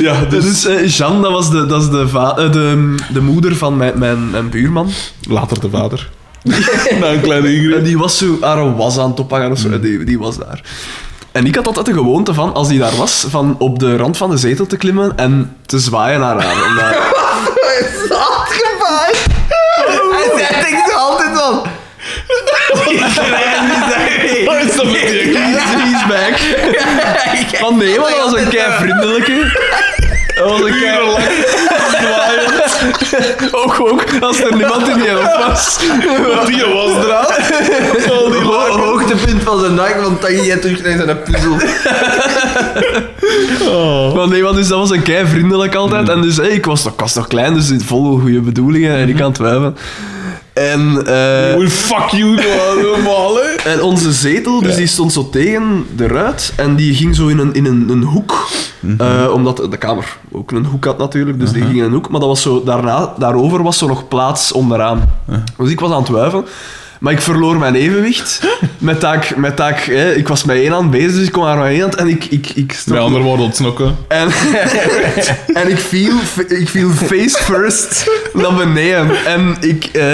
Ja, 0.00 0.24
dus 0.28 0.44
Dus 0.44 0.64
eh, 0.66 0.88
Jeanne, 0.88 1.22
dat 1.22 1.32
was 1.32 1.50
de, 1.50 1.66
dat 1.66 1.82
is 1.82 1.88
de, 1.90 2.08
va- 2.08 2.34
eh, 2.36 2.52
de, 2.52 2.94
de 3.12 3.20
moeder 3.20 3.56
van 3.56 3.76
mijn, 3.76 3.98
mijn, 3.98 4.30
mijn 4.30 4.48
buurman. 4.50 4.90
later 5.28 5.60
de 5.60 5.70
vader. 5.70 6.08
Na 7.00 7.06
een 7.12 7.20
kleine 7.20 7.74
En 7.76 7.82
die 7.82 7.98
was 7.98 8.18
zo 8.18 8.36
haar 8.40 8.76
was 8.76 8.98
aan 8.98 9.10
het 9.10 9.20
ophangen 9.20 9.50
of 9.52 9.58
zo. 9.58 9.70
en 9.70 9.80
Die, 9.80 10.04
die 10.04 10.18
was 10.18 10.38
daar. 10.38 10.60
En 11.32 11.46
ik 11.46 11.54
had 11.54 11.66
altijd 11.66 11.86
de 11.86 11.92
gewoonte 11.92 12.34
van, 12.34 12.54
als 12.54 12.68
die 12.68 12.78
daar 12.78 12.96
was, 12.96 13.26
van 13.30 13.56
op 13.58 13.78
de 13.78 13.96
rand 13.96 14.16
van 14.16 14.30
de 14.30 14.36
zetel 14.36 14.66
te 14.66 14.76
klimmen 14.76 15.12
en 15.16 15.56
te 15.66 15.78
zwaaien 15.78 16.20
naar 16.20 16.42
haar. 16.42 16.68
Om 16.70 16.76
daar- 16.76 17.12
Zat 18.08 18.46
gevaar. 18.48 19.10
Hij 20.10 20.30
zei 20.48 20.62
tegen 20.64 20.94
altijd 20.98 21.38
van... 21.38 21.62
Wat 24.44 24.62
is 24.64 24.76
dat 24.76 24.84
met 24.84 25.08
die 25.08 25.38
He's 25.38 26.06
back. 26.06 26.38
Van 27.60 27.76
nee, 27.76 27.98
maar 27.98 28.10
dat 28.10 28.30
was 28.30 28.40
een 28.40 28.48
kei 28.48 28.72
vriendelijke. 28.72 29.32
Dat 30.38 30.50
was 30.50 30.60
een 30.60 30.78
kei 30.78 30.98
Ook, 33.50 33.80
ook, 33.80 34.04
als 34.20 34.40
er 34.40 34.56
niemand 34.56 34.88
in 34.88 34.98
die 34.98 35.10
hoofd 35.10 35.46
was. 35.46 35.78
Die 36.46 36.64
was 36.64 37.04
eraan. 37.04 37.26
Zal 38.06 38.30
die 38.30 38.40
Ho 38.40 38.78
hoogtepunt 38.78 39.42
van 39.42 39.60
zijn 39.60 39.76
dag, 39.76 39.94
want 40.02 40.20
dan 40.20 40.30
ging 40.30 40.46
jij 40.46 40.56
terug 40.56 40.82
naar 40.82 40.96
zijn 40.96 41.22
puzzel. 41.22 41.56
Maar 44.14 44.28
nee, 44.28 44.42
want 44.42 44.56
dus 44.56 44.68
dat 44.68 44.78
was 44.78 44.90
een 44.90 45.02
kei 45.02 45.26
vriendelijk 45.26 45.74
altijd. 45.74 46.08
En 46.08 46.22
dus 46.22 46.36
hey, 46.36 46.48
ik, 46.48 46.64
was 46.64 46.84
nog, 46.84 46.92
ik 46.92 47.00
was 47.00 47.14
nog 47.14 47.26
klein, 47.26 47.54
dus 47.54 47.72
vol 47.84 48.18
goede 48.18 48.40
bedoelingen 48.40 48.96
en 48.96 49.08
ik 49.08 49.20
aan 49.20 49.28
het 49.28 49.38
wuiven. 49.38 49.76
En, 50.58 51.06
eh, 51.06 51.56
Well, 51.56 51.68
fuck 51.68 52.08
you, 52.08 52.40
normaal, 52.82 53.36
hè. 53.36 53.70
en 53.70 53.82
onze 53.82 54.12
zetel, 54.12 54.60
dus 54.60 54.76
die 54.76 54.86
stond 54.86 55.12
zo 55.12 55.28
tegen 55.30 55.86
de 55.96 56.06
ruit 56.06 56.52
en 56.56 56.76
die 56.76 56.94
ging 56.94 57.14
zo 57.16 57.26
in 57.26 57.38
een, 57.38 57.54
in 57.54 57.66
een, 57.66 57.88
een 57.88 58.02
hoek. 58.02 58.48
Eh, 58.98 59.30
omdat 59.32 59.56
de 59.70 59.76
kamer 59.76 60.16
ook 60.32 60.50
een 60.50 60.64
hoek 60.64 60.84
had 60.84 60.98
natuurlijk, 60.98 61.40
dus 61.40 61.52
die 61.52 61.62
ging 61.62 61.76
in 61.76 61.84
een 61.84 61.92
hoek. 61.92 62.08
Maar 62.08 62.20
dat 62.20 62.28
was 62.28 62.42
zo, 62.42 62.62
daarna, 62.64 63.14
daarover 63.18 63.62
was 63.62 63.78
zo 63.78 63.86
nog 63.86 64.08
plaats 64.08 64.52
onderaan. 64.52 65.10
Dus 65.56 65.70
ik 65.70 65.80
was 65.80 65.90
aan 65.90 66.00
het 66.00 66.08
wuiven. 66.08 66.44
Maar 66.98 67.12
ik 67.12 67.20
verloor 67.20 67.56
mijn 67.58 67.74
evenwicht. 67.74 68.40
Met 68.78 69.02
ik, 69.02 69.36
met 69.36 69.60
ik, 69.60 69.76
hè, 69.94 70.12
ik 70.12 70.28
was 70.28 70.44
met 70.44 70.56
één 70.56 70.72
hand 70.72 70.90
bezig, 70.90 71.12
dus 71.12 71.26
ik 71.26 71.32
kwam 71.32 71.46
aan 71.46 71.58
mijn 71.58 71.70
één 71.72 71.80
hand 71.80 71.94
en 71.94 72.08
ik, 72.08 72.24
ik, 72.24 72.48
ik 72.54 72.72
stond- 72.72 72.96
Bij 72.96 73.04
ander 73.06 73.22
woorden 73.22 73.44
ontsnokken. 73.44 73.96
en, 74.08 74.28
en 75.60 75.68
ik, 75.70 75.78
viel, 75.78 76.12
ik 76.48 76.68
viel 76.68 76.90
face 76.90 77.38
first 77.42 78.10
naar 78.32 78.54
beneden. 78.54 79.24
En 79.26 79.56
ik, 79.60 79.84
eh, 79.84 80.12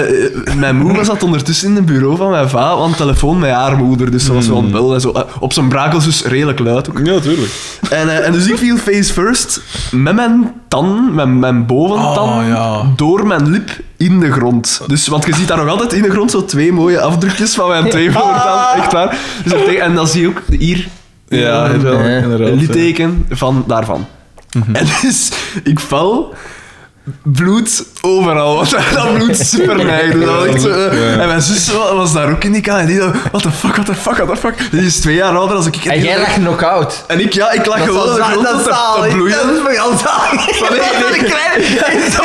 mijn 0.55 0.75
moeder 0.77 1.05
zat 1.05 1.23
ondertussen 1.23 1.69
in 1.69 1.75
het 1.75 1.85
bureau 1.85 2.17
van 2.17 2.29
mijn 2.29 2.49
va, 2.49 2.77
want 2.77 2.97
telefoon 2.97 3.39
met 3.39 3.51
haar 3.51 3.77
moeder. 3.77 4.11
Dus 4.11 4.25
ze 4.25 4.33
was 4.33 4.47
wel 4.47 4.69
bel 4.69 4.93
en 4.93 5.01
zo. 5.01 5.11
Eh, 5.11 5.21
Op 5.39 5.53
zijn 5.53 5.67
brakels 5.69 6.03
dus 6.05 6.23
redelijk 6.23 6.59
luid 6.59 6.89
ook. 6.89 6.99
Ja, 7.03 7.19
tuurlijk. 7.19 7.51
En, 7.89 8.09
eh, 8.09 8.25
en 8.25 8.31
dus 8.31 8.47
ik 8.47 8.57
viel 8.57 8.77
face 8.77 9.13
first 9.13 9.61
met 9.91 10.15
mijn 10.15 10.51
tan, 10.67 11.13
mijn, 11.15 11.39
mijn 11.39 11.65
boventan, 11.65 12.39
Oh, 12.39 12.47
ja. 12.47 12.81
door 12.95 13.27
mijn 13.27 13.49
lip 13.49 13.69
in 13.97 14.19
de 14.19 14.31
grond. 14.31 14.81
Dus, 14.87 15.07
want 15.07 15.25
je 15.25 15.35
ziet 15.35 15.47
daar 15.47 15.57
nog 15.57 15.67
altijd 15.67 15.93
in 15.93 16.01
de 16.01 16.11
grond 16.11 16.31
zo 16.31 16.45
twee 16.45 16.71
mooie 16.71 17.01
afdrukjes 17.01 17.53
van 17.53 17.67
mijn 17.69 17.89
twee 17.89 18.11
voortanden. 18.11 18.73
Echt 18.83 18.91
waar. 18.91 19.17
Dus 19.43 19.51
tegen- 19.53 19.81
en 19.81 19.95
dan 19.95 20.07
zie 20.07 20.21
je 20.21 20.27
ook 20.27 20.41
hier 20.59 20.87
Ja, 21.27 21.65
een- 21.65 21.73
inderdaad. 21.73 22.05
Ja. 22.05 22.15
inderdaad, 22.17 22.47
een 22.47 22.53
ja. 22.53 22.59
litteken 22.59 23.25
van 23.29 23.63
daarvan. 23.67 24.05
En 24.73 24.85
dus 25.01 25.31
ik 25.63 25.79
val 25.79 26.33
bloed 27.23 27.83
overal. 28.01 28.55
Want 28.55 28.71
dat 28.93 29.13
bloed 29.13 29.37
super. 29.37 29.77
Dat 30.25 30.35
was 30.35 30.45
echt 30.47 30.61
zo, 30.61 30.69
eh. 30.69 31.11
En 31.21 31.27
mijn 31.27 31.41
zus 31.41 31.71
wa- 31.71 31.95
was 31.95 32.13
daar 32.13 32.29
ook 32.31 32.43
in 32.43 32.51
die 32.51 32.61
kamer. 32.61 32.81
En 32.81 32.87
die 32.87 32.95
zo, 32.99 33.11
what 33.31 33.41
the 33.41 33.51
fuck, 33.51 33.71
what 33.75 33.85
the 33.85 33.95
fuck, 33.95 34.15
what 34.17 34.27
the 34.29 34.35
fuck. 34.35 34.71
Die 34.71 34.85
is 34.85 34.99
twee 34.99 35.15
jaar 35.15 35.37
ouder 35.37 35.57
dan 35.57 35.67
ik. 35.67 35.85
En 35.85 36.01
jij 36.01 36.19
lag 36.19 36.33
knock-out. 36.33 37.03
En 37.07 37.19
ik, 37.19 37.33
ja, 37.33 37.51
ik 37.51 37.65
lag 37.65 37.77
Dat 37.77 37.85
gewoon 37.87 38.05
dat 38.07 38.63
te, 38.63 39.05
is 39.07 39.13
bloeien. 39.13 39.37
Dat 39.47 39.91
is 39.93 39.99
zalig. 40.01 40.45
nee, 40.69 40.79
Dat 40.99 41.09
is 41.11 41.17
een 41.17 41.25
kleine... 41.25 41.63
Zo. 42.11 42.23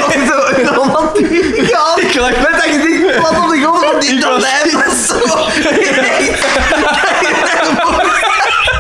Ik 1.97 2.15
lag- 2.15 2.31
Met 2.31 2.51
dat 2.53 2.63
gezicht 2.63 3.17
plat 3.17 3.31
op 3.45 3.51
de 3.51 3.61
grond 3.63 3.85
van 3.85 4.01
die 4.01 4.11
Ik 4.11 4.25
was- 4.25 4.33
tonijn. 4.35 4.71
Dat 4.73 4.93
is 4.93 5.07
zo... 5.07 5.19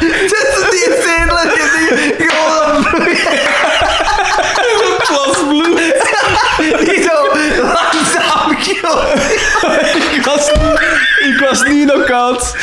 Tussen 0.00 0.70
die 0.70 0.88
stedelen 1.00 1.42
en 1.42 1.50
die 1.78 2.28
gewoon 2.28 2.86
Plas 5.06 5.38
bloed. 5.48 5.78
die 6.86 7.02
zo 7.02 7.28
langzaam 7.62 8.56
ik, 10.16 10.24
was, 10.24 10.48
ik 11.30 11.46
was 11.48 11.62
niet 11.62 11.90
knock-out. 11.90 12.54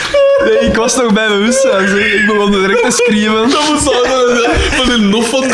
Nee, 0.43 0.59
ik 0.59 0.75
was 0.75 0.95
nog 0.95 1.13
bij 1.13 1.28
mijn 1.30 1.51
zeg. 1.51 1.93
Ik 1.93 2.25
begon 2.28 2.51
direct 2.51 2.84
te 2.84 2.91
schreeuwen. 2.91 3.49
Dat 3.49 3.67
moet 3.69 3.82
zo 3.82 3.91
van 4.75 4.91
een 4.91 5.09
nof 5.09 5.30
van 5.30 5.43
ik 5.43 5.53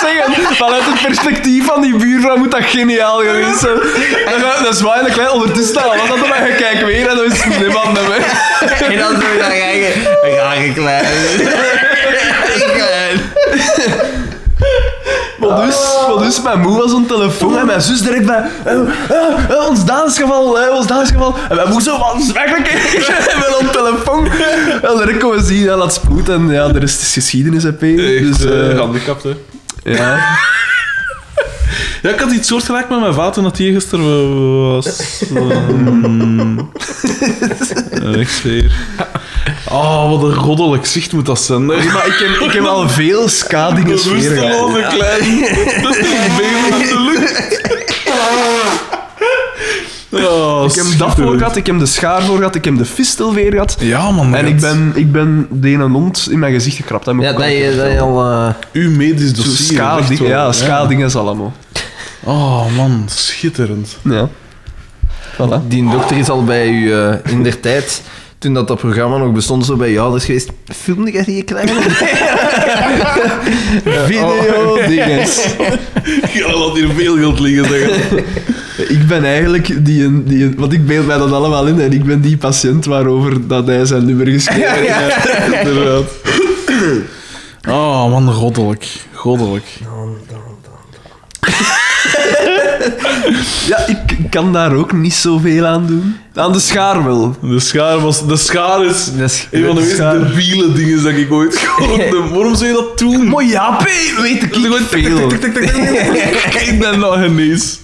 zeggen. 0.00 0.54
Vanuit 0.56 0.82
het 0.84 1.02
perspectief 1.02 1.66
van 1.66 1.80
die 1.80 1.96
buurvrouw 1.96 2.36
moet 2.36 2.50
dat 2.50 2.64
geniaal 2.64 3.18
geweest 3.18 3.58
zijn. 3.60 3.80
En 4.26 4.40
dan- 4.40 4.62
dan 4.64 4.74
zwaaien 4.74 5.04
de 5.04 5.10
klein 5.10 5.30
ondertussen 5.30 5.74
staan. 5.74 5.88
Wat 5.98 6.08
dat 6.08 6.18
dan? 6.18 6.46
Je 6.46 6.54
kijkt 6.58 6.84
weer 6.84 7.08
en 7.08 7.16
dan 7.16 7.24
is 7.32 7.42
het 7.42 7.58
niemand 7.60 7.92
meer. 8.08 8.24
En 8.90 8.98
dan 8.98 9.10
zo 9.20 9.38
dan 9.38 9.50
ga 9.50 9.68
je... 9.68 9.92
Dan 10.22 10.30
ga 10.40 10.52
je 10.52 10.72
klein. 10.72 11.06
Klein. 12.74 14.28
Dus, 15.56 15.76
dus, 16.18 16.42
mijn 16.42 16.60
moe 16.60 16.78
was 16.78 16.92
op 16.92 17.08
telefoon 17.08 17.58
en 17.58 17.66
mijn 17.66 17.82
zus 17.82 18.00
direct 18.02 18.26
bij... 18.26 18.44
eh, 18.64 18.72
eh, 18.72 18.80
eh, 19.48 19.68
ons 19.68 19.84
dansgeval, 19.84 20.60
eh, 20.60 20.74
ons 20.76 20.86
dansgeval. 20.86 21.34
En 21.48 21.56
mijn 21.56 21.68
moe 21.68 21.82
zo 21.82 21.98
van. 21.98 22.20
En 23.32 23.40
wel 23.40 23.58
op 23.60 23.72
telefoon. 23.72 24.26
En 24.82 24.96
direct 24.96 25.18
komen 25.18 25.44
zien, 25.44 25.66
dat 25.66 25.94
spoed. 25.94 26.28
En 26.28 26.48
ja, 26.48 26.68
de 26.68 26.78
rest 26.78 27.00
is 27.00 27.12
geschiedenis, 27.12 27.62
hè, 27.62 27.72
P. 27.72 27.80
Dus, 27.80 28.44
eh, 28.44 28.50
hè. 29.22 29.92
ja. 29.92 30.18
Ja, 32.02 32.10
ik 32.10 32.20
had 32.20 32.30
iets 32.32 32.48
soortgelijk 32.48 32.88
met 32.88 33.00
mijn 33.00 33.14
vader 33.14 33.42
dat 33.42 33.58
hij 33.58 33.72
gisteren 33.72 34.72
was. 34.72 34.86
Ehm. 35.34 36.58
Oh, 39.72 40.10
wat 40.10 40.22
een 40.30 40.34
goddelijk 40.36 40.86
zicht 40.86 41.12
moet 41.12 41.26
dat 41.26 41.40
zijn. 41.40 41.60
hè. 41.68 41.76
Maar 41.92 42.06
ik 42.06 42.24
heb, 42.38 42.48
ik 42.48 42.52
heb 42.52 42.64
al 42.64 42.88
veel 42.88 43.28
ska-dingen 43.28 43.98
sfeer 43.98 44.20
gehad. 44.38 44.66
Bewusteloze 44.72 44.96
klein. 44.96 45.40
Dat 45.82 45.96
is 45.96 46.06
een 46.06 46.80
in 46.80 46.86
de 46.86 47.00
lucht. 47.12 47.58
Ik 50.10 50.74
heb 50.74 50.98
dat 50.98 51.14
voor 51.14 51.38
gehad, 51.38 51.56
ik 51.56 51.66
heb 51.66 51.78
de 51.78 51.86
schaar 51.86 52.22
voor 52.22 52.36
gehad, 52.36 52.54
ik 52.54 52.64
heb 52.64 52.76
de 52.78 52.84
fistel 52.84 53.34
weer 53.34 53.52
gehad. 53.52 53.76
Ja, 53.80 54.10
man. 54.10 54.34
En 54.34 54.46
ik 54.46 54.60
ben, 54.60 54.92
ik 54.94 55.12
ben 55.12 55.46
de 55.50 55.68
ene 55.68 55.88
hond 55.88 56.28
in 56.30 56.38
mijn 56.38 56.52
gezicht 56.52 56.76
gekrapt. 56.76 57.04
Ja, 57.06 57.12
dat 57.32 57.48
je, 57.48 57.74
dat 57.76 57.90
je 57.92 58.00
al... 58.00 58.24
eh, 58.30 58.48
Uw 58.72 58.90
medisch 58.90 59.32
dossier. 59.32 59.78
ska 59.78 60.00
ja, 60.24 60.52
ska-dingen 60.52 61.06
is 61.06 61.16
allemaal. 61.16 61.52
Oh, 62.24 62.76
man. 62.76 63.04
Schitterend. 63.08 63.96
Ja. 64.04 64.28
Voilà. 65.32 65.66
Die 65.68 65.90
dokter 65.90 66.16
is 66.16 66.28
al 66.28 66.44
bij 66.44 66.68
u 66.68 66.92
eh, 66.92 67.14
in 67.24 67.42
der 67.42 67.60
tijd, 67.60 68.02
toen 68.40 68.54
dat, 68.54 68.68
dat 68.68 68.78
programma 68.78 69.16
nog 69.16 69.32
bestond, 69.32 69.66
zo 69.66 69.76
bij 69.76 69.90
je 69.90 70.00
ouders 70.00 70.24
geweest. 70.24 70.50
Filmde 70.76 71.10
jij 71.12 71.24
die 71.24 71.42
kleine? 71.42 71.72
Video 74.06 74.76
dinges. 74.86 75.44
Ja, 76.32 76.52
laat 76.58 76.76
hier 76.76 76.88
veel 76.96 77.16
geld 77.16 77.40
liggen, 77.40 77.64
zeggen. 77.68 78.18
Ik 78.88 79.06
ben 79.06 79.24
eigenlijk 79.24 79.84
die, 79.84 80.04
een- 80.04 80.24
die 80.24 80.44
een- 80.44 80.54
want 80.58 80.72
ik 80.72 80.86
beeld 80.86 81.06
mij 81.06 81.18
dat 81.18 81.32
allemaal 81.32 81.66
in 81.66 81.80
en 81.80 81.92
ik 81.92 82.04
ben 82.04 82.20
die 82.20 82.36
patiënt 82.36 82.84
waarover 82.84 83.46
dat 83.48 83.66
hij 83.66 83.84
zijn 83.84 84.04
nummer 84.04 84.26
geschreven 84.26 84.72
heeft. 84.74 85.28
Inderdaad. 85.68 86.04
Oh, 87.68 88.10
man. 88.10 88.32
Goddelijk. 88.32 88.86
Goddelijk. 89.12 89.64
Ja, 93.66 93.86
ik 93.86 94.30
kan 94.30 94.52
daar 94.52 94.72
ook 94.74 94.92
niet 94.92 95.14
zoveel 95.14 95.66
aan 95.66 95.86
doen. 95.86 96.16
Aan 96.34 96.52
de 96.52 96.58
schaar 96.60 97.04
wel. 97.04 97.36
De 97.42 97.60
schaar, 97.60 98.00
was, 98.00 98.26
de 98.26 98.36
schaar 98.36 98.84
is 98.84 99.06
een 99.50 99.66
van 99.66 99.74
de 99.74 99.80
meest 99.80 99.96
debiele 99.96 100.72
dingen 100.72 101.02
dat 101.02 101.12
ik 101.12 101.32
ooit 101.32 101.56
gehoord. 101.58 102.30
Waarom 102.30 102.54
zou 102.54 102.66
je 102.68 102.72
dat 102.74 102.98
doen? 102.98 103.28
Maar 103.28 103.44
ja, 103.44 103.70
P, 103.70 103.88
weet 104.20 104.42
ik 104.42 104.56
niet 104.56 104.76
veel. 104.88 105.32
Ik 106.60 106.76
ben 106.78 106.98
nog 106.98 107.14
genees. 107.14 107.78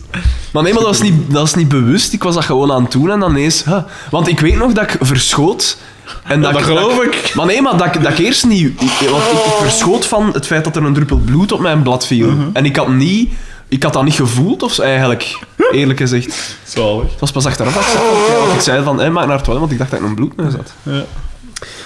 Maar 0.52 0.62
nee, 0.62 0.72
maar 0.72 0.82
dat 0.82 0.90
was, 0.90 1.02
niet, 1.02 1.14
dat 1.26 1.40
was 1.40 1.54
niet 1.54 1.68
bewust. 1.68 2.12
Ik 2.12 2.22
was 2.22 2.34
dat 2.34 2.44
gewoon 2.44 2.72
aan 2.72 2.82
het 2.82 2.92
doen 2.92 3.10
en 3.10 3.20
dan 3.20 3.30
ineens... 3.30 3.64
huh. 3.64 3.76
Want 4.10 4.28
ik 4.28 4.40
weet 4.40 4.56
nog 4.56 4.72
dat 4.72 4.84
ik 4.84 4.96
verschoot. 5.00 5.76
En 6.24 6.40
Ja, 6.40 6.50
dat 6.50 6.60
ik- 6.60 6.66
geloof 6.66 7.02
ik. 7.02 7.14
ik. 7.14 7.34
Maar 7.34 7.46
nee, 7.46 7.62
maar 7.62 7.76
dat, 7.76 7.94
ik- 7.94 8.02
dat 8.02 8.12
ik 8.12 8.18
eerst 8.18 8.46
niet... 8.46 8.66
ik- 8.66 9.08
Want 9.10 9.22
ik, 9.24 9.30
ik 9.44 9.52
verschoot 9.60 10.06
van 10.06 10.30
het 10.32 10.46
feit 10.46 10.64
dat 10.64 10.76
er 10.76 10.84
een 10.84 10.94
druppel 10.94 11.16
bloed 11.16 11.52
op 11.52 11.60
mijn 11.60 11.82
blad 11.82 12.06
viel. 12.06 12.28
Mhm. 12.30 12.40
En 12.52 12.64
ik 12.64 12.76
had 12.76 12.88
niet... 12.88 13.32
Ik 13.68 13.82
had 13.82 13.92
dat 13.92 14.04
niet 14.04 14.14
gevoeld, 14.14 14.62
of 14.62 14.78
eigenlijk. 14.78 15.38
Eerlijk 15.72 15.98
gezegd. 15.98 16.56
Zalig. 16.64 17.10
Het 17.10 17.20
was 17.20 17.30
pas 17.32 17.46
achteraf 17.46 17.74
dat 17.74 17.82
ik, 17.82 17.88
zei, 17.88 18.38
want 18.40 18.52
ik 18.54 18.60
zei 18.60 18.82
van, 18.84 18.98
hé, 19.00 19.10
maak 19.10 19.26
naar 19.26 19.34
het 19.36 19.44
toilet, 19.44 19.62
want 19.62 19.72
ik 19.72 19.78
dacht 19.78 19.90
dat 19.90 20.00
ik 20.00 20.06
een 20.06 20.14
bloedneus 20.14 20.52
had. 20.54 20.72
Ja. 20.82 21.04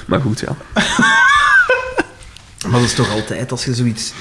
Maar 0.06 0.20
goed, 0.20 0.40
ja. 0.40 0.56
Maar 2.68 2.80
dat 2.80 2.88
is 2.88 2.94
toch 2.94 3.10
altijd 3.10 3.50
als 3.50 3.64
je 3.64 3.74
zoiets... 3.74 4.12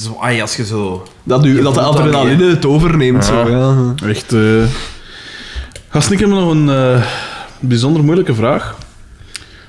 Zo, 0.00 0.18
ai, 0.20 0.40
als 0.40 0.56
je 0.56 0.64
zo... 0.66 1.06
Dat, 1.22 1.44
u, 1.44 1.56
Je 1.56 1.62
dat 1.62 1.74
de 1.74 1.80
adrenaline 1.80 2.50
het 2.50 2.66
overneemt, 2.66 3.24
zo. 3.24 3.48
Ja. 3.48 3.94
Echt. 4.08 4.32
eh 4.32 4.64
Gasten, 5.88 6.12
ik 6.12 6.18
heb 6.20 6.28
nog 6.28 6.50
een 6.50 6.68
eh, 6.70 7.02
bijzonder 7.60 8.04
moeilijke 8.04 8.34
vraag. 8.34 8.76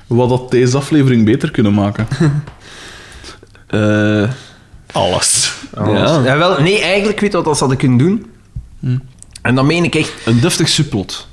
Wat 0.06 0.28
had 0.28 0.50
deze 0.50 0.76
aflevering 0.76 1.24
beter 1.24 1.50
kunnen 1.50 1.74
maken? 1.74 2.08
Eh, 3.66 4.30
Alles. 4.92 5.43
Ja. 5.76 6.20
ja 6.24 6.38
wel, 6.38 6.60
nee, 6.60 6.80
eigenlijk 6.80 7.20
weet 7.20 7.30
je 7.30 7.36
wat 7.36 7.44
dat 7.46 7.54
ze 7.54 7.60
hadden 7.60 7.78
kunnen 7.78 7.98
doen. 7.98 8.26
En 9.42 9.54
dan 9.54 9.66
meen 9.66 9.84
ik 9.84 9.94
echt... 9.94 10.12
een 10.24 10.40
deftig 10.40 10.68
subplot. 10.68 11.26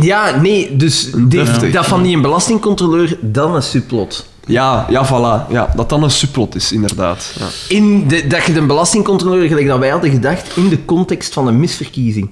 Ja, 0.00 0.40
nee, 0.40 0.76
dus 0.76 1.10
die- 1.16 1.70
dat 1.72 1.86
van 1.86 2.02
die 2.02 2.16
een 2.16 2.22
belastingcontroleur, 2.22 3.16
dan 3.20 3.54
een 3.54 3.62
subplot. 3.62 4.26
Ja, 4.46 4.86
ja, 4.90 5.06
voilà. 5.06 5.52
Ja, 5.52 5.72
dat 5.76 5.88
dan 5.88 6.02
een 6.02 6.10
subplot 6.10 6.54
is, 6.54 6.72
inderdaad. 6.72 7.32
Ja. 7.38 7.46
In 7.76 8.08
de, 8.08 8.26
dat 8.26 8.44
je 8.44 8.52
de 8.52 8.66
belastingcontroleur, 8.66 9.48
gelijk 9.48 9.66
dat 9.66 9.78
wij 9.78 9.88
hadden 9.88 10.10
gedacht, 10.10 10.56
in 10.56 10.68
de 10.68 10.84
context 10.84 11.32
van 11.32 11.46
een 11.46 11.60
misverkiezing. 11.60 12.30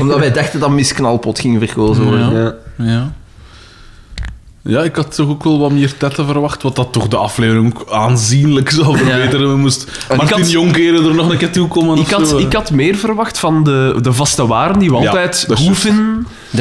Omdat 0.00 0.18
wij 0.18 0.32
dachten 0.32 0.60
dat 0.60 0.70
Miss 0.70 0.92
Knalpot 0.92 1.38
ging 1.38 1.58
verkozen 1.58 2.04
worden. 2.04 2.34
Ja. 2.42 2.54
Ja. 2.84 3.14
Ja, 4.68 4.82
ik 4.82 4.96
had 4.96 5.14
toch 5.14 5.28
ook 5.28 5.44
wel 5.44 5.58
wat 5.58 5.70
meer 5.70 5.96
tetten 5.96 6.26
verwacht, 6.26 6.62
wat 6.62 6.76
dat 6.76 6.88
toch 6.92 7.08
de 7.08 7.16
aflevering 7.16 7.74
ook 7.78 7.90
aanzienlijk 7.92 8.70
zou 8.70 8.96
verbeteren. 8.98 9.48
We 9.50 9.56
moest 9.56 9.82
ik 10.10 10.16
Martin 10.16 10.38
had- 10.40 10.50
Jonkeren 10.50 11.04
er 11.04 11.14
nog 11.14 11.30
een 11.30 11.36
keer 11.38 11.50
toe 11.52 11.68
komen. 11.68 11.98
Ik, 11.98 12.10
had, 12.10 12.28
zo. 12.28 12.38
ik 12.38 12.52
had 12.52 12.70
meer 12.70 12.94
verwacht 12.96 13.38
van 13.38 13.64
de, 13.64 13.98
de 14.02 14.12
vaste 14.12 14.46
waren 14.46 14.78
die 14.78 14.90
we 14.90 14.96
Ja, 15.00 15.06
altijd 15.08 15.44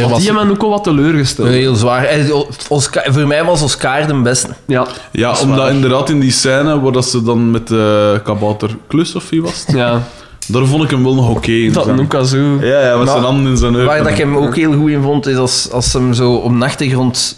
was- 0.09 0.17
die 0.19 0.27
hebben 0.31 0.49
ook 0.49 0.63
al 0.63 0.69
wat 0.69 0.83
teleurgesteld. 0.83 1.47
Heel 1.47 1.75
zwaar. 1.75 2.03
Eh, 2.03 2.35
Oscar, 2.69 3.03
voor 3.13 3.27
mij 3.27 3.43
was 3.43 3.61
Oscar 3.61 4.07
de 4.07 4.13
beste. 4.21 4.47
Ja, 4.65 4.87
Ja, 5.11 5.29
dat 5.31 5.41
omdat 5.41 5.57
waar. 5.57 5.71
inderdaad 5.73 6.09
in 6.09 6.19
die 6.19 6.31
scène 6.31 6.79
waar 6.81 6.91
dat 6.91 7.05
ze 7.05 7.23
dan 7.23 7.51
met 7.51 7.67
de 7.67 8.21
kabouter 8.23 8.77
Klus 8.87 9.15
of 9.15 9.29
wie 9.29 9.41
was 9.41 9.63
het? 9.65 9.75
Ja, 9.75 10.01
Daar 10.47 10.65
vond 10.65 10.83
ik 10.83 10.89
hem 10.89 11.03
wel 11.03 11.15
nog 11.15 11.29
oké 11.29 11.51
in. 11.51 11.73
dat 11.73 12.13
al 12.13 12.25
zo. 12.25 12.37
Ja, 12.61 12.79
ja, 12.81 12.87
met 12.87 12.97
Maar 12.97 13.07
zijn 13.07 13.23
handen 13.23 13.51
in 13.51 13.57
zijn 13.57 13.73
heup. 13.73 13.85
Waar 13.85 13.97
dat 14.03 14.07
ik 14.07 14.17
hem 14.17 14.35
ook 14.37 14.55
heel 14.55 14.73
goed 14.73 14.89
in 14.89 15.01
vond, 15.01 15.27
is 15.27 15.37
als, 15.37 15.71
als 15.71 15.93
hem 15.93 16.13
zo 16.13 16.33
op 16.33 16.51
de 16.59 17.35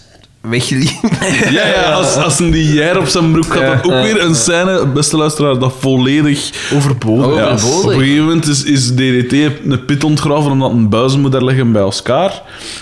wegliep. 0.50 0.90
Ja, 1.50 1.68
ja, 1.68 1.92
als, 1.92 2.16
als 2.16 2.40
een 2.40 2.52
die 2.52 2.74
jij 2.74 2.96
op 2.98 3.08
zijn 3.08 3.32
broek 3.32 3.46
gaat, 3.54 3.62
Ja. 3.62 3.76
dan 3.82 3.94
ook 3.94 4.04
weer 4.04 4.22
een 4.22 4.36
scène, 4.36 4.88
beste 4.88 5.18
luisteraar, 5.18 5.60
dat 5.60 5.74
volledig... 5.80 6.50
Overbodig. 6.74 7.36
Ja, 7.36 7.50
Overbodig. 7.52 7.84
op 7.86 7.92
een 7.92 8.00
gegeven 8.00 8.24
moment 8.26 8.48
is, 8.48 8.64
is 8.64 8.88
DDT 8.92 9.32
een 9.34 9.86
pit 9.86 10.04
ontgraven 10.04 10.52
omdat 10.52 10.72
een 10.72 10.90
buizen 10.90 11.20
moet 11.22 11.34
er 11.34 11.44
leggen 11.46 11.72
bij 11.72 11.82
Oscar. 11.84 12.32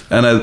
En 0.08 0.24
hij 0.24 0.42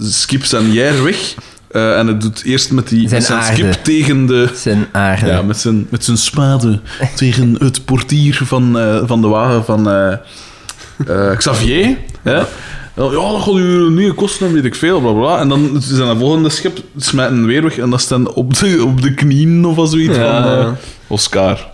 skipt 0.00 0.48
zijn 0.48 0.72
jij 0.72 1.02
weg. 1.02 1.34
eh, 1.70 1.98
en 1.98 2.06
hij 2.06 2.18
doet 2.18 2.42
eerst 2.44 2.70
met, 2.70 2.88
die, 2.88 3.00
Zijn 3.08 3.12
met 3.20 3.24
zijn 3.24 3.38
aarde. 3.38 3.52
skip 3.54 3.72
tegen 3.84 4.26
de... 4.26 4.48
Zijn 4.54 4.86
aarde. 4.92 5.26
Ja, 5.26 5.42
met 5.42 5.58
zijn, 5.58 5.86
met 5.90 6.04
zijn 6.04 6.16
spade 6.16 6.80
tegen 7.14 7.56
het 7.58 7.84
portier 7.84 8.40
van, 8.44 8.78
eh, 8.78 8.98
van 9.06 9.20
de 9.20 9.28
wagen 9.28 9.64
van 9.64 9.90
eh, 9.90 10.12
eh, 11.06 11.36
Xavier. 11.36 11.96
Hè? 12.22 12.42
Ja, 12.98 13.10
dat 13.10 13.42
gaat 13.42 13.54
u 13.56 13.90
niet 13.90 14.14
kosten, 14.14 14.52
weet 14.52 14.64
ik 14.64 14.74
veel, 14.74 15.00
bla 15.00 15.12
bla. 15.12 15.38
En 15.40 15.48
dan 15.48 15.76
zijn 15.78 16.08
de 16.08 16.18
volgende 16.18 16.48
schip 16.48 16.78
smijten 16.96 17.46
weer 17.46 17.62
weg 17.62 17.78
en 17.78 17.90
dat 17.90 18.00
staan 18.00 18.32
op 18.34 18.54
de, 18.58 18.84
op 18.84 19.02
de 19.02 19.14
knieën 19.14 19.64
of 19.64 19.88
zoiets 19.90 20.16
Ja, 20.16 20.42
van 20.42 20.50
eh, 20.52 20.58
ja. 20.58 20.76
Oscar. 21.06 21.66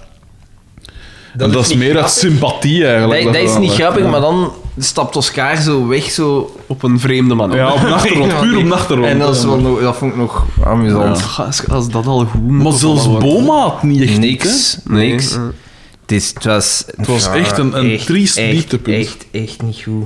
Dat 1.36 1.46
en 1.48 1.54
dat 1.54 1.66
is 1.66 1.74
meer 1.74 1.96
uit 2.02 2.10
sympathie 2.10 2.86
eigenlijk. 2.86 3.24
Dat, 3.24 3.32
dat 3.32 3.42
is 3.42 3.56
niet 3.58 3.72
grappig, 3.72 4.06
maar 4.10 4.20
dan 4.20 4.52
stapt 4.78 5.16
Oscar 5.16 5.56
zo 5.56 5.86
weg, 5.86 6.10
zo... 6.10 6.56
Op 6.66 6.82
een 6.82 7.00
vreemde 7.00 7.34
manier. 7.34 7.56
Ja, 7.56 7.72
op 7.72 7.82
een 7.82 7.92
achtergrond, 7.98 8.40
puur 8.40 8.56
op 8.58 8.64
een 8.64 8.72
achtergrond. 8.72 9.10
En 9.10 9.18
dat, 9.18 9.34
is 9.36 9.42
Ja, 9.42 9.48
wel 9.48 9.80
dat 9.80 9.96
vond 9.96 10.12
ik 10.12 10.18
nog 10.18 10.44
amusant. 10.64 11.24
Als, 11.36 11.68
als 11.68 11.88
dat 11.90 12.06
al 12.06 12.24
goed 12.24 12.48
Maar 12.50 12.72
zelfs 12.72 13.18
Boma 13.18 13.60
had 13.60 13.82
niet 13.82 14.02
echt 14.02 14.18
Niks, 14.18 14.78
niks. 14.84 15.38
Het, 16.00 16.12
is, 16.12 16.30
het 16.34 16.44
was... 16.44 16.84
Het 16.96 17.06
was 17.06 17.28
echt 17.28 17.58
een- 17.58 17.78
een 17.78 17.98
triest 17.98 18.36
echt, 18.36 18.50
dieptepunt. 18.50 18.96
Echt, 18.96 19.26
echt 19.32 19.62
niet 19.62 19.82
goed. 19.84 20.04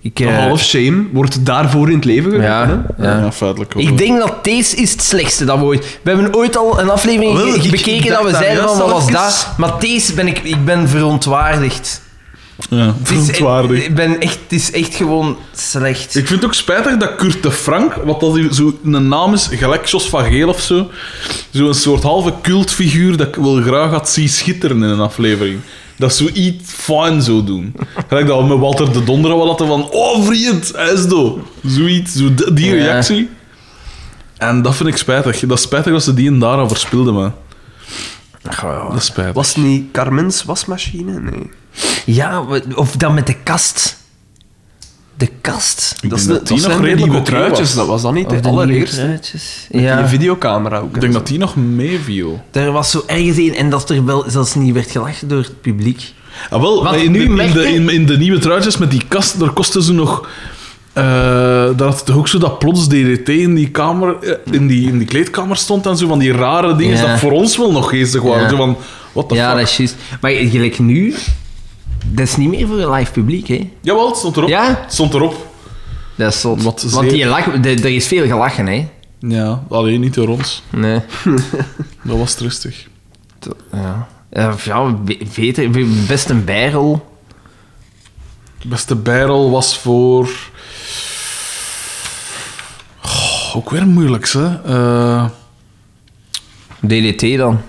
Ik, 0.00 0.18
Een 0.20 0.28
eh, 0.28 0.38
half 0.38 0.60
shame 0.62 1.04
wordt 1.12 1.46
daarvoor 1.46 1.88
in 1.88 1.94
het 1.94 2.04
leven 2.04 2.30
geroepen. 2.30 2.50
ja, 2.50 2.84
ja. 2.98 3.18
Ja, 3.20 3.32
feitelijk 3.32 3.72
wel. 3.74 3.82
Ik 3.82 3.98
denk 3.98 4.18
dat 4.18 4.44
deze 4.44 4.76
is 4.76 4.90
het 4.92 5.02
slechtste 5.02 5.44
dat 5.44 5.58
we 5.58 5.64
ooit... 5.64 5.98
We 6.02 6.10
hebben 6.10 6.34
ooit 6.34 6.56
al 6.56 6.80
een 6.80 6.90
aflevering 6.90 7.32
Wel, 7.36 7.50
ge- 7.50 7.56
ik- 7.56 7.64
ik 7.64 7.70
bekeken 7.70 8.10
dat 8.10 8.22
we 8.22 8.30
zeiden 8.30 8.68
van, 8.68 8.78
wat 8.78 8.90
was 8.90 9.10
dat? 9.10 9.48
Maar 9.56 9.72
deze 9.80 10.14
ben 10.14 10.26
ik... 10.26 10.38
Ik 10.42 10.64
ben 10.64 10.88
verontwaardigd. 10.88 12.02
Ja, 12.70 12.76
Het 12.76 12.94
is, 13.02 13.06
verontwaardigd. 13.08 13.84
ik 13.86 13.94
ben 13.94 14.20
echt, 14.20 14.38
het 14.42 14.52
is 14.52 14.70
echt 14.70 14.94
gewoon 14.94 15.36
slecht. 15.54 16.16
Ik 16.16 16.26
vind 16.26 16.40
het 16.40 16.44
ook 16.44 16.54
spijtig 16.54 16.96
dat 16.96 17.14
Kurt 17.16 17.42
de 17.42 17.50
Frank, 17.50 17.94
wat 18.04 18.20
dat 18.20 18.38
zo 18.52 18.78
een 18.84 19.08
naam 19.08 19.32
is, 19.34 19.48
gelijk 19.52 19.86
Jos 19.86 20.08
van 20.08 20.24
Geel 20.24 20.48
of 20.48 20.60
zo, 20.60 20.90
zo'n 21.50 21.74
soort 21.74 22.02
halve 22.02 22.32
cultfiguur 22.42 23.16
dat 23.16 23.26
ik 23.28 23.34
wel 23.34 23.62
graag 23.62 23.90
had 23.90 24.08
zien 24.10 24.28
schitteren 24.28 24.76
in 24.76 24.82
een 24.88 25.00
aflevering. 25.00 25.60
Dat 25.98 26.14
zo 26.14 26.28
iets 26.32 26.72
fijn 26.72 27.22
zou 27.22 27.44
doen. 27.44 27.74
Gelijk 28.08 28.26
dat 28.26 28.40
we 28.40 28.46
met 28.48 28.58
Walter 28.58 28.92
de 28.92 29.04
Donder 29.04 29.36
wat 29.36 29.46
hadden 29.46 29.66
van, 29.66 29.90
oh 29.90 30.24
vriend, 30.26 30.72
hij 30.74 30.92
is 30.92 31.06
dood. 31.06 31.38
Zoiets, 31.64 32.12
zo 32.14 32.34
die, 32.34 32.52
die 32.52 32.66
Ja. 32.66 32.72
reactie. 32.84 33.28
En 34.36 34.62
dat 34.62 34.76
vind 34.76 34.88
ik 34.88 34.96
spijtig. 34.96 35.40
Dat 35.40 35.58
is 35.58 35.64
spijtig 35.64 35.92
dat 35.92 36.02
ze 36.02 36.14
die 36.14 36.28
en 36.28 36.38
daar 36.38 36.58
al 36.58 36.68
verspilden, 36.68 37.14
man. 37.14 37.32
Dat 38.42 38.96
is 38.96 39.04
spijtig. 39.04 39.34
Was 39.34 39.54
het 39.54 39.64
niet 39.64 39.90
Carmen's 39.92 40.44
wasmachine? 40.44 41.20
Nee. 41.20 41.50
Ja, 42.06 42.44
of 42.74 42.96
dan 42.96 43.14
met 43.14 43.26
de 43.26 43.34
kast. 43.42 43.97
De 45.18 45.28
kast. 45.40 45.94
Ik 46.00 46.10
dat 46.10 46.18
is 46.18 46.26
de, 46.26 46.32
dat 46.32 46.46
die 46.46 46.56
dat 46.60 46.66
nog 46.66 46.76
zijn 46.76 46.96
de 46.96 47.02
redelijk 47.02 47.24
truitjes. 47.24 47.58
was. 47.58 47.74
Dat 47.74 47.86
was 47.86 48.02
dat 48.02 48.12
niet 48.12 48.26
Of 48.26 48.32
de 48.32 48.40
de 48.40 48.48
allereerste. 48.48 49.20
Ja. 49.70 49.96
die 49.96 50.06
videocamera 50.06 50.78
ook. 50.78 50.94
Ik 50.94 51.00
denk 51.00 51.12
dat 51.12 51.26
die 51.26 51.38
nog 51.38 51.56
meeviel. 51.56 52.42
Er 52.50 52.72
was 52.72 52.90
zo 52.90 53.02
ergens 53.06 53.36
een 53.36 53.54
en 53.54 53.70
dat 53.70 53.90
er 53.90 54.04
wel 54.04 54.24
zelfs 54.28 54.54
niet 54.54 54.74
werd 54.74 54.90
gelachen 54.90 55.28
door 55.28 55.38
het 55.38 55.60
publiek. 55.60 56.12
Ah, 56.50 56.60
wel, 56.60 56.82
Want 56.84 56.96
in, 56.96 57.10
nu 57.12 57.36
de, 57.36 57.42
in, 57.42 57.52
de, 57.52 57.72
in, 57.72 57.88
in 57.88 58.06
de 58.06 58.16
nieuwe 58.18 58.38
truitjes 58.38 58.76
met 58.76 58.90
die 58.90 59.02
kast, 59.08 59.38
daar 59.40 59.50
kostte 59.50 59.82
ze 59.82 59.92
nog... 59.92 60.28
eh 60.92 61.02
daar 61.76 61.88
had 61.88 62.06
toch 62.06 62.16
ook 62.16 62.28
zo 62.28 62.38
dat 62.38 62.58
plots 62.58 62.86
DDT 62.88 63.28
in 63.28 63.54
die, 63.54 63.68
kamer, 63.70 64.16
eh, 64.22 64.32
in, 64.50 64.66
die, 64.66 64.88
in 64.88 64.98
die 64.98 65.06
kleedkamer 65.06 65.56
stond 65.56 65.86
en 65.86 65.96
zo 65.96 66.06
van 66.08 66.18
die 66.18 66.32
rare 66.32 66.76
dingen 66.76 66.96
Ja. 66.96 67.06
dat 67.06 67.18
voor 67.18 67.32
ons 67.32 67.56
wel 67.56 67.72
nog 67.72 67.88
geestig 67.88 68.22
waren. 68.22 68.42
Ja. 68.42 68.48
Zo 68.48 68.56
van, 68.56 68.76
what 69.12 69.28
the 69.28 69.34
ja, 69.34 69.48
fuck? 69.48 69.58
dat 69.60 69.68
is 69.68 69.76
juist. 69.76 69.96
Maar 70.20 70.30
gelijk 70.30 70.78
nu, 70.78 71.14
dat 72.06 72.26
is 72.26 72.36
niet 72.36 72.48
meer 72.48 72.66
voor 72.66 72.78
een 72.80 72.90
live 72.90 73.12
publiek, 73.12 73.48
hè? 73.48 73.70
Jawel, 73.80 74.08
het 74.08 74.16
stond 74.16 74.36
erop. 74.36 74.48
Ja? 74.48 74.66
Het 74.82 74.92
stond 74.92 75.14
erop. 75.14 75.46
Dat 76.14 76.32
is 76.32 76.40
zot. 76.40 76.62
Wat 76.62 76.82
Want 76.82 77.04
zeer- 77.04 77.12
die 77.12 77.26
lach, 77.26 77.60
de- 77.60 77.68
er 77.74 77.86
is 77.94 78.06
veel 78.06 78.26
gelachen, 78.26 78.66
hè? 78.66 78.88
Ja, 79.20 79.62
alleen 79.68 80.00
niet 80.00 80.14
door 80.14 80.28
ons. 80.28 80.62
Nee. 80.70 81.00
Dat 82.02 82.18
was 82.18 82.34
trustig. 82.34 82.86
Ja. 83.72 84.08
Ja, 84.32 84.54
ja, 84.64 84.90
be- 84.92 85.18
beter, 85.36 85.70
best 86.06 86.28
een 86.30 86.44
bijrol. 86.44 87.06
De 88.60 88.68
beste 88.68 88.94
bijrol 88.96 89.50
was 89.50 89.78
voor... 89.78 90.28
Oh, 93.04 93.56
ook 93.56 93.70
weer 93.70 93.86
moeilijk, 93.86 94.28
hè. 94.28 94.62
Eh, 94.64 95.24
DDT 96.86 97.36
dan. 97.36 97.60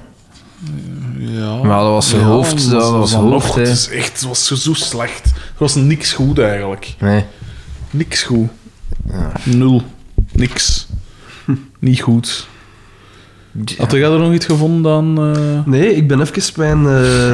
Ja. 1.19 1.55
Maar 1.63 1.79
dat 1.79 1.89
was 1.89 2.09
zijn 2.09 2.21
hoofd, 2.23 2.69
dat 2.69 2.91
was 2.91 3.11
dan 3.11 3.21
hoofd, 3.31 3.45
nog. 3.45 3.55
hè. 3.55 3.61
Het 3.61 3.69
is 3.69 3.89
echt, 3.89 4.11
het 4.11 4.21
was 4.21 4.45
zo- 4.45 4.73
slecht. 4.73 5.25
Er 5.25 5.33
was 5.57 5.75
niks 5.75 6.13
goed, 6.13 6.39
eigenlijk. 6.39 6.95
Nee. 6.99 7.25
Niks 7.91 8.23
goed. 8.23 8.47
Nul. 9.43 9.81
Niks. 10.31 10.87
Niet 11.79 12.01
goed. 12.01 12.47
Had 13.77 13.91
jij 13.91 14.01
er 14.11 14.19
nog 14.19 14.33
iets 14.33 14.45
gevonden 14.45 14.81
dan? 14.83 15.35
eh, 15.35 15.59
Nee, 15.65 15.95
ik 15.95 16.07
ben 16.07 16.21
even 16.21 16.53
mijn, 16.55 16.77
eh 17.03 17.33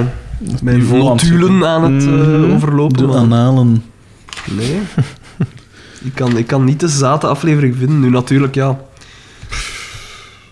mijn 0.61 0.79
het 0.79 0.89
notulen 0.89 1.65
aan 1.67 1.93
het 1.93 2.03
eh, 2.03 2.09
Mhm. 2.11 2.53
overlopen. 2.53 3.07
De 3.07 3.17
analen. 3.17 3.83
Nee. 4.51 4.79
ik, 6.03 6.11
kan, 6.13 6.37
ik 6.37 6.47
kan 6.47 6.63
niet 6.63 6.79
de 6.79 6.87
zate 6.87 7.27
aflevering 7.27 7.75
vinden. 7.77 7.99
Nu 7.99 8.09
natuurlijk, 8.09 8.55
ja. 8.55 8.79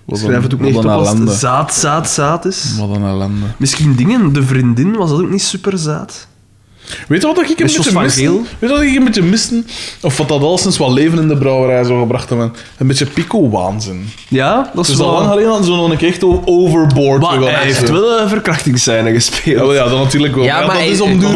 Schrijf 0.08 0.43
het 0.43 0.54
ook 0.54 0.60
niet 0.60 0.76
op 0.76 0.86
als 0.86 1.10
het 1.10 1.30
zaad, 1.30 1.74
zaad, 1.74 2.10
zaad 2.10 2.45
is. 2.45 2.78
Wat 2.78 2.95
een 2.95 3.04
ellende. 3.04 3.45
Misschien 3.58 3.95
dingen, 3.95 4.34
de 4.34 4.43
vriendin, 4.43 4.95
was 4.95 5.10
dat 5.10 5.22
ook 5.22 5.30
niet 5.30 5.41
super 5.41 5.78
zaad? 5.78 6.28
Weet 7.08 7.22
je 7.22 7.28
wat 7.28 7.38
ik 7.42 7.50
een 7.50 7.56
beetje 7.66 8.00
miste? 8.02 8.22
Weet 8.32 8.48
je 8.60 8.68
wat 8.68 8.82
ik 8.82 8.96
een 8.96 9.04
beetje 9.04 9.22
miste? 9.22 9.64
Of 10.02 10.18
wat 10.18 10.28
dat 10.28 10.42
al 10.42 10.58
sinds 10.58 10.78
wat 10.78 10.92
leven 10.92 11.20
in 11.20 11.28
de 11.28 11.38
brouwerij 11.38 11.84
zo 11.84 12.00
gebracht 12.00 12.30
hebben? 12.30 12.54
Een 12.78 12.88
beetje 12.88 13.06
pico-waanzin. 13.06 14.10
Ja, 14.30 14.72
dat 14.74 14.84
is 14.84 14.90
Dus 14.92 15.00
al 15.00 15.06
wel... 15.06 15.16
lang 15.16 15.28
geleden 15.30 15.50
hadden 15.50 15.66
ze 15.68 15.72
nog 15.74 15.90
een 15.92 15.98
keer 15.98 16.08
echt 16.10 16.24
overboard 16.46 17.22
Maar 17.22 17.40
hij 17.40 17.64
heeft 17.66 17.90
wel 17.90 18.20
een 18.20 18.30
verkrachtingsscène 18.30 19.14
gespeeld. 19.14 19.44
Ja, 19.46 19.62
wel, 19.62 19.74
ja, 19.74 19.84
dat 19.90 19.98
natuurlijk 19.98 20.36
wel. 20.36 20.44
Ja, 20.44 20.58
maar, 20.58 20.66
dat 20.66 20.76
hij- 20.76 20.88
is 20.88 21.02
om 21.02 21.20
duur 21.20 21.30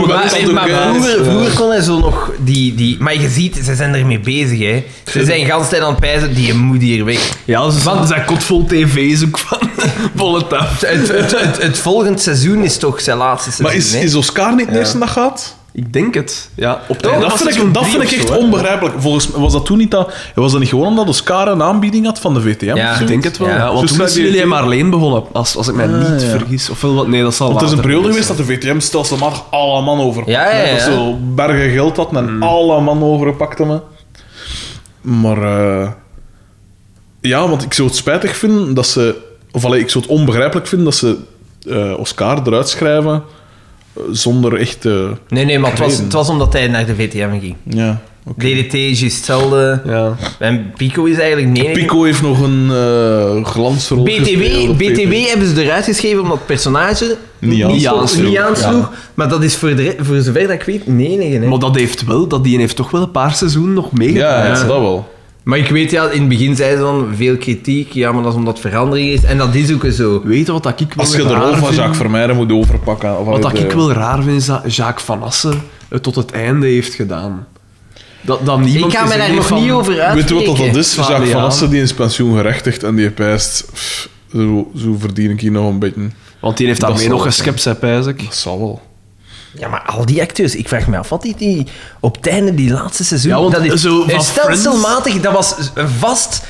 maar, 0.53 0.67
wel 0.67 0.93
vroeger, 0.93 1.17
Ja. 1.23 1.23
vroeger 1.29 1.53
kon 1.53 1.69
hij 1.69 1.81
zo 1.81 1.99
nog 1.99 2.31
die, 2.39 2.75
die... 2.75 2.97
Maar 2.99 3.21
je 3.21 3.29
ziet, 3.29 3.59
ze 3.63 3.75
zijn 3.75 3.93
ermee 3.95 4.19
bezig, 4.19 4.59
hè. 4.59 4.83
Ze 5.11 5.25
zijn 5.25 5.45
gans 5.45 5.69
tijd 5.69 5.81
aan 5.81 5.89
het 5.91 5.99
pijzen, 5.99 6.33
die 6.35 6.53
moet 6.53 6.81
hier 6.81 7.05
weg. 7.05 7.31
Ja, 7.45 7.69
ze 7.69 7.79
zijn, 7.79 8.07
zijn 8.07 8.25
kot 8.25 8.43
vol 8.43 8.65
tv's 8.65 9.23
ook 9.25 9.37
van 9.37 9.59
volle. 10.15 10.45
Het, 10.49 11.07
het, 11.07 11.31
het, 11.41 11.61
het 11.61 11.77
volgend 11.79 12.21
seizoen 12.21 12.63
is 12.63 12.77
toch 12.77 13.01
zijn 13.01 13.17
laatste 13.17 13.51
seizoen, 13.51 13.65
Maar 13.65 13.75
is, 13.75 14.03
is 14.05 14.15
Oscar 14.15 14.55
niet 14.55 14.71
de 14.71 14.77
eerste 14.79 14.97
dat 14.97 15.09
gaat? 15.09 15.36
Ik 15.77 15.93
denk 15.93 16.13
het. 16.13 16.49
Ja, 16.55 16.81
op 16.87 17.01
Ja, 17.01 17.19
dat 17.19 17.37
vind 17.37 17.55
ik, 17.57 17.73
dat 17.73 17.85
vind 17.87 18.03
ik 18.03 18.11
echt 18.11 18.37
onbegrijpelijk. 18.37 18.95
Volgens 18.99 19.27
mij 19.31 19.41
was 19.41 19.51
dat 19.53 19.65
toen 19.65 19.77
niet 19.77 19.91
dat... 19.91 20.13
Was 20.35 20.51
dat 20.51 20.59
niet 20.59 20.69
gewoon 20.69 20.87
omdat 20.87 21.07
Oscar 21.07 21.47
een 21.47 21.61
aanbieding 21.63 22.05
had 22.05 22.19
van 22.19 22.33
de 22.33 22.41
VTM? 22.41 22.75
Ja, 22.75 22.93
of 22.93 22.99
Ik 22.99 23.07
denk 23.07 23.23
het 23.23 23.37
wel. 23.37 23.47
Ja. 23.47 23.55
Ja, 23.55 23.67
want 23.67 23.79
Dus 23.87 23.91
toen 23.97 24.05
is 24.05 24.15
jullie 24.15 24.45
maar 24.45 24.61
alleen 24.63 24.89
begonnen, 24.89 25.23
als, 25.31 25.55
als 25.55 25.67
ik 25.67 25.75
mij 25.75 25.87
Ah, 25.87 26.11
niet 26.11 26.21
ja. 26.21 26.27
vergis. 26.27 26.69
Ofwel, 26.69 26.93
wat- 26.93 27.07
nee, 27.07 27.21
dat 27.23 27.35
zal 27.35 27.47
Want 27.47 27.59
er 27.61 27.67
is 27.67 27.73
een 27.73 27.79
periode 27.81 28.07
geweest 28.07 28.27
dat 28.27 28.37
de 28.37 28.43
VTM 28.45 28.79
stelselmatig 28.79 29.43
alle 29.49 29.81
man 29.81 29.99
overpakte. 29.99 30.71
Dat 30.71 30.81
zo 30.81 31.17
bergen 31.35 31.69
geld 31.71 31.97
had 31.97 32.15
en 32.15 32.41
alle 32.41 32.81
man 32.81 33.03
overpakte 33.03 33.65
me. 33.65 33.79
Maar... 35.01 35.37
eh, 35.81 35.89
ja, 37.21 37.47
want 37.49 37.63
ik 37.63 37.73
zou 37.73 37.87
het 37.87 37.97
spijtig 37.97 38.35
vinden 38.37 38.73
dat 38.73 38.87
ze... 38.87 39.15
Of 39.51 39.65
allee, 39.65 39.79
ik 39.81 39.89
zou 39.89 40.03
het 40.03 40.13
onbegrijpelijk 40.13 40.67
vinden 40.67 40.85
dat 40.85 40.95
ze 40.95 41.17
eh, 41.69 41.99
Oscar 41.99 42.41
eruit 42.47 42.69
schrijven 42.69 43.23
zonder 44.11 44.53
echt... 44.59 44.85
eh, 44.85 45.09
Nee, 45.29 45.45
nee, 45.45 45.59
maar 45.59 45.69
het 45.71 45.79
was, 45.79 45.97
het 45.97 46.13
was 46.13 46.29
omdat 46.29 46.53
hij 46.53 46.67
naar 46.67 46.85
de 46.85 46.95
VTM 46.95 47.39
ging. 47.39 47.55
ja, 47.63 48.01
oké. 48.25 48.45
DDT 48.45 48.73
is 48.73 48.99
juist 48.99 49.15
hetzelfde. 49.15 49.81
Ja. 49.85 50.15
En 50.39 50.73
Pico 50.77 51.03
is 51.05 51.17
eigenlijk... 51.17 51.47
Nee, 51.57 51.71
Pico 51.71 52.03
heeft 52.03 52.21
nog 52.21 52.41
een 52.41 52.69
eh 52.71 53.45
glansrol 53.45 54.03
BTW, 54.03 54.77
BTW 54.77 55.13
hebben 55.27 55.47
ze 55.47 55.63
eruit 55.63 55.83
geschreven 55.85 56.21
omdat 56.21 56.37
het 56.37 56.45
personage 56.45 57.17
Niet 57.39 57.63
aansloeg. 57.63 57.99
aansloeg. 57.99 58.27
Niet 58.29 58.37
aansloeg. 58.37 58.91
Maar 59.13 59.29
dat 59.29 59.43
is 59.43 59.55
voor, 59.55 59.75
de, 59.75 59.95
voor 59.99 60.19
zover 60.21 60.41
dat 60.41 60.51
ik 60.51 60.63
weet, 60.63 60.87
nee, 60.87 61.17
nee, 61.17 61.39
nee. 61.39 61.49
Maar 61.49 61.59
dat 61.59 61.75
heeft 61.75 62.05
wel, 62.05 62.27
dat 62.27 62.43
die 62.43 62.57
heeft 62.57 62.75
toch 62.75 62.91
wel 62.91 63.01
een 63.01 63.11
paar 63.11 63.33
seizoenen 63.35 63.73
nog 63.73 63.85
Ja, 63.85 63.97
meegemaakt. 63.97 64.47
ja, 64.61 64.67
dat 64.67 64.79
wel. 64.79 65.15
Maar 65.47 65.57
ik 65.57 65.69
weet 65.69 65.91
ja, 65.91 66.09
in 66.09 66.19
het 66.19 66.29
begin 66.29 66.55
zei 66.55 66.75
ze 66.75 66.81
dan 66.81 67.07
veel 67.15 67.37
kritiek. 67.37 67.91
Ja, 67.91 68.11
maar 68.11 68.23
dat 68.23 68.31
is 68.31 68.37
omdat 68.37 68.57
het 68.57 68.67
verandering 68.71 69.09
is. 69.09 69.23
En 69.23 69.37
dat 69.37 69.55
is 69.55 69.73
ook 69.73 69.85
zo. 69.91 70.21
Weet 70.23 70.45
je 70.45 70.51
wat 70.51 70.63
dat 70.63 70.79
ik 70.79 70.93
wel 70.93 71.05
Als 71.05 71.15
je 71.15 71.23
de 71.23 71.33
rol 71.33 71.55
van? 71.55 71.73
Jacques 71.75 71.97
Vermeijden 71.97 72.35
moet 72.35 72.51
overpakken. 72.51 73.19
Of 73.19 73.25
Wat 73.25 73.41
dat 73.41 73.59
ik 73.59 73.71
wel 73.71 73.91
raar 73.91 74.23
vind, 74.23 74.37
is 74.37 74.45
dat 74.45 74.75
Jacques 74.75 75.05
Van 75.05 75.23
Assen 75.23 75.61
het 75.89 76.03
tot 76.03 76.15
het 76.15 76.31
einde 76.31 76.67
heeft 76.67 76.93
gedaan. 76.93 77.47
Dat, 78.21 78.45
dat 78.45 78.59
niemand 78.59 78.93
Ik 78.93 78.99
ga 78.99 79.05
me 79.05 79.17
daar 79.17 79.33
nog 79.33 79.47
van- 79.47 79.61
niet 79.61 79.71
over 79.71 79.93
Weet 80.13 80.29
je 80.29 80.35
wat 80.35 80.57
dat 80.57 80.75
is? 80.75 80.91
Slaan 80.91 81.07
Jacques 81.07 81.27
die 81.29 81.37
Van. 81.37 81.43
Assen 81.43 81.69
die 81.69 81.81
is 81.81 81.93
pensioen 81.93 82.35
gerechtigd 82.37 82.83
en 82.83 82.95
die 82.95 83.11
pijst. 83.11 83.69
pff, 83.73 84.09
Zo, 84.31 84.71
zo 84.77 84.95
verdien 84.99 85.31
ik 85.31 85.39
hier 85.41 85.51
nog 85.51 85.69
een 85.69 85.79
beetje. 85.79 86.09
Want 86.39 86.57
die 86.57 86.67
heeft 86.67 86.79
Dat 86.79 86.89
daarmee 86.89 87.09
nog 87.09 87.23
geschept, 87.23 87.61
zei 87.61 87.75
pijs 87.75 88.05
ik. 88.05 88.23
Dat 88.23 88.35
zal 88.35 88.59
wel. 88.59 88.81
Ja, 89.59 89.67
maar 89.67 89.81
al 89.81 90.05
die 90.05 90.21
acteurs, 90.21 90.55
ik 90.55 90.67
vraag 90.67 90.87
me 90.87 90.97
af 90.97 91.09
wat 91.09 91.21
die, 91.21 91.35
die 91.37 91.67
op 91.99 92.15
het 92.15 92.27
einde, 92.27 92.53
die 92.53 92.71
laatste 92.71 93.03
seizoen, 93.03 93.31
Ja, 93.31 93.39
want 93.39 93.53
dat 93.53 93.63
is 93.63 93.81
zo 93.81 94.05
van 94.07 94.21
stelselmatig, 94.21 95.21
dat 95.21 95.33
was 95.33 95.55
vast 95.99 96.45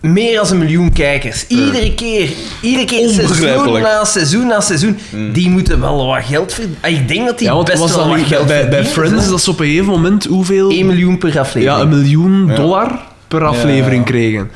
meer 0.00 0.36
dan 0.36 0.50
een 0.50 0.58
miljoen 0.58 0.92
kijkers. 0.92 1.46
Iedere 1.46 1.94
keer, 1.94 2.30
iedere 2.60 2.86
keer 2.86 3.08
seizoen 3.08 3.80
na 3.82 4.04
seizoen 4.04 4.46
na 4.46 4.60
seizoen, 4.60 4.98
die 5.32 5.50
moeten 5.50 5.80
wel 5.80 6.06
wat 6.06 6.24
geld 6.24 6.52
verdienen. 6.52 6.78
Ik 6.82 7.08
denk 7.08 7.26
dat 7.26 7.38
die 7.38 7.46
Ja, 7.46 7.54
want 7.54 7.66
best 7.66 7.78
was 7.78 7.94
wel 7.94 8.08
wat 8.08 8.20
geld 8.20 8.46
bij, 8.46 8.68
bij 8.68 8.84
Friends 8.84 9.28
dat 9.28 9.42
ze 9.42 9.50
op 9.50 9.60
een 9.60 9.66
gegeven 9.66 9.86
moment 9.86 10.24
hoeveel... 10.24 10.70
1 10.70 10.86
miljoen 10.86 11.18
per 11.18 11.38
aflevering. 11.38 11.64
Ja, 11.64 11.80
een 11.80 11.88
miljoen 11.88 12.52
dollar 12.54 13.00
per 13.28 13.44
aflevering 13.44 14.04
ja. 14.04 14.10
kregen. 14.10 14.50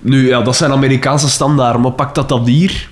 Nu, 0.00 0.28
ja, 0.28 0.42
dat 0.42 0.56
zijn 0.56 0.72
Amerikaanse 0.72 1.28
standaarden, 1.28 1.80
maar 1.80 1.92
pak 1.92 2.14
dat 2.14 2.28
dat 2.28 2.46
hier... 2.46 2.88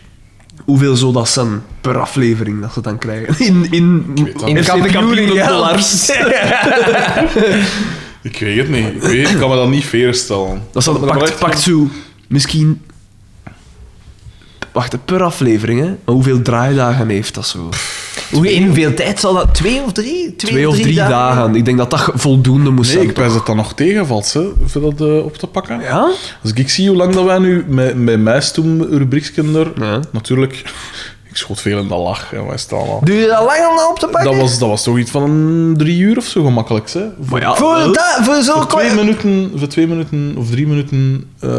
Hoeveel 0.66 0.96
zou 0.96 1.12
dat 1.12 1.28
zijn 1.28 1.62
per 1.80 1.98
aflevering 2.00 2.60
dat 2.60 2.72
ze 2.72 2.80
dan 2.80 2.98
krijgen? 2.98 3.38
In, 3.46 3.66
in, 3.70 4.12
In 4.44 4.64
kampioenen 4.64 5.48
dollars. 5.48 6.10
Ik 8.22 8.38
weet 8.38 8.56
het 8.58 8.68
niet. 8.68 8.86
Ik, 8.94 9.00
weet, 9.02 9.28
ik 9.30 9.36
kan 9.38 9.50
me 9.50 9.56
dat 9.56 9.68
niet 9.68 9.84
voorstellen. 9.84 10.62
Dat 10.72 10.76
is 10.76 10.84
dan, 10.84 11.00
Maar 11.00 11.16
pakt, 11.18 11.30
echt- 11.30 11.38
pakt 11.38 11.60
zo 11.60 11.88
misschien... 12.28 12.80
Wacht, 14.72 15.04
per 15.04 15.22
aflevering, 15.22 15.80
hè? 15.80 15.86
Maar 15.86 16.14
hoeveel 16.14 16.42
draaidagen 16.42 17.08
heeft 17.08 17.34
dat 17.34 17.46
zo? 17.46 17.68
Hoe, 18.32 18.52
in 18.54 18.64
hoeveel 18.64 18.94
tijd 18.94 19.20
zal 19.20 19.34
dat? 19.34 19.54
Twee 19.54 19.82
of 19.82 19.92
drie? 19.92 20.36
Twee, 20.36 20.50
Twee 20.52 20.68
of 20.68 20.76
drie 20.76 20.94
dagen. 20.94 21.54
Ik 21.54 21.64
denk 21.64 21.78
dat 21.78 21.90
dat 21.90 22.10
voldoende 22.14 22.70
moest 22.70 22.88
Nee, 22.88 22.98
zijn. 22.98 23.10
ik 23.10 23.16
wijs 23.16 23.32
dat 23.32 23.46
dat 23.46 23.56
nog 23.56 23.74
tegenvalt, 23.74 24.32
hè, 24.32 24.42
voor 24.64 24.80
dat 24.82 25.00
eh, 25.08 25.24
op 25.24 25.36
te 25.36 25.46
pakken. 25.46 25.80
Ja? 25.80 26.08
Als 26.42 26.52
ik 26.54 26.68
zie 26.70 26.88
hoe 26.88 26.96
lang 26.96 27.14
dat 27.14 27.24
wij 27.24 27.38
nu 27.38 27.64
met, 27.68 27.96
met 27.96 28.20
mij 28.20 28.40
stoem 28.40 28.82
rubriekskinder... 28.82 29.72
Ja. 29.80 30.00
Natuurlijk, 30.12 30.52
ik 30.52 30.64
Ik 31.30 31.42
schoot 31.42 31.60
veel 31.60 31.78
in 31.78 31.88
de 31.88 31.94
lach 31.94 32.32
en 32.34 32.46
het 32.46 32.72
allemaal. 32.72 33.00
Doe 33.04 33.14
je 33.14 33.26
dat 33.26 33.44
lang 33.44 33.70
om 33.70 33.76
dat 33.76 33.88
op 33.90 33.98
te 33.98 34.06
pakken? 34.06 34.30
Dat 34.32 34.40
was, 34.40 34.58
dat 34.58 34.68
was 34.68 34.82
toch 34.82 34.98
iets 34.98 35.10
van 35.10 35.22
een 35.22 35.74
drie 35.78 35.98
uur 36.00 36.16
of 36.16 36.24
zo 36.24 36.44
gemakkelijk, 36.44 36.90
hè? 36.90 37.00
Maar 37.30 37.40
ja, 37.40 37.54
Voor, 37.54 37.74
dat, 37.78 38.18
voor 38.22 38.42
zo'n 38.42 38.54
Voor 38.54 38.66
twee, 38.66 38.86
kwa- 38.86 38.94
minuten, 38.94 39.52
voor 39.56 39.68
twee 39.68 39.86
minuten 39.86 40.34
of 40.38 40.50
drie 40.50 40.66
minuten 40.66 41.24
eh 41.40 41.50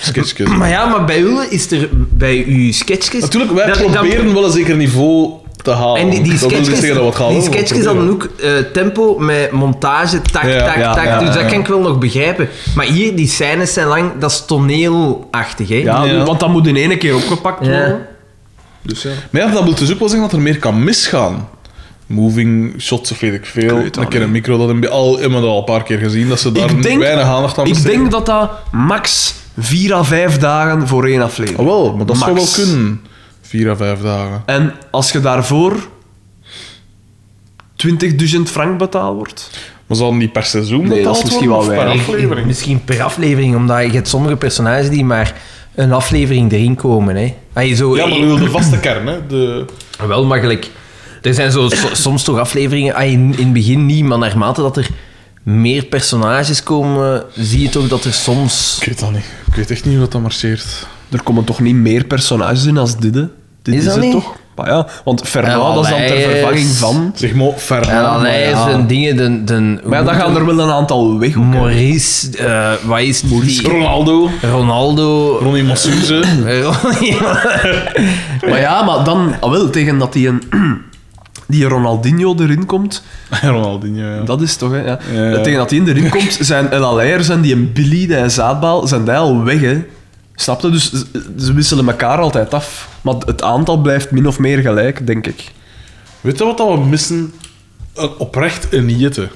sketchjes. 0.00 0.48
Maar 0.48 0.68
ja, 0.68 0.86
maar 0.86 1.04
bij 1.04 1.20
u 1.20 1.36
is 1.50 1.70
er 1.70 1.88
bij 1.92 2.44
uw 2.46 2.72
sketchjes... 2.72 3.20
Natuurlijk, 3.22 3.52
wij 3.52 3.66
dat- 3.66 3.78
dat- 3.78 3.90
proberen 3.92 4.34
wel 4.34 4.44
een 4.44 4.50
zeker 4.52 4.76
niveau 4.76 5.30
te 5.66 5.72
halen. 5.72 6.00
En 6.00 6.10
die, 6.10 6.22
die 6.22 6.38
sketches, 6.38 6.66
zeggen 6.66 6.88
dat 6.88 6.96
we 6.98 7.04
het 7.04 7.16
gaan 7.16 7.76
die 7.78 7.84
hadden 7.86 8.10
ook 8.10 8.28
eh, 8.40 8.50
tempo 8.72 9.18
met 9.18 9.50
montage, 9.50 10.22
tak, 10.22 10.44
Ja, 10.44 10.64
tak, 10.66 10.76
ja, 10.76 10.94
tak. 10.94 11.04
ja, 11.04 11.18
dus 11.18 11.28
dat 11.28 11.40
ja. 11.40 11.46
kan 11.48 11.58
ik 11.60 11.66
wel 11.66 11.80
nog 11.80 11.98
begrijpen. 11.98 12.48
Maar 12.74 12.86
hier, 12.86 13.16
die 13.16 13.28
scènes 13.28 13.72
zijn 13.72 13.86
lang, 13.86 14.10
dat 14.18 14.30
is 14.30 14.44
toneelachtig, 14.46 15.68
hè? 15.68 15.74
ja, 15.74 16.04
Ja. 16.04 16.24
want 16.24 16.40
dat 16.40 16.48
moet 16.48 16.66
in 16.66 16.76
één 16.76 16.98
keer 16.98 17.14
opgepakt 17.14 17.66
Ja. 17.66 17.70
worden. 17.72 18.06
Dus 18.82 19.02
ja. 19.02 19.10
Maar 19.30 19.42
ja, 19.42 19.50
dat 19.50 19.62
wil 19.64 19.74
dus 19.74 19.92
ook 19.92 19.98
wel 19.98 20.08
zeggen 20.08 20.28
dat 20.28 20.36
er 20.36 20.42
meer 20.44 20.58
kan 20.58 20.84
misgaan. 20.84 21.48
Moving 22.06 22.74
shots 22.78 23.10
of 23.12 23.20
weet 23.20 23.32
ik 23.34 23.46
veel. 23.46 23.82
dat 23.82 23.96
een 23.96 24.08
keer 24.08 24.22
een 24.22 24.30
micro, 24.30 24.56
dat 24.58 24.66
hebben 24.66 24.84
we 24.84 24.90
al, 24.90 25.18
hebben 25.18 25.40
we 25.40 25.46
al 25.46 25.58
een 25.58 25.64
paar 25.64 25.82
keer 25.82 25.98
gezien, 25.98 26.28
dat 26.28 26.40
ze 26.40 26.52
daar 26.52 26.70
Ik 26.70 26.82
denk- 26.82 27.00
weinig 27.00 27.24
aandacht 27.26 27.58
aan 27.58 27.66
Ik 27.66 27.72
besteden. 27.72 27.98
denk 27.98 28.10
dat 28.10 28.26
dat 28.26 28.50
max 28.72 29.34
vier 29.58 29.94
à 29.94 30.02
vijf 30.04 30.38
dagen 30.38 30.88
voor 30.88 31.06
één 31.06 31.22
aflevering. 31.22 31.66
Wel, 31.68 31.94
maar 31.96 32.06
dat 32.06 32.16
zou 32.16 32.34
wel 32.34 32.46
kunnen. 32.54 33.00
Vier 33.46 33.70
à 33.70 33.76
vijf 33.76 34.00
dagen. 34.00 34.42
En 34.46 34.72
als 34.90 35.12
je 35.12 35.20
daarvoor 35.20 35.88
20.000 37.76 38.42
frank 38.44 38.78
betaald 38.78 39.16
wordt... 39.16 39.50
Maar 39.86 39.96
zal 39.96 40.14
niet 40.14 40.32
per 40.32 40.44
seizoen 40.44 40.88
Nee, 40.88 40.88
dat 40.88 41.16
is 41.16 41.22
betaald 41.22 41.24
misschien 41.24 41.48
worden, 41.48 41.68
wel 41.68 41.84
per 41.84 42.00
aflevering? 42.00 42.46
Misschien 42.46 42.84
per 42.84 43.02
aflevering, 43.02 43.56
omdat 43.56 43.82
je 43.82 43.90
hebt 43.90 44.08
sommige 44.08 44.36
personages 44.36 44.88
die 44.90 45.04
maar 45.04 45.34
een 45.74 45.92
aflevering 45.92 46.52
erin 46.52 46.74
komen, 46.74 47.16
hè? 47.16 47.60
Je 47.62 47.74
zo, 47.74 47.96
Ja, 47.96 48.06
maar 48.06 48.20
we 48.20 48.38
de 48.38 48.50
vaste 48.50 48.78
kern, 48.86 49.06
hè. 49.06 49.26
De... 49.26 49.64
Wel, 50.06 50.24
maar 50.24 50.38
gelijk... 50.38 50.70
Er 51.22 51.34
zijn 51.34 51.50
zo, 51.52 51.68
so- 51.68 51.94
soms 51.94 52.22
toch 52.22 52.38
afleveringen, 52.38 52.94
ah, 52.94 53.06
in, 53.10 53.34
in 53.38 53.44
het 53.44 53.52
begin 53.52 53.86
niet, 53.86 54.04
maar 54.04 54.18
naarmate 54.18 54.60
dat 54.60 54.76
er 54.76 54.88
meer 55.42 55.84
personages 55.84 56.62
komen, 56.62 57.24
zie 57.34 57.60
je 57.62 57.68
toch 57.68 57.88
dat 57.88 58.04
er 58.04 58.12
soms... 58.12 58.76
Ik 58.80 58.86
weet 58.86 59.00
dat 59.00 59.12
niet. 59.12 59.24
Ik 59.46 59.54
weet 59.54 59.70
echt 59.70 59.84
niet 59.84 59.98
wat 59.98 60.12
dat 60.12 60.20
marcheert. 60.20 60.86
Er 61.10 61.22
komen 61.22 61.44
toch 61.44 61.60
niet 61.60 61.74
meer 61.74 62.04
personages 62.04 62.64
in 62.64 62.78
als 62.78 62.96
dit, 62.96 63.14
hè? 63.14 63.24
Dit 63.62 63.74
Is 63.74 63.80
is, 63.80 63.84
dat 63.86 63.94
het 63.94 64.04
niet? 64.04 64.12
toch? 64.12 64.34
Maar 64.56 64.68
ja, 64.68 64.86
want 65.04 65.20
En 65.20 65.26
Fernand, 65.26 65.74
dat 65.74 65.84
is 65.84 65.90
dan 65.90 65.98
ter 66.06 66.30
vervanging 66.30 66.66
van... 66.66 67.12
Zeg 67.14 67.34
maar, 67.34 67.46
En 67.46 67.58
Fernand. 67.58 68.04
dan 68.14 68.24
hij 68.24 68.48
ja. 68.48 68.68
zijn 68.68 68.86
dingen, 68.86 69.16
de, 69.16 69.44
de, 69.44 69.80
Maar 69.84 69.98
ja, 69.98 70.04
dan 70.04 70.14
gaan 70.14 70.36
er 70.36 70.46
wel 70.46 70.60
een 70.60 70.70
aantal 70.70 71.18
weg. 71.18 71.34
Maurice, 71.34 72.38
eh, 72.38 72.72
wat 72.84 73.00
is 73.00 73.20
die? 73.20 73.68
Ronaldo. 73.68 74.30
Ronaldo. 74.42 75.38
Ronnie 75.42 75.64
Massuze. 75.64 76.14
Ronnie- 76.82 77.16
Maar 78.50 78.60
ja, 78.60 78.82
maar 78.84 79.04
dan... 79.04 79.32
Ah, 79.40 79.50
wel, 79.50 79.70
tegen 79.70 79.98
dat 79.98 80.12
die 80.12 80.28
een... 80.28 80.42
Die 81.48 81.64
Ronaldinho 81.68 82.34
erin 82.38 82.66
komt, 82.66 83.02
Ronaldinho, 83.42 84.06
ja. 84.08 84.20
dat 84.22 84.40
is 84.40 84.56
toch, 84.56 84.70
hè? 84.70 84.80
Ja. 84.84 84.98
Ja, 85.14 85.22
ja. 85.30 85.40
Tegen 85.40 85.58
dat 85.58 85.68
die 85.68 85.82
erin 85.88 86.08
komt, 86.08 86.38
zijn 86.40 86.70
El 86.70 86.84
Alair 86.84 87.30
en 87.30 87.40
die 87.40 87.54
een 87.54 87.72
Billy, 87.72 88.06
die 88.06 88.28
zaadbaal, 88.28 88.86
zijn 88.86 89.04
die 89.04 89.14
al 89.14 89.42
weg, 89.44 89.60
hè? 89.60 89.84
Snap 90.36 90.60
je? 90.62 90.70
Dus 90.70 90.90
ze- 90.92 91.06
ze 91.38 91.52
wisselen 91.52 91.88
elkaar 91.88 92.18
altijd 92.18 92.54
af. 92.54 92.88
Maar 93.00 93.14
het 93.14 93.42
aantal 93.42 93.76
blijft 93.76 94.10
min 94.10 94.26
of 94.26 94.38
meer 94.38 94.58
gelijk, 94.58 95.06
denk 95.06 95.26
ik. 95.26 95.44
Weet 96.20 96.38
je 96.38 96.44
wat 96.44 96.58
we 96.58 96.86
missen? 96.86 97.32
Een, 97.94 98.10
oprecht 98.18 98.72
een 98.72 98.98
Jette. 98.98 99.28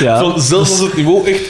Ja. 0.00 0.18
Van, 0.20 0.40
zelfs 0.40 0.70
als 0.70 0.78
het 0.80 0.96
niveau 0.96 1.26
echt... 1.30 1.40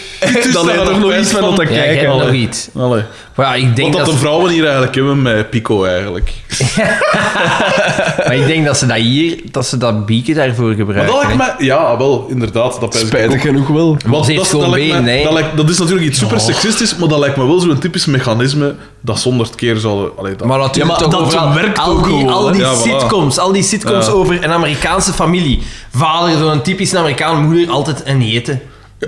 Dan 0.53 0.69
heb 0.69 0.79
je 0.79 0.85
toch 0.85 0.99
nog 1.01 1.15
iets 1.17 1.31
van 1.31 1.45
om 1.45 1.55
te 1.55 1.65
kijken. 1.65 1.99
hebt 2.11 2.25
nog 2.25 2.33
iets. 2.33 2.69
Allee. 2.77 3.03
Maar 3.35 3.47
ja, 3.47 3.55
ik 3.67 3.77
denk 3.77 3.89
Wat 3.89 3.97
dat 3.97 4.07
dat, 4.07 4.15
de 4.15 4.21
vrouwen 4.21 4.51
hier 4.51 4.63
eigenlijk 4.65 4.95
hebben 4.95 5.23
met 5.23 5.51
Pico, 5.51 5.85
eigenlijk. 5.85 6.33
maar 8.25 8.35
ik 8.35 8.47
denk 8.47 8.65
dat 8.67 8.77
ze 8.79 8.87
dat 8.87 8.97
hier, 8.97 9.39
dat 9.51 9.67
ze 9.67 9.77
dat 9.77 10.07
bieken 10.07 10.35
daarvoor 10.35 10.67
Maar 10.67 10.75
gebruiken. 10.77 11.07
dat 11.15 11.23
lijkt 11.27 11.31
hè. 11.31 11.37
mij... 11.57 11.67
Ja, 11.67 11.97
wel, 11.99 12.27
inderdaad. 12.29 12.81
Dat 12.81 12.95
ik 12.95 13.07
Spijtig 13.07 13.41
genoeg 13.41 13.69
wel. 13.69 13.97
Want 14.07 14.27
dat, 14.37 14.51
dat, 14.51 14.69
lijkt 14.69 15.01
nee. 15.03 15.25
dat, 15.25 15.33
lijkt- 15.33 15.57
dat 15.57 15.69
is 15.71 15.79
natuurlijk 15.79 16.07
iets 16.07 16.19
super 16.19 16.41
seksistisch, 16.41 16.97
maar 16.97 17.09
dat 17.09 17.19
lijkt 17.19 17.37
me 17.37 17.47
wel 17.47 17.61
zo'n 17.61 17.79
typisch 17.79 18.07
mechanisme 18.07 18.75
dat 19.01 19.21
zonder 19.21 19.47
het 19.47 19.55
keer 19.55 19.77
zouden... 19.77 20.11
Allee, 20.19 20.37
dat, 20.37 20.47
Maar 20.47 20.59
natuurlijk 20.59 21.01
Ja, 21.01 21.07
maar 21.07 21.11
toch 21.11 21.21
dat 21.21 21.35
overal- 21.41 21.55
werkt 21.55 21.79
al 21.79 21.91
ook 21.91 22.05
die, 22.05 22.13
gewoon, 22.19 22.33
al 22.33 22.53
die 22.53 22.61
Ja, 22.61 22.75
sitcoms, 22.75 23.39
al 23.39 23.53
die 23.53 23.63
sitcoms 23.63 24.07
Ja. 24.07 24.13
over 24.13 24.45
een 24.45 24.53
Amerikaanse 24.53 25.13
familie. 25.13 25.63
Vader, 25.95 26.39
zo'n 26.39 26.63
typisch 26.63 26.95
Amerikaan, 26.95 27.45
moeder, 27.47 27.71
altijd 27.71 28.03
een 28.05 28.23
eten. 28.23 28.61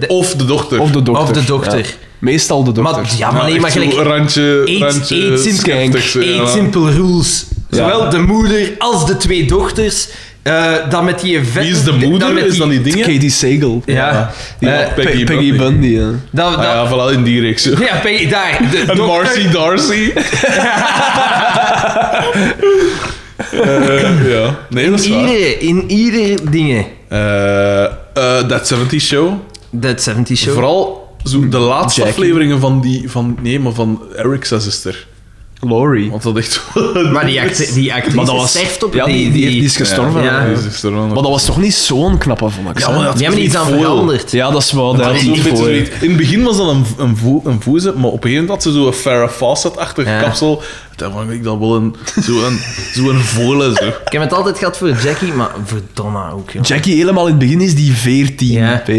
Of 0.08 0.34
de 0.34 0.44
dochter. 0.44 0.80
Of 0.80 0.90
de 0.90 1.02
dokter. 1.02 1.24
Of 1.24 1.30
de 1.32 1.44
dokter. 1.44 1.78
Ja. 1.78 1.84
Meestal 2.18 2.64
de 2.64 2.72
dokter. 2.72 3.02
Maar, 3.02 3.12
ja, 3.18 3.30
maar 3.30 3.44
nee, 3.44 3.60
maar 3.60 3.70
gelijk... 3.70 3.92
randje, 3.92 4.62
Eat, 4.64 4.92
randje 4.92 5.30
eat, 5.30 5.40
simple, 5.40 6.46
simple 6.46 6.90
rules. 6.92 7.46
Zowel 7.70 8.10
de 8.10 8.18
moeder 8.18 8.70
als 8.78 9.06
de 9.06 9.16
twee 9.16 9.44
dochters. 9.46 10.08
eh 10.42 10.72
dan 10.90 11.04
met 11.04 11.20
die 11.20 11.40
vet... 11.44 11.62
Wie 11.62 11.72
is 11.72 11.84
de 11.84 11.92
moeder? 11.92 12.32
met 12.34 12.44
Is 12.44 12.56
dan 12.58 12.68
die 12.68 12.80
dingen? 12.82 13.00
Katie 13.06 13.30
Sagal. 13.30 13.82
Ja. 13.86 14.30
Ja, 14.58 14.72
Eh, 14.80 14.94
Peggy 14.94 15.24
Pe- 15.24 15.24
Peggy 15.24 15.56
Bundy. 15.56 15.56
Bundy, 15.56 15.86
ja. 15.86 16.04
dat, 16.30 16.50
dat, 16.52 16.56
Ah, 16.56 16.62
ja, 16.62 16.88
voilà, 16.88 17.12
in 17.14 17.22
die 17.22 17.40
reeks. 17.40 17.64
ja. 17.64 17.96
Peggy, 18.02 18.28
daar. 18.28 18.58
De 18.70 18.78
En 18.78 18.86
dokter- 18.86 19.06
Marcy 19.06 19.48
Darcy. 19.50 20.12
Eh, 23.52 24.30
ja. 24.30 24.58
Nee, 24.70 24.90
dat 24.90 25.00
is 25.00 25.08
waar. 25.08 25.18
Iedere, 25.20 25.58
in 25.58 25.90
ieder 25.90 26.50
dingen. 26.50 26.84
Eh, 27.08 27.84
eh, 27.84 27.90
That 28.48 28.66
70 28.66 29.00
Show. 29.00 29.32
That 29.80 30.02
70 30.02 30.38
Show. 30.38 30.52
Vooral 30.54 31.14
zo 31.24 31.48
de 31.48 31.58
laatste 31.58 32.00
Jackie. 32.00 32.14
afleveringen 32.16 32.60
van 32.60 32.80
die... 32.80 33.10
Van, 33.10 33.36
nee, 33.42 33.60
maar 33.60 33.72
van 33.72 34.02
Eric's 34.16 34.48
zuster. 34.48 35.06
Laurie. 35.60 36.10
Want 36.10 36.22
dat 36.22 36.36
echt... 36.36 36.62
Maar 37.12 37.26
die, 37.26 37.40
acte, 37.40 37.72
die 37.74 37.94
actrice 37.94 38.16
Maar 38.16 38.24
dat 38.24 38.34
was- 38.34 38.50
sterft 38.50 38.84
op... 38.84 38.94
Ja, 38.94 39.04
die, 39.04 39.32
die, 39.32 39.50
die 39.50 39.62
is 39.64 39.76
gestorven. 39.76 40.22
Ja. 40.22 40.44
die 40.44 40.54
is 40.66 40.82
nog. 40.82 40.92
Maar 41.06 41.14
dat 41.14 41.28
was 41.28 41.44
toch 41.44 41.56
niet 41.60 41.74
zo'n 41.74 42.18
knappe 42.18 42.50
vond 42.50 42.68
ik. 42.70 42.78
Ja, 42.78 42.88
hè? 42.90 42.96
maar 42.96 43.04
dat- 43.04 43.16
Die 43.16 43.24
hebben 43.26 43.44
iets 43.44 43.54
aan 43.56 43.66
veranderd. 43.66 44.30
Ja, 44.30 44.50
dat 44.50 44.62
is 44.62 44.72
wel... 44.72 44.96
Dat 44.96 45.14
is 45.14 45.22
niet 45.22 45.40
voor. 45.40 45.70
In 45.70 45.88
het 46.00 46.16
begin 46.16 46.42
was 46.42 46.56
dat 46.56 46.68
een, 46.68 46.84
een, 46.98 47.16
vo, 47.16 47.40
een 47.44 47.62
voeze, 47.62 47.92
maar 47.96 48.04
op 48.10 48.24
een 48.24 48.30
gegeven 48.30 48.44
moment 48.44 48.48
had 48.48 48.62
ze 48.74 48.80
zo'n 48.80 48.92
Farrah 48.92 49.30
Fawcett-achtig 49.30 50.04
Ja. 50.06 50.20
kapsel. 50.22 50.62
Toen 50.96 51.12
vond 51.12 51.30
ik 51.30 51.44
dat 51.44 51.58
wel 51.58 51.74
een, 51.76 51.94
zo'n 52.20 52.58
zo 52.94 53.12
voile, 53.16 53.74
zo. 53.74 53.84
Ik 53.84 54.12
heb 54.12 54.22
het 54.22 54.32
altijd 54.32 54.58
gehad 54.58 54.76
voor 54.76 54.90
Jackie, 55.02 55.32
maar 55.32 55.50
voor 55.64 55.80
Donna 55.94 56.30
ook, 56.30 56.50
joh. 56.50 56.64
Jackie 56.64 56.94
helemaal 56.96 57.24
in 57.26 57.30
het 57.30 57.38
begin 57.38 57.60
is 57.60 57.74
die 57.74 57.92
14, 57.92 58.48
Ja. 58.52 58.82
P. 58.84 58.90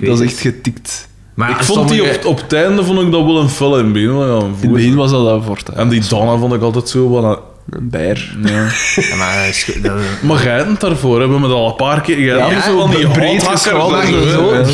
Dat 0.00 0.20
is 0.20 0.26
echt 0.32 0.40
getikt. 0.40 1.08
Maar 1.34 1.50
ik 1.50 1.62
vond 1.64 1.88
die 1.88 2.02
op, 2.02 2.24
op 2.24 2.40
het 2.40 2.52
einde 2.52 2.84
vond 2.84 3.00
ik 3.00 3.12
dat 3.12 3.24
wel 3.24 3.38
een 3.40 3.48
felle 3.48 3.78
in 3.80 3.92
begin. 3.92 4.16
wel, 4.16 4.26
Ja, 4.26 4.32
een 4.32 4.40
In 4.40 4.46
het 4.50 4.56
voeze. 4.60 4.74
begin 4.74 4.94
was 4.94 5.10
dat 5.10 5.26
een 5.26 5.42
fort. 5.42 5.66
hè. 5.66 5.72
En 5.74 5.88
die 5.88 6.02
Donna 6.08 6.36
vond 6.36 6.52
ik 6.52 6.62
altijd 6.62 6.88
zo 6.88 7.08
van... 7.08 7.24
een- 7.24 7.38
Een 7.70 7.88
bijer. 7.90 8.36
Ja. 8.44 8.50
Ja, 9.10 9.16
maar 9.16 9.36
dat 9.38 9.54
is 9.54 9.62
goed, 9.62 9.82
dat- 9.82 9.92
Maar 10.22 10.42
jij 10.42 10.56
hebt 10.56 10.68
het 10.70 10.80
daarvoor, 10.80 11.18
hebben 11.20 11.40
we 11.40 11.46
het 11.46 11.54
al 11.54 11.68
een 11.68 11.76
paar 11.76 12.00
keer... 12.00 12.20
Jij 12.20 12.36
Ja, 12.36 12.48
hebt 12.48 12.64
ja, 12.64 12.70
zo 12.70 12.80
van 12.80 12.90
die 12.90 13.08
breed 13.08 13.42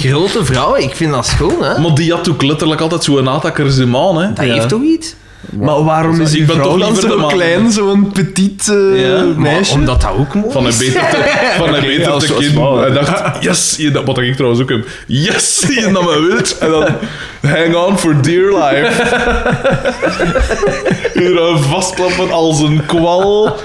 grote 0.00 0.44
vrouwen, 0.44 0.82
ik 0.82 0.94
vind 0.94 1.12
dat 1.12 1.26
schoon, 1.26 1.62
hè? 1.62 1.78
Maar 1.80 1.94
die 1.94 2.12
had 2.12 2.30
ook 2.30 2.42
letterlijk 2.42 2.80
altijd 2.80 3.04
zo'n 3.04 3.28
aatakkers 3.28 3.76
in 3.76 3.90
maan, 3.90 4.16
hè. 4.22 4.32
Dat 4.32 4.44
Ja. 4.46 4.52
heeft 4.52 4.68
toch 4.68 4.82
iets? 4.82 5.14
Maar 5.58 5.84
waarom 5.84 6.20
is 6.20 6.30
Ik 6.30 6.36
die 6.36 6.44
ben 6.46 6.56
vrouw 6.56 6.76
toch 6.76 6.78
dan 6.80 6.96
zo 6.96 7.18
man. 7.18 7.28
klein, 7.28 7.70
zo'n 7.72 8.10
petit 8.12 8.68
eh, 8.68 9.08
Ja, 9.08 9.24
maar 9.24 9.26
meisje? 9.36 9.74
Omdat 9.74 10.00
dat 10.00 10.10
ook 10.18 10.34
mooi 10.34 10.52
Van 10.52 10.62
een 10.62 10.68
is. 10.68 10.78
beter 10.78 11.00
te, 11.10 11.16
van 11.58 11.74
een 11.74 11.80
beter 11.80 12.18
te 12.18 12.34
kind. 12.38 12.54
Hij 12.80 12.90
dacht, 12.90 13.42
yes, 13.44 13.74
je, 13.78 13.90
dat, 13.90 14.04
wat 14.04 14.18
ik 14.18 14.34
trouwens 14.34 14.62
ook 14.62 14.68
heb. 14.68 14.86
Yes, 15.06 15.64
je 15.68 15.90
dat 15.92 16.02
me 16.04 16.26
wilt. 16.28 16.58
En 16.58 16.70
dan 16.70 16.86
hang 17.52 17.74
on 17.74 17.98
for 17.98 18.22
dear 18.22 18.52
life. 18.52 19.02
Hier 21.18 21.34
dan 21.34 21.58
vastklappen 21.62 22.30
als 22.30 22.60
een 22.60 22.86
kwal 22.86 23.56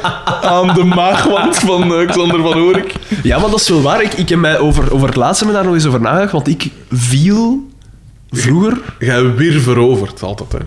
aan 0.41 0.73
de 0.73 0.83
maagwand 0.83 1.55
van 1.57 1.93
eh, 1.95 2.07
Xander 2.07 2.41
van 2.41 2.55
Oorik. 2.55 2.93
Ja, 3.23 3.39
maar 3.39 3.49
dat 3.49 3.59
is 3.59 3.69
wel 3.69 3.81
waar. 3.81 4.01
Ik, 4.01 4.13
ik 4.13 4.29
heb 4.29 4.39
mij 4.39 4.59
over, 4.59 4.93
over 4.93 5.07
het 5.07 5.15
laatste 5.15 5.45
me 5.45 5.51
daar 5.51 5.63
nog 5.63 5.73
eens 5.73 5.85
over 5.85 6.01
nagedacht, 6.01 6.31
want 6.31 6.47
ik 6.47 6.67
viel 6.91 7.67
vroeger... 8.35 8.77
Jij 8.99 9.33
weer 9.35 9.59
veroverd, 9.61 10.21
altijd, 10.21 10.51
hè. 10.51 10.57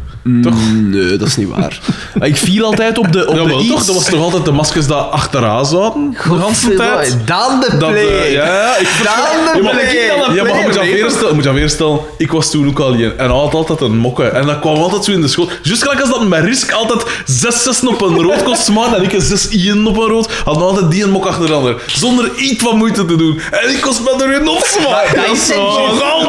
Toch? 0.43 0.53
Mm, 0.55 0.91
Nee, 0.91 1.17
dat 1.17 1.29
is 1.29 1.37
niet 1.37 1.49
waar. 1.49 1.79
Ik 2.21 2.37
viel 2.37 2.65
altijd 2.65 2.99
op 2.99 3.13
de, 3.13 3.27
op 3.29 3.35
Ja, 3.37 3.45
de 3.45 3.55
iets... 3.59 3.69
toch? 3.69 3.85
Dat 3.85 3.95
was 3.95 4.05
toch 4.05 4.23
altijd 4.23 4.45
de 4.45 4.53
maskers 4.53 4.87
die 4.87 4.95
achteraan 4.97 5.67
zaten? 5.67 6.11
De 6.11 6.35
hele 6.61 6.75
tijd? 6.77 7.17
Dan 7.27 7.61
de 7.61 7.77
Dat, 7.79 7.91
play. 7.91 8.07
eh, 8.07 8.33
ja, 8.33 8.45
ja, 8.47 8.77
ik 8.77 8.89
Dan 9.05 9.53
de 9.53 9.57
Ja, 9.57 9.63
maar- 9.63 9.73
play. 9.73 10.07
Ja, 10.35 10.43
maar 10.45 10.57
je 10.57 10.63
moet 10.65 10.75
je 10.75 10.81
aan 10.81 10.99
voorstellen, 11.01 11.35
moet 11.35 11.45
je 11.45 11.51
aan 11.51 11.59
voorstellen, 11.59 11.99
ik 12.19 12.31
was 12.33 12.51
toen 12.51 12.69
ook 12.69 12.79
al 12.79 12.93
hier 12.93 13.17
en 13.17 13.31
had 13.31 13.55
altijd 13.55 13.81
een 13.81 13.97
mokke. 13.97 14.25
En 14.25 14.47
dat 14.47 14.59
kwam 14.61 14.77
altijd 14.77 15.05
zo 15.05 15.11
in 15.13 15.21
de 15.21 15.29
school. 15.29 15.49
Juist 15.63 15.83
gelijk 15.83 16.01
als 16.01 16.11
dat 16.11 16.29
met 16.29 16.45
Risk 16.45 16.73
altijd 16.73 17.05
zes 17.27 17.63
zessen 17.63 17.89
op 17.89 18.01
een 18.01 18.23
rood 18.23 18.43
kost 18.43 18.69
en 18.95 19.03
ik 19.03 19.13
een 19.13 19.21
zes 19.21 19.49
ien 19.49 19.87
op 19.87 19.97
een 19.97 20.09
rood, 20.09 20.27
we 20.59 20.65
altijd 20.65 20.91
die 20.91 21.03
een 21.05 21.11
mok 21.11 21.27
achter 21.27 21.47
de 21.47 21.53
ander. 21.53 21.83
Zonder 21.87 22.31
iets 22.37 22.63
van 22.63 22.77
moeite 22.77 23.05
te 23.05 23.17
doen. 23.17 23.41
En 23.51 23.71
ik 23.71 23.81
kost 23.81 24.01
met 24.05 24.21
er 24.23 24.35
een 24.41 24.49
op 24.49 24.67
dat 25.15 25.33
is 25.33 25.47
zo. 25.47 25.63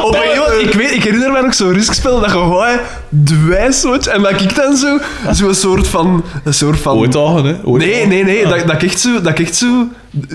moment- 0.02 0.60
ik, 0.60 0.72
weet, 0.74 0.90
ik 0.94 1.04
herinner 1.04 1.29
daarbij 1.32 1.42
nog 1.42 1.54
zo'n 1.54 1.72
risk 1.72 1.92
spelen 1.92 2.20
dat 2.20 2.30
je 2.30 2.36
gewoon 2.36 2.78
dwijs 3.24 3.82
wordt 3.82 4.06
en 4.06 4.22
dat 4.22 4.40
ik 4.40 4.54
dan 4.56 4.76
zo, 4.76 4.98
zo 5.34 5.48
een 5.48 5.54
soort 5.54 5.88
van... 5.88 6.24
Een 6.44 6.54
soort 6.54 6.80
van 6.80 6.96
Ooit 6.96 7.14
al, 7.14 7.44
hè? 7.44 7.54
Ooit 7.64 7.82
Nee, 7.84 8.06
nee, 8.06 8.24
nee. 8.24 8.46
Dat, 8.46 8.66
dat, 8.66 8.72
ik 8.72 8.82
echt 8.82 9.00
zo, 9.00 9.20
dat 9.20 9.38
ik 9.38 9.40
echt 9.46 9.56
zo 9.56 9.86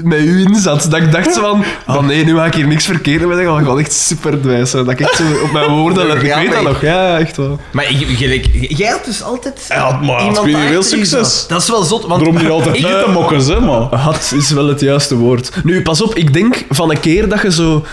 met 0.04 0.20
u 0.20 0.42
in 0.42 0.56
zat. 0.56 0.88
Dat 0.90 1.00
ik 1.02 1.12
dacht 1.12 1.34
zo 1.34 1.42
van... 1.42 1.64
Oh 1.96 2.04
nee, 2.04 2.26
nu 2.26 2.36
ga 2.36 2.46
ik 2.46 2.54
hier 2.54 2.68
niks 2.68 2.86
verkeerd 2.86 3.26
mee. 3.28 3.42
Ik 3.60 3.66
was 3.66 3.80
echt 3.80 3.94
super 3.94 4.42
dwijs. 4.42 4.72
hè. 4.72 4.84
Dat 4.84 4.94
ik 4.94 5.00
echt 5.00 5.16
zo 5.16 5.24
op 5.44 5.52
mijn 5.52 5.70
woorden 5.72 6.08
let. 6.08 6.16
Ik 6.16 6.26
Ja, 6.26 6.38
weet 6.40 6.52
dat 6.52 6.62
ik- 6.62 6.68
nog. 6.68 6.82
Ja, 6.82 7.18
echt 7.20 7.38
wel. 7.38 7.60
Maar 7.72 7.86
gelijk, 7.90 8.48
jij 8.52 8.90
had 8.92 9.06
dus 9.06 9.24
altijd 9.24 9.66
Ja, 9.70 9.92
maar 9.92 10.26
iemand 10.26 10.46
niet, 10.46 10.58
veel 10.68 10.84
succes. 10.84 11.12
dat- 11.12 11.46
Dat 11.48 11.62
is 11.62 11.70
wel 11.70 11.84
zot, 11.84 12.06
want... 12.06 12.24
Daarom 12.24 12.42
niet 12.42 12.52
altijd 12.52 12.76
Ik- 12.80 12.86
uit 12.86 13.06
te 13.06 13.12
mokken, 13.12 13.46
hè, 13.46 13.60
maar... 13.60 14.00
Had 14.00 14.34
is 14.36 14.52
wel 14.52 14.68
het 14.68 14.80
juiste 14.80 15.16
woord. 15.16 15.52
Nu, 15.64 15.82
pas 15.82 16.02
op. 16.02 16.16
Ik 16.16 16.34
denk 16.34 16.66
van 16.70 16.90
een 16.92 17.00
keer 17.00 17.30
dat 17.30 17.42
je 17.42 17.52
zo... 17.52 17.86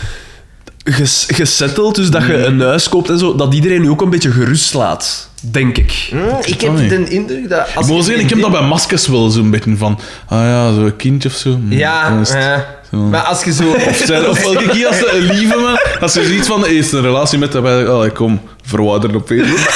ges- 0.85 1.27
gesetteld, 1.33 1.95
dus 1.95 2.11
dat 2.11 2.27
je 2.27 2.35
een 2.45 2.61
huis 2.61 2.89
koopt 2.89 3.11
en 3.11 3.19
zo, 3.19 3.35
dat 3.35 3.55
iedereen 3.55 3.81
nu 3.81 3.91
ook 3.91 4.01
een 4.03 4.11
beetje 4.11 4.31
gerust 4.31 4.75
laat. 4.75 5.31
Denk 5.51 5.79
ik. 5.79 6.09
Hm, 6.11 6.17
ik 6.45 6.61
heb 6.61 6.73
niet. 6.79 6.91
de 6.91 7.09
indruk 7.09 7.49
dat... 7.49 7.67
Als 7.75 7.85
Ik 7.87 7.91
moet 7.93 7.97
je 8.01 8.05
zeggen, 8.05 8.25
ik 8.25 8.31
heb 8.31 8.41
dat 8.41 8.51
bij 8.51 8.61
maskers 8.63 9.07
wel 9.09 9.31
zo'n 9.31 9.51
beetje 9.51 9.77
van... 9.77 10.01
Ah 10.29 10.39
ja, 10.41 10.75
zo'n 10.75 10.97
kindje 10.97 11.29
of 11.29 11.35
zo. 11.35 11.51
Hm, 11.51 11.73
Ja, 11.73 12.19
het 12.19 12.29
zo. 12.91 12.99
maar 12.99 13.21
als 13.21 13.45
je 13.45 13.53
zo... 13.53 13.71
Of, 13.89 14.03
zijn, 14.07 14.29
of 14.29 14.45
elke 14.45 14.69
keer 14.69 14.87
als 14.87 14.99
ze 14.99 15.11
een 15.13 15.23
lieve 15.37 15.57
man, 15.57 15.79
als 16.01 16.13
ze 16.13 16.25
zoiets 16.25 16.49
van 16.49 16.67
is 16.67 16.93
een 16.93 17.03
relatie 17.03 17.39
met 17.39 17.53
daarbij, 17.53 17.89
oh, 17.89 18.15
kom, 18.15 18.41
verwijderen 18.67 19.17
op 19.17 19.27
Facebook. 19.27 19.59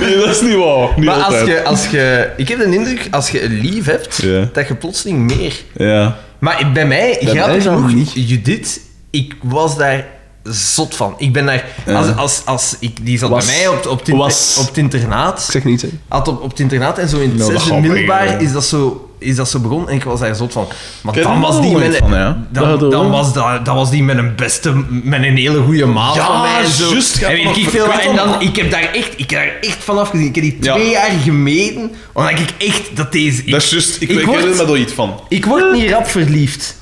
nee, 0.00 0.16
dat 0.16 0.28
is 0.28 0.40
niet 0.40 0.54
waar. 0.56 0.88
Niet 0.96 1.04
Maar 1.04 1.14
als 1.22 1.34
je, 1.44 1.64
als 1.64 1.86
je... 1.86 2.30
Ik 2.36 2.48
heb 2.48 2.58
de 2.58 2.64
indruk, 2.74 3.08
als 3.10 3.30
je 3.30 3.42
een 3.44 3.60
lief 3.60 3.84
hebt, 3.86 4.18
Ja. 4.22 4.48
dat 4.52 4.68
je 4.68 4.74
plotseling 4.74 5.36
meer... 5.36 5.52
Ja. 5.76 6.16
Maar 6.40 6.70
bij 6.72 6.86
mij, 6.86 7.18
Bij 7.22 7.34
grappig 7.34 7.64
mij 7.64 7.74
genoeg, 7.74 7.94
niet. 7.94 8.12
Judith, 8.14 8.80
ik 9.10 9.34
was 9.42 9.76
daar 9.76 10.06
zot 10.42 10.94
van. 10.96 11.14
Ik 11.18 11.32
ben 11.32 11.46
daar... 11.46 11.64
Als, 11.86 12.16
als, 12.16 12.42
als 12.44 12.76
ik, 12.80 12.96
die 13.02 13.18
zat 13.18 13.30
Was. 13.30 13.46
bij 13.46 13.54
mij 13.56 13.68
op, 13.68 13.86
op, 13.86 13.98
het 13.98 14.08
inter- 14.08 14.16
Was. 14.24 14.56
op 14.60 14.66
het 14.66 14.76
internaat. 14.76 15.38
Ik 15.44 15.50
zeg 15.50 15.64
niet, 15.64 15.82
hè. 15.82 15.88
Had 16.08 16.28
op, 16.28 16.42
op 16.42 16.50
het 16.50 16.60
internaat 16.60 16.98
en 16.98 17.08
zo 17.08 17.18
in 17.18 17.28
het 17.30 17.38
dat 17.38 17.50
zesde 17.50 17.74
middelbaar 17.74 18.42
is 18.42 18.52
dat, 18.52 18.64
zo, 18.64 19.09
is 19.20 19.36
dat 19.36 19.48
zo 19.48 19.58
begonnen 19.58 19.88
en 19.88 19.94
ik 19.94 20.04
was 20.04 20.20
daar 20.20 20.34
zot 20.34 20.52
van. 20.52 20.68
Maar 21.02 21.14
Ken 21.14 21.22
dan 21.22 21.32
er 21.34 21.40
was, 21.40 21.60
die 21.60 21.76
met, 21.76 21.96
van, 21.96 22.10
ja? 22.12 22.46
Dan, 22.50 22.68
er 22.68 22.78
dan, 22.78 22.90
wel. 22.90 23.10
was 23.10 23.32
dat, 23.32 23.64
dat 23.64 23.74
was 23.74 23.90
die 23.90 24.02
met 24.02 24.16
een 24.18 24.34
beste, 24.36 24.72
met 24.88 25.22
een 25.22 25.36
hele 25.36 25.62
goede 25.62 25.86
maat 25.86 26.14
Ja, 26.14 26.26
van 26.26 26.40
mij 26.40 26.60
en 26.62 26.70
zo. 26.70 26.90
juist, 26.90 27.18
je 27.18 27.26
en 27.26 27.32
weet 27.32 27.56
ik 27.56 27.68
veel 27.68 27.84
ik 27.84 27.90
wat. 27.92 28.00
En 28.04 28.16
dan, 28.16 28.40
ik 28.40 28.56
heb 28.56 28.70
daar 28.70 28.90
echt, 28.92 29.12
ik 29.16 29.30
heb 29.30 29.40
daar 29.40 29.56
echt 29.60 29.84
van 29.84 29.98
afgezien. 29.98 30.26
Ik 30.26 30.34
heb 30.34 30.44
die 30.44 30.56
Ja. 30.60 30.74
twee 30.74 30.90
jaar 30.90 31.10
gemeten, 31.24 31.90
omdat 32.12 32.30
ik 32.30 32.54
echt 32.58 32.96
dat 32.96 33.12
deze... 33.12 33.42
Ik, 33.44 33.50
Dat 33.50 33.62
is 33.62 33.70
juist, 33.70 34.00
ik, 34.02 34.08
ik 34.08 34.18
ik 34.18 34.26
word- 34.26 34.56
daar 34.68 34.76
iets 34.76 34.92
van. 34.92 35.20
ik 35.28 35.44
word 35.44 35.72
niet 35.72 35.90
rap 35.90 36.06
verliefd. 36.06 36.76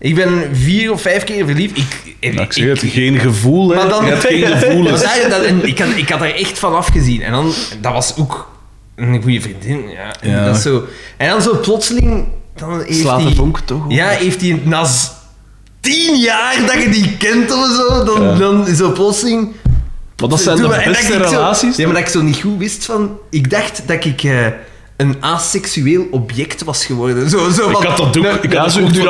Ik 0.00 0.14
ben 0.14 0.48
vier 0.52 0.92
of 0.92 1.02
vijf 1.02 1.24
keer 1.24 1.46
verliefd. 1.46 1.78
Ik, 1.78 2.32
Nou, 2.34 2.46
ik 2.46 2.52
zeg 2.52 2.66
het, 2.66 2.90
geen 2.92 3.18
gevoel, 3.18 3.68
hè. 3.68 3.76
maar 3.76 3.88
dan, 3.88 4.04
Je 4.04 4.10
hebt 4.10 4.24
geen 4.26 4.46
gevoel. 4.46 4.82
Maar 4.82 4.92
daar- 5.02 5.26
dat- 5.30 5.42
en 5.44 5.66
ik, 5.66 5.78
had, 5.78 5.88
ik 5.96 6.08
had 6.08 6.18
daar 6.20 6.30
echt 6.34 6.58
van 6.58 6.76
afgezien. 6.76 7.22
En 7.22 7.32
dan, 7.32 7.52
dat 7.80 7.92
was 7.92 8.16
ook 8.16 8.50
een 8.98 9.22
goede 9.22 9.40
vriendin. 9.40 9.88
Ja. 9.88 10.14
En, 10.20 10.30
Ja. 10.30 10.44
dat 10.44 10.56
is 10.56 10.62
zo, 10.62 10.84
en 11.16 11.28
dan 11.28 11.42
zo 11.42 11.56
plotseling... 11.56 12.24
Dan 12.56 12.82
heeft 12.86 12.98
Slaat 13.00 13.22
de 13.22 13.34
vonk 13.34 13.58
toch. 13.64 13.84
Ja, 13.88 14.08
heeft 14.08 14.40
hij 14.40 14.60
na 14.64 14.86
tien 15.80 16.16
jaar 16.20 16.56
dat 16.66 16.82
je 16.82 16.88
die 16.88 17.16
kent 17.16 17.52
of 17.52 17.66
zo, 17.76 18.04
dan, 18.04 18.22
Ja. 18.22 18.34
dan 18.34 18.66
zo 18.74 18.92
plotseling... 18.92 19.52
Maar 20.20 20.28
dat 20.28 20.40
zijn 20.40 20.56
de 20.56 20.62
maar- 20.68 20.78
en 20.78 20.84
dat 20.92 20.96
beste 20.96 21.12
zo- 21.12 21.18
relaties. 21.18 21.76
ja, 21.76 21.84
maar 21.84 21.94
dat 21.94 22.02
ik 22.04 22.08
zo 22.08 22.22
niet 22.22 22.36
goed 22.36 22.58
wist 22.58 22.84
van... 22.84 23.18
Ik 23.30 23.50
dacht 23.50 23.82
dat 23.86 24.04
ik 24.04 24.22
eh, 24.22 24.46
een 24.96 25.16
aseksueel 25.20 26.06
object 26.10 26.64
was 26.64 26.86
geworden. 26.86 27.30
Zo, 27.30 27.50
zo 27.50 27.70
Ik 27.70 27.76
had 27.76 27.96
dat 27.96 28.00
ook. 28.18 28.24
een- 28.24 28.42
Ik 28.42 28.52
had 28.52 28.72
zo 28.72 28.78
dat 28.80 28.88
ook 28.88 28.94
de, 28.94 29.00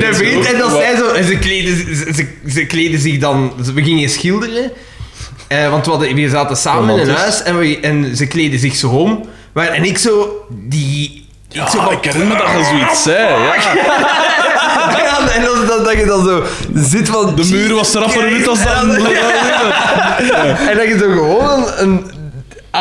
de 0.00 0.08
zo. 0.12 0.12
vriend 0.12 0.44
en 0.52 0.58
dat 0.58 0.70
zij 0.70 0.96
zo... 0.96 1.08
En 1.08 1.24
ze 1.24 1.36
kleden, 1.38 1.76
ze, 1.76 2.10
ze, 2.14 2.26
ze 2.50 2.66
kleden 2.66 3.00
zich 3.00 3.18
dan... 3.18 3.52
We 3.74 3.82
gingen 3.82 4.08
schilderen. 4.10 4.70
Eh, 5.48 5.70
want 5.70 5.84
we, 5.84 5.90
hadden, 5.90 6.14
we 6.14 6.28
zaten 6.28 6.56
samen 6.56 6.82
in 6.82 6.88
een 6.88 6.96
Romantisch. 6.98 7.22
huis 7.22 7.42
en, 7.42 7.58
we, 7.58 7.78
en 7.80 8.16
ze 8.16 8.26
kleden 8.26 8.58
zich 8.58 8.76
zo 8.76 8.88
om. 8.88 9.24
Maar, 9.52 9.66
en 9.68 9.84
ik 9.84 9.98
zo... 9.98 10.28
Die... 10.50 11.26
Ja, 11.48 11.62
ik 11.64 11.68
zo 11.70 11.78
van, 11.80 11.92
ik 11.92 12.04
herinner 12.04 12.36
me 12.36 12.42
dat 12.42 12.50
je 12.58 12.64
zoiets 12.64 13.02
zei, 13.02 13.18
ja. 13.42 13.54
En 15.34 15.44
dan, 15.44 15.66
dan, 15.66 15.84
dat 15.84 15.92
je 15.92 16.06
dan 16.06 16.24
zo 16.24 16.42
zit 16.74 17.08
van... 17.08 17.34
De 17.36 17.44
muur 17.50 17.74
was 17.74 17.92
rapper 17.92 18.28
wit 18.28 18.48
als 18.48 18.62
dat. 18.62 18.72
En 18.82 18.88
dan- 18.88 18.96
En 20.68 20.76
dat 20.76 20.86
je 20.86 20.96
zo 21.00 21.10
gewoon 21.10 21.64
een, 21.76 22.10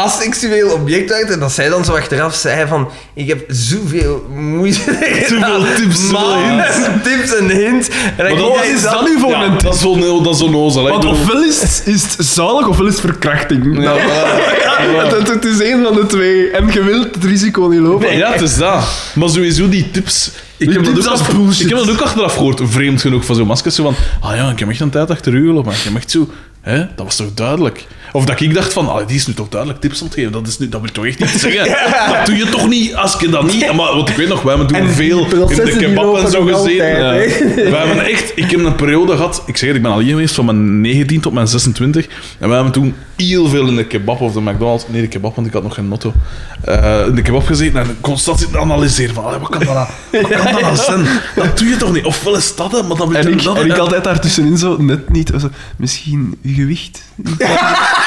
aseksueel 0.03 0.69
object 0.69 1.11
uit 1.11 1.29
en 1.29 1.39
dat 1.39 1.51
zij 1.51 1.69
dan 1.69 1.85
zo 1.85 1.95
achteraf 1.95 2.35
zei 2.35 2.67
van 2.67 2.89
ik 3.13 3.27
heb 3.27 3.43
zoveel 3.47 4.25
moeite 4.35 4.79
Zoveel 5.29 5.63
tips, 5.75 6.11
hints. 6.11 6.77
tips 7.09 7.35
en 7.35 7.49
hints 7.49 7.87
en 8.17 8.25
Maar 8.25 8.35
dat 8.35 8.65
is 8.65 8.81
dat 8.81 9.07
nu 9.07 9.19
voor 9.19 9.29
Ja, 9.29 9.43
een 9.43 9.57
dat 9.57 9.73
is 9.73 9.79
zo'n 9.79 9.99
dat 10.21 10.35
is. 10.35 10.73
Want 10.73 11.05
ofwel 11.05 11.43
is 11.43 11.61
het, 11.61 11.81
is 11.85 12.03
het 12.03 12.25
zalig 12.25 12.67
ofwel 12.67 12.87
is 12.87 12.93
het 12.93 13.01
verkrachting. 13.01 13.81
Ja, 13.81 13.81
Nou, 13.81 13.99
het, 13.99 15.27
het 15.33 15.45
is 15.45 15.59
één 15.59 15.83
van 15.83 15.93
de 15.93 16.05
twee. 16.05 16.49
En 16.49 16.71
je 16.73 16.83
wilt 16.83 17.15
het 17.15 17.23
risico 17.23 17.67
niet 17.67 17.79
lopen. 17.79 18.17
Ja, 18.17 18.31
het 18.31 18.41
is 18.41 18.57
dat. 18.57 18.83
Maar 19.13 19.29
sowieso 19.29 19.69
die 19.69 19.91
tips. 19.91 20.31
Ik 20.57 20.67
Die 20.67 20.77
heb, 20.77 20.85
dat 20.85 20.93
tips 20.95 21.07
ook, 21.07 21.51
ik 21.51 21.69
heb 21.69 21.77
dat 21.77 21.89
ook 21.89 22.01
achteraf 22.01 22.33
gehoord, 22.33 22.61
vreemd 22.63 23.01
genoeg, 23.01 23.25
van 23.25 23.35
zo'n 23.35 23.47
maskers. 23.47 23.75
Zo 23.75 23.83
van, 23.83 23.95
ah 24.21 24.35
ja, 24.35 24.49
ik 24.49 24.59
heb 24.59 24.69
echt 24.69 24.79
een 24.79 24.89
tijd 24.89 25.09
achter 25.09 25.33
u 25.33 25.45
gelopen. 25.47 25.65
Maar 25.65 25.75
ik 25.75 25.83
heb 25.83 25.95
echt 25.95 26.11
zo, 26.11 26.27
hè, 26.61 26.77
dat 26.77 27.05
was 27.05 27.15
toch 27.15 27.33
duidelijk? 27.33 27.85
Of 28.17 28.25
dat 28.25 28.39
ik 28.39 28.53
dacht 28.53 28.73
van, 28.73 28.89
ah, 28.89 29.07
die 29.07 29.15
is 29.15 29.27
nu 29.27 29.33
toch 29.33 29.49
duidelijk 29.49 29.81
tips 29.81 29.99
aan 29.99 30.05
het 30.05 30.15
geven. 30.15 30.31
Dat, 30.31 30.47
is 30.47 30.57
nu, 30.57 30.69
dat 30.69 30.81
wil 30.81 30.91
toch 30.91 31.05
echt 31.05 31.19
niet 31.19 31.29
zeggen? 31.29 31.65
Dat 32.13 32.25
doe 32.25 32.35
je 32.35 32.49
toch 32.49 32.67
niet 32.67 32.95
als 32.95 33.15
je 33.19 33.29
dat 33.29 33.43
niet... 33.43 33.73
Maar, 33.73 33.95
want 33.95 34.09
ik 34.09 34.15
weet 34.15 34.27
nog, 34.27 34.41
wij 34.41 34.55
hebben 34.55 34.67
toen 34.73 34.87
En 34.87 34.93
veel 34.93 35.25
in 35.49 35.65
de 35.65 35.75
kebab 35.77 36.17
en 36.17 36.31
zo 36.31 36.43
gezeten. 36.43 37.05
altijd, 37.05 37.39
Ja. 37.39 37.69
Wij 37.71 37.85
hebben 37.85 38.05
echt... 38.05 38.31
Ik 38.35 38.51
heb 38.51 38.59
een 38.59 38.75
periode 38.75 39.15
gehad... 39.15 39.43
Ik 39.45 39.57
zeg 39.57 39.67
het, 39.67 39.77
ik 39.77 39.83
ben 39.83 39.91
alleen 39.91 40.07
geweest 40.07 40.35
van 40.35 40.45
mijn 40.45 40.81
19 40.81 41.21
tot 41.21 41.33
mijn 41.33 41.47
26. 41.47 42.07
En 42.39 42.47
wij 42.47 42.55
hebben 42.55 42.73
toen 42.73 42.95
heel 43.15 43.47
veel 43.47 43.67
in 43.67 43.75
de 43.75 43.85
kebab 43.85 44.21
of 44.21 44.33
de 44.33 44.41
McDonald's... 44.41 44.85
Nee, 44.87 45.01
de 45.01 45.07
kebab, 45.07 45.35
want 45.35 45.47
ik 45.47 45.53
had 45.53 45.63
nog 45.63 45.73
geen 45.73 45.87
motto. 45.87 46.13
Eh, 46.61 47.05
in 47.07 47.15
de 47.15 47.21
kebab 47.21 47.45
gezeten 47.45 47.79
en 47.79 47.97
constant 48.01 48.39
zitten 48.39 48.59
analyseren 48.59 49.15
van... 49.15 49.23
Wat 49.23 49.49
kan 49.49 49.65
dat 49.65 49.73
nou, 49.73 49.87
wat 50.11 50.27
kan 50.27 50.51
dat 50.53 50.61
nou 50.61 50.75
zijn? 50.75 51.05
Dat 51.35 51.57
doe 51.57 51.67
je 51.67 51.77
toch 51.77 51.93
niet? 51.93 52.05
Ofwel 52.05 52.35
is 52.35 52.55
dat, 52.55 52.87
maar 52.87 52.97
dan 52.97 53.15
En 53.15 53.23
je 53.23 53.29
ik, 53.29 53.43
dat... 53.43 53.57
en 53.57 53.65
ik 53.65 53.77
altijd 53.77 54.03
daartussenin 54.03 54.57
zo 54.57 54.77
net 54.77 55.09
niet. 55.09 55.31
Zo, 55.39 55.49
misschien 55.77 56.37
uw 56.43 56.53
gewicht. 56.53 57.03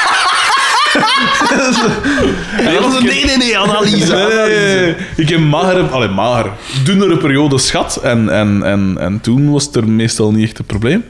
Nee, 2.63 2.79
dat 2.79 2.91
is 2.91 2.97
een 2.97 3.05
nee, 3.05 3.25
nee, 3.25 3.37
nee, 3.37 3.57
analyse. 3.57 4.15
Nee. 4.15 4.95
Ik 5.15 5.29
heb 5.29 5.39
magere, 5.39 5.83
allee, 5.83 6.07
mager, 6.07 6.51
dunnere 6.83 7.17
periodes 7.17 7.69
gehad 7.71 7.95
en, 7.95 8.29
en, 8.29 8.63
en, 8.63 8.97
en 8.99 9.21
toen 9.21 9.51
was 9.51 9.65
het 9.65 9.75
er 9.75 9.87
meestal 9.87 10.31
niet 10.31 10.47
echt 10.47 10.59
een 10.59 10.65
probleem. 10.65 11.03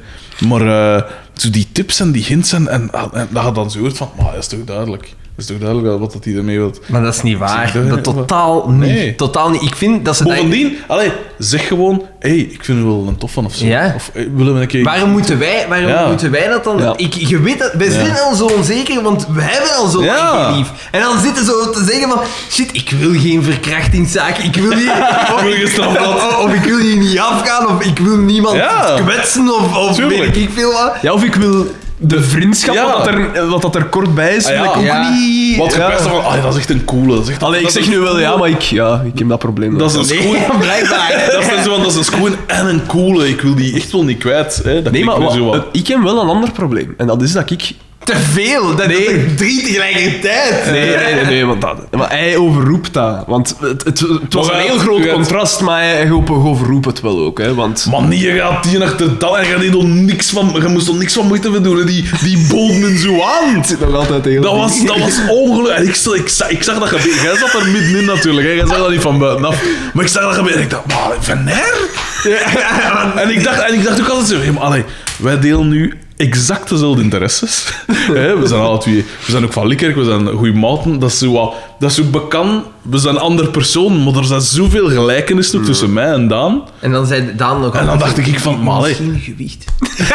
Maar 0.48 0.62
eh, 0.62 1.04
zo 1.34 1.50
die 1.50 1.68
tips 1.72 2.00
en 2.00 2.12
die 2.12 2.24
hints 2.24 2.54
en, 2.54 2.68
en, 2.68 2.90
en 3.14 3.28
dat 3.32 3.46
je 3.46 3.52
dan 3.52 3.72
zo 3.72 3.80
hoort 3.80 3.98
van, 3.98 4.12
maar 4.18 4.26
dat 4.26 4.42
is 4.42 4.48
toch 4.48 4.64
duidelijk. 4.66 5.14
Dat 5.42 5.50
is 5.50 5.56
toch 5.56 5.68
duidelijk 5.70 6.00
wat 6.00 6.14
dat 6.14 6.24
hij 6.24 6.36
ermee 6.36 6.58
wil. 6.58 6.74
maar 6.88 7.02
dat 7.02 7.14
is 7.14 7.22
niet 7.22 7.38
waar 7.38 7.72
dat 7.74 7.90
dat? 7.90 8.04
totaal 8.16 8.70
niet 8.70 8.80
Nee. 8.80 9.16
totaal 9.16 9.50
niet 9.50 9.62
ik 9.62 9.76
vind 9.76 10.06
dat 10.06 10.16
ze 10.16 10.24
dat- 10.24 10.34
Bovendien, 10.36 10.78
allee, 10.88 11.12
zeg 11.38 11.68
gewoon, 11.68 12.06
hé, 12.20 12.30
hey, 12.30 12.38
ik 12.38 12.64
vind 12.64 12.80
u 12.80 12.84
wel 12.84 13.06
een 13.08 13.18
tof 13.18 13.32
van 13.32 13.46
of 13.46 13.54
zo. 13.56 13.66
Ja. 13.66 13.94
Of 13.96 14.12
eh, 14.14 14.26
willen 14.36 14.54
we 14.56 14.62
een 14.62 14.68
keer... 14.68 14.84
Waarom 14.84 15.10
moeten 15.10 15.40
wij, 15.40 15.66
waarom 15.70 15.88
Ja. 15.90 16.08
moeten 16.08 16.32
wij 16.32 16.48
dat 16.48 16.64
dan? 16.64 16.78
Ja. 16.78 16.94
Ik, 16.98 17.14
je 17.14 17.40
weet 17.40 17.60
dat, 17.60 17.74
wij 17.74 17.90
zijn 17.90 18.20
al 18.20 18.36
zo 18.36 18.46
onzeker, 18.46 19.02
want 19.04 19.28
we 19.34 19.42
hebben 19.42 19.76
al 19.76 19.88
zo 19.88 20.04
Ja. 20.04 20.52
lief. 20.56 20.72
En 20.92 21.02
dan 21.02 21.20
zitten 21.20 21.46
zo 21.46 21.70
te 21.70 21.84
zeggen 21.84 22.10
van, 22.10 22.20
shit, 22.50 22.70
ik 22.74 22.90
wil 23.00 23.12
geen 23.22 23.44
verkrachtingszaak, 23.44 24.38
ik 24.38 24.56
wil 24.56 24.74
hier... 24.78 24.92
of, 25.34 25.42
wil 25.44 25.52
geen 25.52 25.68
strafblad. 25.68 26.16
of, 26.16 26.38
of 26.44 26.54
ik 26.54 26.64
wil 26.64 26.78
hier 26.78 26.98
niet 26.98 27.20
afgaan, 27.20 27.68
of 27.76 27.84
ik 27.86 27.98
wil 28.00 28.18
niemand 28.18 28.60
kwetsen, 29.06 29.54
of, 29.56 29.76
of 29.78 29.98
weet 29.98 30.38
ik 30.38 30.50
veel 30.54 30.72
wat. 30.72 30.94
Ja, 31.02 31.14
of 31.14 31.24
ik 31.24 31.36
wil 31.36 31.66
de 32.04 32.22
vriendschap, 32.24 32.76
Ja. 32.76 32.86
wat, 32.86 33.06
dat 33.06 33.08
er, 33.08 33.48
wat 33.50 33.62
dat 33.62 33.76
er 33.76 33.86
kort 33.86 34.16
bij 34.16 34.36
is, 34.36 34.46
Ah, 34.46 34.54
ja. 34.54 34.64
ik 34.64 34.78
ook 34.78 34.84
Ja. 34.84 35.10
niet... 35.10 35.58
Want 35.58 35.74
je 35.74 35.80
ja. 35.80 35.88
best 35.90 36.02
van, 36.02 36.24
ah, 36.26 36.44
dat 36.44 36.54
is 36.54 36.60
echt 36.60 36.70
een 36.70 36.86
coole. 36.86 37.14
Dat 37.16 37.24
is 37.24 37.30
echt, 37.30 37.44
Allee, 37.44 37.58
ik 37.60 37.64
dat 37.64 37.74
zeg 37.74 37.84
is 37.84 37.90
nu 37.90 38.00
wel 38.00 38.20
ja, 38.20 38.38
maar 38.38 38.50
ik, 38.50 38.62
ja, 38.62 39.02
ik 39.14 39.20
heb 39.20 39.30
dat 39.30 39.40
probleem. 39.40 39.78
Dat 39.78 39.90
is 39.90 40.10
een 40.12 40.18
Nee, 40.18 40.36
schoen. 40.46 40.60
blijkbaar. 40.68 41.24
Dat 41.32 41.42
is 41.58 41.64
zo 41.64 41.72
van, 41.74 41.82
dat 41.82 41.92
is 41.92 41.98
een 41.98 42.04
schoen 42.04 42.36
en 42.48 42.66
een 42.66 42.86
coole. 42.86 43.30
Ik 43.30 43.42
wil 43.42 43.56
die 43.56 43.76
echt 43.76 43.92
wel 43.92 44.04
niet 44.04 44.18
kwijt. 44.18 44.62
Hè. 44.64 44.82
Dat 44.82 44.94
Nee, 44.94 45.04
maar 45.06 45.22
wa- 45.22 45.30
zo 45.32 45.46
wat. 45.46 45.66
ik 45.72 45.88
heb 45.88 46.02
wel 46.04 46.22
een 46.22 46.28
ander 46.30 46.52
probleem. 46.52 46.94
En 46.98 47.08
dat 47.08 47.22
is 47.22 47.32
dat 47.32 47.50
ik... 47.52 47.72
Te 48.04 48.18
veel, 48.18 48.76
dat 48.76 48.90
is 48.90 49.08
er 49.08 49.36
drie 49.36 49.64
tegelijkertijd. 49.64 50.72
Nee, 50.72 50.96
nee, 50.96 51.14
nee, 51.14 51.26
nee 51.26 51.46
want 51.46 51.62
dat, 51.62 51.78
maar 51.92 52.10
hij 52.10 52.38
overroept 52.38 52.94
dat. 52.94 53.24
Want 53.28 53.56
het, 53.60 53.84
het, 53.84 54.00
het 54.00 54.34
was 54.34 54.48
een 54.50 54.60
heel 54.60 54.78
groot 54.78 55.12
contrast, 55.12 55.62
maar 55.62 55.82
hij, 55.82 56.12
overroept 56.12 56.86
het 56.86 57.02
wel 57.02 57.20
ook. 57.20 57.38
Hè, 57.40 57.54
want 57.54 57.86
Man, 57.90 58.08
nee, 58.08 58.20
je 58.20 58.40
gaat 58.40 58.64
die 58.64 58.84
achter 58.84 59.18
dat 59.18 59.36
en 59.36 59.46
je, 59.46 59.52
gaat 59.52 59.62
hier 59.62 59.72
nog 59.72 59.84
niks 59.84 60.30
van, 60.30 60.52
je 60.62 60.68
moest 60.68 60.88
er 60.88 60.96
niks 60.96 61.14
van 61.14 61.28
moeite 61.28 61.50
voor 61.50 61.62
doen. 61.62 61.86
Die, 61.86 62.10
die 62.24 62.48
boden 62.50 62.98
zo 63.00 63.22
aan. 63.22 63.56
het 63.56 63.68
zit 63.72 63.80
nog 63.80 63.96
altijd 63.96 64.26
heel 64.26 64.42
Dat 64.42 64.56
was, 64.56 64.86
dat 64.86 64.98
was 64.98 65.20
ongelooflijk. 65.30 65.88
Ik, 65.88 65.96
zag- 65.96 66.16
ik, 66.16 66.30
zag, 66.30 66.50
ik 66.50 66.64
zag 66.64 66.80
dat 66.80 66.88
gebeuren. 66.90 67.24
Jij 67.24 67.38
zat 67.38 67.54
er 67.54 67.68
middenin 67.68 68.06
natuurlijk. 68.06 68.48
Hè. 68.48 68.54
Jij 68.54 68.68
zag 68.68 68.78
dat 68.78 68.90
niet 68.90 69.02
van 69.02 69.20
buitenaf. 69.20 69.64
Maar 69.94 70.04
ik 70.04 70.10
zag 70.10 70.24
dat 70.24 70.34
gebeuren 70.36 70.58
en 70.60 70.64
ik 70.64 70.70
dacht, 70.70 70.86
maar 70.88 71.18
Van 71.20 71.38
Her? 71.38 71.90
En 73.22 73.30
ik 73.30 73.44
dacht, 73.44 73.60
en 73.60 73.74
ik 73.74 73.84
dacht 73.84 74.02
ook 74.02 74.08
altijd 74.08 74.28
zo, 74.28 74.38
hey, 74.38 74.52
maar, 74.52 74.64
allee, 74.64 74.84
wij 75.18 75.40
delen 75.40 75.68
nu 75.68 75.98
exact 76.22 76.70
dezelfde 76.70 77.02
interesses. 77.02 77.66
Hè, 78.14 78.40
we 78.40 78.48
zijn 78.48 78.62
alle 78.62 78.78
twee... 78.78 79.06
We 79.26 79.32
zijn 79.32 79.44
ook 79.44 79.54
van 79.54 79.68
Likkerk, 79.68 79.96
we 79.96 80.04
zijn 80.04 80.28
goede 80.28 80.54
maten. 80.54 81.00
Dat 81.00 81.12
is 81.12 81.18
zo 81.18 81.32
wat... 81.32 81.54
Dat 81.80 81.90
is 81.90 81.96
zo 81.96 82.04
bekend. 82.04 82.64
We 82.82 82.98
zijn 82.98 83.16
een 83.16 83.22
ander 83.22 83.50
persoon, 83.50 84.04
maar 84.04 84.14
er 84.16 84.24
zijn 84.26 84.42
zoveel 84.42 84.90
gelijkenissen 84.90 85.60
ook 85.60 85.66
tussen 85.66 85.94
mij 85.94 86.12
en 86.12 86.28
Daan. 86.28 86.64
En 86.80 86.92
dan 86.92 87.06
zei 87.06 87.36
Daan 87.36 87.62
nog 87.62 87.76
En 87.76 87.86
dan 87.86 88.00
dacht 88.00 88.18
ik 88.18 88.40
van, 88.40 88.64
maar 88.64 88.82
Misschien 88.82 89.20
gewicht. 89.24 89.66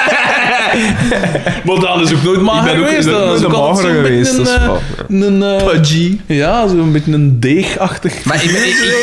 Maar 1.64 1.80
Daan 1.80 2.00
is 2.02 2.12
ook 2.12 2.22
nooit 2.22 2.40
mager 2.40 2.72
ben 2.74 2.80
ook 2.82 2.88
geweest. 2.88 3.08
Daan 3.08 3.34
is 3.34 3.40
een 3.40 3.46
ook 3.46 3.52
altijd 3.52 3.86
beetje 3.86 4.02
geweest, 4.08 4.32
een, 4.32 4.44
dat 4.44 4.46
is 4.46 5.20
eh, 5.20 5.26
een, 5.26 5.42
eh, 5.42 5.64
Pudgy. 5.66 6.18
Ja, 6.26 6.68
zo'n 6.68 6.92
beetje 6.92 7.12
een 7.12 7.40
deegachtig. 7.40 8.24
Maar 8.24 8.44
ik, 8.44 8.50
ik, 8.50 8.56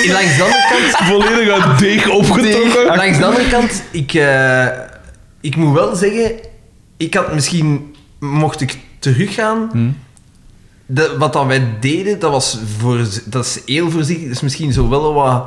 ik- 0.04 0.12
langs 0.12 0.38
de 0.38 0.44
andere 0.44 0.66
kant... 0.70 1.10
Volledig 1.10 1.54
uit 1.62 1.80
deeg 1.80 2.10
opgetrokken. 2.10 2.86
Langs 2.96 3.18
de 3.18 3.26
andere 3.26 3.48
kant, 3.48 3.84
ik, 3.92 4.14
eh, 4.14 4.66
ik 5.42 5.56
moet 5.56 5.74
wel 5.74 5.96
zeggen, 5.96 6.32
ik 7.04 7.14
had 7.14 7.34
misschien, 7.34 7.96
mocht 8.20 8.62
ik 8.62 8.78
teruggaan, 9.00 9.70
Hmm. 9.72 9.98
de, 10.86 11.16
wat 11.18 11.34
dat 11.34 11.46
wij 11.46 11.68
deden, 11.80 12.20
dat 12.20 12.32
was 12.32 12.58
voor, 12.78 12.98
dat 13.26 13.46
is 13.46 13.60
heel 13.66 13.90
voorzichtig, 13.92 14.26
dat 14.28 14.36
is 14.36 14.42
misschien 14.42 14.74
zo 14.74 14.90
wel 14.90 15.14
wat... 15.14 15.46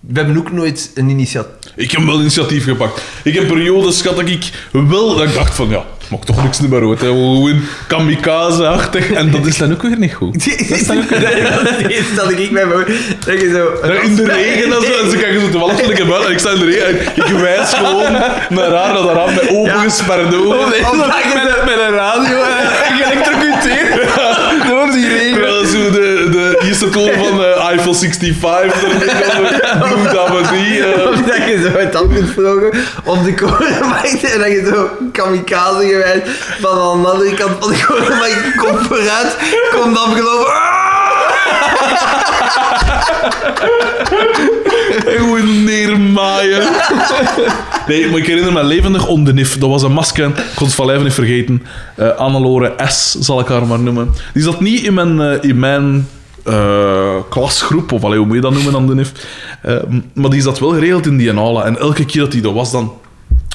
We 0.00 0.18
hebben 0.20 0.36
ook 0.38 0.52
nooit 0.52 0.90
een 0.94 1.08
initiatief. 1.08 1.72
Ik 1.76 1.90
heb 1.90 2.04
wel 2.04 2.20
initiatief 2.20 2.64
gepakt. 2.64 3.02
Ik 3.24 3.34
heb 3.34 3.48
periodes 3.48 4.02
gehad 4.02 4.16
dat 4.16 4.28
ik 4.28 4.68
wel... 4.72 5.16
Dat 5.16 5.28
ik 5.28 5.34
dacht 5.34 5.54
van, 5.54 5.68
ja, 5.68 5.84
mag 6.08 6.20
toch 6.24 6.42
niks 6.42 6.60
meer 6.60 6.88
uit. 6.88 7.00
Hè. 7.00 7.06
Gewoon 7.06 7.60
kamikaze-achtig. 7.86 9.10
En 9.10 9.30
dat 9.30 9.46
is 9.46 9.56
dan 9.56 9.72
ook 9.72 9.82
weer 9.82 9.98
niet 9.98 10.14
goed. 10.14 10.44
Dat 10.68 10.78
is 10.78 10.86
dan 10.86 10.98
ook 10.98 11.08
dat 12.16 12.30
ik 12.38 12.50
mij. 12.50 12.64
Dat 13.24 13.40
je 13.40 13.50
zo. 13.52 13.88
Ja, 13.88 14.00
in 14.00 14.16
de 14.16 14.24
regen 14.24 14.72
en 14.72 14.82
zo. 14.82 15.02
En 15.02 15.10
ze 15.10 15.16
kijken 15.16 15.40
zo 15.40 15.48
toevallig 15.50 15.80
ik 15.80 15.98
heb 15.98 16.06
buiten. 16.06 16.28
En 16.28 16.32
ik 16.32 16.38
sta 16.38 16.50
in 16.50 16.58
de 16.58 16.64
regen. 16.64 16.86
En 16.86 16.96
ik 17.14 17.38
wijs 17.40 17.72
gewoon 17.72 18.12
naar 18.12 18.70
haar, 18.70 18.92
naar 19.02 19.16
haar 19.16 19.34
met 19.34 19.48
opengesperde 19.48 20.36
ogen. 20.36 20.90
Omdat 20.90 21.14
je 21.22 21.62
met 21.64 21.78
een 21.86 21.94
radio 21.94 22.42
en 22.42 22.66
geëlectrocuteerd 22.68 23.92
door 24.68 24.90
die 24.92 25.08
regen. 25.08 25.32
Terwijl 25.32 25.64
zo 25.64 25.90
de, 25.90 26.28
de 26.30 26.60
eerste 26.66 26.88
toon 26.88 27.12
van 27.12 27.26
eh, 27.26 27.33
Eiffel 27.74 27.94
65, 27.94 28.38
Blue 29.78 30.12
Dabadi. 30.12 30.80
eh 30.80 31.06
Omdat 31.06 31.36
je 31.36 31.60
zo 31.62 31.78
uit 31.78 31.94
hand 31.94 32.14
kunt 32.14 32.30
vlogen 32.30 32.70
op 33.04 33.24
de 33.24 33.34
korenmarkt 33.34 34.32
en 34.32 34.38
dat 34.38 34.48
je 34.48 34.70
zo 34.74 34.88
kamikaze 35.12 35.86
gewijs 35.86 36.22
van 36.60 36.80
aan 36.80 37.02
de 37.02 37.08
andere 37.08 37.34
kant 37.34 37.52
van 37.60 37.70
de 37.70 37.84
korenmarkt 37.86 38.56
komt 38.56 38.86
vooruit, 38.86 39.36
komt 39.72 39.98
afgelopen. 39.98 40.52
En 45.06 45.18
gewoon 45.18 45.64
neermaaien. 45.64 46.62
Nee, 47.86 48.08
maar 48.08 48.18
ik 48.18 48.26
herinner 48.26 48.52
me 48.52 48.64
levendig 48.64 49.06
Ondenif. 49.06 49.58
Dat 49.58 49.68
was 49.68 49.82
een 49.82 49.92
masker. 49.92 50.26
Ik 50.26 50.34
kon 50.54 50.66
het 50.66 50.74
van 50.74 50.86
lijf 50.86 51.02
niet 51.02 51.12
vergeten. 51.12 51.66
Annelore 52.16 52.74
S. 52.86 53.16
zal 53.20 53.40
ik 53.40 53.46
haar 53.46 53.66
maar 53.66 53.78
noemen. 53.80 54.14
Die 54.34 54.42
zat 54.42 54.60
niet 54.60 54.82
in 54.82 54.94
mijn, 54.94 55.20
eh, 55.20 55.48
in 55.50 55.58
mijn 55.58 56.08
eh, 56.44 57.16
klasgroep, 57.30 57.92
of 57.92 58.04
allee, 58.04 58.18
hoe 58.18 58.26
moet 58.26 58.36
je 58.36 58.42
dat 58.42 58.52
noemen, 58.52 58.74
Ondenif. 58.74 59.12
Eh 59.62 59.76
maar 60.12 60.30
die 60.30 60.42
zat 60.42 60.58
wel 60.58 60.70
geregeld 60.70 61.06
in 61.06 61.16
die 61.16 61.34
aula. 61.34 61.64
En 61.64 61.78
elke 61.78 62.04
keer 62.04 62.20
dat 62.20 62.32
die 62.32 62.42
er 62.42 62.52
was, 62.52 62.70
dan 62.70 62.92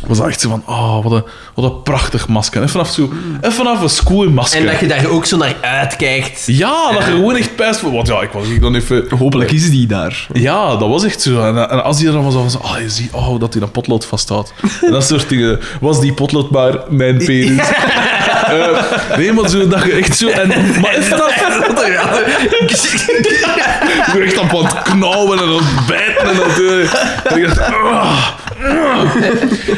was 0.07 0.18
dat 0.18 0.28
echt 0.28 0.41
zo 0.41 0.49
van... 0.49 0.64
Oh, 0.66 1.03
wat 1.03 1.11
een, 1.11 1.24
wat 1.56 1.66
een 1.66 1.82
prachtig 1.84 2.28
masker. 2.28 2.61
En 2.61 2.70
vanaf, 2.70 2.90
zo, 2.90 3.10
en 3.41 3.52
vanaf 3.52 3.82
een 3.82 3.90
schoolmasker. 3.90 4.60
En 4.60 4.66
dat 4.66 4.80
je 4.80 4.88
daar 4.88 5.10
ook 5.10 5.26
zo 5.26 5.38
naar 5.38 5.56
uitkijkt. 5.61 6.44
Ja, 6.45 6.91
dat 6.91 7.06
je 7.06 7.11
gewoon 7.11 7.36
echt 7.36 7.56
pijst 7.56 7.80
van... 7.80 7.91
Wat, 7.91 8.07
ja, 8.07 8.22
ik 8.22 8.32
was 8.32 8.48
hier 8.48 8.60
dan 8.60 8.76
even... 8.76 9.06
Hopelijk 9.18 9.52
is 9.52 9.70
die 9.70 9.88
daar. 9.88 10.28
Ja, 10.34 10.76
dat 10.76 10.90
was 10.90 11.03
echt 11.03 11.22
zo. 11.22 11.41
En, 11.41 11.70
en 11.70 11.84
als 11.84 11.98
die 11.98 12.07
er 12.07 12.14
dan 12.14 12.24
was, 12.24 12.34
dan 12.34 12.44
was 12.44 12.57
oh, 12.57 12.76
je 12.80 12.90
ziet 12.90 13.11
oh, 13.11 13.40
dat 13.40 13.53
hij 13.53 13.64
een 13.64 13.72
potlood 13.72 14.06
vasthoudt. 14.06 14.53
En 14.82 14.91
dat 14.91 15.03
soort 15.03 15.30
dingen. 15.30 15.60
Was 15.82 15.99
die 15.99 16.14
potlood 16.14 16.52
maar 16.52 16.84
mijn 16.90 17.18
penis? 17.18 17.72
Eh, 18.52 19.18
nee, 19.18 19.34
maar 19.34 19.50
zo 19.50 19.68
dat 19.68 19.84
je 19.84 19.92
echt 19.92 20.18
zo... 20.18 20.28
En, 20.28 20.48
maar 20.82 20.96
is 20.98 21.10
dat... 21.10 21.30
Ik 24.08 24.14
ben 24.14 24.22
echt 24.22 24.40
aan 24.40 24.66
het 24.66 24.82
knauwen 24.82 25.38
en 25.40 25.44
aan 25.44 25.54
het 25.56 25.86
bijten 25.88 26.30
en 26.30 26.36
dat... 26.36 26.60
eh, 26.60 27.32
en 27.32 27.38
ik 27.38 27.56
dacht... 27.56 27.72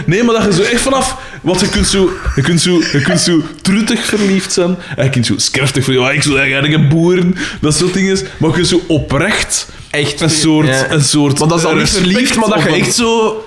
Nee, 0.05 0.23
maar 0.23 0.35
dat 0.35 0.43
je 0.43 0.53
zo 0.53 0.61
echt 0.61 0.81
vanaf... 0.81 1.15
Want 1.41 1.59
je 1.59 1.69
kunt 1.69 1.87
zo, 1.87 2.09
je 2.35 2.41
kunt 2.41 2.61
zo, 2.61 2.81
je 2.91 3.01
kunt 3.03 3.19
zo 3.19 3.41
truttig 3.61 4.05
verliefd 4.05 4.51
zijn. 4.53 4.77
En 4.95 5.03
je 5.03 5.09
kunt 5.09 5.25
zo 5.25 5.33
skerftig 5.37 5.83
verliefd 5.83 6.05
zijn. 6.05 6.15
Ik 6.17 6.23
zou 6.23 6.39
eigenlijk 6.39 6.73
een 6.73 6.89
boeren. 6.89 7.35
Dat 7.61 7.75
soort 7.75 7.93
dingen. 7.93 8.17
Maar 8.37 8.49
je 8.49 8.55
kunt 8.55 8.67
zo 8.67 8.81
oprecht... 8.87 9.67
Echt 9.91 10.21
Een 10.21 10.29
soort, 10.29 10.67
ja. 10.67 10.91
een 10.91 11.03
soort 11.03 11.39
Maar 11.39 11.47
dat 11.47 11.57
is 11.57 11.63
dan 11.63 11.77
niet 11.77 11.89
verliefd, 11.89 12.35
maar 12.35 12.49
dat 12.49 12.57
op 12.57 12.63
je 12.63 12.75
echt 12.75 12.93
zo... 12.95 13.43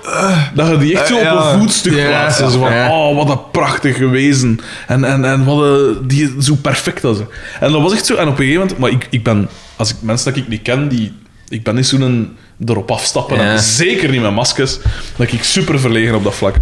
dat 0.54 0.68
je 0.68 0.78
die 0.78 0.98
echt 0.98 1.06
zo 1.06 1.14
Eh, 1.18 1.32
op 1.32 1.38
ja. 1.38 1.52
een 1.52 1.60
voetstuk 1.60 1.94
Ja. 1.94 2.08
plaatst. 2.08 2.38
Zo 2.38 2.48
van, 2.48 2.72
oh, 2.90 3.16
wat 3.16 3.30
een 3.30 3.50
prachtig 3.50 3.98
wezen. 3.98 4.60
En, 4.86 5.04
en, 5.04 5.24
en 5.24 5.44
wat 5.44 5.62
een, 5.62 5.98
die 6.06 6.34
zo 6.40 6.54
perfect 6.54 7.04
als. 7.04 7.18
En 7.60 7.72
dat 7.72 7.82
was 7.82 7.92
echt 7.92 8.06
zo. 8.06 8.14
En 8.14 8.28
op 8.28 8.38
een 8.38 8.44
gegeven 8.44 8.60
moment... 8.60 8.78
Maar 8.78 8.90
ik, 8.90 9.06
ik 9.10 9.22
ben... 9.22 9.48
Als 9.76 9.90
ik 9.90 9.96
mensen 10.00 10.32
dat 10.32 10.42
ik 10.42 10.48
niet 10.48 10.62
ken, 10.62 10.88
die... 10.88 11.12
Ik 11.48 11.62
ben 11.62 11.74
niet 11.74 11.86
zo'n 11.86 12.36
erop 12.66 12.90
afstappen. 12.90 13.38
En 13.38 13.58
zeker 13.58 14.10
niet 14.10 14.22
met 14.22 14.34
maskers. 14.34 14.78
Dat 15.16 15.32
ik 15.32 15.44
super 15.44 15.80
verlegen 15.80 16.14
op 16.14 16.24
dat 16.24 16.34
vlak. 16.34 16.54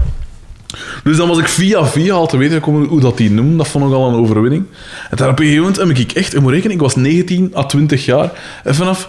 Dus 1.04 1.16
dan 1.16 1.28
was 1.28 1.38
ik 1.38 1.48
via 1.48 1.86
via 1.86 2.14
al 2.14 2.26
te 2.26 2.36
weten 2.36 2.54
gekomen 2.54 2.86
hoe 2.88 3.00
dat 3.00 3.16
die 3.16 3.30
noemen. 3.30 3.56
Dat 3.56 3.68
vond 3.68 3.84
ik 3.88 3.92
al 3.92 4.08
een 4.08 4.14
overwinning. 4.20 4.64
En 5.10 5.16
dan 5.16 5.28
op 5.28 5.38
een 5.38 5.44
gegeven 5.44 5.64
moment 5.64 5.96
heb 5.96 5.98
ik 5.98 6.12
echt... 6.12 6.34
Ik 6.34 6.40
moet 6.40 6.52
rekenen, 6.52 6.74
ik 6.74 6.80
was 6.82 6.96
19 6.96 7.52
à 7.56 7.62
20 7.62 8.04
jaar. 8.04 8.30
En 8.64 8.74
vanaf... 8.74 9.08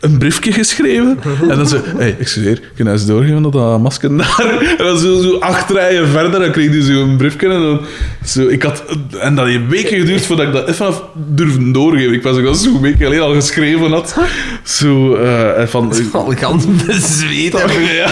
een 0.00 0.18
briefje 0.18 0.52
geschreven. 0.52 1.18
En 1.48 1.56
dan 1.56 1.68
zo, 1.68 1.80
hey, 1.96 2.16
excuseer, 2.18 2.60
kun 2.76 2.84
je 2.84 2.90
eens 2.90 3.06
doorgeven 3.06 3.42
dat 3.42 3.52
dat 3.52 3.80
masker 3.80 4.16
daar... 4.16 4.58
En 4.78 4.84
dan 4.84 4.98
zo, 4.98 5.20
zo 5.20 5.38
acht 5.38 5.70
rijen 5.70 6.08
verder, 6.08 6.40
dan 6.40 6.50
kreeg 6.50 6.70
hij 6.70 6.80
zo 6.82 6.92
een 7.02 7.16
briefje. 7.16 7.48
En, 7.48 7.60
dan, 7.60 7.80
zo, 8.26 8.46
ik 8.46 8.62
had, 8.62 8.84
en 9.20 9.34
dat 9.34 9.46
heeft 9.46 9.68
weken 9.68 9.98
geduurd 9.98 10.26
voordat 10.26 10.46
ik 10.46 10.52
dat 10.52 10.68
even 10.68 10.86
af 10.86 11.02
durfde 11.14 11.70
doorgeven. 11.70 12.12
Ik 12.12 12.22
was 12.22 12.36
ook 12.36 12.46
al 12.46 12.54
zo'n 12.54 12.80
week 12.80 12.96
geleden 12.96 13.24
al 13.24 13.34
geschreven 13.34 13.90
had. 13.90 14.16
Zo, 14.64 15.14
eh, 15.14 15.58
en 15.60 15.68
van... 15.68 15.92
Al 16.12 16.32
gans 16.36 16.64
bezweet. 16.86 17.52
Ja. 17.52 17.64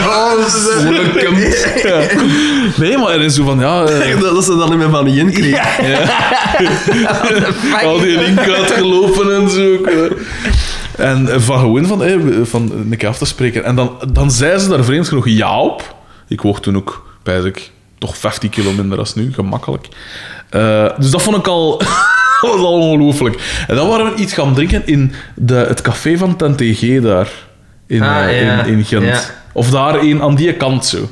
Oh, 0.06 0.32
Ja. 1.82 2.00
Nee, 2.76 2.96
maar 2.98 3.10
er 3.10 3.20
is 3.20 3.34
zo 3.34 3.44
van, 3.44 3.58
ja... 3.58 3.84
eh, 3.84 4.20
Dat 4.38 4.44
ze 4.44 4.56
dan 4.56 4.68
niet 4.68 4.78
meer 4.78 4.90
van 4.90 5.04
die 5.04 5.18
in 5.18 5.32
kreeg. 5.32 5.80
al 7.82 8.00
die 8.00 8.18
link 8.18 8.38
uitgelopen 8.38 9.34
en 9.34 9.50
zo. 9.50 9.78
En 10.98 11.40
van 11.42 11.58
gewoon 11.58 11.86
van, 11.86 12.04
eh, 12.04 12.16
van 12.42 12.72
een 12.72 12.96
keer 12.96 13.08
af 13.08 13.18
te 13.18 13.24
spreken. 13.24 13.64
En 13.64 13.74
dan, 13.76 13.98
dan 14.12 14.30
zei 14.30 14.58
ze 14.58 14.68
daar 14.68 14.84
vreemd 14.84 15.08
genoeg 15.08 15.28
ja 15.28 15.60
op. 15.60 15.96
Ik 16.28 16.40
woog 16.40 16.60
toen 16.60 16.76
ook, 16.76 17.18
bij 17.22 17.40
ik, 17.40 17.70
toch 17.98 18.16
15 18.16 18.50
kilo 18.50 18.72
minder 18.72 18.98
als 18.98 19.14
nu, 19.14 19.32
gemakkelijk. 19.32 19.88
Eh, 20.50 20.88
dus 20.98 21.10
dat 21.10 21.22
vond 21.22 21.36
ik 21.36 21.46
al... 21.46 21.82
was 22.40 22.60
al 22.60 22.80
ongelooflijk. 22.80 23.64
En 23.68 23.76
dan 23.76 23.88
waren 23.88 24.14
we 24.14 24.20
iets 24.20 24.32
gaan 24.32 24.54
drinken 24.54 24.86
in 24.86 25.12
de, 25.34 25.54
het 25.54 25.80
café 25.80 26.16
van 26.16 26.36
TNTG 26.36 27.00
daar. 27.02 27.28
In, 27.86 28.02
Ah, 28.02 28.24
eh, 28.24 28.42
ja. 28.42 28.62
in, 28.62 28.72
in 28.72 28.84
Gent. 28.84 29.04
Ja. 29.04 29.20
Of 29.52 29.70
daar 29.70 29.94
een, 29.94 30.22
aan 30.22 30.34
die 30.34 30.54
kant 30.54 30.86
zo. 30.86 31.08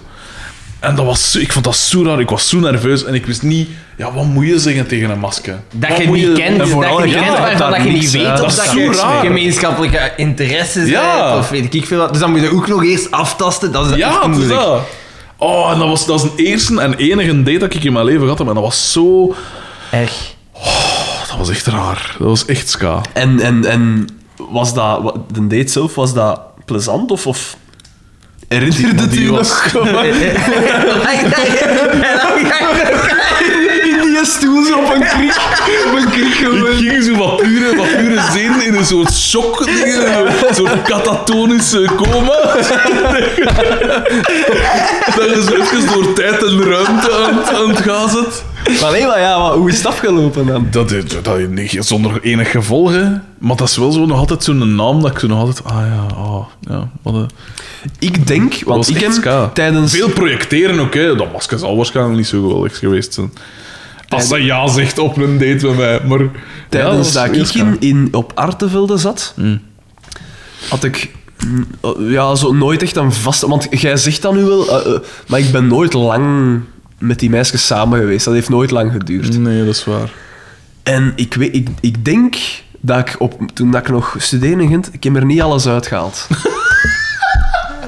En 0.80 0.94
dat 0.94 1.04
was 1.04 1.30
zo, 1.30 1.38
ik 1.38 1.52
vond 1.52 1.64
dat 1.64 1.76
zo 1.76 2.04
raar. 2.04 2.20
Ik 2.20 2.28
was 2.28 2.48
zo 2.48 2.58
nerveus 2.58 3.04
en 3.04 3.14
ik 3.14 3.26
wist 3.26 3.42
niet... 3.42 3.68
Ja, 3.96 4.12
wat 4.12 4.24
moet 4.24 4.46
je 4.46 4.58
zeggen 4.58 4.86
tegen 4.86 5.10
een 5.10 5.18
masker? 5.18 5.60
Dat 5.70 5.88
Wat 5.90 5.98
je 5.98 6.06
niet 6.08 6.32
kent, 6.38 6.60
en 6.60 6.68
vooral 6.68 6.98
dat 6.98 7.08
je 7.10 7.14
kent 7.14 7.58
dat 7.58 7.76
je 7.76 7.82
niet 7.90 8.10
weet 8.10 8.40
of 8.40 8.54
Dat 8.54 8.56
dat, 8.56 8.72
je 8.72 9.18
gemeenschappelijke 9.20 10.12
interesses 10.16 10.88
Ja. 10.88 11.26
hebt, 11.26 11.38
of 11.38 11.48
weet 11.48 11.74
ik 11.74 11.86
veel 11.86 11.98
wat. 11.98 12.08
Dus 12.10 12.18
dan 12.20 12.30
moet 12.30 12.40
je 12.40 12.52
ook 12.52 12.68
nog 12.68 12.84
eerst 12.84 13.10
aftasten. 13.10 13.72
Dat 13.72 13.84
is 13.84 13.90
echt 13.90 13.98
Ja, 14.00 14.12
het 14.22 14.30
is 14.30 14.36
moeilijk. 14.36 14.60
dat. 14.60 14.80
Oh, 15.36 15.70
en 15.72 15.78
dat 15.78 15.88
was, 15.88 16.06
dat 16.06 16.20
was 16.20 16.30
een 16.30 16.36
eerste 16.44 16.80
en 16.80 16.94
enige 16.94 17.42
date 17.42 17.58
dat 17.58 17.74
ik 17.74 17.84
in 17.84 17.92
mijn 17.92 18.04
leven 18.04 18.28
heb. 18.28 18.38
En 18.38 18.44
dat 18.46 18.54
was 18.56 18.92
zo... 18.92 19.34
Echt. 19.90 20.36
Dat 21.28 21.36
was 21.38 21.50
echt 21.50 21.66
raar. 21.66 22.14
Dat 22.18 22.26
was 22.28 22.44
echt 22.44 22.68
ska. 22.68 23.00
En, 23.12 23.40
en, 23.40 23.64
en 23.64 24.08
was 24.36 24.74
dat... 24.74 25.14
De 25.32 25.46
date 25.46 25.68
zelf, 25.70 25.94
was 25.94 26.14
dat 26.14 26.40
plezant 26.64 27.10
of... 27.10 27.26
of 27.26 27.56
herinnerde 28.48 29.02
het 29.02 29.16
u 29.16 29.30
was- 29.30 29.48
nog? 29.72 29.92
Stoel 34.26 34.64
zo 34.64 34.78
op 34.78 34.94
een 34.94 35.00
kriek. 35.06 35.36
Op 35.86 35.92
een 35.96 36.10
kriek 36.10 36.34
Ik 36.34 36.90
ging 36.90 37.04
zo 37.04 37.16
wat 37.16 37.36
pure, 37.36 37.76
wat 37.76 37.86
pure 37.96 38.20
zin 38.32 38.66
in 38.66 38.74
een 38.74 38.84
soort 38.86 39.12
shock, 39.12 39.64
dingen, 39.64 40.26
een 40.48 40.54
soort 40.54 40.82
katatonische 40.82 41.88
coma. 41.96 42.36
dat 45.16 45.28
je 45.34 45.42
zo 45.48 45.54
even 45.54 45.86
door 45.92 46.12
tijd 46.12 46.42
en 46.44 46.62
ruimte 46.64 47.12
aan, 47.26 47.36
het- 47.36 47.54
aan 47.54 47.68
het 47.68 47.78
gaan 47.80 48.08
zit. 48.08 48.44
Maar 48.80 48.92
nee, 48.92 49.06
maar 49.06 49.20
ja, 49.20 49.38
maar 49.38 49.52
hoe 49.52 49.70
is 49.70 49.76
het 49.76 49.86
afgelopen 49.86 50.46
dan? 50.46 50.66
Dat, 50.70 50.90
is- 50.90 51.22
dat 51.22 51.38
is 51.38 51.46
niet 51.48 51.76
zonder 51.80 52.20
enig 52.22 52.50
gevolg, 52.50 52.90
hè. 52.92 53.04
Maar 53.38 53.56
dat 53.56 53.68
is 53.68 53.76
wel 53.76 53.92
zo 53.92 54.06
nog 54.06 54.18
altijd 54.18 54.44
zo'n 54.44 54.74
naam 54.74 55.02
dat 55.02 55.10
ik 55.10 55.18
zo 55.18 55.26
nog 55.26 55.38
altijd... 55.38 55.64
Ah 55.64 55.76
ja, 55.86 56.16
oh, 56.16 56.46
ja, 56.60 56.88
wat 57.02 57.14
een... 57.14 57.30
Ik 57.98 58.26
denk, 58.26 58.54
want 58.64 58.88
ik 58.88 59.00
heb 59.00 59.50
tijdens... 59.54 59.92
Veel 59.92 60.08
projecteren 60.10 60.78
ook, 60.80 60.94
hè. 60.94 61.16
Dat 61.16 61.32
masker 61.32 61.58
zal 61.58 61.76
waarschijnlijk 61.76 62.16
niet 62.16 62.26
zo 62.26 62.40
geweldig 62.40 62.78
geweest 62.78 63.14
zijn. 63.14 63.32
Als 64.08 64.28
dat 64.28 64.42
ja 64.42 64.68
zegt 64.68 64.98
op 64.98 65.16
een 65.16 65.38
date 65.38 65.66
met 65.66 65.76
mij, 65.76 66.00
maar... 66.04 66.20
Tijdens 66.68 67.12
ja, 67.12 67.26
dat 67.26 67.36
ik 67.36 67.54
in, 67.54 67.76
in, 67.80 68.08
op 68.12 68.32
Artevelde 68.34 68.96
zat, 68.96 69.32
Mm. 69.36 69.60
had 70.68 70.84
ik 70.84 71.10
mm, 71.46 71.66
ja, 71.98 72.34
zo 72.34 72.52
nooit 72.52 72.82
echt 72.82 72.96
een 72.96 73.12
vaste... 73.12 73.48
Want 73.48 73.66
jij 73.70 73.96
zegt 73.96 74.22
dat 74.22 74.34
nu 74.34 74.44
wel, 74.44 74.80
eh, 74.80 74.94
eh, 74.94 75.00
maar 75.26 75.40
ik 75.40 75.52
ben 75.52 75.66
nooit 75.66 75.92
lang 75.92 76.60
met 76.98 77.18
die 77.18 77.30
meisjes 77.30 77.66
samen 77.66 77.98
geweest. 77.98 78.24
Dat 78.24 78.34
heeft 78.34 78.48
nooit 78.48 78.70
lang 78.70 78.92
geduurd. 78.92 79.38
Nee, 79.38 79.64
dat 79.64 79.74
is 79.74 79.84
waar. 79.84 80.10
En 80.82 81.12
ik, 81.16 81.34
weet, 81.34 81.54
ik, 81.54 81.68
ik 81.80 82.04
denk 82.04 82.36
dat 82.80 82.98
ik 82.98 83.16
op, 83.18 83.40
toen 83.54 83.70
dat 83.70 83.80
ik 83.80 83.88
nog 83.88 84.14
studeerde 84.18 84.62
in 84.62 84.68
Gent, 84.68 84.88
ik 84.92 85.04
heb 85.04 85.16
er 85.16 85.24
niet 85.24 85.42
alles 85.42 85.66
uitgehaald. 85.66 86.26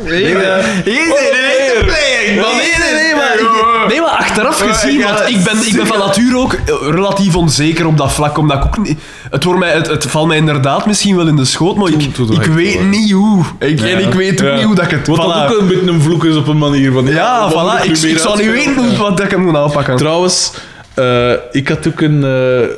Nee, 0.04 0.22
nee, 0.24 0.42
nee, 0.84 2.07
maar, 2.36 2.62
ik- 2.62 3.88
nee, 3.88 4.00
maar 4.00 4.10
achteraf 4.10 4.60
gezien, 4.60 5.02
want 5.02 5.18
ik 5.28 5.44
ben, 5.44 5.66
ik 5.66 5.72
ben 5.76 5.86
van 5.86 5.98
nature 5.98 6.36
ook 6.38 6.52
eh, 6.52 6.74
relatief 6.90 7.36
onzeker 7.36 7.86
op 7.86 7.96
dat 7.98 8.12
vlak, 8.12 8.38
omdat 8.38 8.56
ik 8.56 8.64
ook 8.64 8.78
niet... 8.86 8.98
Het, 9.30 9.44
wordt 9.44 9.60
mij, 9.60 9.72
het, 9.72 9.86
het 9.86 10.06
valt 10.06 10.26
mij 10.26 10.36
inderdaad 10.36 10.86
misschien 10.86 11.16
wel 11.16 11.26
in 11.26 11.36
de 11.36 11.44
schoot, 11.44 11.76
maar 11.76 11.88
ik, 11.88 11.98
Toen- 12.12 12.12
toen 12.26 12.32
ik 12.42 12.46
weet 12.46 12.82
niet 12.84 13.10
hoe. 13.10 13.44
Ik, 13.58 13.80
en 13.80 13.98
ik 13.98 14.12
weet 14.14 14.42
ook 14.42 14.48
Ja. 14.48 14.54
niet 14.54 14.64
hoe 14.64 14.74
dat 14.74 14.84
ik 14.84 14.90
het... 14.90 15.06
Wat 15.06 15.18
voilà. 15.18 15.50
ook 15.52 15.58
een 15.60 15.66
beetje 15.66 15.90
een 15.90 16.02
vloek 16.02 16.24
is 16.24 16.36
op 16.36 16.46
een 16.48 16.58
manier 16.58 16.92
van... 16.92 17.06
Ja, 17.06 17.50
voilà. 17.52 17.84
Ik, 17.84 17.96
ik 17.98 18.18
zou 18.18 18.38
niet 18.42 18.50
weten 18.50 18.74
hoe, 18.88 18.96
wat 18.96 19.16
dat 19.16 19.26
ik 19.26 19.30
hem 19.30 19.40
moet 19.42 19.56
aanpakken. 19.56 19.96
Trouwens, 19.96 20.52
eh, 20.94 21.32
ik 21.52 21.68
had 21.68 21.88
ook 21.88 22.00
een... 22.00 22.24
eh, 22.24 22.68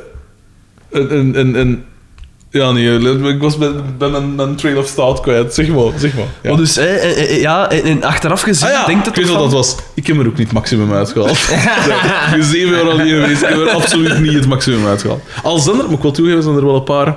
een, 0.91 1.17
een, 1.17 1.39
een, 1.39 1.55
een- 1.55 1.83
ja, 2.51 2.71
nee, 2.71 2.99
ik 3.33 3.41
was 3.41 3.57
ben, 3.57 3.95
ben 3.97 4.39
een, 4.39 4.55
trail 4.55 4.77
of 4.77 4.93
thought 4.93 5.21
kwijt. 5.21 5.53
Zeg 5.53 5.67
maar, 5.67 5.91
zeg 5.95 6.13
maar. 6.15 6.25
Ja. 6.41 6.55
Dus, 6.55 6.77
eh, 6.77 6.95
eh, 6.95 7.19
eh, 7.19 7.41
ja, 7.41 7.69
en, 7.69 8.03
achteraf 8.03 8.41
gezien, 8.41 8.67
Ah 8.67 8.73
ja, 8.73 8.85
denkt 8.85 9.05
het 9.05 9.17
ik 9.17 9.23
weet 9.23 9.31
wat 9.33 9.43
dat 9.43 9.51
was. 9.51 9.75
Ik 9.93 10.07
heb 10.07 10.19
er 10.19 10.27
ook 10.27 10.37
niet 10.37 10.47
het 10.47 10.51
maximum 10.51 10.93
uitgehaald. 10.93 11.37
Ja, 11.87 12.35
Je 12.35 12.43
zeven 12.43 12.69
jaar 12.75 12.89
alleen 12.89 13.07
geweest, 13.07 13.41
ik 13.41 13.47
heb 13.47 13.57
er 13.57 13.69
absoluut 13.69 14.19
niet 14.19 14.33
het 14.33 14.47
maximum 14.47 14.87
uitgehaald. 14.87 15.21
Al 15.43 15.57
zijn 15.59 15.77
er, 15.79 15.83
moet 15.83 15.97
ik 15.97 16.01
wel 16.01 16.11
toegeven, 16.11 16.43
zijn 16.43 16.55
er 16.55 16.65
wel 16.65 16.75
een 16.75 16.83
paar 16.83 17.15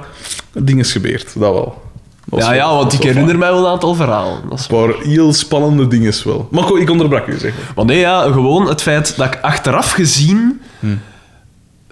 dingen 0.53 0.85
gebeurd. 0.85 1.33
Dat 1.35 1.53
wel. 1.53 1.83
Dat 2.25 2.41
Ja, 2.41 2.47
wel- 2.49 2.57
ja, 2.57 2.69
dat 2.69 2.77
want 2.77 2.93
ik 2.93 3.03
herinner 3.03 3.39
mij 3.39 3.51
wel 3.51 3.65
een 3.65 3.73
aantal 3.73 3.95
verhalen. 3.95 4.39
Dat 4.49 4.59
is 4.59 4.67
Een 4.71 4.77
paar 4.77 4.95
heel 5.03 5.33
spannende 5.33 5.89
dingen 5.89 6.13
wel. 6.25 6.49
Maar 6.51 6.63
goed, 6.63 6.81
ik 6.81 6.91
onderbrak 6.91 7.27
u, 7.27 7.39
zeg 7.39 7.53
maar. 7.55 7.73
Maar 7.77 7.85
nee, 7.85 7.99
ja, 7.99 8.23
gewoon 8.23 8.69
het 8.69 8.83
feit 8.83 9.17
dat 9.17 9.27
ik 9.27 9.39
achteraf 9.43 9.91
gezien... 9.91 10.61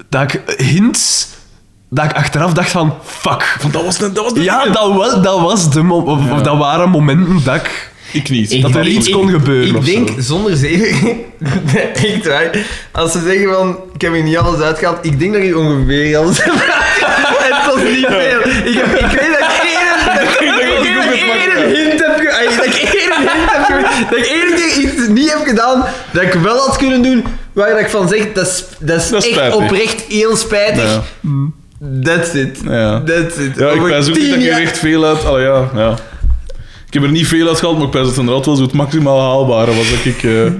Dat 0.08 0.22
ik 0.22 0.56
hints... 0.56 1.28
Dat 1.94 2.04
ik 2.04 2.12
achteraf 2.12 2.52
dacht 2.52 2.70
van... 2.70 2.94
Fuck. 3.04 3.56
Want 3.60 3.72
dat 3.72 3.84
was, 3.84 3.98
de- 3.98 4.12
dat 4.12 4.24
was 4.24 4.34
de 4.34 4.42
Ja, 4.42 4.64
dat, 4.64 4.92
was, 4.94 5.22
dat, 5.22 5.40
was 5.40 5.70
de 5.70 5.82
mo- 5.82 6.00
of- 6.00 6.30
of 6.30 6.40
dat 6.42 6.56
waren 6.58 6.88
momenten 6.88 7.40
dat 7.44 7.54
ik... 7.54 7.90
Ik 8.12 8.28
niet. 8.30 8.52
Ik- 8.52 8.62
Dat 8.62 8.74
er 8.74 8.86
iets 8.86 9.10
kon 9.10 9.28
gebeuren 9.30 9.74
Ik 9.76 9.84
denk, 9.84 10.08
zo. 10.08 10.14
zonder 10.18 10.56
zeven... 10.56 11.20
echt 11.94 12.26
waar. 12.26 12.50
Als 12.92 13.12
ze 13.12 13.20
zeggen 13.26 13.54
van, 13.54 13.76
ik 13.94 14.00
heb 14.00 14.12
hier 14.12 14.22
niet 14.22 14.36
alles 14.36 14.60
uitgehaald, 14.60 14.98
ik 15.02 15.18
denk 15.18 15.32
dat 15.32 15.42
ik 15.42 15.56
ongeveer 15.56 16.16
alles 16.16 16.44
heb 16.44 16.52
het 16.54 17.74
was 17.74 17.82
niet 17.82 18.06
veel. 18.08 18.40
Ik, 18.40 18.76
heb, 18.76 18.86
ik 18.98 19.18
weet 19.20 19.38
dat 19.38 19.48
ik 19.48 19.60
één... 19.62 20.14
Dat 20.14 20.22
ik 20.22 20.38
één- 20.40 20.94
dat 20.94 21.04
ik 21.14 21.20
één 21.20 21.74
hint 21.74 22.00
heb 22.00 22.16
ge- 22.16 22.54
Dat 22.56 22.66
ik 22.66 22.74
één 22.74 23.12
hint 23.12 23.50
heb 23.50 23.64
ge- 23.64 24.06
Dat 24.10 24.18
ik 24.18 24.24
één 24.24 24.54
keer 24.54 24.78
iets 24.92 25.08
niet 25.08 25.32
heb 25.32 25.42
gedaan, 25.46 25.84
dat 26.12 26.22
ik 26.22 26.32
wel 26.32 26.56
had 26.58 26.76
kunnen 26.76 27.02
doen, 27.02 27.24
waar 27.52 27.80
ik 27.80 27.90
van 27.90 28.08
zeg, 28.08 28.32
dat 28.32 28.46
is, 28.46 28.64
dat 28.78 29.00
is, 29.00 29.08
Dat 29.08 29.22
is 29.24 29.28
echt 29.30 29.36
spijtig. 29.38 29.60
oprecht 29.60 30.02
heel 30.08 30.36
spijtig. 30.36 30.84
Ja. 30.84 31.02
That's 32.02 32.34
it. 32.34 32.60
Ja. 32.64 33.02
That's 33.02 33.36
it. 33.36 33.56
Ja, 33.56 33.70
ik 33.70 33.82
pijs 33.82 34.08
ook 34.08 34.16
niet 34.18 34.28
dat 34.28 34.38
ik 34.38 34.42
er 34.44 34.48
jaar- 34.48 34.60
echt 34.60 34.78
veel 34.78 35.04
uit... 35.04 35.24
Allee, 35.24 35.42
ja, 35.44 35.70
ja. 35.74 35.96
Ik 36.86 36.92
heb 37.00 37.02
er 37.02 37.10
niet 37.10 37.26
veel 37.26 37.48
uit 37.48 37.58
gehaald, 37.58 37.76
maar 37.76 37.86
ik 37.86 37.90
pijs 37.92 38.02
dat 38.04 38.10
het 38.12 38.20
inderdaad 38.20 38.46
wel 38.46 38.56
zo 38.56 38.62
het 38.62 38.72
maximaal 38.72 39.20
haalbare 39.20 39.74
was 39.74 39.90
dat 39.90 40.04
ik... 40.04 40.22
eh, 40.22 40.52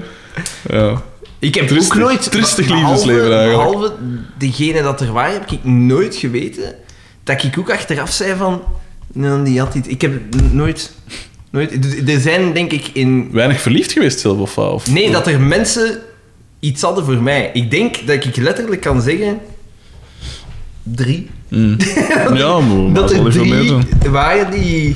ja. 0.79 1.01
Ik 1.39 1.55
heb 1.55 1.67
Tristig- 1.67 1.93
ook 1.97 2.03
nooit... 2.03 2.31
tristig 2.31 2.67
behalve- 2.67 2.87
liefdesleven 2.87 3.37
eigenlijk. 3.37 3.69
Behalve 3.71 3.93
degene 4.37 4.81
dat 4.81 5.01
er 5.01 5.11
waren, 5.11 5.33
heb 5.33 5.51
ik 5.51 5.63
nooit 5.63 6.15
geweten 6.15 6.75
dat 7.23 7.43
ik 7.43 7.57
ook 7.59 7.71
achteraf 7.71 8.11
zei 8.11 8.35
van... 8.37 8.61
Nee, 9.13 9.41
die 9.43 9.59
had 9.59 9.75
iets... 9.75 9.87
Ik 9.87 10.01
heb 10.01 10.11
nooit... 10.51 10.91
nooit 11.51 11.71
er 12.09 12.19
zijn, 12.19 12.53
denk 12.53 12.71
ik, 12.71 12.89
in... 12.93 13.29
Weinig 13.31 13.61
verliefd 13.61 13.91
geweest 13.91 14.19
zelf, 14.19 14.37
of? 14.37 14.57
Of, 14.57 14.87
Nee, 14.91 15.11
dat 15.11 15.27
er 15.27 15.39
mensen 15.39 15.99
iets 16.59 16.81
hadden 16.81 17.05
voor 17.05 17.21
mij. 17.21 17.49
Ik 17.53 17.71
denk 17.71 18.07
dat 18.07 18.25
ik 18.25 18.35
letterlijk 18.35 18.81
kan 18.81 19.01
zeggen... 19.01 19.39
Drie. 20.83 21.29
Mm. 21.47 21.77
Ja, 22.33 22.59
maar 22.59 22.93
dat 22.93 23.11
er 23.11 23.21
meer 23.21 23.31
drie 23.31 23.67
doen. 23.67 23.85
waren 24.11 24.51
die... 24.51 24.95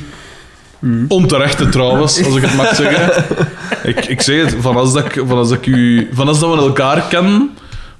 Onterechte 1.07 1.69
trouwens, 1.69 2.25
als 2.25 2.35
ik 2.35 2.41
het 2.41 2.55
mag 2.55 2.75
zeggen. 2.75 3.25
ik, 3.91 4.05
ik 4.05 4.21
zeg 4.21 4.45
het, 4.45 4.55
van 4.59 4.75
als, 4.75 4.93
dat 4.93 5.05
ik, 5.05 5.23
van, 5.27 5.37
als 5.37 5.49
dat 5.49 5.57
ik 5.57 5.65
u, 5.65 6.09
van 6.13 6.27
als 6.27 6.39
dat 6.39 6.55
we 6.55 6.61
elkaar 6.61 7.03
kennen... 7.09 7.49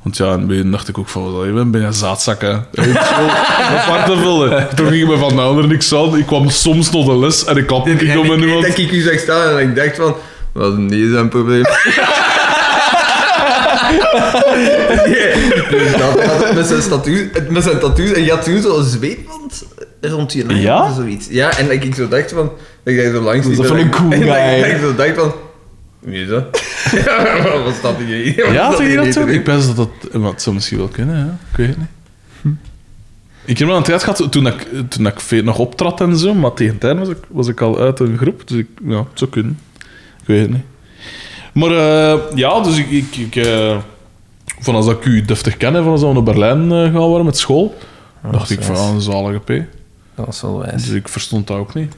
Want 0.02 0.18
ja, 0.18 0.26
in 0.26 0.40
het 0.40 0.48
begin 0.48 0.72
dacht 0.72 0.88
ik 0.88 0.98
ook 0.98 1.08
van, 1.08 1.34
wat 1.34 1.46
je 1.46 1.52
bent, 1.52 1.72
ben 1.72 1.82
je 1.82 1.92
zaadzakken. 1.92 2.66
Je 2.72 2.82
hebt 2.92 3.08
zo 3.08 3.14
apart 3.76 4.06
te 4.06 4.18
vullen. 4.18 4.68
Toen 4.76 4.88
ging 4.88 5.08
me 5.08 5.18
van 5.18 5.36
de 5.36 5.42
ander 5.42 5.68
niks 5.68 5.94
aan. 5.94 6.18
Ik 6.18 6.26
kwam 6.26 6.50
soms 6.50 6.90
tot 6.90 7.06
de 7.06 7.18
les 7.18 7.46
en 7.46 7.58
ik 7.58 7.70
had 7.70 7.86
En 7.86 7.92
niet 7.92 8.02
ik 8.02 8.18
om 8.18 8.32
iemand... 8.32 8.62
dat 8.66 8.78
ik 8.78 8.92
u 8.92 9.02
zag 9.02 9.20
staan 9.20 9.58
en 9.58 9.70
ik 9.70 9.76
dacht 9.76 9.96
van... 9.96 10.16
Wat 10.52 10.72
is 10.72 10.78
niet 10.78 11.12
zijn 11.12 11.30
probleem? 11.30 11.66
Dat, 15.98 16.54
met, 16.54 16.66
zijn 16.68 16.82
tattoos, 16.90 17.20
met 17.50 17.64
zijn 17.64 17.80
tattoos. 17.80 18.12
En 18.12 18.24
je 18.24 18.30
had 18.32 18.44
toen 18.44 18.62
zo'n 18.62 18.84
zweetband 18.84 19.66
rond 20.02 20.34
je 20.34 20.44
nek 20.46 20.58
Ja? 20.58 20.90
of 20.90 20.96
zoiets. 20.96 21.28
Ja, 21.30 21.58
en 21.58 21.66
dat 21.68 21.84
ik 21.84 21.96
zo 21.96 22.08
dacht 22.08 22.32
van... 22.32 22.52
Ik 22.84 22.98
daar 22.98 23.12
zo 23.12 23.22
langs 23.22 23.48
Dat 23.48 23.58
liep 23.58 23.66
van 23.68 23.78
en 23.78 23.84
een 23.84 23.90
cool 23.92 24.12
en 24.12 24.20
dat 24.20 24.36
ik- 24.36 24.64
guy. 24.64 24.72
ik 24.74 24.78
zo 24.82 24.96
dacht 24.96 25.16
van... 25.16 25.34
Wie 26.00 26.22
is 26.22 26.28
dat? 26.30 26.44
Wat 27.66 27.76
staat 27.78 27.98
hier? 27.98 28.54
Ja, 28.54 28.68
Wat 28.70 28.78
zeg 28.78 28.86
je 28.88 28.94
staat 28.94 29.06
dat 29.06 29.14
zo? 29.14 29.26
hier? 29.26 29.34
Ik 29.34 29.46
wist 29.46 29.68
dat 29.68 29.76
dat... 29.76 29.90
Wat 30.22 30.32
het 30.32 30.42
zou 30.42 30.56
misschien 30.56 30.78
wel 30.78 30.88
kunnen, 30.88 31.18
ja. 31.18 31.38
Ik 31.52 31.58
weet 31.58 31.68
het 31.68 31.78
niet. 31.78 31.88
Ik 33.46 33.58
heb 33.58 33.68
wel 33.68 33.78
een 33.78 33.84
tijd 33.84 34.04
gehad, 34.04 34.28
toen 34.32 34.48
ik, 34.48 34.68
toen 34.90 35.08
ik 35.08 35.20
veel 35.20 35.44
nog 35.44 35.58
optrad 35.60 36.02
en 36.02 36.18
zo, 36.18 36.34
maar 36.34 36.54
tegen 36.54 36.78
tijd 36.78 36.98
was 36.98 37.10
ik, 37.10 37.18
was 37.28 37.48
ik 37.48 37.62
al 37.62 37.80
uit 37.80 38.00
een 38.00 38.18
groep, 38.18 38.48
dus 38.48 38.58
ik, 38.58 38.68
ja, 38.88 38.98
het 38.98 39.08
zou 39.20 39.32
kunnen. 39.32 39.60
Ik 40.22 40.28
weet 40.28 40.42
het 40.42 40.50
niet. 40.52 40.62
Maar 41.54 41.72
eh, 41.72 42.20
ja, 42.36 42.62
dus 42.62 42.78
ik... 42.78 42.90
ik, 42.92 43.16
ik 43.16 43.36
eh, 43.36 43.78
van 44.60 44.76
als 44.76 44.88
ik 44.88 45.06
u 45.06 45.22
deftig 45.22 45.58
ken, 45.58 45.74
van 45.74 45.88
als 45.88 46.02
we 46.02 46.14
naar 46.14 46.24
Berlijn 46.24 46.72
eh, 46.72 46.84
gaan 46.84 47.10
waren 47.10 47.26
met 47.26 47.38
school, 47.38 47.78
dacht 48.32 48.50
ik 48.50 48.64
van, 48.64 48.76
ah, 48.76 48.94
een 48.94 49.02
zalige 49.02 49.40
P. 49.40 49.48
Dat 50.16 50.26
was 50.26 50.42
wel 50.42 50.60
wijs. 50.60 50.84
Dus 50.84 50.94
ik 50.94 51.08
verstond 51.08 51.48
dat 51.48 51.58
ook 51.58 51.74
niet. 51.74 51.94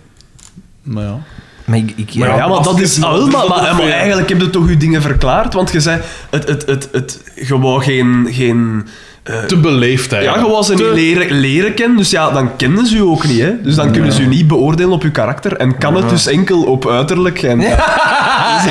Maar 0.84 1.04
ja. 1.04 1.20
Maar 1.66 1.78
ik... 1.78 1.94
ik 1.96 2.16
Maar 2.16 2.36
ja, 2.36 2.48
maar 2.48 2.64
dat 2.64 2.80
is... 2.80 2.98
Wel, 2.98 3.28
maar, 3.28 3.48
maar, 3.48 3.76
maar 3.76 3.90
eigenlijk 3.90 4.30
heb 4.30 4.42
je 4.42 4.50
toch 4.50 4.70
je 4.70 4.78
dingen 4.78 5.02
verklaard, 5.02 5.54
want 5.54 5.72
je 5.72 5.80
zei... 5.80 6.02
Het, 6.30 6.48
het, 6.48 6.66
het, 6.66 6.90
het, 6.92 7.32
je 7.36 7.60
wou 7.60 7.84
geen... 7.84 8.28
geen 8.30 8.88
eh, 9.24 9.44
Te 9.44 9.58
beleefd 9.58 10.12
ja, 10.12 10.18
eigenlijk. 10.18 10.48
wou 10.48 10.64
ze 10.64 10.74
niet 10.74 10.82
Te- 10.82 10.94
leren, 10.94 11.40
leren 11.40 11.74
kennen, 11.74 11.98
dus 11.98 12.10
ja, 12.10 12.32
dan 12.32 12.56
kennen 12.56 12.86
ze 12.86 12.96
je 12.96 13.06
ook 13.06 13.28
niet, 13.28 13.40
hè. 13.40 13.62
Dus 13.62 13.76
dan 13.76 13.92
kunnen 13.92 14.12
ze 14.14 14.22
je 14.22 14.28
niet 14.28 14.48
beoordelen 14.48 14.92
op 14.92 15.04
je 15.04 15.12
karakter 15.12 15.54
en 15.58 15.78
kan 15.78 15.96
het 15.96 16.10
dus 16.10 16.28
enkel 16.28 16.64
op 16.64 16.88
uiterlijk 16.88 17.42
en... 17.42 17.60
Ja, 17.60 18.62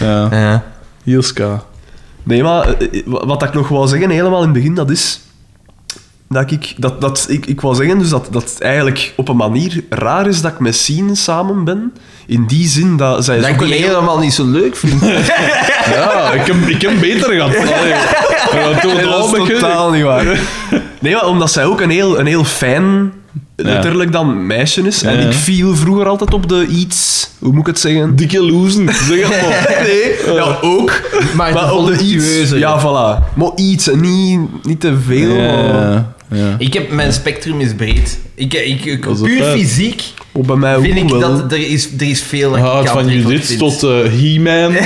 Ja. 0.30 0.62
Heel 1.06 1.22
ska. 1.22 1.64
Nee, 2.22 2.42
maar 2.42 2.68
eh, 2.68 2.98
eh, 2.98 3.02
wat 3.06 3.42
ik 3.42 3.52
nog 3.52 3.68
wou 3.68 3.88
zeggen, 3.88 4.10
helemaal 4.10 4.38
in 4.38 4.44
het 4.44 4.52
begin, 4.52 4.74
dat 4.74 4.90
is... 4.90 5.20
Dat 6.28 6.50
ik, 6.50 6.74
dat, 6.78 7.00
dat, 7.00 7.26
ik, 7.28 7.46
ik 7.46 7.60
wou 7.60 7.74
zeggen 7.74 7.98
dus 7.98 8.08
dat, 8.08 8.28
dat 8.30 8.42
het 8.42 8.60
eigenlijk 8.60 9.12
op 9.16 9.28
een 9.28 9.36
manier 9.36 9.84
raar 9.90 10.26
is 10.26 10.40
dat 10.40 10.52
ik 10.52 10.58
met 10.58 10.76
Sien 10.76 11.16
samen 11.16 11.64
ben. 11.64 11.92
In 12.26 12.46
die 12.46 12.68
zin 12.68 12.96
dat 12.96 13.24
zij... 13.24 13.40
Dat 13.40 13.48
ik 13.48 13.60
heel- 13.60 13.68
helemaal 13.88 14.18
niet 14.18 14.32
zo 14.32 14.44
leuk 14.44 14.76
vind. 14.76 15.00
Ja, 15.94 16.32
ik 16.32 16.46
heb, 16.46 16.56
ik 16.56 16.82
heb 16.82 17.00
beter 17.00 17.32
gehad. 17.32 17.56
Allee. 17.56 17.88
Ja, 18.52 18.80
dat 19.02 19.36
is 19.48 19.48
totaal 19.48 19.90
niet 19.90 20.02
waar. 20.02 20.24
Nee, 20.98 21.12
maar 21.12 21.26
omdat 21.26 21.50
zij 21.52 21.64
ook 21.64 21.80
een 21.80 21.90
heel, 21.90 22.18
een 22.18 22.26
heel 22.26 22.44
fijn, 22.44 23.12
letterlijk 23.56 24.12
dan, 24.12 24.46
meisje 24.46 24.82
is. 24.86 25.02
En 25.02 25.20
Ja. 25.20 25.26
ik 25.26 25.32
viel 25.32 25.76
vroeger 25.76 26.06
altijd 26.06 26.34
op 26.34 26.48
de 26.48 26.66
iets... 26.66 27.28
Hoe 27.38 27.50
moet 27.52 27.60
ik 27.60 27.66
het 27.66 27.78
zeggen? 27.78 28.16
Dikke 28.16 28.42
loezen, 28.42 28.88
zeg 29.08 29.28
het 29.28 29.42
maar. 29.42 29.76
Nee, 29.86 30.34
ja, 30.34 30.58
ook. 30.60 31.00
Maar, 31.34 31.52
Maar 31.52 31.72
op 31.74 31.86
de 31.86 31.98
iets... 32.04 32.50
Ja, 32.50 32.80
voilà. 32.80 33.34
Maar 33.34 33.50
iets, 33.56 33.90
en 33.90 34.00
niet, 34.00 34.40
niet 34.64 34.80
te 34.80 34.96
veel. 35.06 35.34
maar- 35.36 35.44
Ja, 36.30 36.38
ja. 36.38 36.54
Ik 36.58 36.72
heb, 36.74 36.90
mijn 36.90 37.12
spectrum 37.12 37.60
is 37.60 37.74
breed. 37.74 38.18
Ik, 38.34 38.54
ik, 38.54 39.00
puur 39.22 39.42
fysiek 39.44 40.02
Ook 40.32 40.46
bij 40.46 40.56
mij 40.56 40.76
ook 40.76 40.82
vind 40.82 40.96
ik 40.96 41.08
wel. 41.08 41.20
dat 41.20 41.52
er 41.52 41.70
is, 41.70 41.88
er 41.98 42.08
is 42.08 42.22
veel 42.22 42.50
dat 42.50 42.58
ik 42.58 42.64
Gaat 42.64 42.88
van 42.90 43.08
Judith 43.08 43.58
tot 43.58 43.82
eh, 43.82 43.90
He-Man. 43.90 44.76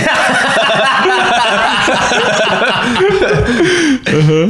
Uh-huh. 4.14 4.48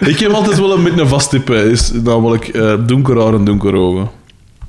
Ik 0.00 0.18
heb 0.18 0.30
altijd 0.32 0.58
wel 0.58 0.74
een 0.76 0.82
beetje 0.82 1.00
een 1.00 1.08
vasttippen, 1.08 1.70
is 1.70 1.92
namelijk 1.92 2.48
eh 2.48 2.74
donker 2.86 3.20
haar 3.22 3.34
en 3.34 3.44
donker 3.44 3.74
ogen. 3.74 4.10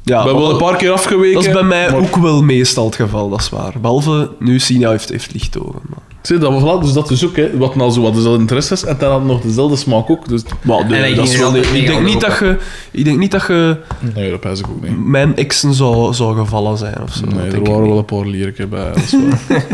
Ja, 0.04 0.20
ik 0.20 0.26
ben 0.26 0.36
wel 0.36 0.52
een 0.52 0.58
paar 0.58 0.76
keer 0.76 0.92
afgeweken. 0.92 1.34
Dat 1.34 1.46
is 1.46 1.52
bij 1.54 1.64
mij 1.64 1.90
maar- 1.92 2.00
ook 2.00 2.16
wel 2.16 2.44
meestal 2.44 2.86
het 2.86 2.96
geval, 2.96 3.30
dat 3.30 3.40
is 3.40 3.50
waar. 3.50 3.74
Behalve 3.82 4.30
nu 4.40 4.60
Sina 4.60 4.90
heeft, 4.90 5.10
heeft 5.10 5.34
lichtogen. 5.34 5.82
Maar, 5.90 6.00
Zie, 6.22 6.38
dat, 6.38 6.62
voilà, 6.62 6.82
dus 6.82 6.94
dat 6.94 7.12
is 7.12 7.26
ook, 7.26 7.36
hè. 7.36 7.58
Wat 7.58 7.76
nou 7.76 7.92
zo 7.92 8.02
wat 8.02 8.14
dezelfde 8.14 8.40
interesses 8.40 8.86
en 8.86 8.96
dan 9.00 9.12
had 9.12 9.24
nog 9.26 9.42
dezelfde 9.42 9.76
smaak 9.76 10.10
ook. 10.10 10.28
Dus, 10.28 10.42
maar 10.62 10.80
En 10.80 11.16
dat 11.16 11.28
is 11.28 11.38
wel 11.38 11.56
ik, 11.56 11.86
denk 11.86 12.02
niet 12.06 12.22
dat 12.22 12.38
je, 12.40 12.58
ik 12.92 13.06
denk 13.06 13.18
niet 13.18 13.32
dat 13.32 13.48
je 13.48 13.78
nee, 14.16 14.30
dat 14.30 14.40
pijs 14.40 14.60
ik 14.60 14.68
ook 14.70 14.82
niet. 14.82 15.06
mijn 15.06 15.36
exen 15.36 15.74
zou, 15.74 16.14
zou 16.14 16.38
gevallen 16.38 16.78
zijn 16.78 16.98
of 17.04 17.14
zo. 17.14 17.26
Nee, 17.26 17.52
er 17.52 17.64
waren 17.64 17.88
wel 17.88 17.98
een 17.98 18.06
paar 18.06 18.26
lierken 18.26 18.70
bij. 18.70 18.88
Dat 18.94 18.98
is 18.98 19.16
waar. 19.48 19.66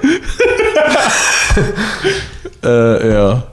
Eh, 2.60 3.10
ja. 3.10 3.44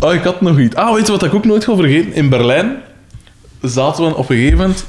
Oh, 0.00 0.14
ik 0.14 0.22
had 0.22 0.40
nog 0.40 0.58
iets. 0.58 0.74
Ah, 0.74 0.94
weet 0.94 1.06
je 1.06 1.12
wat 1.12 1.22
ik 1.22 1.34
ook 1.34 1.44
nooit 1.44 1.64
ga 1.64 1.74
vergeten? 1.76 2.12
In 2.14 2.28
Berlijn 2.28 2.76
zaten 3.62 4.04
we 4.04 4.14
op 4.14 4.30
een 4.30 4.36
gegeven 4.36 4.58
moment 4.58 4.86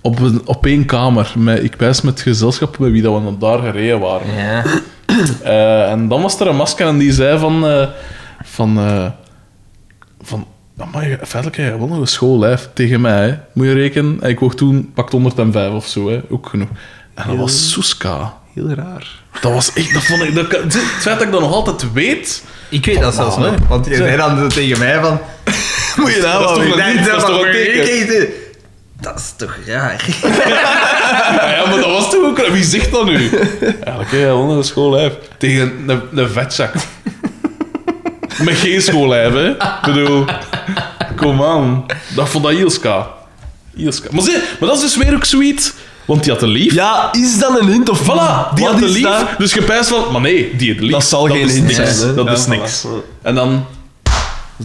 op, 0.00 0.18
een, 0.18 0.40
op 0.44 0.66
één 0.66 0.84
kamer. 0.84 1.32
Met, 1.36 1.62
ik 1.64 1.74
wijs 1.74 2.00
met 2.00 2.14
het 2.14 2.22
gezelschap 2.22 2.78
met 2.78 2.90
wie 2.90 3.02
dat 3.02 3.18
we 3.18 3.24
dan 3.24 3.38
daar 3.38 3.58
gereden 3.58 4.00
waren. 4.00 4.34
Ja. 4.34 4.64
Eh, 5.42 5.90
en 5.90 6.08
dan 6.08 6.22
was 6.22 6.40
er 6.40 6.46
een 6.46 6.56
masker 6.56 6.86
en 6.86 6.98
die 6.98 7.12
zei 7.12 7.38
van... 7.38 7.66
eh, 7.66 7.88
van, 8.44 8.78
eh, 8.78 9.06
van 10.22 10.46
amai, 10.78 11.18
feitelijk 11.22 11.56
heb 11.56 11.72
je 11.72 11.78
wel 11.78 11.88
nog 11.88 11.98
een 11.98 12.06
schoollijf 12.06 12.68
tegen 12.74 13.00
mij. 13.00 13.28
Hè. 13.28 13.34
Moet 13.52 13.66
je 13.66 13.72
rekenen. 13.72 14.18
En 14.20 14.30
ik 14.30 14.40
woog 14.40 14.54
toen 14.54 14.90
pakt 14.94 15.12
105 15.12 15.72
of 15.72 15.86
zo. 15.86 16.10
Hè. 16.10 16.20
Ook 16.28 16.48
genoeg. 16.48 16.68
En 17.14 17.28
dat 17.28 17.36
was 17.36 17.70
Soeska. 17.70 18.34
Heel 18.54 18.68
raar. 18.68 19.22
Dat 19.40 19.52
was 19.52 19.72
echt... 19.72 19.92
Dat 19.94 20.02
vond 20.02 20.22
ik, 20.22 20.34
dat, 20.34 20.50
het 20.50 20.74
feit 20.76 21.18
dat 21.18 21.26
ik 21.26 21.32
dat 21.32 21.40
nog 21.40 21.52
altijd 21.52 21.92
weet... 21.92 22.44
Ik 22.70 22.86
weet 22.86 23.00
dat 23.00 23.14
zelfs 23.14 23.36
nog. 23.36 23.54
Want 23.68 23.86
je 23.86 23.96
zei 23.96 24.16
dan 24.16 24.48
tegen 24.48 24.78
mij 24.78 25.00
van... 25.00 25.20
Moet 25.96 26.14
je 26.14 26.20
nou 26.20 26.42
Dat 26.42 26.50
is 26.50 26.64
toch 26.64 26.76
een 26.76 26.94
lied? 26.94 27.06
Dat 27.06 27.16
is 27.16 27.22
toch 27.22 27.46
een? 27.46 28.28
Dat 29.00 29.18
is 29.18 29.32
toch 29.36 29.56
raar? 29.66 30.04
Ja, 30.22 31.50
ja, 31.56 31.66
maar 31.66 31.80
dat 31.80 31.90
was 31.90 32.10
toch 32.10 32.24
ook... 32.24 32.46
Wie 32.46 32.64
zegt 32.64 32.90
dat 32.90 33.04
nu? 33.04 33.30
Eigenlijk, 33.60 34.10
hè, 34.10 34.18
wel 34.18 34.50
een 34.50 34.64
schoollijf. 34.64 35.12
Tegen 35.38 35.84
een, 35.86 36.00
een 36.14 36.28
vetzak. 36.28 36.74
Met 38.38 38.56
geen 38.56 38.82
schoollijf, 38.82 39.32
hè. 39.32 39.50
Ik 39.50 39.80
bedoel... 39.84 40.24
Kom 41.16 41.42
aan. 41.42 41.86
Dat 42.14 42.28
vond 42.28 42.44
dat 42.44 42.52
heel 42.52 42.70
ska. 42.70 43.10
Heel 43.76 43.92
ska. 43.92 44.08
Maar, 44.10 44.22
zie, 44.22 44.36
maar 44.60 44.68
dat 44.68 44.76
is 44.76 44.82
dus 44.82 44.96
weer 44.96 45.14
ook 45.14 45.24
zoiets... 45.24 45.72
Want 46.04 46.22
die 46.24 46.32
had 46.32 46.42
een 46.42 46.48
lief. 46.48 46.74
Ja, 46.74 47.08
is 47.12 47.38
dat 47.38 47.60
een 47.60 47.68
hint 47.68 47.88
of 47.88 48.00
Voilà, 48.02 48.54
die 48.54 48.64
Wat 48.64 48.72
had 48.72 48.82
een 48.82 48.88
is 48.88 48.92
lief. 48.94 49.02
dat? 49.02 49.26
Dus 49.38 49.52
je 49.54 49.62
pijst 49.62 49.88
van... 49.88 50.04
Maar 50.12 50.20
nee, 50.20 50.56
die 50.56 50.70
het 50.70 50.80
lief. 50.80 50.90
Dat 50.90 51.04
zal 51.04 51.24
geen 51.26 51.40
is 51.40 51.52
hint 51.54 51.64
niks. 51.66 51.74
zijn, 51.76 52.08
hè. 52.08 52.14
Dat 52.14 52.26
Ja, 52.26 52.32
is 52.32 52.44
voilà. 52.44 52.48
niks. 52.48 52.84
En 53.22 53.34
dan... 53.34 53.64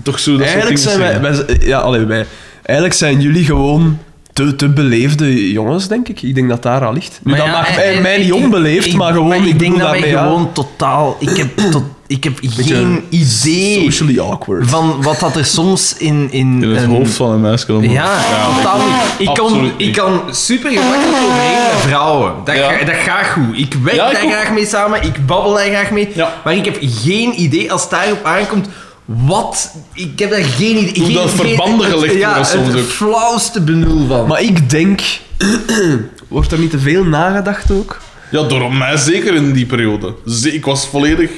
Toch 0.03 0.19
zo 0.19 0.31
dat 0.37 0.41
Eigenlijk 0.47 0.77
soort 0.77 0.95
zijn 0.95 1.07
dingen 1.21 1.21
wij, 1.35 1.45
wij, 1.45 1.67
ja, 1.67 1.79
allee, 1.79 2.05
wij, 2.05 2.25
eigenlijk 2.63 2.97
zijn 2.97 3.21
jullie 3.21 3.45
gewoon 3.45 3.99
te, 4.35 4.55
te 4.55 4.69
beleefde 4.69 5.51
jongens, 5.51 5.87
denk 5.87 6.07
ik. 6.07 6.21
Ik 6.21 6.35
denk 6.35 6.49
dat 6.49 6.63
daar 6.63 6.85
al 6.85 6.93
ligt. 6.93 7.19
Nu, 7.23 7.35
dat 7.35 7.45
maakt 7.47 7.75
mij, 7.75 8.01
mij 8.01 8.17
niet 8.17 8.31
onbeleefd, 8.33 8.93
maar 8.93 9.13
gewoon, 9.13 9.33
ik, 9.33 9.45
ik 9.45 9.59
denk 9.59 9.73
bedoel 9.73 9.91
dat 9.91 9.99
wij 9.99 10.09
ja, 10.09 10.23
gewoon 10.23 10.51
totaal... 10.53 11.17
Ik 11.19 11.37
heb, 11.37 11.57
tot, 11.71 11.83
ik 12.07 12.23
heb 12.23 12.33
geen 12.41 13.03
idee 13.09 13.83
socially 13.83 14.19
awkward. 14.19 14.67
van 14.69 15.01
wat 15.03 15.19
dat 15.19 15.35
er 15.35 15.45
soms 15.45 15.95
in... 15.97 16.27
In, 16.31 16.63
In 16.63 16.69
het 16.69 16.83
een- 16.83 16.89
hoofd 16.89 17.13
van 17.13 17.31
een 17.31 17.41
meisje. 17.41 17.65
dan- 17.67 17.89
Ja, 17.89 18.17
totaal 18.55 18.77
niet. 18.77 19.27
Ik 19.27 19.33
kan, 19.33 19.71
ik 19.77 19.93
kan 19.93 20.21
super 20.31 20.71
gemakkelijk 20.71 21.23
overheen 21.23 21.63
met 21.71 21.81
vrouwen. 21.81 22.33
Dat, 22.45 22.55
Ja. 22.55 22.71
ga- 22.71 22.85
dat 22.85 22.95
gaat 22.95 23.27
goed. 23.27 23.57
Ik 23.59 23.73
werk 23.83 23.95
Ja, 23.95 24.07
ik 24.07 24.13
daar 24.13 24.23
ook. 24.23 24.31
graag 24.31 24.51
mee 24.53 24.65
samen, 24.65 25.03
ik 25.03 25.25
babbel 25.25 25.53
daar 25.53 25.65
graag 25.65 25.91
mee. 25.91 26.09
Ja. 26.13 26.33
Maar 26.43 26.55
ik 26.55 26.65
heb 26.65 26.77
geen 26.81 27.41
idee, 27.41 27.71
als 27.71 27.81
het 27.81 27.89
daarop 27.91 28.23
aankomt, 28.23 28.67
wat... 29.05 29.71
Ik 29.93 30.19
heb 30.19 30.29
daar 30.29 30.43
geen 30.43 30.77
idee... 30.77 30.93
Hoe 30.95 31.05
geen, 31.05 31.13
dat 31.15 31.29
geen- 31.29 31.37
verbanden 31.37 31.85
het- 31.85 31.95
gelegd 31.95 32.13
ja, 32.15 32.27
worden 32.29 32.45
soms 32.45 32.67
het 32.67 32.77
ook. 32.77 32.83
flauwste 32.89 33.61
benul 33.61 34.07
van. 34.07 34.27
Maar 34.27 34.41
ik 34.41 34.69
denk... 34.69 35.01
Wordt 36.27 36.51
er 36.51 36.59
niet 36.59 36.69
te 36.71 36.79
veel 36.79 37.03
nagedacht 37.03 37.71
ook? 37.71 38.01
Ja, 38.31 38.43
door 38.43 38.73
mij 38.73 38.97
zeker 38.97 39.35
in 39.35 39.53
die 39.53 39.65
periode. 39.65 40.13
Ze- 40.27 40.53
Ik 40.53 40.65
was 40.65 40.87
volledig... 40.87 41.29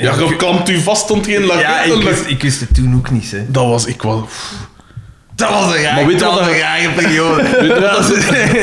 Ja, 0.00 0.14
je 0.14 0.36
klampt 0.36 0.68
u 0.68 0.80
vast, 0.80 1.02
stond 1.02 1.26
geen 1.26 1.44
laket. 1.44 1.60
ja, 1.62 1.82
ik 1.82 2.02
wist, 2.02 2.22
ik 2.26 2.42
wist 2.42 2.60
het 2.60 2.74
toen 2.74 2.94
ook 2.96 3.10
niet, 3.10 3.30
hè. 3.30 3.44
Dat 3.48 3.66
was... 3.66 3.84
Ik 3.86 4.02
was... 4.02 4.20
Dat 5.34 5.50
was 5.50 5.74
een 5.74 5.82
raar, 5.82 5.94
Maar 5.94 6.06
weet 6.06 6.14
je 6.14 6.20
dat 6.20 6.30
wat 6.30 6.38
was 6.38 6.48
dat- 6.48 6.54
een 6.56 6.60
rare 6.60 6.90
periode. 6.90 7.42
Weet 7.60 7.66
je 7.76 7.80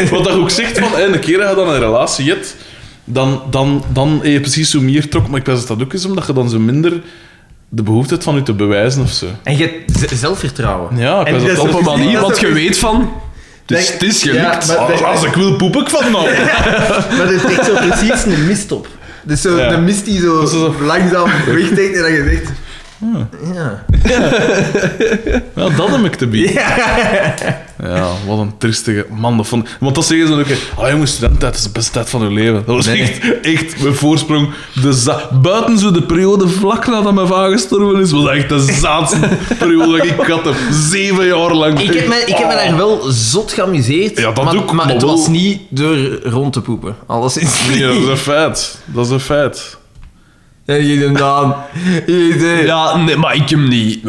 wat, 0.02 0.10
wat 0.18 0.24
dat 0.24 0.34
ook 0.34 0.50
zegt 0.50 0.80
van... 0.80 0.92
hè, 0.92 1.06
Een 1.14 1.20
keer 1.20 1.38
dat 1.38 1.50
je 1.50 1.56
dan 1.56 1.70
een 1.70 1.80
relatie 1.80 2.30
hebt, 2.30 2.56
dan, 3.04 3.42
dan, 3.50 3.84
dan 3.94 4.10
heb 4.24 4.32
je 4.32 4.40
precies 4.40 4.70
zo 4.70 4.82
meer 4.82 5.10
trok. 5.10 5.28
Maar 5.28 5.40
ik 5.40 5.46
weet 5.46 5.56
dat 5.58 5.68
dat 5.68 5.82
ook 5.82 5.94
is 5.94 6.06
omdat 6.06 6.28
je 6.28 6.34
dan 6.34 6.50
zo 6.50 6.60
minder 6.60 7.02
de 7.70 7.84
behoefte 7.84 8.14
hebt 8.14 8.24
van 8.26 8.36
je 8.36 8.44
te 8.44 8.54
bewijzen 8.54 9.02
of 9.02 9.12
zo. 9.12 9.26
En 9.44 9.58
je 9.58 9.64
hebt 9.96 10.10
zelfvertrouwen. 10.20 10.98
Ja, 10.98 11.20
ik 11.20 11.28
En 11.28 11.34
is 11.36 11.60
op 11.60 11.74
een 11.74 11.84
manier, 11.84 12.14
is 12.14 12.20
want 12.20 12.40
je 12.40 12.52
weet 12.54 12.78
van... 12.78 13.12
Het 13.66 13.78
is, 13.78 13.88
Denk- 13.88 14.00
het 14.02 14.10
is 14.10 14.24
Ja, 14.24 14.32
gelukt. 14.32 14.68
maar- 14.68 14.78
Als, 14.78 15.04
als 15.04 15.24
ik 15.24 15.34
wil, 15.34 15.56
poep 15.56 15.76
ik 15.76 15.90
van 15.90 16.12
nou. 16.12 16.26
Maar 17.18 17.28
er 17.34 17.42
trekt 17.42 17.66
zo 17.66 17.74
precies 17.76 18.26
een 18.26 18.46
mist 18.48 18.72
op. 18.72 18.88
Dus 19.24 19.42
zo 19.42 19.58
Ja. 19.58 19.70
de 19.70 19.78
mist 19.78 20.06
die 20.06 20.20
zo, 20.22 20.42
is 20.42 20.50
zo- 20.52 20.76
langzaam 20.82 21.30
wegtrekt 21.56 21.96
en 21.96 22.02
dan 22.02 22.12
je 22.12 22.24
zegt... 22.30 22.52
Ja. 23.54 23.84
Ja, 25.56 25.70
dat 25.78 25.90
heb 25.90 26.06
ik 26.06 26.16
te 26.16 26.28
bieden. 26.28 26.54
Ja, 27.84 28.08
wat 28.28 28.40
een 28.40 28.58
tristige 28.58 29.06
man. 29.10 29.38
Dat 29.38 29.48
vond, 29.48 29.70
want 29.80 29.96
dat 29.96 30.06
zeggen 30.06 30.28
ze 30.28 30.34
ook. 30.34 30.84
Ah, 30.86 30.92
jongens, 30.92 31.12
studententijd 31.12 31.56
is 31.56 31.64
de 31.64 31.70
beste 31.70 31.92
tijd 31.92 32.10
van 32.10 32.22
hun 32.22 32.34
leven. 32.34 32.54
Dat 32.66 32.76
was 32.76 32.86
Nee. 32.86 33.02
echt, 33.02 33.42
echt 33.42 33.82
mijn 33.82 33.94
voorsprong. 33.96 34.50
De 34.82 34.94
za- 34.94 35.30
Buiten 35.42 35.78
zo 35.80 35.92
de 35.92 36.02
periode 36.04 36.48
vlak 36.48 36.88
nadat 36.88 37.14
mijn 37.14 37.28
vader 37.28 37.52
gestorven 37.52 38.02
is, 38.02 38.12
was 38.12 38.28
echt 38.30 38.50
de 38.50 38.60
zaadste 38.80 39.18
periode 39.60 39.98
dat 39.98 40.06
ik 40.06 40.22
had. 40.22 40.56
Zeven 40.72 41.26
jaar 41.26 41.54
lang. 41.54 41.80
Ik 41.80 41.94
heb, 41.94 42.08
me, 42.08 42.24
ik 42.26 42.36
heb 42.38 42.48
me 42.48 42.54
daar 42.54 42.78
wel 42.78 43.02
zot 43.10 43.52
geamuseerd. 43.52 44.18
Ja, 44.18 44.32
dat 44.32 44.44
maar, 44.44 44.56
ook, 44.56 44.66
maar 44.66 44.76
maar 44.76 44.94
het 44.94 45.02
wel- 45.04 45.16
was 45.18 45.28
niet 45.28 45.62
door 45.70 45.98
rond 46.24 46.54
te 46.54 46.62
poepen. 46.62 46.96
Alleszins 47.06 47.68
Nee, 47.70 47.80
dat 47.82 47.94
is 47.94 48.00
niet. 48.00 48.08
een 48.08 48.18
feit. 48.18 48.78
Dat 48.86 49.06
is 49.06 49.12
een 49.12 49.20
feit. 49.20 49.78
En 50.68 50.86
je 50.86 51.00
doet 51.00 51.18
dan... 51.18 51.56
Ja, 52.66 52.98
nee, 52.98 53.18
maar 53.18 53.36
ik 53.36 53.50
hem 53.50 53.68
niet. 53.68 54.04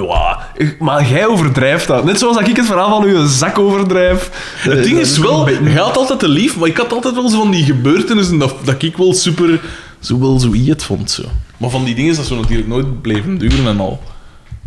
Maar 0.79 1.09
jij 1.09 1.27
overdrijft 1.27 1.87
dat. 1.87 2.05
Net 2.05 2.19
zoals 2.19 2.37
dat 2.37 2.49
ik 2.49 2.57
het 2.57 2.67
verhaal 2.67 3.01
van 3.01 3.09
uw 3.09 3.27
zak 3.27 3.59
overdrijf. 3.59 4.31
Het 4.59 4.85
ding 4.85 4.99
is 4.99 5.19
wel, 5.19 5.49
je 5.49 5.79
had 5.79 5.97
altijd 5.97 6.19
te 6.19 6.29
lief, 6.29 6.57
maar 6.57 6.69
ik 6.69 6.77
had 6.77 6.93
altijd 6.93 7.15
wel 7.15 7.29
zo 7.29 7.39
van 7.39 7.51
die 7.51 7.65
gebeurtenissen 7.65 8.39
dat, 8.39 8.55
dat 8.65 8.83
ik 8.83 8.97
wel 8.97 9.13
super, 9.13 9.61
zo 10.01 10.19
wel 10.21 10.39
zo 10.39 10.53
het 10.55 10.85
vond. 10.85 11.11
Zo. 11.11 11.23
Maar 11.57 11.71
van 11.71 11.85
die 11.85 11.95
dingen 11.95 12.11
is 12.11 12.17
dat 12.17 12.27
zo 12.27 12.37
natuurlijk 12.41 12.69
nooit 12.69 13.03
bleven 13.03 13.39
duren 13.39 13.67
en 13.67 13.81
al. 13.81 14.03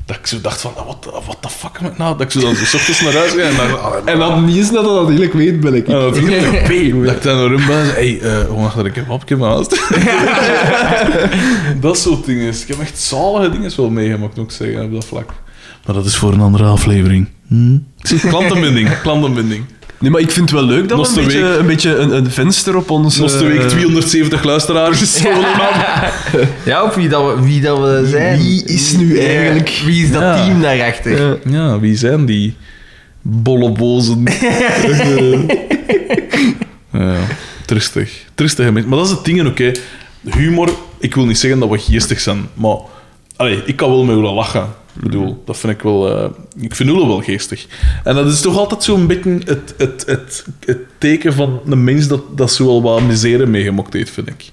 Dat 0.05 0.15
ik 0.15 0.27
zo 0.27 0.41
dacht 0.41 0.61
van, 0.61 0.73
wat 0.85 1.07
what 1.11 1.37
the 1.39 1.49
fuck 1.49 1.81
met 1.81 1.97
nou? 1.97 2.17
Dat 2.17 2.21
ik 2.21 2.31
zo 2.31 2.39
dan 2.39 2.55
zo 2.55 2.65
's 2.65 2.73
ochtends 2.73 3.01
naar 3.01 3.13
huis 3.13 3.31
ga 3.31 3.41
en 3.41 3.55
dan... 3.55 3.81
ah, 3.81 3.95
En 4.05 4.19
dan 4.19 4.45
niet 4.45 4.55
eens 4.55 4.71
dat 4.71 4.83
dat 4.83 5.03
natuurlijk 5.03 5.33
weet, 5.33 5.59
ben 5.59 5.73
ik. 5.73 5.87
Ja, 5.87 5.99
natuurlijk. 5.99 7.05
Dat 7.05 7.15
ik 7.15 7.21
dan 7.21 7.37
naar 7.37 7.49
hem 7.49 7.67
ben 7.67 7.79
en 7.79 7.85
zei, 7.85 8.19
hey, 8.19 8.47
uh, 8.47 8.75
dat 8.75 8.85
ik 8.85 8.97
een 8.97 9.03
kebabje 9.03 9.37
van 9.37 9.47
haast? 9.47 9.81
dat 11.81 11.97
soort 11.97 12.25
dingen. 12.25 12.47
Ik 12.47 12.67
heb 12.67 12.79
echt 12.79 12.99
zalige 12.99 13.49
dingen 13.49 13.71
wel 13.75 13.89
meegemaakt, 13.89 14.35
moet 14.35 14.45
ik 14.45 14.51
zeggen, 14.51 14.83
op 14.83 14.93
dat 14.93 15.05
vlak. 15.05 15.29
Maar 15.85 15.95
dat 15.95 16.05
is 16.05 16.15
voor 16.15 16.33
een 16.33 16.41
andere 16.41 16.63
aflevering. 16.63 17.27
Hm? 17.47 17.77
Klantenbinding, 18.29 19.01
klantenbinding. 19.01 19.65
Nee, 20.01 20.11
maar 20.11 20.21
ik 20.21 20.31
vind 20.31 20.49
het 20.49 20.59
wel 20.59 20.67
leuk 20.67 20.89
dat 20.89 21.13
we 21.13 21.19
een 21.19 21.25
beetje, 21.25 21.41
week. 21.41 21.59
een, 21.59 21.65
beetje 21.65 21.95
een, 21.95 22.15
een 22.15 22.31
venster 22.31 22.77
op 22.77 22.89
ons... 22.89 23.17
Nog 23.17 23.31
de 23.31 23.45
eh, 23.45 23.57
week 23.57 23.69
270 23.69 24.43
luisteraars. 24.43 25.21
Ja, 26.65 26.83
op 26.83 26.93
wie 26.93 27.09
dat 27.09 27.35
we, 27.35 27.41
wie 27.41 27.61
dat 27.61 27.79
we 27.79 28.07
zijn. 28.09 28.39
Wie 28.39 28.65
is 28.65 28.91
nu 28.97 29.19
eigenlijk- 29.19 29.81
Wie 29.85 30.03
is 30.03 30.11
dat 30.11 30.21
Ja. 30.21 30.45
team 30.45 30.61
daarachter? 30.61 31.21
Ja. 31.21 31.37
Ja, 31.45 31.79
wie 31.79 31.97
zijn 31.97 32.25
die 32.25 32.55
bollebozen? 33.21 34.23
ja, 36.91 37.15
tristig. 37.65 38.23
Tristige 38.35 38.71
mensen. 38.71 38.89
Maar 38.89 38.99
dat 38.99 39.07
is 39.07 39.13
het 39.13 39.25
ding 39.25 39.57
hè. 39.57 39.71
Humor, 40.37 40.69
ik 40.99 41.15
wil 41.15 41.25
niet 41.25 41.39
zeggen 41.39 41.59
dat 41.59 41.69
we 41.69 41.77
geestig 41.77 42.19
zijn, 42.19 42.47
maar... 42.53 42.77
Allee, 43.35 43.61
ik 43.65 43.75
kan 43.75 43.89
wel 43.89 44.03
met 44.03 44.15
willen 44.15 44.33
lachen. 44.33 44.67
Ik 44.95 45.01
bedoel, 45.01 45.41
dat 45.45 45.57
vind 45.57 45.73
ik 45.73 45.81
wel... 45.81 46.17
eh, 46.17 46.29
ik 46.59 46.75
vind 46.75 46.89
Oele 46.89 47.07
wel 47.07 47.21
geestig. 47.21 47.65
En 48.03 48.15
dat 48.15 48.27
is 48.27 48.41
toch 48.41 48.57
altijd 48.57 48.83
zo'n 48.83 49.07
beetje 49.07 49.39
het, 49.45 49.73
het, 49.77 50.03
het, 50.05 50.45
het 50.65 50.77
teken 50.97 51.33
van 51.33 51.61
een 51.69 51.83
mens 51.83 52.07
dat, 52.07 52.21
dat 52.37 52.51
zo 52.51 52.65
wel 52.65 52.81
wat 52.81 53.01
misère 53.01 53.45
meegemokt 53.45 53.93
heeft, 53.93 54.09
vind 54.11 54.27
ik. 54.27 54.51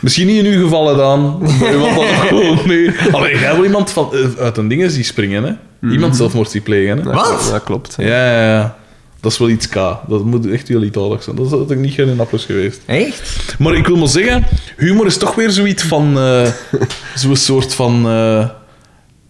Misschien 0.00 0.26
niet 0.26 0.44
in 0.44 0.52
uw 0.52 0.62
geval 0.62 0.96
dan, 0.96 1.38
want 1.38 1.94
dat 1.94 2.04
gewoon 2.04 2.58
nee. 2.66 2.90
Allee, 3.12 3.38
jij 3.38 3.54
wil 3.54 3.64
iemand 3.64 3.90
van, 3.90 4.08
eh, 4.12 4.42
uit 4.42 4.56
een 4.56 4.68
ding 4.68 4.86
die 4.92 5.02
springen, 5.02 5.44
hè? 5.44 5.52
Iemand 5.90 6.16
zelfmoord 6.16 6.52
die 6.52 6.60
plegen, 6.60 6.98
hè? 6.98 7.02
Wat? 7.12 7.48
Dat 7.50 7.62
klopt. 7.64 7.94
Ja, 7.98 8.06
ja, 8.06 8.42
ja. 8.52 8.76
Dat 9.20 9.32
is 9.32 9.38
wel 9.38 9.48
iets 9.48 9.68
K. 9.68 9.74
Dat 10.08 10.24
moet 10.24 10.46
echt 10.46 10.68
wel 10.68 10.82
iets 10.82 10.98
aardigs 10.98 11.24
zijn. 11.24 11.36
Dat 11.36 11.46
is 11.46 11.52
had 11.52 11.70
ik 11.70 11.78
niet 11.78 11.92
geen 11.92 12.08
in 12.08 12.20
Appels 12.20 12.44
geweest. 12.44 12.80
Echt? 12.86 13.54
Maar 13.58 13.74
ik 13.74 13.86
wil 13.86 13.96
maar 13.96 14.08
zeggen, 14.08 14.44
humor 14.76 15.06
is 15.06 15.16
toch 15.16 15.34
weer 15.34 15.50
zoiets 15.50 15.82
van... 15.82 16.18
eh 16.18 16.48
zo'n 17.14 17.36
soort 17.36 17.74
van... 17.74 18.06
eh, 18.08 18.48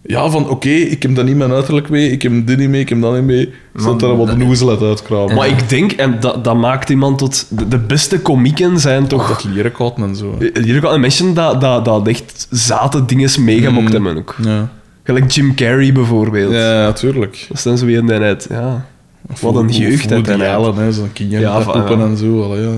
ja, 0.07 0.29
van 0.29 0.49
oké, 0.49 0.69
ik 0.69 1.01
heb 1.01 1.15
dat 1.15 1.25
niet 1.25 1.35
mijn 1.35 1.51
uiterlijk 1.51 1.89
mee, 1.89 2.11
ik 2.11 2.21
heb 2.21 2.47
dit 2.47 2.57
niet 2.57 2.69
mee, 2.69 2.81
ik 2.81 2.89
heb 2.89 3.01
dat 3.01 3.13
niet 3.13 3.23
mee. 3.23 3.53
Zodat 3.75 4.01
er 4.09 4.17
wat 4.17 4.37
noezelet 4.37 4.81
uitkramen. 4.81 5.35
Maar 5.35 5.47
ik 5.47 5.69
denk, 5.69 5.91
en 5.91 6.19
dat, 6.19 6.43
dat 6.43 6.55
maakt 6.55 6.89
iemand 6.89 7.17
tot... 7.17 7.45
De, 7.49 7.67
de 7.67 7.77
beste 7.79 8.19
komieken 8.19 8.79
zijn 8.79 9.07
toch... 9.07 9.27
Dat 9.27 9.43
leren 9.43 9.71
koud 9.71 9.97
en 9.97 10.15
zo. 10.15 10.35
hè. 10.39 10.61
Hier 10.61 10.81
gaan 10.81 10.99
mensen 10.99 11.33
dat, 11.33 11.61
dat, 11.61 11.85
dat 11.85 12.07
echt 12.07 12.47
zate 12.49 13.05
dingen 13.05 13.29
meegemokt 13.43 13.85
Mm. 13.87 13.91
hebben 13.93 14.17
ook. 14.17 14.35
Ja, 14.43 14.69
Gelijk 15.03 15.31
Jim 15.31 15.55
Carrey 15.55 15.91
bijvoorbeeld. 15.91 16.53
ja 16.53 16.85
natuurlijk. 16.85 17.45
Dat 17.49 17.59
zijn 17.59 17.77
zo 17.77 17.85
weer 17.85 17.97
in 17.97 18.05
de 18.05 18.13
net. 18.13 18.47
Ja. 18.49 18.85
Wat 19.41 19.55
een 19.55 19.69
jeugd 19.69 20.09
Woody 20.09 20.35
de 20.37 20.47
Allen, 20.47 20.75
hè. 20.75 20.91
Zo'n 20.91 21.09
ja. 21.15 21.61
en 21.99 22.17
zo. 22.17 22.43
Allee, 22.43 22.61
ja. 22.61 22.73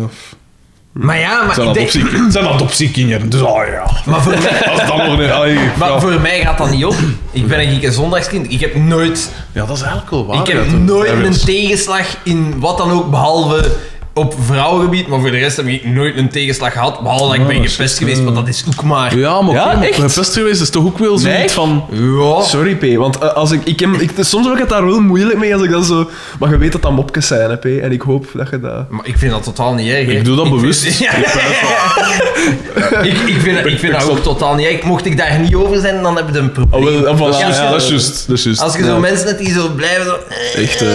Maar 1.00 1.20
ja, 1.20 1.44
maar 1.44 1.56
Zijn 1.56 1.68
ik 1.68 1.74
denk... 1.74 1.90
adoptie- 1.90 2.32
zijn 2.32 2.48
adoptiekinderen. 2.48 3.30
Dus 3.30 3.42
oh 3.42 3.62
ja. 3.68 3.86
Maar 4.06 4.22
voor 4.22 4.32
mij... 4.52 4.66
Als 4.72 4.88
dat 4.88 4.98
nog 4.98 5.20
niet... 5.20 5.30
allee, 5.30 5.58
Maar 5.78 5.90
ja. 5.90 6.00
voor 6.00 6.22
mij 6.22 6.42
gaat 6.42 6.58
dat 6.58 6.70
niet 6.72 6.86
op. 6.86 6.96
Ik 7.32 7.48
ben 7.48 7.58
eigenlijk 7.58 7.86
een 7.88 7.94
zondagskind. 7.94 8.52
Ik 8.52 8.60
heb 8.60 8.76
nooit, 8.76 9.32
ja, 9.52 9.66
dat 9.66 9.76
is 9.76 9.82
eigenlijk 9.82 10.12
wel 10.12 10.26
waar. 10.26 10.40
ik 10.40 10.48
heb 10.48 10.72
nooit 10.72 11.10
een 11.26 11.40
tegenslag 11.46 12.06
in 12.24 12.60
wat 12.60 12.78
dan 12.78 12.92
ook, 12.92 13.10
behalve 13.10 13.72
op 14.18 14.36
vrouwengebied, 14.46 15.08
maar 15.08 15.20
voor 15.20 15.32
de 15.32 15.38
rest 15.38 15.58
heb 15.58 15.68
ik 15.68 15.86
nooit 15.86 16.18
een 16.18 16.30
tegenslag 16.30 16.72
gehad. 16.74 17.00
Behalve 17.02 17.24
dat 17.26 17.34
ik 17.34 17.42
Ja, 17.42 17.48
ben 17.48 17.70
gepest 17.70 17.98
geweest, 17.98 18.18
eh, 18.18 18.24
maar 18.24 18.34
dat 18.34 18.48
is 18.48 18.64
ook 18.68 18.84
maar... 18.84 19.18
Ja, 19.18 19.42
maar 19.42 19.56
Ja, 19.56 19.82
echt? 19.84 19.96
gepest 20.00 20.34
geweest 20.34 20.62
is 20.62 20.70
toch 20.70 20.86
ook 20.86 20.98
wel 20.98 21.18
Nee? 21.18 21.20
zoiets 21.36 21.54
van... 21.54 21.86
Ja. 21.92 22.42
Sorry, 22.42 22.76
P. 22.76 22.98
Want 22.98 23.18
eh, 23.18 23.34
als 23.34 23.52
ik, 23.52 23.62
ik, 23.64 23.80
heb, 23.80 23.90
ik, 23.94 24.12
soms 24.20 24.46
heb 24.46 24.54
ik 24.54 24.60
het 24.60 24.70
daar 24.70 24.86
wel 24.86 25.00
moeilijk 25.00 25.38
mee 25.40 25.54
als 25.54 25.64
ik 25.64 25.70
dan 25.72 25.84
zo... 25.84 26.10
Maar 26.40 26.50
je 26.50 26.58
weet 26.58 26.72
dat 26.72 26.82
dat 26.82 26.92
mopjes 26.92 27.28
zijn, 27.28 27.50
hè, 27.50 27.58
P. 27.58 27.66
En 27.66 27.92
ik 27.92 28.02
hoop 28.02 28.26
dat 28.34 28.50
je 28.50 28.60
dat... 28.60 28.90
Maar 28.90 29.06
ik 29.08 29.18
vind 29.18 29.32
dat 29.32 29.44
totaal 29.44 29.74
niet 29.74 29.90
erg. 29.92 30.06
hè. 30.06 30.12
Ik 30.12 30.26
doe 30.26 30.36
dat 30.36 30.50
bewust. 30.50 30.86
Ja. 31.00 31.12
ik, 33.04 33.14
ik 33.14 33.38
vind, 33.42 33.66
ik 33.66 33.80
vind 33.80 33.94
dat 33.94 34.10
ook 34.10 34.20
totaal 34.20 34.56
niet 34.56 34.66
erg. 34.68 34.84
Mocht 34.84 35.06
ik 35.06 35.18
daar 35.18 35.40
niet 35.40 35.56
over 35.56 35.80
zijn, 35.80 36.02
dan 36.02 36.16
heb 36.16 36.26
je 36.34 36.40
een 36.40 36.52
probleem. 36.52 37.06
Oh, 37.06 37.40
Ja, 37.40 37.70
dat 37.70 37.82
is 37.82 37.88
juist. 37.90 38.28
Dat 38.28 38.38
is 38.38 38.44
juist. 38.44 38.62
Als 38.62 38.76
je 38.76 38.84
zo 38.84 39.00
mensen 39.00 39.28
hebt 39.28 39.40
die 39.40 39.52
zo 39.54 39.70
blijven... 39.76 40.06
Zo, 40.06 40.60
Echt, 40.62 40.82
eh. 40.82 40.88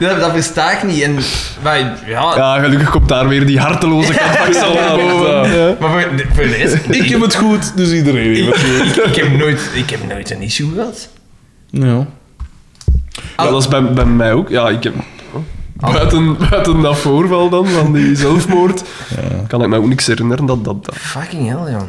dat, 0.08 0.20
dat 0.20 0.30
versta 0.32 0.70
ik 0.70 0.82
niet. 0.82 1.01
En, 1.02 1.18
maar, 1.62 1.78
ja, 2.06 2.32
Ja, 2.36 2.60
gelukkig 2.60 2.90
komt 2.90 3.08
daar 3.08 3.28
weer 3.28 3.46
die 3.46 3.58
harteloze 3.60 4.12
kant 4.18 4.36
van 4.36 4.50
Xander 4.50 4.82
Ja, 4.82 4.96
boven. 4.96 5.30
ja. 5.30 5.44
Ja. 5.66 5.76
Maar 5.80 5.90
voor, 5.90 6.10
voor 6.34 6.44
de 6.44 6.54
rest... 6.56 6.74
Ik 6.88 7.08
heb 7.08 7.20
het 7.20 7.34
goed, 7.34 7.76
dus 7.76 7.92
iedereen 7.92 8.34
heeft 8.34 8.46
het 8.46 8.56
goed. 8.56 8.96
ik, 8.96 9.04
ik, 9.04 9.14
heb 9.14 9.38
nooit, 9.38 9.70
ik 9.74 9.90
heb 9.90 10.08
nooit 10.08 10.30
een 10.30 10.42
issue 10.42 10.70
gehad. 10.74 11.08
Ja. 11.70 12.06
Ja, 13.36 13.50
dat 13.50 13.62
is 13.62 13.68
bij, 13.68 13.92
bij 13.92 14.04
mij 14.04 14.32
ook. 14.32 14.48
Ja, 14.48 14.68
ik 14.68 14.82
heb... 14.82 14.94
Buiten, 15.90 16.36
buiten 16.50 16.80
dat 16.80 16.98
voorval 16.98 17.48
dan, 17.48 17.66
van 17.66 17.92
die 17.92 18.16
zelfmoord, 18.26 18.82
kan 19.46 19.62
ik 19.62 19.68
me 19.68 19.76
ook 19.76 19.86
niks 19.86 20.06
herinneren 20.06 20.46
dat 20.46 20.64
dat... 20.64 20.84
dat. 20.84 20.96
Fucking 20.96 21.48
hell, 21.48 21.70
ja. 21.72 21.86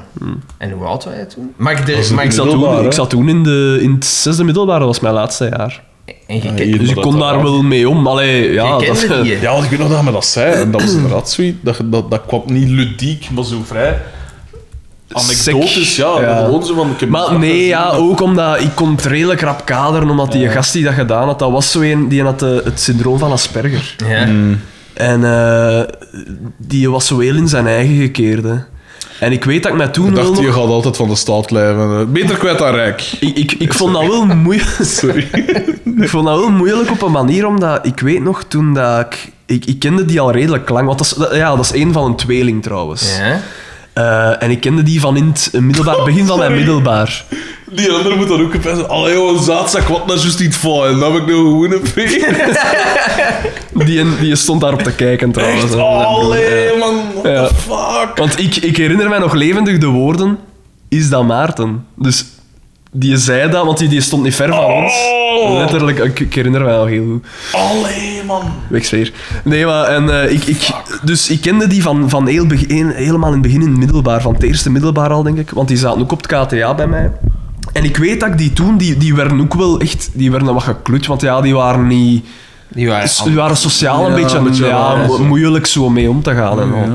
En 0.57 0.71
hoe 0.71 0.85
oud 0.85 1.03
was 1.03 1.13
je 1.13 1.25
toen? 1.27 1.53
Mag 1.55 1.79
ik, 1.79 1.85
de, 1.85 2.11
mag 2.15 2.23
ik 2.23 2.31
zat, 2.31 2.49
toen, 2.49 2.85
ik 2.85 2.93
zat 2.93 3.09
toen 3.09 3.29
in, 3.29 3.43
de, 3.43 3.77
in 3.81 3.91
het 3.91 4.05
zesde 4.05 4.43
middelbaar, 4.43 4.79
dat 4.79 4.87
was 4.87 4.99
mijn 4.99 5.13
laatste 5.13 5.49
jaar. 5.57 5.83
En 6.27 6.35
je 6.35 6.41
kent-. 6.41 6.57
Dus 6.79 6.89
ik 6.89 6.95
dat 6.95 7.03
kon 7.03 7.19
daar 7.19 7.41
wel 7.41 7.61
mee 7.63 7.89
om. 7.89 8.07
Allee, 8.07 8.51
ja, 8.53 8.77
je 8.79 8.85
dat, 9.07 9.23
die? 9.23 9.39
Ja, 9.41 9.51
ik 9.55 9.69
weet 9.69 9.79
nog 9.79 9.89
dat 9.89 9.97
je 9.97 10.03
me 10.03 10.11
dat 10.11 10.25
zei. 10.25 10.53
En 10.53 10.71
dat 10.71 10.81
was 10.81 10.93
inderdaad 10.93 11.29
zoiets. 11.29 11.57
Dat, 11.61 11.77
je- 11.77 11.89
dat, 11.89 12.11
dat 12.11 12.21
kwam 12.27 12.41
niet 12.45 12.69
ludiek, 12.69 13.29
maar 13.29 13.43
zo 13.43 13.61
vrij... 13.65 14.01
Anekdotisch, 15.11 15.95
ja. 15.95 16.21
Ja. 16.21 16.43
Gewoon 16.43 16.65
zo 16.65 16.73
van... 16.75 16.91
Ik 16.91 16.99
heb 16.99 17.09
Maar 17.09 17.39
nee, 17.39 17.65
ja, 17.65 17.89
ook 17.91 18.21
omdat 18.21 18.59
ik 18.61 18.69
kon 18.75 18.91
het 18.91 19.05
redelijk 19.05 19.41
rap 19.41 19.65
kaderen, 19.65 20.09
omdat 20.09 20.31
die 20.31 20.49
gast 20.49 20.73
die 20.73 20.83
dat 20.83 20.93
gedaan 20.93 21.27
had, 21.27 21.39
dat 21.39 21.51
was 21.51 21.71
zo 21.71 21.81
een, 21.81 22.07
die 22.07 22.23
had 22.23 22.41
eh, 22.41 22.49
het 22.63 22.79
syndroom 22.79 23.17
van 23.19 23.31
Asperger. 23.31 23.95
Ja. 24.07 24.25
Mm. 24.25 24.59
En 24.93 25.23
eh, 25.23 25.81
die 26.57 26.89
was 26.89 27.07
zo 27.07 27.19
heel 27.19 27.35
in 27.35 27.47
zijn 27.47 27.67
eigen 27.67 27.95
gekeerde. 27.95 28.63
En 29.23 29.31
ik 29.31 29.43
weet 29.43 29.63
dat 29.63 29.71
ik 29.71 29.77
mij 29.77 29.87
toen 29.87 30.07
Ik 30.07 30.13
wel 30.15 30.25
dacht, 30.25 30.39
je 30.39 30.51
gaat 30.53 30.67
altijd 30.67 30.95
van 30.97 31.07
de 31.09 31.15
staat 31.15 31.45
blijven. 31.47 31.99
Eh, 31.99 32.05
Beter 32.07 32.37
kwijt 32.37 32.57
dan 32.57 32.73
rijk. 32.75 33.11
Ik, 33.19 33.37
ik, 33.37 33.51
ik 33.51 33.73
vond 33.79 33.93
dat 33.93 34.07
wel 34.07 34.25
moeilijk. 34.25 34.77
Sorry. 34.99 35.27
ik 36.01 36.09
vond 36.09 36.25
dat 36.25 36.39
wel 36.39 36.49
moeilijk 36.49 36.91
op 36.91 37.01
een 37.01 37.11
manier, 37.11 37.47
omdat 37.47 37.85
ik 37.85 37.99
weet 37.99 38.23
nog 38.23 38.43
toen 38.43 38.73
dat 38.73 38.99
ik... 38.99 39.31
Ik, 39.45 39.65
ik 39.65 39.79
kende 39.79 40.05
die 40.05 40.19
al 40.19 40.31
redelijk 40.31 40.69
lang, 40.69 40.85
want 40.85 40.97
dat 40.97 41.07
is, 41.07 41.13
dat- 41.13 41.35
ja, 41.35 41.55
dat 41.55 41.65
is 41.65 41.73
een 41.81 41.93
van 41.93 42.05
een 42.05 42.15
tweeling 42.15 42.63
trouwens. 42.63 43.17
Ja. 43.17 43.39
Eh, 43.93 44.43
en 44.43 44.51
ik 44.51 44.59
kende 44.61 44.83
die 44.83 44.99
van 44.99 45.17
in 45.17 45.27
het 45.33 45.49
middelbaar, 45.61 46.03
begin 46.05 46.25
van 46.25 46.37
mijn 46.39 46.53
middelbaar. 46.55 47.23
Die 47.75 47.91
andere 47.91 48.15
moet 48.15 48.27
dan 48.27 48.41
ook 48.41 48.53
even 48.53 48.89
Allee, 48.89 49.13
joh, 49.13 49.37
een 49.37 49.43
zaatzak, 49.43 49.87
wat 49.87 50.05
nou 50.07 50.19
juist 50.19 50.39
niet 50.39 50.55
van. 50.55 50.85
En 50.85 50.99
dan 50.99 51.13
heb 51.13 51.21
ik 51.21 51.27
nou 51.27 51.39
gewoon 51.39 51.71
een. 51.71 51.81
Die, 53.85 54.17
die 54.19 54.35
stond 54.35 54.61
daarop 54.61 54.81
te 54.81 54.91
kijken 54.95 55.31
trouwens. 55.31 55.63
Echt, 55.63 55.75
allee, 55.75 56.77
man. 56.79 56.95
What 57.13 57.25
Ja. 57.33 57.47
the 57.47 57.53
fuck? 57.55 58.11
Want 58.17 58.39
ik, 58.39 58.55
ik 58.55 58.77
herinner 58.77 59.09
mij 59.09 59.19
nog 59.19 59.33
levendig 59.33 59.77
de 59.77 59.87
woorden, 59.87 60.37
is 60.89 61.09
dat 61.09 61.23
Maarten? 61.23 61.85
Dus 61.95 62.25
die 62.91 63.17
zei 63.17 63.49
dat, 63.51 63.65
want 63.65 63.77
die, 63.77 63.87
die 63.87 64.01
stond 64.01 64.23
niet 64.23 64.35
ver 64.35 64.47
van 64.53 64.65
ons. 64.65 64.93
Oh. 65.39 65.57
Letterlijk, 65.57 65.99
ik, 65.99 66.19
ik 66.19 66.33
herinner 66.33 66.61
mij 66.63 66.75
nog 66.75 66.87
heel 66.87 67.05
goed. 67.05 67.25
Allee, 67.51 68.21
man. 68.27 68.41
Wegsfeer. 68.69 69.11
Nee, 69.43 69.65
maar 69.65 69.85
en, 69.85 70.21
eh, 70.21 70.31
ik, 70.31 70.43
ik, 70.45 70.67
dus 71.03 71.29
ik 71.29 71.41
kende 71.41 71.67
die 71.67 71.81
van, 71.81 72.09
van 72.09 72.27
heel 72.27 72.45
begin, 72.47 72.89
helemaal 72.89 73.27
in 73.27 73.33
het 73.33 73.41
begin 73.41 73.61
in 73.61 73.67
het 73.69 73.77
middelbaar, 73.77 74.21
van 74.21 74.33
het 74.33 74.43
eerste 74.43 74.69
middelbaar 74.69 75.09
al, 75.09 75.23
denk 75.23 75.37
ik. 75.37 75.49
Want 75.49 75.67
die 75.67 75.77
zaten 75.77 76.01
ook 76.01 76.11
op 76.11 76.21
het 76.21 76.27
KTA 76.47 76.73
bij 76.75 76.87
mij. 76.87 77.11
En 77.71 77.83
ik 77.83 77.97
weet 77.97 78.19
dat 78.19 78.29
ik 78.29 78.37
die 78.37 78.53
toen, 78.53 78.77
die, 78.77 78.97
die 78.97 79.15
werden 79.15 79.41
ook 79.41 79.53
wel 79.53 79.79
echt, 79.79 80.09
die 80.13 80.31
werden 80.31 80.53
wat 80.53 80.63
geklut, 80.63 81.05
want 81.05 81.21
ja, 81.21 81.41
die 81.41 81.55
waren 81.55 81.87
niet... 81.87 82.25
Die 82.67 82.87
waren... 82.87 83.09
Die 83.23 83.35
waren 83.35 83.57
sociaal 83.57 84.07
een 84.07 84.15
beetje, 84.15 84.37
een 84.37 84.43
beetje 84.43 84.65
ja, 84.65 85.07
moeilijk 85.19 85.65
zo 85.65 85.89
mee 85.89 86.09
om 86.09 86.23
te 86.23 86.33
gaan. 86.33 86.59
En, 86.59 86.73
al. 86.73 86.89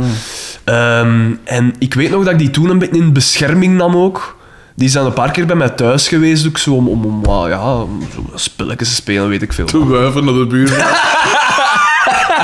Ehm, 0.64 1.34
en 1.44 1.74
ik 1.78 1.94
weet 1.94 2.10
nog 2.10 2.24
dat 2.24 2.32
ik 2.32 2.38
die 2.38 2.50
toen 2.50 2.70
een 2.70 2.78
beetje 2.78 3.00
in 3.00 3.12
bescherming 3.12 3.76
nam 3.76 3.96
ook. 3.96 4.36
Die 4.74 4.88
zijn 4.88 5.04
een 5.04 5.12
paar 5.12 5.30
keer 5.30 5.46
bij 5.46 5.56
mij 5.56 5.68
thuis 5.68 6.08
geweest, 6.08 6.46
ook 6.46 6.58
zo 6.58 6.74
om, 6.74 6.88
om, 6.88 7.04
om 7.04 7.48
ja, 7.48 7.74
om 7.74 8.02
spelletjes 8.34 8.88
te 8.88 8.94
spelen, 8.94 9.28
weet 9.28 9.42
ik 9.42 9.52
veel. 9.52 9.66
Te 9.66 9.86
wuiven 9.86 10.24
naar 10.24 10.34
de 10.34 10.46
buurt. 10.46 10.72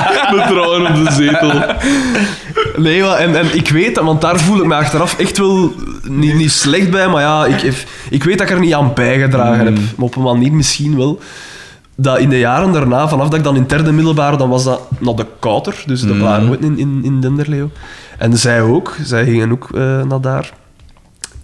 Met 0.35 0.47
trouwen 0.47 0.87
op 0.87 1.05
de 1.05 1.11
zetel. 1.11 1.63
Nee, 2.77 3.01
maar, 3.01 3.15
en, 3.17 3.35
en 3.35 3.55
ik 3.55 3.69
weet 3.69 3.95
dat, 3.95 4.03
want 4.03 4.21
daar 4.21 4.39
voel 4.39 4.57
ik 4.59 4.65
me 4.65 4.75
achteraf 4.75 5.17
echt 5.19 5.37
wel 5.37 5.73
niet, 6.03 6.35
niet 6.35 6.51
slecht 6.51 6.91
bij, 6.91 7.07
maar 7.07 7.21
ja, 7.21 7.45
ik, 7.45 7.85
ik 8.09 8.23
weet 8.23 8.37
dat 8.37 8.49
ik 8.49 8.53
er 8.53 8.59
niet 8.59 8.73
aan 8.73 8.91
bijgedragen 8.93 9.65
heb. 9.65 9.75
Maar 9.75 10.05
op 10.05 10.15
een 10.15 10.21
manier 10.21 10.53
misschien 10.53 10.97
wel. 10.97 11.19
Dat 11.97 12.19
in 12.19 12.29
de 12.29 12.39
jaren 12.39 12.71
daarna, 12.71 13.07
vanaf 13.07 13.25
dat 13.27 13.37
ik 13.37 13.43
dan 13.43 13.53
in 13.55 13.59
het 13.61 13.69
derde 13.69 13.91
middelbaar, 13.91 14.37
dan 14.37 14.49
was 14.49 14.63
dat 14.63 14.81
naar 14.99 15.15
de 15.15 15.25
Kouter, 15.39 15.83
dus 15.85 16.01
de 16.01 16.13
Blaarwoord 16.13 16.61
in, 16.63 16.77
in, 16.77 16.99
in 17.03 17.21
Denderleeuw. 17.21 17.69
En 18.17 18.37
zij 18.37 18.61
ook, 18.61 18.95
zij 19.03 19.23
gingen 19.25 19.51
ook 19.51 19.69
eh, 19.75 20.01
naar 20.01 20.21
daar. 20.21 20.51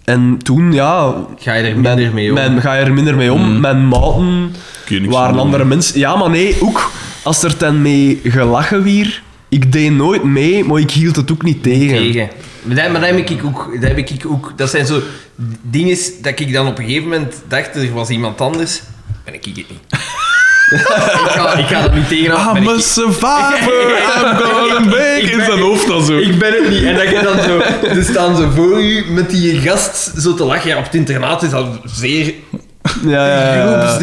En 0.04 0.38
toen, 0.42 0.72
ja... 0.72 1.14
Ga 1.38 1.52
je 1.54 1.64
er 1.68 1.72
minder 1.74 1.94
mijn- 1.96 2.14
mee 2.14 2.28
om? 2.28 2.34
Mijn, 2.34 2.60
ga 2.60 2.74
je 2.74 2.84
er 2.84 2.92
minder 2.92 3.16
mee 3.16 3.32
om. 3.32 3.60
Mijn 3.60 3.88
maten 3.88 4.50
waren 5.08 5.38
andere 5.38 5.64
mensen. 5.64 5.98
Ja, 5.98 6.16
maar 6.16 6.30
nee, 6.30 6.56
ook 6.60 6.90
als 7.22 7.42
er 7.42 7.54
dan 7.58 7.82
mee 7.82 8.20
gelachen 8.24 8.82
wier, 8.82 9.22
ik 9.48 9.72
deed 9.72 9.90
nooit 9.92 10.22
mee, 10.24 10.64
maar 10.64 10.80
ik 10.80 10.90
hield 10.90 11.16
het 11.16 11.32
ook 11.32 11.42
niet 11.42 11.62
tegen. 11.62 11.96
tegen. 11.96 12.28
Maar 12.62 12.76
dat, 12.76 12.90
maar 12.92 13.00
dat 13.00 13.10
heb 13.10 13.30
ik 13.30 13.44
ook, 13.44 13.70
dat 13.80 13.88
heb 13.88 13.98
ik 13.98 14.10
ook... 14.26 14.52
Dat 14.56 14.70
zijn 14.70 14.86
zo 14.86 15.00
dingen 15.62 15.98
dat 16.22 16.40
ik 16.40 16.52
dan 16.52 16.66
op 16.66 16.78
een 16.78 16.84
gegeven 16.84 17.08
moment 17.08 17.34
dacht, 17.48 17.76
er 17.76 17.92
was 17.92 18.08
iemand 18.08 18.40
anders. 18.40 18.80
Ben 19.24 19.34
ik 19.34 19.44
het 19.44 19.54
niet. 19.56 19.66
ik, 20.72 21.30
ga, 21.30 21.54
ik 21.54 21.66
ga 21.66 21.80
dat 21.82 21.94
niet 21.94 22.08
tegenhouden. 22.08 22.62
I'm 22.62 22.64
ben 22.66 22.74
a 22.74 22.78
ik- 22.78 22.84
survivor, 22.84 23.98
I'm 24.78 24.84
make 24.84 25.18
Ik 25.22 25.30
in 25.30 25.36
ben- 25.36 25.46
zijn 25.46 25.58
hoofd 25.58 25.86
dan 25.86 26.04
zo. 26.04 26.18
Ik 26.18 26.38
ben 26.38 26.52
het 26.52 26.68
niet. 26.70 26.82
En 26.84 26.94
dat 26.94 27.08
je 27.08 27.20
dan 27.22 27.42
zo... 27.42 27.60
Ze 27.94 28.02
staan 28.10 28.36
zo 28.36 28.50
voor 28.54 28.82
u 28.82 29.04
met 29.10 29.30
die 29.30 29.58
gast 29.58 30.12
zo 30.20 30.34
te 30.34 30.44
lachen. 30.44 30.68
Ja, 30.70 30.78
op 30.78 30.84
het 30.84 30.94
internaat 30.94 31.42
is 31.42 31.50
dat 31.50 31.66
zeer 31.84 32.34
Ja, 33.06 33.26
ja. 33.26 33.98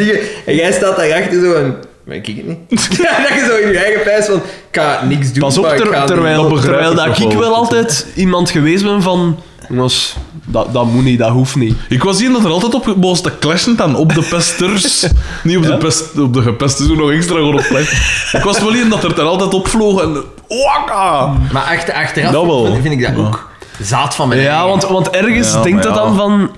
En 0.46 0.56
jij 0.56 0.72
staat 0.72 0.96
daarachter 0.96 1.42
zo 1.42 1.54
en... 1.54 1.76
Ben 2.10 2.18
ik 2.18 2.26
het 2.26 2.48
niet? 2.48 2.88
Ja, 2.98 3.18
dat 3.28 3.30
je 3.30 3.46
zo 3.50 3.56
in 3.66 3.72
je 3.72 3.78
eigen 3.78 4.02
pijs 4.04 4.26
van... 4.26 4.36
Ik 4.36 4.42
ga 4.82 5.04
niks 5.06 5.32
doen, 5.34 5.44
Pas 5.44 5.58
op, 5.58 5.64
maar 5.64 5.76
ik 5.76 5.82
ter- 5.82 5.94
ga 5.94 6.06
terwijl, 6.06 6.50
dat 6.50 6.62
terwijl 6.62 6.90
ik 6.92 6.96
dat 6.98 7.20
ik 7.20 7.32
wel. 7.38 7.56
altijd 7.56 8.06
iemand 8.16 8.50
geweest 8.50 8.84
ben 8.84 9.02
van... 9.02 9.40
Jongens, 9.70 10.16
dat, 10.46 10.74
dat 10.74 10.86
moet 10.86 11.04
niet, 11.04 11.20
dat 11.20 11.30
hoeft 11.30 11.56
niet. 11.56 11.76
Ik 11.90 12.04
was 12.04 12.20
hier 12.20 12.32
dat 12.32 12.44
er 12.44 12.50
altijd 12.52 12.74
op 12.74 12.94
was 12.98 13.22
te 13.22 13.32
clashen 13.40 13.76
dan 13.76 13.96
op 13.96 14.14
de 14.14 14.22
pesters. 14.30 15.08
Niet 15.44 15.58
op 15.58 15.64
de, 15.64 15.78
pest, 15.78 16.20
op 16.20 16.34
de 16.34 16.42
gepeste, 16.42 16.86
zo 16.86 16.96
nog 16.96 17.12
extra 17.12 17.36
gewoon 17.36 17.54
op 17.54 17.62
clash. 17.62 17.92
Ik 18.34 18.44
was 18.44 18.60
wel 18.60 18.74
in 18.74 18.90
dat 18.90 19.04
er 19.04 19.16
dan 19.16 19.28
altijd 19.28 19.54
opvloog 19.54 20.02
en... 20.02 20.24
Wakka! 20.48 21.34
Maar 21.52 21.64
achter, 21.78 21.94
achteraf 21.94 22.32
Dat 22.32 22.46
vind, 22.68 22.82
vind 22.82 22.94
ik 22.94 23.02
dat 23.16 23.26
ook 23.26 23.50
zaad 23.82 24.16
van 24.16 24.28
mijn 24.28 24.42
Ja, 24.42 24.48
eigen. 24.50 24.68
want, 24.68 24.84
want 24.84 25.10
ergens 25.10 25.52
Ja, 25.54 25.62
denkt 25.62 25.84
maar 25.86 25.94
ja. 25.96 26.04
dan 26.04 26.16
van... 26.16 26.50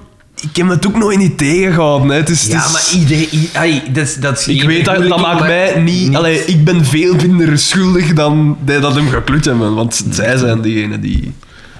Ik 0.41 0.55
heb 0.55 0.69
het 0.69 0.87
ook 0.87 0.97
nooit 0.97 1.17
niet 1.17 1.37
tegengehouden. 1.37 2.09
Hè. 2.09 2.15
Het 2.15 2.29
is, 2.29 2.43
het 2.43 2.51
Ja, 2.51 2.65
is- 2.65 2.71
maar 2.71 3.01
iedereen... 3.01 3.27
i- 3.33 3.49
ai, 3.53 3.81
dat, 3.91 4.03
is- 4.07 4.15
dat 4.15 4.39
is 4.39 4.47
Ik 4.47 4.63
weet 4.63 4.85
dat, 4.85 5.07
dat 5.07 5.19
maakt 5.21 5.39
mij 5.39 5.79
niet... 5.81 6.15
Allee, 6.15 6.45
ik 6.45 6.63
ben 6.63 6.85
veel 6.85 7.15
minder 7.15 7.57
schuldig 7.59 8.13
dan 8.13 8.57
die 8.65 8.79
dat 8.79 8.95
hem 8.95 9.07
geklut 9.09 9.45
hebben. 9.45 9.73
Want 9.75 10.03
zij 10.09 10.37
zijn 10.37 10.61
diegene 10.61 10.99
die 10.99 11.33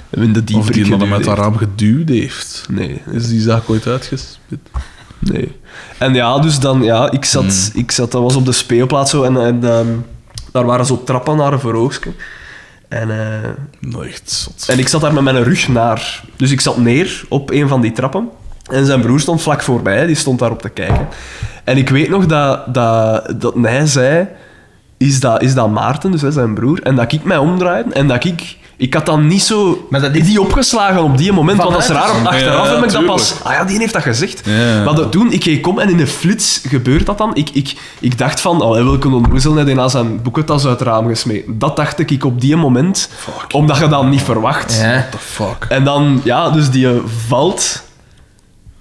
hem 0.09 0.23
in 0.23 0.33
de 0.33 0.43
Of 0.57 0.67
die 0.67 0.89
dat 0.89 0.99
hem 0.99 1.13
uit 1.13 1.21
geduwd 1.21 1.23
dat 1.25 1.38
raam 1.38 1.57
geduwd 1.57 2.09
heeft. 2.09 2.65
Nee, 2.69 3.01
Is 3.11 3.27
die 3.27 3.41
zaak 3.41 3.69
ooit 3.69 3.88
uitgespit? 3.88 4.59
Nee. 5.19 5.51
En 5.97 6.13
ja, 6.13 6.39
dus 6.39 6.59
dan, 6.59 6.81
ja, 6.83 7.11
ik 7.11 7.25
zat, 7.25 7.71
ik 7.73 7.91
zat, 7.91 8.11
dat 8.11 8.21
was 8.21 8.35
op 8.35 8.45
de 8.45 8.51
speelplaats 8.51 9.11
zo 9.11 9.23
en, 9.23 9.38
en 9.45 9.63
ehm, 9.63 9.88
daar 10.51 10.65
waren 10.65 10.85
zo 10.85 11.03
trappen 11.03 11.38
naar 11.38 11.53
een 11.53 11.59
verhoogstje. 11.59 12.11
En, 12.88 13.11
eh, 13.11 13.49
Nou, 13.79 14.07
echt 14.07 14.31
zot. 14.31 14.65
en 14.67 14.79
ik 14.79 14.88
zat 14.88 15.01
daar 15.01 15.13
met 15.13 15.23
mijn 15.23 15.43
rug 15.43 15.67
naar. 15.67 16.23
Dus 16.38 16.51
ik 16.51 16.61
zat 16.61 16.77
neer 16.77 17.23
op 17.29 17.51
een 17.51 17.67
van 17.67 17.81
die 17.81 17.91
trappen. 17.91 18.29
En 18.72 18.85
zijn 18.85 19.02
broer 19.02 19.19
stond 19.19 19.41
vlak 19.41 19.61
voorbij, 19.61 20.06
die 20.06 20.15
stond 20.15 20.39
daarop 20.39 20.61
te 20.61 20.69
kijken. 20.69 21.07
En 21.64 21.77
ik 21.77 21.89
weet 21.89 22.10
nog 22.10 22.26
dat, 22.26 22.73
dat, 22.73 23.34
dat 23.41 23.53
hij 23.61 23.85
zei, 23.85 24.27
is 24.98 25.19
dat, 25.19 25.41
is 25.41 25.53
dat 25.53 25.69
Maarten, 25.69 26.11
dus 26.11 26.22
hè, 26.22 26.31
zijn 26.31 26.53
broer, 26.53 26.80
en 26.84 26.95
dat 26.95 27.11
ik 27.11 27.23
mij 27.23 27.38
omdraaide 27.38 27.93
en 27.93 28.07
dat 28.07 28.23
ik... 28.23 28.60
Ik 28.77 28.93
had 28.93 29.06
dan 29.06 29.27
niet 29.27 29.41
zo 29.41 29.88
Maar 29.89 30.02
dat 30.02 30.15
is- 30.15 30.26
die 30.26 30.41
opgeslagen 30.41 31.03
op 31.03 31.18
die 31.18 31.31
moment, 31.31 31.57
want 31.57 31.72
dat 31.72 31.81
is 31.81 31.88
raar. 31.88 32.10
Achteraf 32.27 32.68
Ja, 32.68 32.76
heb 32.76 32.84
ik 32.84 32.91
dat 32.91 33.06
pas... 33.06 33.35
Ah 33.43 33.53
ja, 33.53 33.64
die 33.64 33.77
heeft 33.77 33.93
dat 33.93 34.02
gezegd. 34.02 34.41
Ja. 34.45 34.84
Maar 34.84 34.95
dat, 34.95 35.11
toen, 35.11 35.31
ik 35.31 35.39
keek 35.39 35.68
om 35.68 35.80
en 35.80 35.89
in 35.89 35.99
een 35.99 36.07
flits 36.07 36.61
gebeurt 36.68 37.06
dat 37.06 37.18
dan. 37.18 37.35
Ik, 37.35 37.49
ik, 37.49 37.76
ik 37.99 38.18
dacht 38.18 38.41
van, 38.41 38.61
oh, 38.61 38.72
welke 38.84 39.07
onnoezel 39.10 39.53
heeft 39.56 39.65
hij 39.65 39.76
na 39.76 39.88
zijn 39.88 40.22
boekentas 40.22 40.65
uit 40.65 40.80
het 40.80 40.88
raam 40.88 41.07
gesmeten. 41.07 41.60
Dat 41.60 41.76
dacht 41.76 42.11
ik 42.11 42.26
op 42.26 42.41
die 42.41 42.56
moment, 42.56 43.10
omdat 43.52 43.77
je 43.77 43.88
dat 43.88 44.06
niet 44.06 44.22
verwacht. 44.22 44.80
Ja. 44.81 44.91
What 44.91 45.11
the 45.11 45.18
fuck? 45.18 45.65
En 45.69 45.84
dan, 45.84 46.22
ja, 46.23 46.49
dus 46.49 46.69
die 46.69 46.88
valt 47.27 47.84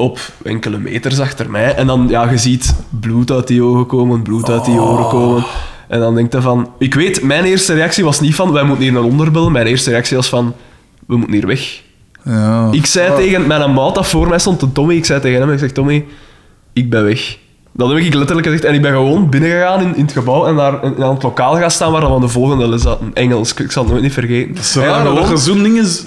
op 0.01 0.19
enkele 0.43 0.79
meters 0.79 1.21
achter 1.21 1.51
mij. 1.51 1.75
En 1.75 1.87
dan, 1.87 2.07
ja, 2.09 2.31
je 2.31 2.39
ziet 2.39 2.75
bloed 3.01 3.31
uit 3.31 3.47
die 3.47 3.63
ogen 3.63 3.87
komen, 3.87 4.23
bloed 4.23 4.51
uit 4.51 4.65
die 4.65 4.81
oren 4.81 5.09
komen. 5.09 5.45
En 5.89 6.01
dan 6.01 6.15
denkt 6.15 6.33
hij 6.33 6.43
van... 6.43 6.71
Ik 6.79 6.95
weet, 6.95 7.23
mijn 7.23 7.45
eerste 7.45 7.75
reactie 7.75 8.05
was 8.05 8.21
niet 8.21 8.35
van, 8.35 8.53
wij 8.53 8.63
moeten 8.63 8.85
hier 8.85 8.93
naar 8.93 9.03
onder 9.03 9.31
bellen. 9.31 9.53
Mijn 9.53 9.67
eerste 9.67 9.91
reactie 9.91 10.17
was 10.17 10.29
van, 10.29 10.55
we 11.07 11.17
moeten 11.17 11.35
hier 11.35 11.47
weg. 11.47 11.83
Ja. 12.25 12.69
Ik 12.71 12.87
zei 12.87 13.15
tegen 13.17 13.47
mijn 13.47 13.73
maat 13.73 13.95
dat 13.95 14.07
voor 14.07 14.29
mij 14.29 14.39
stond, 14.39 14.61
de 14.61 14.73
Tommy, 14.73 14.95
ik 14.95 15.05
zei 15.05 15.21
tegen 15.21 15.41
hem, 15.41 15.53
ik 15.53 15.59
zeg, 15.59 15.73
Tommy, 15.73 16.05
ik 16.73 16.91
ben 16.91 17.05
weg. 17.05 17.39
Dat 17.73 17.89
heb 17.89 17.99
ik 17.99 18.15
letterlijk 18.15 18.47
gezegd. 18.47 18.65
En 18.65 18.75
ik 18.75 18.83
ben 18.83 18.93
gewoon 18.93 19.29
binnengegaan 19.31 19.81
in, 19.81 19.97
in 19.97 20.03
het 20.03 20.13
gebouw 20.13 20.47
en 20.47 20.57
daar 20.57 20.85
in, 20.85 21.05
aan 21.05 21.15
het 21.15 21.23
lokaal 21.23 21.57
gaan 21.57 21.71
staan 21.71 21.93
waar 21.93 22.15
we 22.15 22.21
de 22.21 22.29
volgende 22.29 22.69
les 22.69 22.85
hadden. 22.85 23.11
Engels, 23.15 23.55
ik 23.55 23.71
zal 23.73 23.83
het 23.83 23.93
nooit 23.93 24.05
niet 24.05 24.13
vergeten. 24.13 24.65
Zo, 24.65 24.83
ja, 24.83 24.99
gewoon- 25.01 25.15
dat 25.15 25.29
je 25.29 25.37
zo'n 25.37 25.63
dingen 25.63 25.83
is 25.85 26.05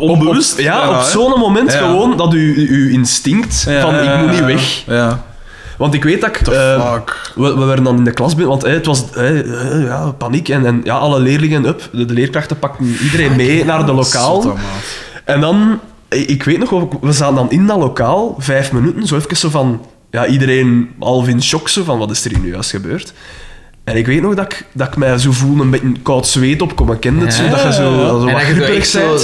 onbewust. 0.00 0.52
op, 0.52 0.58
ja, 0.58 0.98
op 0.98 1.02
zo'n 1.02 1.38
moment 1.38 1.72
gewoon 1.74 2.16
dat 2.16 2.34
u, 2.34 2.68
uw 2.68 2.88
instinct 2.90 3.66
van 3.80 3.94
ik 3.94 4.16
moet 4.18 4.30
niet 4.30 4.44
weg. 4.44 4.82
Ja. 4.86 5.24
Want 5.78 5.94
ik 5.94 6.04
weet 6.04 6.20
dat 6.20 6.30
ik... 6.36 6.46
Eh, 6.46 6.94
we, 7.34 7.54
we 7.56 7.64
werden 7.64 7.84
dan 7.84 7.96
in 7.96 8.04
de 8.04 8.10
klas 8.12 8.30
binnen, 8.34 8.48
want 8.48 8.62
hè, 8.62 8.68
het 8.68 8.86
was 8.86 9.04
hè, 9.12 9.28
ja, 9.84 10.10
paniek. 10.18 10.48
En, 10.48 10.66
en 10.66 10.80
ja, 10.84 10.96
alle 10.96 11.20
leerlingen, 11.20 11.64
up, 11.66 11.88
de, 11.92 12.04
de 12.04 12.12
leerkrachten 12.14 12.58
pakten 12.58 12.96
iedereen 13.02 13.36
mee 13.36 13.64
naar 13.64 13.86
de 13.86 13.92
lokaal. 13.92 14.42
Zotte, 14.42 14.48
maat. 14.48 14.84
En 15.24 15.40
dan, 15.40 15.80
ik 16.08 16.42
weet 16.42 16.58
nog, 16.58 16.70
we- 17.00 17.12
zaten 17.12 17.34
dan 17.34 17.50
in 17.50 17.66
dat 17.66 17.78
lokaal, 17.78 18.34
vijf 18.38 18.72
minuten, 18.72 19.06
zo 19.06 19.16
even 19.16 19.36
zo 19.36 19.48
van... 19.50 19.86
Ja, 20.10 20.26
iedereen 20.26 20.90
half 20.98 21.28
in 21.28 21.42
shock, 21.42 21.68
zo 21.68 21.84
van, 21.84 21.98
wat 21.98 22.10
is 22.10 22.24
er 22.24 22.30
hier 22.30 22.40
nu 22.40 22.52
juist 22.52 22.70
gebeurd? 22.70 23.12
En 23.84 23.96
ik 23.96 24.06
weet 24.06 24.22
nog 24.22 24.34
dat 24.34 24.44
ik, 24.52 24.66
dat 24.72 24.86
ik 24.86 24.96
mij 24.96 25.18
zo 25.18 25.32
voelde, 25.32 25.62
een 25.62 25.70
beetje 25.70 25.92
koud 26.02 26.26
zweet 26.26 26.62
opkomen. 26.62 26.98
Ken 26.98 27.16
je 27.18 27.24
het 27.24 27.34
zo? 27.34 27.48
Dat 27.48 27.62
je 27.62 27.72
zo, 27.72 28.16
en 28.26 28.32
wat 28.32 28.42
grieperig 28.42 28.86
zo 28.86 29.08
bent. 29.08 29.20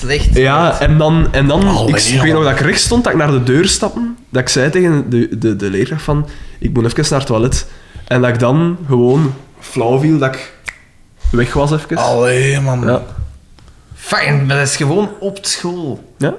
Slecht... 0.00 0.36
Ja, 0.36 0.80
en 0.80 0.98
dan... 0.98 1.28
En 1.30 1.46
dan 1.46 1.66
Allee, 1.66 1.94
ik, 1.94 2.20
weet 2.22 2.32
nog 2.32 2.44
dat 2.44 2.52
ik 2.52 2.60
rechts 2.60 2.82
stond, 2.82 3.04
dat 3.04 3.12
ik 3.12 3.18
naar 3.18 3.30
de 3.30 3.42
deur 3.42 3.68
stapte. 3.68 4.00
Dat 4.28 4.42
ik 4.42 4.48
zei 4.48 4.70
tegen 4.70 5.10
de, 5.10 5.38
de, 5.38 5.56
de 5.56 5.70
leerkracht 5.70 6.02
van... 6.02 6.28
Ik 6.58 6.72
moet 6.72 6.84
even 6.84 7.04
naar 7.10 7.18
het 7.18 7.28
toilet. 7.28 7.66
En 8.06 8.20
dat 8.20 8.30
ik 8.30 8.38
dan 8.38 8.78
gewoon 8.86 9.34
flauw 9.60 9.98
viel, 9.98 10.18
dat 10.18 10.34
ik 10.34 10.52
weg 11.30 11.52
was 11.52 11.72
even. 11.72 11.96
Allee, 11.96 12.60
man. 12.60 12.80
Ja. 12.80 13.02
Fijn, 13.94 14.46
maar 14.46 14.56
dat 14.56 14.66
is 14.66 14.76
gewoon 14.76 15.10
op 15.20 15.38
school. 15.40 16.14
ja. 16.18 16.34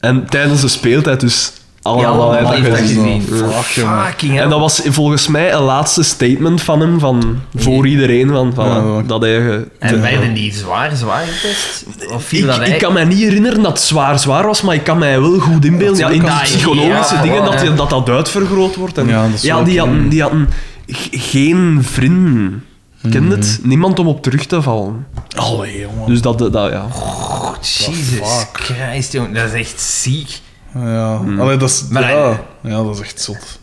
En 0.00 0.26
tijdens 0.26 0.60
de 0.60 0.68
speeltijd 0.68 1.20
dus... 1.20 1.52
Allemaal 1.82 2.30
dat 2.30 2.50
heeft 2.54 2.70
dat 2.70 2.78
gezien. 2.78 3.22
Fucking. 3.62 4.40
En 4.40 4.48
dat 4.48 4.60
was 4.60 4.80
volgens 4.84 5.26
mij 5.28 5.52
een 5.52 5.62
laatste 5.62 6.02
statement 6.02 6.62
van 6.62 6.80
hem, 6.80 6.98
van, 7.00 7.40
voor 7.56 7.86
iedereen, 7.86 8.28
van, 8.28 8.54
van 8.54 8.66
Ja, 8.66 9.02
dat- 9.06 9.22
hij... 9.22 9.38
En 9.78 9.94
de- 9.94 10.00
werden 10.00 10.34
die 10.34 10.52
zwaar, 10.54 10.96
zwaar 10.96 11.24
getest? 11.26 11.84
Of 12.14 12.24
viel 12.24 12.40
ik, 12.40 12.46
dat 12.58 12.68
ik 12.68 12.78
kan 12.78 12.92
me 12.92 13.04
niet 13.04 13.18
herinneren 13.18 13.62
dat 13.62 13.72
het 13.72 13.80
zwaar 13.80 14.18
zwaar 14.18 14.46
was, 14.46 14.62
maar 14.62 14.74
ik 14.74 14.84
kan 14.84 14.98
mij 14.98 15.20
wel 15.20 15.38
goed 15.38 15.64
inbeelden 15.64 15.98
ja, 15.98 16.08
in 16.08 16.20
die 16.20 16.30
psychologische 16.42 17.14
Ja, 17.14 17.22
dingen 17.22 17.42
ja. 17.44 17.64
dat, 17.64 17.76
dat 17.76 17.90
dat 17.90 18.08
uitvergroot 18.08 18.76
wordt. 18.76 18.98
En, 18.98 19.08
Ja, 19.08 19.26
ja, 19.40 19.62
die 19.62 19.78
hadden, 19.78 20.08
die 20.08 20.22
hadden 20.22 20.48
geen 21.10 21.78
vrienden. 21.82 22.64
Ken 23.10 23.30
het? 23.30 23.60
Niemand 23.62 23.98
om 23.98 24.06
op 24.06 24.22
terug 24.22 24.46
te 24.46 24.62
vallen. 24.62 25.06
Allee, 25.36 25.80
jongen. 25.80 26.06
Dus 26.06 26.20
dat, 26.20 26.38
dat 26.38 26.52
ja. 26.54 26.86
Oh, 26.94 27.48
Jesus 27.60 28.28
fuck? 28.28 28.48
Christ, 28.52 29.12
jongen. 29.12 29.34
Dat 29.34 29.44
is 29.44 29.52
echt 29.52 29.80
ziek. 29.80 30.40
Ja. 30.74 31.18
Hmm. 31.18 31.40
Allee, 31.40 31.56
dat 31.56 31.68
is... 31.70 31.84
Maar 31.90 32.02
ja. 32.02 32.08
hij- 32.08 32.70
ja, 32.70 32.82
dat 32.82 32.94
is 32.94 33.00
echt 33.00 33.20
zot. 33.20 33.60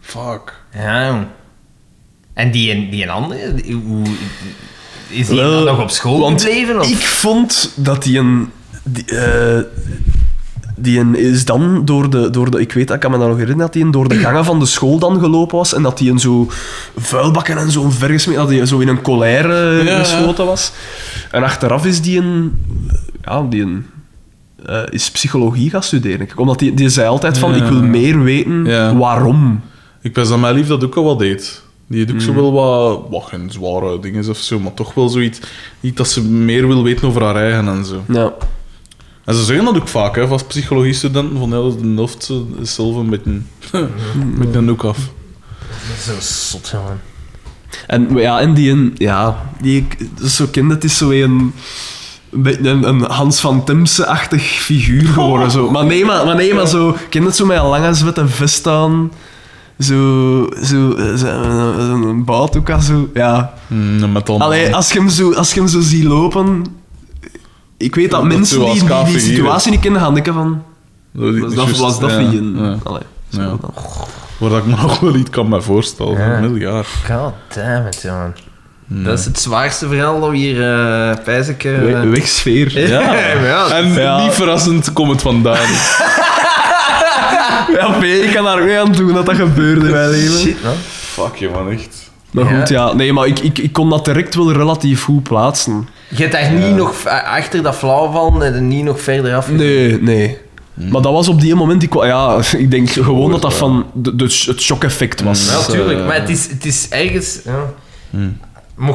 Fuck. 0.00 0.60
Ja, 0.74 1.06
jong. 1.06 1.26
En 2.34 2.50
die, 2.50 2.88
die 2.90 3.02
een 3.02 3.10
andere, 3.10 3.54
hoe, 3.86 4.04
is 5.08 5.26
die 5.28 5.36
Wel, 5.36 5.64
nog 5.64 5.80
op 5.80 5.90
school 5.90 6.18
want 6.20 6.42
gebleven? 6.42 6.80
Of? 6.80 6.88
Ik 6.90 7.06
vond 7.06 7.72
dat 7.76 8.02
die 8.02 8.18
een... 8.18 8.50
Die, 8.82 9.04
eh, 9.04 9.60
die 10.78 10.98
een 11.00 11.14
is 11.16 11.44
dan 11.44 11.84
door 11.84 12.10
de, 12.10 12.30
door 12.30 12.50
de... 12.50 12.60
Ik 12.60 12.72
weet, 12.72 12.90
ik 12.90 13.00
kan 13.00 13.10
me 13.10 13.18
dat 13.18 13.26
nog 13.28 13.36
herinneren, 13.36 13.64
dat 13.66 13.72
die 13.72 13.84
een 13.84 13.90
door 13.90 14.08
de 14.08 14.18
gangen 14.18 14.44
van 14.44 14.58
de 14.58 14.66
school 14.66 14.98
dan 14.98 15.20
gelopen 15.20 15.56
was 15.56 15.74
en 15.74 15.82
dat 15.82 15.98
die 15.98 16.10
een 16.10 16.18
zo 16.18 16.46
vuilbakken 16.96 17.58
en 17.58 17.70
zo'n 17.70 17.92
vergesmeed... 17.92 18.36
Dat 18.36 18.48
die 18.48 18.66
zo 18.66 18.78
in 18.78 18.88
een 18.88 19.02
colère 19.02 19.84
Ja, 19.84 19.90
ja. 19.90 19.98
geschoten 19.98 20.46
was. 20.46 20.72
En 21.30 21.42
achteraf 21.42 21.84
is 21.86 22.02
die 22.02 22.18
een... 22.18 22.52
Ja, 23.24 23.42
die 23.42 23.62
een... 23.62 23.86
eh, 24.64 24.82
is 24.90 25.10
psychologie 25.10 25.70
gaan 25.70 25.82
studeren. 25.82 26.28
Omdat 26.36 26.58
die, 26.58 26.74
die 26.74 26.88
zei 26.88 27.08
altijd 27.08 27.38
van, 27.38 27.50
Ja. 27.56 27.64
ik 27.64 27.70
wil 27.70 27.82
meer 27.82 28.22
weten 28.22 28.64
Ja. 28.64 28.96
waarom. 28.96 29.60
Ik 30.02 30.14
wist 30.14 30.28
dat 30.30 30.38
mijn 30.38 30.54
lief 30.54 30.66
dat 30.66 30.84
ook 30.84 30.94
al 30.96 31.04
wat 31.04 31.18
deed. 31.18 31.62
Die 31.88 32.04
doet 32.04 32.14
ook 32.16 32.20
zo 32.22 32.34
wel 32.34 32.52
wat, 32.52 33.06
wat 33.10 33.24
geen 33.24 33.50
zware 33.50 34.00
dingen 34.00 34.28
of 34.28 34.36
zo, 34.38 34.58
maar 34.60 34.74
toch 34.74 34.94
wel 34.94 35.08
zoiets 35.08 35.40
iets 35.80 35.96
dat 35.96 36.08
ze 36.08 36.22
meer 36.24 36.66
wil 36.66 36.82
weten 36.82 37.08
over 37.08 37.22
haar 37.22 37.36
eigen 37.36 37.68
en 37.68 37.84
zo. 37.84 38.02
Ja. 38.08 38.32
En 39.24 39.34
ze 39.34 39.44
zeggen 39.44 39.64
dat 39.64 39.76
ook 39.76 39.88
vaak, 39.88 40.16
hè, 40.16 40.26
van 40.26 40.40
psychologiestudenten, 40.48 41.38
van 41.38 41.48
ja, 41.48 41.54
dat 41.54 41.74
is 41.74 41.80
de 41.82 41.88
helft 41.94 42.24
zo- 42.24 42.46
is 42.60 42.74
zelf 42.74 42.96
een 42.96 43.10
beetje, 43.10 43.30
een 43.72 44.34
beetje 44.38 44.58
een 44.58 44.68
hoek 44.68 44.84
af. 44.84 44.98
Zo 46.00 46.12
zot, 46.20 46.68
jongen. 46.72 47.00
En 47.86 48.16
ja, 48.16 48.40
en 48.40 48.54
die, 48.54 48.70
een, 48.70 48.92
ja, 48.98 49.50
die 49.60 49.86
zo 50.24 50.46
kende, 50.50 50.74
het 50.74 50.84
is 50.84 50.96
zo 50.96 51.10
een, 51.10 51.52
een, 52.30 52.42
beetje 52.42 52.68
een, 52.68 52.82
een 52.88 53.00
Hans 53.00 53.40
van 53.40 53.64
Timse-achtig 53.64 54.42
figuur 54.42 55.04
geworden. 55.06 55.50
Zo. 55.50 55.70
Maar 55.70 55.84
nee, 55.84 56.04
maar, 56.04 56.24
maar, 56.26 56.34
nee, 56.36 56.54
maar 56.54 56.66
zo, 56.66 56.88
ik 56.88 57.06
ken 57.10 57.24
het 57.24 57.36
zo 57.36 57.46
met 57.46 57.56
een 57.58 57.66
lange 57.66 57.94
zwette 57.94 58.28
vest 58.28 58.66
aan. 58.66 59.12
Zo, 59.78 59.94
zo, 60.62 60.96
zo 61.16 61.26
een, 61.26 62.02
een 62.02 62.24
bout 62.24 62.56
ook 62.56 62.70
al 62.70 62.80
zo, 62.80 63.08
ja. 63.14 63.52
Mm, 63.66 64.02
een 64.02 64.12
metal 64.12 64.40
Allee, 64.40 64.74
als 64.74 64.92
je 64.92 64.98
hem 64.98 65.08
zo, 65.08 65.32
als 65.32 65.54
je 65.54 65.60
hem 65.60 65.68
zo 65.68 65.80
ziet 65.80 66.04
lopen... 66.04 66.64
Ik 67.76 67.94
weet 67.94 68.10
dat 68.10 68.20
Dat 68.20 68.28
mensen 68.28 68.60
die, 68.60 68.84
die 69.04 69.18
situatie 69.18 69.70
niet 69.70 69.80
kennen, 69.80 70.00
gaan 70.00 70.14
denken 70.14 70.34
van... 70.34 70.62
Dat 71.12 71.24
Was 71.24 71.32
niet 71.34 71.42
dat, 71.42 71.52
juist, 71.64 71.80
was 71.80 72.00
dat 72.00 72.10
ja, 72.10 72.18
ja. 72.20 72.76
Allee, 72.82 73.02
zo 73.28 73.40
Ja. 73.40 73.46
dan. 73.46 73.70
Waar 74.38 74.50
dat 74.50 74.58
ik 74.58 74.66
me 74.66 74.76
nog 74.82 75.00
wel 75.00 75.14
iets 75.14 75.30
kan 75.30 75.48
me 75.48 75.62
voorstellen, 75.62 76.18
Ja. 76.18 76.36
een 76.36 76.50
miljard. 76.50 76.86
God 76.86 77.32
damn 77.54 77.86
it, 77.86 78.02
Dat 78.88 79.18
is 79.18 79.24
het 79.24 79.38
zwaarste 79.40 79.88
verhaal 79.88 80.20
dat 80.20 80.30
we 80.30 80.36
hier, 80.36 80.56
uh, 80.56 81.14
pijs 81.24 81.48
ik... 81.48 81.64
eh, 81.64 81.78
We- 81.78 82.06
Wegsfeer. 82.08 82.78
Ja. 82.88 83.14
ja. 83.44 83.68
En 83.70 83.92
Ja. 83.92 84.22
niet 84.22 84.32
verrassend 84.32 84.92
komt 84.92 85.10
het 85.10 85.22
vandaan. 85.22 85.66
Ja, 87.72 87.90
P, 87.98 88.02
ik 88.02 88.30
kan 88.34 88.44
daar 88.44 88.64
niet 88.66 88.76
aan 88.76 88.92
doen 88.92 89.12
dat 89.14 89.26
dat 89.26 89.34
gebeurde 89.36 89.86
in 89.86 89.92
mijn 89.92 90.10
leven. 90.10 90.38
Shit, 90.38 90.62
man. 90.64 90.74
Fuck 90.90 91.34
je 91.36 91.48
man, 91.48 91.70
echt. 91.70 92.10
Maar 92.30 92.44
goed, 92.44 92.68
ja. 92.68 92.92
Nee, 92.92 93.12
maar 93.12 93.26
ik, 93.26 93.38
ik, 93.38 93.58
ik 93.58 93.72
kon 93.72 93.90
dat 93.90 94.04
direct 94.04 94.34
wel 94.34 94.52
relatief 94.52 95.02
goed 95.04 95.22
plaatsen. 95.22 95.88
Je 96.08 96.16
hebt 96.22 96.32
daar 96.32 96.50
niet 96.52 96.76
nog 96.76 97.06
achter 97.06 97.62
dat 97.62 97.76
flauwvallen 97.76 98.54
en 98.54 98.68
niet 98.68 98.84
nog 98.84 99.00
verder 99.00 99.34
af. 99.36 99.50
Nee, 99.50 100.02
nee. 100.02 100.38
Maar 100.74 101.02
dat 101.02 101.12
was 101.12 101.28
op 101.28 101.40
die 101.40 101.54
moment... 101.54 101.82
Ik, 101.82 101.94
ja, 101.94 102.38
ik 102.58 102.70
denk 102.70 102.90
gewoon 102.90 103.30
dat 103.30 103.42
dat 103.42 103.54
van 103.54 103.86
de, 103.94 104.16
de, 104.16 104.24
het 104.46 104.62
shock-effect 104.62 105.22
was. 105.22 105.50
Ja, 105.50 105.72
tuurlijk. 105.72 105.98
Eh, 105.98 106.06
Maar 106.06 106.20
het 106.20 106.28
is, 106.28 106.48
het 106.50 106.64
is 106.64 106.86
ergens... 106.90 107.38
Ja. 107.44 107.64
Mocht 108.10 108.45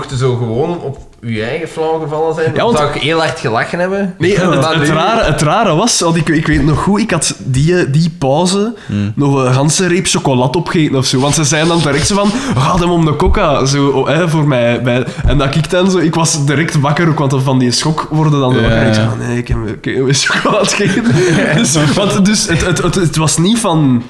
je 0.10 0.18
zo 0.18 0.36
gewoon 0.36 0.80
op 0.82 0.98
je 1.22 1.44
eigen 1.44 1.68
flauw 1.68 2.00
gevallen 2.00 2.36
zijn, 2.36 2.48
Ja, 2.48 2.54
dan 2.54 2.66
want- 2.66 2.78
zou 2.78 2.90
ik 2.94 3.02
heel 3.02 3.20
hard 3.20 3.40
gelachen 3.40 3.80
hebben. 3.80 4.16
Nee, 4.18 4.40
het, 4.40 4.66
het, 4.66 4.90
rare, 4.90 5.24
het 5.24 5.42
rare 5.42 5.76
was, 5.76 6.00
want 6.00 6.16
ik, 6.16 6.30
ik 6.30 6.48
weet 6.48 6.66
nog 6.66 6.84
goed, 6.84 7.00
ik 7.00 7.12
had 7.12 7.36
die, 7.40 7.90
die 7.90 8.10
pauze 8.18 8.74
nog 9.16 9.46
een 9.46 9.54
ganse 9.54 9.88
reep 9.88 10.06
chocolade 10.08 10.58
opgegeten 10.58 10.98
of 10.98 11.06
zo. 11.06 11.20
Want 11.20 11.34
ze 11.36 11.44
zijn 11.44 11.68
dan 11.68 11.80
direct 11.80 12.08
zo 12.08 12.16
van, 12.16 12.32
ga 12.58 12.78
hem 12.78 12.90
om 12.90 13.06
de 13.06 13.16
coca, 13.16 13.66
zo, 13.66 13.88
oh, 13.88 14.08
hè, 14.08 14.30
voor 14.30 14.48
mij. 14.48 14.82
Bij, 14.82 15.06
en 15.26 15.38
dat 15.38 15.56
ik 15.56 15.70
dan 15.70 15.92
zo, 15.92 15.98
ik 15.98 16.16
was 16.16 16.46
direct 16.46 16.80
wakker 16.80 17.10
ook, 17.10 17.20
want 17.20 17.44
van 17.44 17.60
die 17.60 17.72
schok 17.72 18.08
worden 18.10 18.40
dan 18.40 18.54
wakker. 18.54 18.72
En 18.72 18.88
ik 18.88 18.94
zei, 18.94 19.08
oh, 19.08 19.28
nee, 19.28 19.38
ik 19.38 19.48
heb, 19.48 19.58
ik 19.68 19.86
heb 19.96 20.08
een 20.08 20.14
chocolade 20.14 20.70
gegeten. 20.70 21.16
dus, 21.58 21.94
want, 21.94 22.26
dus 22.26 22.48
het, 22.48 22.66
het, 22.66 22.82
het, 22.84 22.96
het 22.96 23.16
was 23.16 23.38
niet 23.38 23.60
van, 23.60 24.04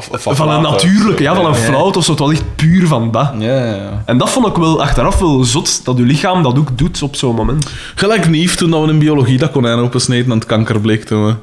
Van, 0.00 0.36
van 0.36 0.50
een 0.50 0.62
natuurlijke, 0.62 1.22
ja, 1.22 1.34
van 1.34 1.44
een 1.46 1.52
Ja. 1.52 1.56
flauwt 1.58 1.96
of 1.96 2.04
zo, 2.04 2.10
het 2.10 2.20
was 2.20 2.30
echt 2.32 2.56
puur 2.56 2.86
van 2.86 3.10
dat. 3.10 3.30
Ja, 3.38 3.64
ja, 3.64 3.74
ja. 3.74 4.02
En 4.06 4.18
dat 4.18 4.30
vond 4.30 4.46
ik 4.46 4.56
wel 4.56 4.82
achteraf 4.82 5.18
wel 5.18 5.44
zot, 5.44 5.84
dat 5.84 5.96
je 5.96 6.02
lichaam 6.02 6.42
dat 6.42 6.58
ook 6.58 6.78
doet 6.78 7.02
op 7.02 7.16
zo'n 7.16 7.34
moment. 7.34 7.70
Gelijk 7.94 8.28
Nief, 8.28 8.54
toen 8.54 8.70
dat 8.70 8.84
we 8.84 8.90
in 8.90 8.98
biologie 8.98 9.38
dat 9.38 9.50
konijn 9.50 9.78
opensneden 9.78 10.30
en 10.30 10.38
het 10.38 10.46
kanker 10.46 10.80
bleek 10.80 11.04
toen 11.04 11.26
we... 11.26 11.34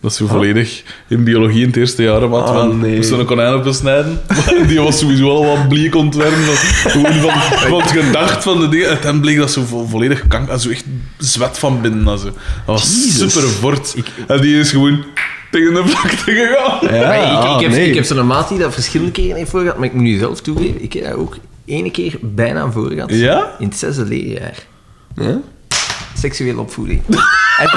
Dat 0.00 0.10
is 0.10 0.16
zo 0.16 0.26
volledig 0.26 0.82
in 1.08 1.24
biologie 1.24 1.60
in 1.60 1.66
het 1.66 1.76
eerste 1.76 2.02
jaar, 2.02 2.28
maar 2.28 2.40
Ah, 2.42 2.54
van, 2.54 2.78
nee. 2.80 2.90
we 2.90 2.96
moesten 2.96 3.18
een 3.18 3.24
konijn 3.26 3.52
opensnijden. 3.52 4.20
Die 4.68 4.80
was 4.80 4.98
sowieso 4.98 5.30
al 5.30 5.44
wat 5.46 5.68
bleek 5.68 5.94
ontwerpen. 5.94 6.42
Van, 6.44 6.90
gewoon 6.90 7.12
van, 7.12 7.30
van 7.68 7.80
het 7.80 7.90
gedacht 7.90 8.42
van 8.42 8.60
de 8.60 8.68
dingen. 8.68 8.90
En 8.90 8.98
dan 9.02 9.20
bleek 9.20 9.36
dat 9.38 9.50
zo 9.50 9.62
vo- 9.64 9.86
volledig 9.86 10.26
kanker... 10.28 10.58
Zo 10.60 10.68
echt 10.70 10.84
zwet 11.18 11.58
van 11.58 11.80
binnen. 11.80 12.08
en 12.08 12.18
Zo. 12.18 12.24
Dat 12.24 12.32
was 12.64 12.82
Jezus. 13.04 13.32
super 13.32 13.48
fort. 13.48 13.94
En 14.26 14.40
die 14.40 14.58
is 14.58 14.70
gewoon 14.70 15.04
tegen 15.50 15.74
de 15.74 15.86
vlakte 15.86 16.32
gegaan. 16.32 16.96
Ja, 16.96 17.06
Maar 17.06 17.16
ik, 17.16 17.38
ah, 17.38 17.54
ik, 17.54 17.60
heb, 17.60 17.70
nee. 17.70 17.88
ik 17.88 17.94
heb 17.94 18.04
zo'n 18.04 18.26
maat 18.26 18.48
die 18.48 18.58
dat 18.58 18.74
verschillende 18.74 19.12
keren 19.12 19.36
heeft 19.36 19.50
voor 19.50 19.60
gehad, 19.60 19.76
maar 19.76 19.86
ik 19.86 19.92
moet 19.92 20.02
nu 20.02 20.18
zelf 20.18 20.40
toegeven, 20.40 20.82
ik 20.82 20.92
heb 20.92 21.04
daar 21.04 21.16
ook 21.16 21.36
ene 21.64 21.90
keer 21.90 22.14
bijna 22.20 22.70
voor 22.70 22.90
gehad. 22.90 23.10
Ja? 23.10 23.54
In 23.58 23.68
het 23.68 23.76
zesde 23.76 24.04
leerjaar. 24.04 24.54
Ja? 25.16 25.38
Seksuele 26.18 26.60
opvoeding. 26.60 27.02
En 27.58 27.68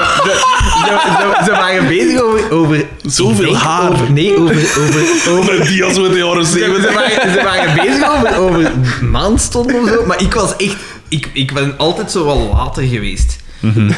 ze, 1.45 1.51
waren 1.51 1.87
bezig 1.87 2.21
over... 2.21 2.51
over 2.51 2.85
Zoveel 3.05 3.43
ik 3.43 3.49
denk 3.49 3.61
haar. 3.61 3.91
Over, 3.91 4.11
nee, 4.11 4.37
over... 4.37 4.55
over, 4.55 5.29
over 5.29 5.67
die 5.67 5.83
als 5.83 5.97
we 5.97 6.09
de 6.09 6.17
jaren 6.17 6.45
ze, 6.45 6.51
zeventig. 6.51 6.89
ze, 6.89 6.93
waren, 6.93 7.31
ze 7.31 7.43
waren 7.43 7.75
bezig 7.85 8.09
over, 8.09 8.37
over 8.37 8.71
maandstonden 9.01 9.81
of 9.81 9.87
zo, 9.87 10.05
maar 10.05 10.21
ik 10.21 10.33
was 10.33 10.55
echt... 10.55 10.75
Ik, 11.07 11.29
ik 11.33 11.53
ben 11.53 11.77
altijd 11.77 12.11
zo 12.11 12.25
wel 12.25 12.49
later 12.53 12.83
geweest. 12.83 13.37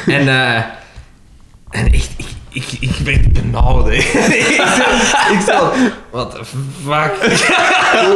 En, 0.07 0.27
eh 0.27 0.55
en 1.69 1.91
echt... 1.91 2.09
Ik, 2.17 2.25
ik, 2.55 2.65
ik 2.79 2.91
werd 3.03 3.33
benauwd, 3.33 3.85
hè. 3.85 3.93
ik. 3.93 4.03
Ik 5.31 5.39
zo... 5.47 5.71
What 6.11 6.31
the 6.31 6.45
fuck? 6.85 7.31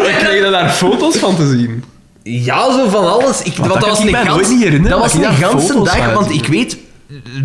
Ik 0.08 0.16
kreeg 0.18 0.44
er 0.44 0.52
daar 0.52 0.70
foto's 0.70 1.18
van 1.18 1.36
te 1.36 1.48
zien. 1.50 1.84
Ja, 2.24 2.72
zo 2.74 2.90
van 2.90 3.08
alles. 3.08 3.42
Ik, 3.44 3.56
want 3.58 3.74
dat 3.74 3.86
was 3.86 4.00
een 4.00 4.16
gans, 4.16 4.90
Dat 4.90 5.00
was 5.00 5.14
een 5.14 5.22
daar 5.22 5.34
ganse 5.34 5.82
dag, 5.84 6.14
want 6.14 6.32
ik 6.32 6.48
weet, 6.48 6.78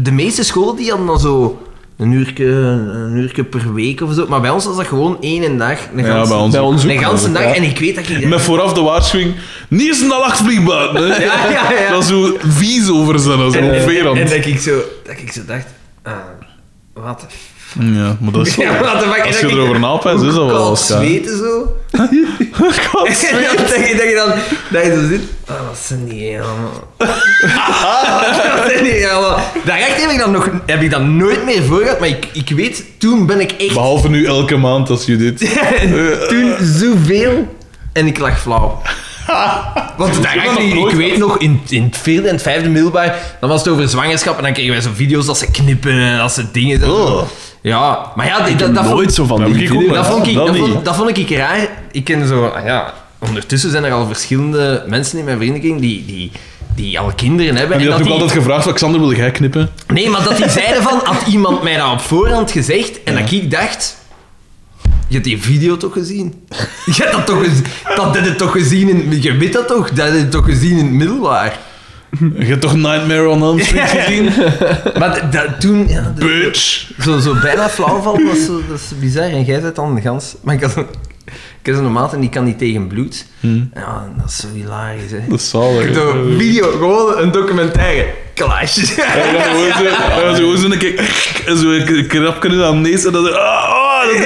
de 0.03 0.13
meeste 0.13 0.43
scholen 0.45 0.77
die 0.77 0.89
hadden 0.89 1.07
dan 1.07 1.21
zo 1.21 1.63
een 1.97 2.13
uurtje, 2.13 2.47
een 2.47 3.17
uurtje 3.17 3.45
per 3.45 3.75
week 3.75 4.01
of 4.01 4.15
zo. 4.15 4.27
Maar 4.29 4.41
bij 4.41 4.51
ons 4.51 4.65
was 4.65 4.77
dat 4.77 4.87
gewoon 4.87 5.17
één 5.21 5.59
dag. 5.59 5.79
Een 5.97 6.05
Ja, 6.05 6.13
ganse, 6.15 6.33
bij 6.33 6.39
ons 6.43 6.53
Bij 6.53 6.61
ook. 6.61 6.67
ons 6.73 6.85
ook. 6.85 6.91
een 6.91 6.99
ganse 6.99 7.33
dag. 7.33 7.43
Ja. 7.43 7.55
En 7.55 7.63
ik 7.63 7.79
weet 7.79 7.95
dat 7.95 8.09
ik... 8.09 8.29
Met 8.29 8.41
vooraf 8.41 8.73
de 8.73 8.81
waarschuwing, 8.81 9.35
niet 9.69 9.87
eens 9.87 10.01
een 10.01 10.07
nachtvlieg 10.09 10.63
buiten. 10.65 11.11
Hè. 11.11 11.23
Ja, 11.25 11.51
ja, 11.51 11.73
ja. 11.73 11.91
Dat 11.91 12.03
is 12.03 12.09
zo 12.09 12.37
vies 12.41 12.91
over 12.91 13.19
zijn, 13.19 13.39
zo 13.53 13.59
en, 13.59 13.73
en, 13.75 14.07
en 14.17 14.29
dat 14.29 14.47
ik 14.47 14.61
zo, 14.61 14.81
dat 15.05 15.17
ik 15.19 15.33
zo 15.33 15.41
dacht... 15.47 15.67
Ah, 16.03 16.13
wat 16.95 17.27
Ja, 17.79 18.17
maar 18.21 18.33
dat 18.33 18.47
is 18.47 18.57
wel... 18.57 18.67
Ja, 18.67 19.01
fuck. 19.01 19.27
Als 19.27 19.41
je 19.41 19.47
dat 19.47 19.51
erover 19.57 19.81
napijst, 19.81 20.23
is 20.23 20.35
dat 20.35 20.47
wel 20.47 20.67
kaart. 20.67 20.79
zweten 20.79 21.39
zo. 21.39 21.77
Koud 22.93 23.07
En 23.09 23.15
zweet. 23.15 23.59
dat 23.69 23.89
je, 23.89 23.95
dat 23.97 24.09
je 24.09 24.15
dan 24.15 24.33
dat 24.71 24.85
je 24.85 24.95
zo 25.01 25.09
zit. 25.09 25.21
Ah, 25.47 25.67
wat 25.69 25.79
zijn 25.79 26.05
die 26.05 26.41
allemaal? 26.41 26.89
wat 26.99 28.71
zijn 28.71 28.85
die 28.85 29.09
allemaal? 29.09 29.41
Daarachter 29.65 30.01
heb 30.01 30.11
ik 30.11 30.19
dan 30.19 30.31
nog 30.31 30.49
heb 30.67 30.83
ik 30.83 30.91
dan 30.91 31.17
nooit 31.17 31.45
meer 31.45 31.63
voor 31.63 31.81
gehad, 31.81 31.99
maar 32.01 32.09
ik, 32.09 32.29
ik 32.33 32.51
weet, 32.51 32.85
toen 32.99 33.27
ben 33.27 33.41
ik 33.41 33.53
echt. 33.53 33.75
Behalve 33.75 34.09
nu 34.09 34.25
elke 34.25 34.57
maand 34.57 34.91
als 34.91 35.05
je 35.05 35.17
dit... 35.17 35.39
toen 36.29 36.55
zoveel 36.61 37.57
en 37.93 38.07
ik 38.07 38.19
lag 38.19 38.41
flauw. 38.41 38.83
Want 39.97 40.17
ik, 40.59 40.91
weet 40.97 41.19
nog, 41.19 41.39
in, 41.39 41.61
in 41.69 41.83
het 41.83 41.97
vierde 41.99 42.29
en 42.29 42.35
het 42.35 42.43
vijfde 42.43 42.69
middelbaar, 42.69 43.19
dan 43.41 43.49
was 43.49 43.59
het 43.65 43.69
over 43.73 43.89
zwangerschap 43.89 44.37
en 44.37 44.43
dan 44.43 44.53
kregen 44.53 44.73
wij 44.73 44.81
zo 44.81 44.91
video's 44.95 45.27
dat 45.27 45.39
ze 45.39 45.51
knippen 45.51 45.93
en 45.93 46.19
dat 46.19 46.33
ze 46.33 46.51
dingen. 46.53 46.91
Oh. 46.91 47.23
Ja, 47.61 47.99
maar 48.15 48.27
ja, 48.27 48.39
dat, 48.39 48.59
dat, 48.59 48.75
dat 48.75 48.85
vond- 48.85 48.95
Nooit 48.97 49.15
zo 49.15 49.25
van 49.25 49.41
Dat 49.41 49.47
die 49.47 49.57
heb 49.57 49.65
ik 49.65 49.79
video's. 49.79 49.95
dat 49.97 50.07
vond, 50.07 50.27
ik, 50.27 50.35
dat 50.35 50.57
vond, 50.57 50.85
dat 50.85 50.97
vond 50.97 51.19
ik 51.19 51.31
raar. 51.31 51.69
Ik 51.93 52.05
ken 52.05 52.27
zo... 52.29 52.47
ah 52.47 52.65
Ja, 52.65 52.93
ondertussen 53.19 53.71
zijn 53.71 53.85
er 53.85 53.93
al 53.93 54.07
verschillende 54.07 54.85
mensen 54.87 55.19
in 55.19 55.25
mijn 55.25 55.37
vriendenkring 55.37 55.81
die, 55.81 56.05
die, 56.07 56.31
die 56.75 56.99
al 56.99 57.13
kinderen 57.17 57.57
hebben. 57.57 57.73
En 57.73 57.79
die 57.79 57.87
en 57.91 57.95
had 57.95 58.05
dat 58.05 58.13
ook 58.13 58.21
altijd 58.21 58.39
gevraagd, 58.39 58.67
Alexander, 58.67 59.01
wil 59.01 59.15
jij 59.15 59.31
knippen? 59.31 59.71
Nee, 59.87 60.11
maar 60.11 60.23
dat 60.25 60.37
die 60.37 60.49
zeiden 60.49 60.83
van... 60.83 61.01
Had 61.05 61.27
iemand 61.27 61.63
mij 61.63 61.77
dat 61.77 61.93
op 61.93 62.01
voorhand 62.01 62.51
gezegd 62.51 63.03
en 63.03 63.15
dat 63.15 63.33
ik 63.33 63.51
dacht... 63.51 63.97
Je 65.09 65.13
hebt 65.15 65.25
die 65.25 65.43
video 65.43 65.77
toch 65.77 65.93
gezien? 65.93 66.35
Je 66.87 66.93
hebt 67.03 67.13
dat 67.13 67.27
toch 67.27 67.45
gezien? 67.45 67.65
Dat 67.97 68.15
heb 68.15 68.25
je 68.25 68.35
toch 68.37 68.53
gezien 68.53 68.89
in... 68.89 69.23
Je 69.23 69.37
weet 69.37 69.53
dat 69.53 69.69
toch? 69.69 69.91
Dat 69.91 70.07
heb 70.07 70.17
je 70.17 70.29
toch 70.29 70.45
gezien 70.45 70.77
in 70.79 70.85
het 70.85 70.93
middelbaar? 70.95 71.59
Je 72.39 72.45
hebt 72.45 72.61
toch 72.61 72.75
Nightmare 72.77 73.29
on 73.29 73.43
Elm 73.43 73.61
Street 73.61 73.91
gezien? 73.99 74.25
Maar 74.99 75.31
dat, 75.31 75.61
toen... 75.61 75.89
Ja, 75.89 76.01
dat- 76.03 76.15
Bitch! 76.15 76.91
Zo, 77.01 77.19
zo 77.19 77.35
bijna 77.43 77.69
flauw 77.69 78.01
vallen, 78.01 78.27
dat 78.27 78.37
is, 78.37 78.45
zo, 78.45 78.61
dat 78.69 78.79
is 78.79 78.99
bizar. 79.01 79.23
En 79.23 79.45
jij 79.45 79.61
bent 79.61 79.77
dan 79.77 79.95
de 79.95 80.01
gans. 80.01 80.35
Maar 80.43 80.55
ik, 80.55 80.61
had, 80.61 80.73
zo- 80.73 80.89
ik 81.61 81.67
heb 81.67 81.75
zo'n 81.75 81.93
maat 81.93 82.13
en 82.13 82.21
die 82.21 82.29
kan 82.29 82.45
niet 82.45 82.59
tegen 82.59 82.87
bloed. 82.87 83.27
Ja, 83.75 84.13
dat 84.17 84.29
is 84.29 84.37
zo 84.37 84.47
hilarisch, 84.55 85.11
hè. 85.11 85.19
Dat 85.29 85.39
is 85.41 85.51
zalig. 85.51 85.95
Zo, 85.95 86.25
video, 86.39 86.71
gewoon 86.71 87.19
een 87.19 87.31
documentaire. 87.31 88.07
Clash. 88.35 88.77
Ja, 88.77 89.13
zo, 89.79 89.83
ja, 89.85 90.35
zo, 90.35 90.57
zo 90.57 90.67
een 90.71 90.79
keer, 90.79 90.99
en 91.47 91.57
zo 91.59 91.71
een 91.71 92.07
krapje 92.07 92.49
in 92.49 92.63
aan 92.63 92.81
neus 92.81 93.05
en 93.05 93.13
dan 93.13 93.25
zo, 93.25 93.31
ah, 93.33 93.84
ah, 93.95 94.07
dat 94.07 94.17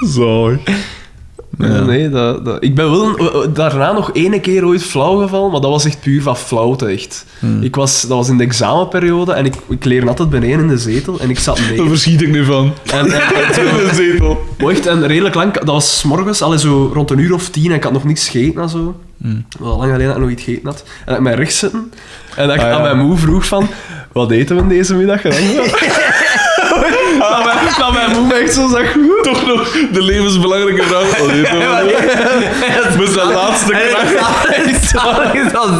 is 0.00 0.14
zalig. 0.14 0.58
Nee, 1.58 1.80
nee 1.80 2.08
dat, 2.08 2.44
dat- 2.44 2.62
ik 2.64 2.74
ben 2.74 2.90
wel 2.90 3.04
een- 3.20 3.52
daarna 3.52 3.92
nog 3.92 4.10
ene 4.12 4.40
keer 4.40 4.64
ooit 4.66 4.82
flauw 4.82 5.16
gevallen, 5.20 5.50
maar 5.50 5.60
dat 5.60 5.70
was 5.70 5.84
echt 5.84 6.00
puur 6.00 6.22
van 6.22 6.36
flauwte, 6.36 6.86
echt. 6.86 7.24
Ik 7.60 7.74
was, 7.76 8.00
dat 8.00 8.10
was 8.16 8.28
in 8.28 8.36
de 8.38 8.44
examenperiode 8.44 9.32
en 9.32 9.44
ik, 9.44 9.54
ik 9.68 9.84
leerde 9.84 10.06
altijd 10.08 10.30
beneden 10.30 10.58
in 10.60 10.68
de 10.68 10.78
zetel 10.78 11.20
en 11.20 11.30
ik 11.30 11.38
zat 11.38 11.56
Daar 11.56 11.72
neer. 11.76 11.88
verschiet 11.88 12.22
ik 12.22 12.28
nu 12.28 12.44
van. 12.44 12.72
En, 12.92 12.98
en, 13.12 13.20
en 13.46 13.54
zo- 13.54 13.60
In 13.78 13.88
de 13.88 13.94
zetel. 13.94 14.38
Echt, 14.70 14.86
en 14.86 15.06
redelijk 15.06 15.34
lang, 15.34 15.52
dat 15.52 15.64
was 15.64 15.98
's 15.98 16.02
morgens, 16.02 16.42
al 16.42 16.58
zo 16.58 16.90
rond 16.94 17.10
een 17.10 17.18
uur 17.18 17.34
of 17.34 17.48
tien, 17.48 17.70
en 17.70 17.76
ik 17.76 17.82
had 17.84 17.92
nog 17.92 18.04
niks 18.04 18.28
gegeten 18.28 18.62
en 18.62 18.68
zo. 18.68 19.00
Wel 19.58 19.76
lang 19.76 19.82
geleden 19.82 20.06
dat 20.06 20.16
ik 20.16 20.22
nog 20.22 20.30
iets 20.30 20.42
gegeten 20.42 20.66
had. 20.66 20.80
En 20.86 21.04
dat 21.06 21.16
ik 21.16 21.22
mij 21.22 21.34
rechts 21.34 21.58
zitten, 21.58 21.92
en 22.36 22.46
dat 22.46 22.56
ik 22.56 22.62
Ah, 22.62 22.68
ja. 22.68 22.74
aan 22.76 22.82
mijn 22.82 22.98
moe 22.98 23.16
vroeg 23.16 23.46
van, 23.46 23.68
wat 24.12 24.30
eten 24.30 24.56
we 24.56 24.66
deze 24.66 24.94
middag? 24.94 25.22
En 25.24 25.54
dan- 25.56 25.64
dat, 27.78 27.92
mijn, 27.92 28.10
moe 28.22 28.34
echt 28.34 28.54
zo 28.54 28.68
zag, 28.68 28.84
Toch 29.22 29.46
nog 29.46 29.76
de 29.92 30.02
levensbelangrijke 30.02 30.82
vraag. 30.82 31.20
Oh, 31.20 31.32
dit 31.32 31.50
was- 31.50 32.96
Met 32.98 33.08
zijn 33.12 33.26
laatste 33.32 33.72
kracht. 33.72 34.14
Het 34.56 34.84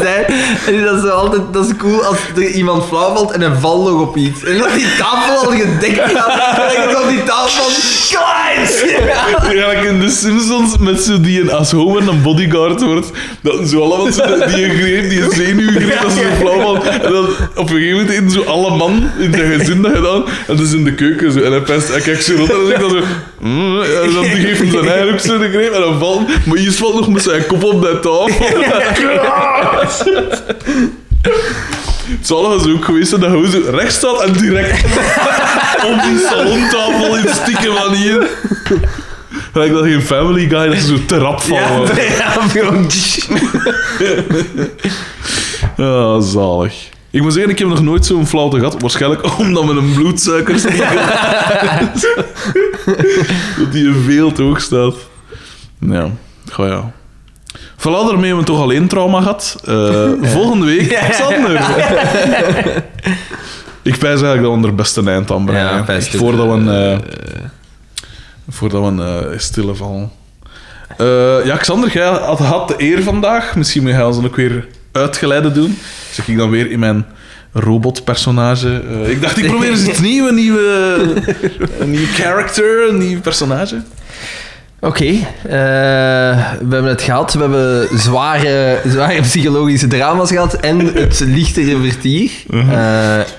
zijn, 0.02 0.24
en 0.66 0.74
is 0.74 0.84
dat, 0.84 1.00
zo 1.00 1.08
altijd, 1.08 1.42
dat 1.52 1.66
is 1.66 1.72
cool 1.78 2.04
als 2.04 2.16
er 2.36 2.42
iemand 2.50 2.84
flauw 2.86 3.14
valt 3.14 3.30
en 3.32 3.40
hij 3.40 3.52
valt 3.60 3.90
nog 3.90 4.00
op 4.00 4.16
iets. 4.16 4.44
En 4.44 4.58
dat 4.58 4.74
die 4.74 4.86
tafel 4.98 5.36
al 5.36 5.50
gedekt 5.56 6.00
gaat, 6.12 6.74
en 6.74 7.08
die 7.08 7.22
tafel 7.22 7.62
van, 7.62 7.72
Clash! 8.10 8.82
Eigenlijk 9.48 9.82
in 9.82 10.00
The 10.00 10.08
Simpsons 10.10 10.78
met 10.78 11.00
zo 11.02 11.20
die 11.20 11.40
een, 11.40 11.50
als 11.52 11.70
Homer 11.70 12.08
een 12.08 12.22
bodyguard 12.22 12.82
wordt, 12.82 13.10
dat 13.42 13.68
zo 13.68 13.80
allemaal 13.82 14.12
zo 14.12 14.22
die 14.46 14.64
een 14.64 14.76
greep, 14.76 15.08
die 15.08 15.22
een 15.22 15.30
zenuwgreep, 15.30 16.02
dat 16.02 16.12
ze 16.12 16.28
flauw 16.38 16.60
van. 16.60 16.82
En 16.86 17.12
dan 17.12 17.26
op 17.54 17.70
een 17.70 17.76
gegeven 17.76 17.92
moment 17.98 18.10
eten 18.10 18.30
zo 18.30 18.42
alle 18.42 18.76
man 18.76 19.10
in 19.18 19.32
zijn 19.34 19.58
gezin 19.58 19.82
dat 19.82 19.92
gedaan. 19.94 20.24
En 20.26 20.56
dat 20.56 20.60
is 20.60 20.72
in 20.72 20.84
de 20.84 20.94
keuken 20.94 21.32
zo. 21.32 21.40
En 21.40 21.50
hij 21.50 21.60
rond 22.36 22.50
en 22.50 22.56
dan 22.56 22.66
zegt 22.66 22.80
hij 22.80 22.90
zo. 22.90 23.00
"Mm," 23.38 23.80
en 23.82 24.12
dan 24.14 24.24
geeft 24.24 24.60
hij 24.60 24.70
zijn 24.70 24.88
eigen 24.88 25.12
ook 25.12 25.18
zo 25.20 25.38
de 25.38 25.48
greep 25.50 25.72
en 25.72 25.80
dan 25.80 25.98
valt. 25.98 26.46
Maar 26.46 26.56
hier 26.56 26.72
valt 26.72 26.94
nog 26.94 27.08
met 27.08 27.22
zijn 27.22 27.46
kop 27.46 27.64
op 27.64 27.82
de 27.82 27.98
tafel. 28.00 28.46
Het 32.06 32.26
zal 32.26 32.52
eens 32.54 32.66
ook 32.68 32.84
geweest 32.84 33.08
zijn 33.08 33.20
dat 33.20 33.30
hij 33.30 33.50
zo 33.50 33.60
recht 33.70 33.92
staat 33.92 34.22
en 34.22 34.32
direct 34.32 34.84
op 35.90 36.02
die 36.02 36.18
salontafel 36.30 37.16
in 37.16 37.28
stikken 37.34 37.72
manier. 37.72 38.28
Lijkt 39.52 39.74
dat 39.74 39.82
geen 39.84 40.02
Family 40.02 40.48
Guy 40.48 40.66
dat 40.68 40.76
ze 40.78 40.86
zo 40.86 40.96
te 41.06 41.18
rap 41.18 41.40
vallen. 41.40 41.96
Ja, 41.96 42.38
ja. 42.54 43.04
Ja, 45.76 46.20
zalig. 46.20 46.74
Ik 47.16 47.22
moet 47.22 47.32
zeggen, 47.32 47.50
ik 47.52 47.58
heb 47.58 47.68
nog 47.68 47.82
nooit 47.82 48.06
zo'n 48.06 48.26
flauwte 48.26 48.58
gehad. 48.58 48.80
Waarschijnlijk 48.80 49.22
omdat 49.38 49.64
mijn 49.64 49.92
bloedsuikerspiegel... 49.92 50.96
dat 53.58 53.72
die 53.72 53.92
veel 53.92 54.32
te 54.32 54.42
hoog 54.42 54.60
staat. 54.60 54.94
Ja, 55.78 56.10
goh 56.52 56.66
ja. 56.66 56.92
Voilà, 57.78 57.82
daarmee 57.82 58.26
hebben 58.26 58.38
we 58.38 58.44
toch 58.44 58.60
alleen 58.60 58.88
trauma 58.88 59.18
gehad. 59.20 59.56
Eh, 59.64 60.10
Volgende 60.22 60.66
week, 60.66 60.98
Xander. 61.10 61.52
ik 63.82 63.98
pijs 63.98 64.22
eigenlijk 64.22 64.42
dat 64.42 64.60
we 64.60 64.66
er 64.66 64.74
best 64.74 64.96
een 64.96 65.08
eind 65.08 65.30
aan 65.30 65.44
brengen. 65.44 65.84
Ja, 65.86 66.00
voordat 66.00 66.46
we 66.46 66.52
een... 66.52 66.68
eh, 66.68 66.98
voordat 68.48 68.80
we 68.80 68.86
een 68.86 69.00
eh, 69.32 69.38
stille 69.38 69.74
vallen. 69.74 70.10
Ja, 71.44 71.56
Xander, 71.56 71.92
jij 71.92 72.06
had, 72.06 72.38
had 72.38 72.68
de 72.68 72.74
eer 72.78 73.02
vandaag. 73.02 73.56
Misschien 73.56 73.82
moet 73.82 73.90
jij 73.92 74.04
ons 74.04 74.16
dan 74.16 74.24
ook 74.26 74.36
weer 74.36 74.66
uitgeleide 74.96 75.52
doen. 75.52 75.78
Zeg 76.12 76.28
ik 76.28 76.36
dan 76.36 76.50
weer 76.50 76.70
in 76.70 76.78
mijn 76.78 77.06
robotpersonage. 77.52 78.82
Eh, 78.90 79.10
ik 79.10 79.20
dacht, 79.20 79.38
ik 79.38 79.46
probeer 79.46 79.70
eens 79.70 79.86
iets 79.88 80.00
nieuws. 80.00 80.28
Een 80.28 80.34
nieuwe, 80.34 81.22
een 81.78 81.90
nieuw 81.90 82.06
character, 82.06 82.88
een 82.88 82.98
nieuw 82.98 83.20
personage. 83.20 83.82
Oké, 84.86 85.04
eh, 85.04 85.18
we 85.42 86.70
hebben 86.70 86.84
het 86.84 87.02
gehad. 87.02 87.32
We 87.32 87.40
hebben 87.40 87.88
zware, 87.98 88.78
zware 88.88 89.20
psychologische 89.20 89.86
drama's 89.86 90.30
gehad 90.30 90.54
en 90.54 90.78
het 90.94 91.20
lichtere 91.26 91.76
vertier. 91.82 92.30
Eh, 92.50 92.58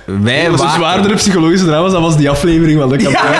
wij 0.06 0.42
Dat 0.44 0.52
was 0.52 0.60
een 0.62 0.66
waren- 0.66 0.72
zwaardere 0.74 1.14
psychologische 1.16 1.66
drama's, 1.66 1.92
dat 1.92 2.02
was 2.02 2.18
die 2.18 2.30
aflevering 2.30 2.80
van 2.80 2.90
de 2.90 2.98
kampioen. 3.04 3.34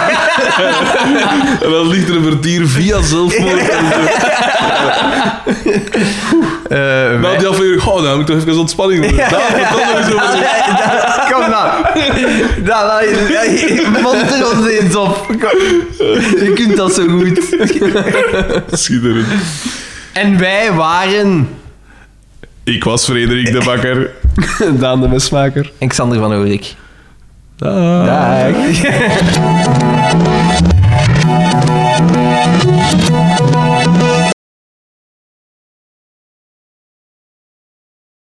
En 1.64 1.72
dan 1.72 1.88
ligt 1.88 2.10
er 2.10 2.16
een 2.16 2.24
vertier 2.24 2.68
via 2.68 3.02
zelfmoord. 3.02 3.70
en 3.70 3.86
zo. 3.92 4.00
Eh, 6.70 6.78
Na 6.80 7.20
wij- 7.20 7.38
die 7.38 7.48
aflevering, 7.48 7.84
oh, 7.84 8.04
dan 8.04 8.12
moet 8.18 8.30
ik 8.30 8.36
toch 8.36 8.46
even 8.48 8.60
ontspanning 8.60 9.08
doen. 9.08 9.18
Daar, 9.18 9.30
over. 9.30 10.16
Kom 11.34 11.50
nou. 11.50 11.72
Nou, 12.64 12.88
nou, 12.88 13.04
je- 13.10 13.88
monter 14.02 14.58
ons 14.58 14.68
eens 14.68 14.96
op. 14.96 15.26
Kom. 15.28 15.60
Je 16.44 16.52
kunt 16.56 16.78
dat 16.78 16.94
zo 16.94 17.04
goed. 17.08 17.40
Schitterend. 18.72 19.28
En 20.14 20.38
wij 20.38 20.74
waren... 20.74 21.48
Ik 22.64 22.84
was 22.84 23.04
Frederik 23.04 23.52
de 23.52 23.62
Bakker. 23.66 24.12
Daan 24.80 25.02
de 25.02 25.08
mesmaker. 25.08 25.72
Alexander 25.80 26.20
van 26.20 26.34
Oorik. 26.34 26.76
Dag. 27.56 28.06
Dag. 28.06 28.56